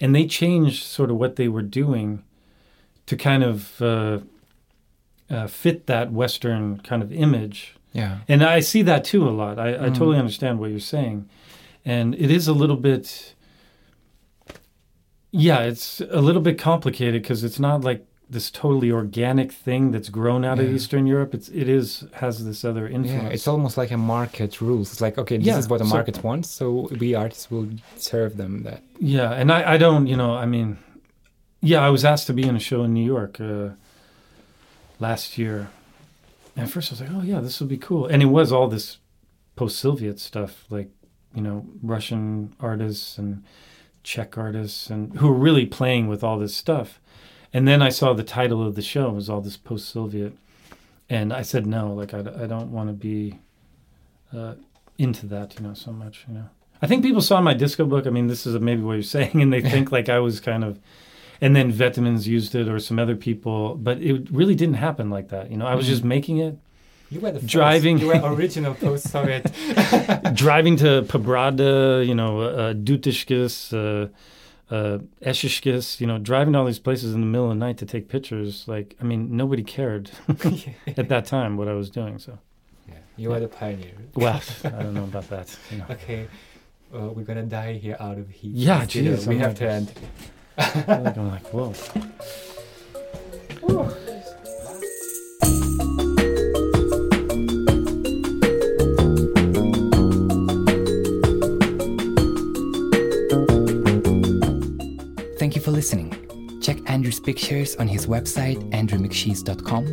and 0.00 0.14
they 0.14 0.26
changed 0.26 0.84
sort 0.84 1.10
of 1.10 1.16
what 1.16 1.36
they 1.36 1.48
were 1.48 1.62
doing 1.62 2.22
to 3.06 3.16
kind 3.16 3.42
of 3.42 3.80
uh, 3.82 4.18
uh, 5.28 5.46
fit 5.46 5.86
that 5.86 6.12
Western 6.12 6.78
kind 6.80 7.02
of 7.02 7.12
image. 7.12 7.74
Yeah. 7.92 8.18
And 8.28 8.42
I 8.44 8.60
see 8.60 8.82
that 8.82 9.04
too 9.04 9.28
a 9.28 9.30
lot. 9.30 9.58
I, 9.58 9.70
I 9.74 9.88
Mm. 9.88 9.94
totally 9.94 10.18
understand 10.18 10.58
what 10.60 10.70
you're 10.70 10.78
saying. 10.80 11.28
And 11.84 12.14
it 12.14 12.30
is 12.30 12.46
a 12.46 12.52
little 12.52 12.76
bit, 12.76 13.34
yeah, 15.32 15.60
it's 15.60 16.00
a 16.00 16.20
little 16.20 16.42
bit 16.42 16.58
complicated 16.58 17.22
because 17.22 17.42
it's 17.42 17.58
not 17.58 17.82
like 17.82 18.04
this 18.30 18.50
totally 18.50 18.90
organic 18.92 19.50
thing 19.52 19.90
that's 19.90 20.08
grown 20.08 20.44
out 20.44 20.58
of 20.60 20.66
Eastern 20.72 21.06
Europe. 21.06 21.34
It's 21.34 21.48
it 21.48 21.68
is 21.68 22.04
has 22.12 22.44
this 22.44 22.64
other 22.64 22.86
influence. 22.86 23.22
Yeah, 23.24 23.28
it's 23.36 23.48
almost 23.48 23.76
like 23.76 23.90
a 23.90 23.96
market 23.96 24.60
rules. 24.60 24.92
It's 24.92 25.00
like, 25.00 25.18
okay, 25.18 25.36
this 25.36 25.46
Yeah, 25.46 25.58
is 25.58 25.68
what 25.68 25.78
the 25.78 25.84
so- 25.86 25.94
market 25.96 26.22
wants, 26.22 26.48
so 26.48 26.88
we 27.00 27.14
artists 27.14 27.50
will 27.50 27.68
serve 27.96 28.36
them 28.36 28.62
that. 28.62 28.82
Yeah, 29.00 29.32
and 29.32 29.50
I, 29.50 29.74
I 29.74 29.76
don't, 29.78 30.06
you 30.06 30.16
know, 30.16 30.34
I 30.34 30.46
mean, 30.46 30.78
yeah, 31.60 31.80
I 31.86 31.90
was 31.90 32.04
asked 32.04 32.26
to 32.28 32.32
be 32.32 32.44
in 32.44 32.54
a 32.56 32.60
show 32.60 32.84
in 32.84 32.94
New 32.94 33.04
York 33.04 33.40
uh, 33.40 33.70
last 34.98 35.36
year. 35.38 35.68
And 36.56 36.64
at 36.66 36.70
first 36.72 36.90
I 36.90 36.92
was 36.94 37.00
like, 37.00 37.10
oh, 37.12 37.22
yeah, 37.22 37.40
this 37.40 37.60
would 37.60 37.68
be 37.68 37.78
cool. 37.78 38.06
And 38.06 38.22
it 38.22 38.26
was 38.26 38.52
all 38.52 38.68
this 38.68 38.98
post 39.56 39.78
Soviet 39.78 40.18
stuff, 40.20 40.64
like, 40.70 40.90
you 41.34 41.42
know, 41.42 41.66
Russian 41.82 42.54
artists 42.60 43.18
and 43.18 43.42
Czech 44.02 44.36
artists, 44.38 44.90
and 44.90 45.16
who 45.18 45.28
were 45.28 45.34
really 45.34 45.66
playing 45.66 46.08
with 46.08 46.22
all 46.24 46.38
this 46.38 46.54
stuff. 46.56 47.00
And 47.52 47.66
then 47.66 47.82
I 47.82 47.88
saw 47.88 48.12
the 48.12 48.22
title 48.22 48.64
of 48.66 48.74
the 48.76 48.82
show 48.82 49.08
it 49.08 49.14
was 49.14 49.28
all 49.28 49.40
this 49.40 49.56
post 49.56 49.88
Soviet. 49.88 50.32
And 51.08 51.32
I 51.32 51.42
said, 51.42 51.66
no, 51.66 51.92
like, 51.92 52.14
I, 52.14 52.18
I 52.20 52.46
don't 52.46 52.70
want 52.70 52.88
to 52.88 52.92
be 52.92 53.40
uh, 54.32 54.54
into 54.98 55.26
that, 55.26 55.58
you 55.58 55.66
know, 55.66 55.74
so 55.74 55.92
much, 55.92 56.24
you 56.28 56.34
know. 56.34 56.48
I 56.82 56.86
think 56.86 57.02
people 57.02 57.20
saw 57.20 57.40
my 57.40 57.52
disco 57.52 57.84
book. 57.84 58.06
I 58.06 58.10
mean, 58.10 58.28
this 58.28 58.46
is 58.46 58.58
maybe 58.60 58.82
what 58.82 58.92
you're 58.94 59.02
saying, 59.18 59.42
and 59.42 59.52
they 59.52 59.60
think 59.60 59.90
like 59.90 60.08
I 60.08 60.20
was 60.20 60.38
kind 60.40 60.62
of, 60.62 60.78
and 61.40 61.56
then 61.56 61.72
Vetements 61.72 62.26
used 62.26 62.54
it 62.54 62.68
or 62.68 62.78
some 62.78 62.98
other 62.98 63.16
people, 63.16 63.74
but 63.74 64.00
it 64.00 64.30
really 64.30 64.54
didn't 64.54 64.76
happen 64.76 65.10
like 65.10 65.28
that. 65.30 65.50
You 65.50 65.56
know, 65.56 65.66
I 65.66 65.74
was 65.74 65.86
just 65.86 66.04
making 66.04 66.38
it, 66.38 66.56
You 67.10 67.18
were 67.20 67.32
the 67.32 67.40
Driving- 67.40 67.98
You 67.98 68.06
were 68.08 68.20
original 68.34 68.74
post-Soviet. 68.74 69.50
driving 70.34 70.76
to 70.76 71.02
Pobrada, 71.08 72.06
you 72.06 72.14
know, 72.14 72.40
uh, 72.42 72.72
Dutishkis, 72.74 73.72
uh, 73.74 74.08
uh, 74.70 74.98
Eshishkis, 75.22 76.00
you 76.00 76.06
know, 76.06 76.18
driving 76.18 76.52
to 76.52 76.60
all 76.60 76.64
these 76.66 76.78
places 76.78 77.14
in 77.14 77.20
the 77.20 77.26
middle 77.26 77.46
of 77.50 77.56
the 77.58 77.64
night 77.66 77.76
to 77.78 77.86
take 77.86 78.08
pictures. 78.08 78.66
Like, 78.68 78.94
I 79.00 79.04
mean, 79.04 79.36
nobody 79.36 79.62
cared 79.64 80.10
at 80.96 81.08
that 81.08 81.24
time 81.26 81.56
what 81.56 81.66
I 81.68 81.72
was 81.74 81.90
doing. 81.90 82.18
So, 82.18 82.38
yeah, 82.88 82.94
you 83.16 83.32
are 83.32 83.40
the 83.40 83.48
pioneer. 83.48 83.92
well, 84.14 84.40
I 84.64 84.68
don't 84.82 84.94
know 84.94 85.04
about 85.04 85.28
that. 85.30 85.56
You 85.70 85.78
know. 85.78 85.86
Okay, 85.90 86.28
uh, 86.94 87.08
we're 87.08 87.24
gonna 87.24 87.42
die 87.42 87.74
here 87.74 87.96
out 88.00 88.18
of 88.18 88.30
heat. 88.30 88.52
Yeah, 88.54 88.78
Let's 88.78 88.92
do 88.92 89.00
it. 89.12 89.18
jeez, 89.20 89.26
we 89.26 89.34
I'm 89.36 89.40
have 89.40 89.50
like- 89.50 89.58
to 89.58 89.70
end. 89.70 89.92
Like, 90.58 90.88
I'm 91.18 91.28
like, 91.30 91.46
whoa. 91.54 91.72
Thank 93.62 94.09
listening. 105.80 106.12
Check 106.60 106.76
Andrew's 106.90 107.18
pictures 107.18 107.74
on 107.76 107.88
his 107.88 108.06
website, 108.06 108.58
andrewmiksys.com, 108.70 109.84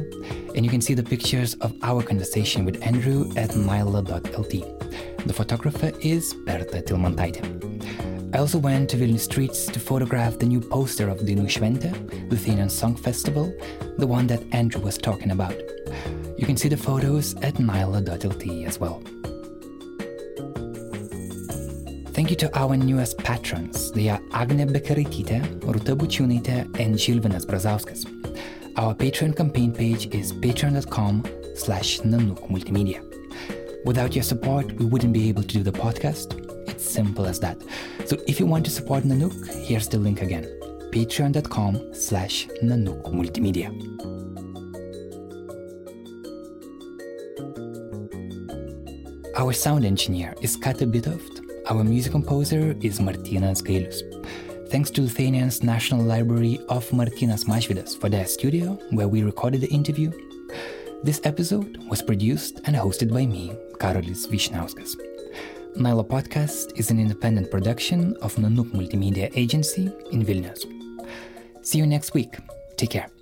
and 0.53 0.65
you 0.65 0.69
can 0.69 0.81
see 0.81 0.93
the 0.93 1.09
pictures 1.13 1.53
of 1.65 1.73
our 1.81 2.03
conversation 2.03 2.65
with 2.65 2.85
Andrew 2.85 3.31
at 3.37 3.51
nyla.lt. 3.51 4.55
The 5.25 5.33
photographer 5.33 5.93
is 6.01 6.33
Berta 6.45 6.81
Tilmantaitė. 6.81 7.45
I 8.35 8.39
also 8.39 8.57
went 8.57 8.89
to 8.89 8.97
Vilnius 8.97 9.21
streets 9.31 9.65
to 9.67 9.79
photograph 9.79 10.39
the 10.39 10.45
new 10.45 10.59
poster 10.59 11.07
of 11.07 11.19
Dainų 11.19 11.47
Šventė, 11.55 11.93
Lithuanian 12.29 12.69
Song 12.69 12.97
Festival, 12.97 13.53
the 13.97 14.05
one 14.17 14.27
that 14.27 14.43
Andrew 14.51 14.81
was 14.81 14.97
talking 14.97 15.31
about. 15.31 15.55
You 16.37 16.45
can 16.45 16.57
see 16.57 16.67
the 16.67 16.75
photos 16.75 17.33
at 17.35 17.53
nyla.lt 17.53 18.65
as 18.65 18.77
well. 18.77 19.01
Thank 22.17 22.31
you 22.31 22.35
to 22.37 22.57
our 22.57 22.75
newest 22.75 23.19
patrons. 23.19 23.91
They 23.91 24.09
are 24.09 24.19
Agne 24.31 24.65
Bekaraitytė, 24.65 25.37
Ruta 25.61 25.93
Bučiūnaitė, 25.95 26.55
and 26.81 26.95
Žilvinas 26.95 27.45
Brazauskas. 27.45 28.07
Our 28.75 28.95
Patreon 28.95 29.35
campaign 29.37 29.71
page 29.71 30.07
is 30.07 30.33
patreon.com 30.33 31.23
slash 31.53 31.99
nanook 31.99 32.49
multimedia. 32.49 33.03
Without 33.85 34.15
your 34.15 34.23
support, 34.23 34.71
we 34.79 34.85
wouldn't 34.85 35.13
be 35.13 35.29
able 35.29 35.43
to 35.43 35.59
do 35.59 35.61
the 35.61 35.71
podcast. 35.71 36.33
It's 36.67 36.83
simple 36.83 37.27
as 37.27 37.39
that. 37.41 37.61
So 38.07 38.17
if 38.25 38.39
you 38.39 38.47
want 38.47 38.65
to 38.65 38.71
support 38.71 39.03
Nanook, 39.03 39.37
here's 39.53 39.87
the 39.87 39.99
link 39.99 40.23
again. 40.23 40.45
patreon.com 40.89 41.93
slash 41.93 42.47
nanook 42.63 43.13
multimedia. 43.13 43.69
Our 49.35 49.53
sound 49.53 49.85
engineer 49.85 50.33
is 50.41 50.57
Kata 50.57 50.87
Bitoft. 50.87 51.36
Our 51.69 51.83
music 51.83 52.13
composer 52.13 52.77
is 52.81 52.99
Martynas 52.99 53.61
Gailius. 53.61 53.99
Thanks 54.69 54.89
to 54.91 55.01
Lithuania's 55.01 55.63
National 55.63 56.01
Library 56.01 56.61
of 56.69 56.89
Martynas 56.91 57.43
Mažvydas 57.43 57.99
for 57.99 58.07
their 58.07 58.25
studio 58.25 58.79
where 58.91 59.09
we 59.09 59.21
recorded 59.21 59.59
the 59.59 59.67
interview. 59.67 60.09
This 61.03 61.19
episode 61.25 61.77
was 61.89 62.01
produced 62.01 62.61
and 62.63 62.75
hosted 62.75 63.11
by 63.13 63.25
me, 63.25 63.51
Karolis 63.79 64.27
Vyšniauskas. 64.27 64.95
Nilo 65.75 66.03
Podcast 66.03 66.79
is 66.79 66.89
an 66.89 67.01
independent 67.01 67.51
production 67.51 68.15
of 68.21 68.33
Nanook 68.35 68.71
Multimedia 68.71 69.29
Agency 69.35 69.91
in 70.13 70.25
Vilnius. 70.25 70.63
See 71.63 71.79
you 71.79 71.85
next 71.85 72.13
week. 72.13 72.37
Take 72.77 72.91
care. 72.91 73.16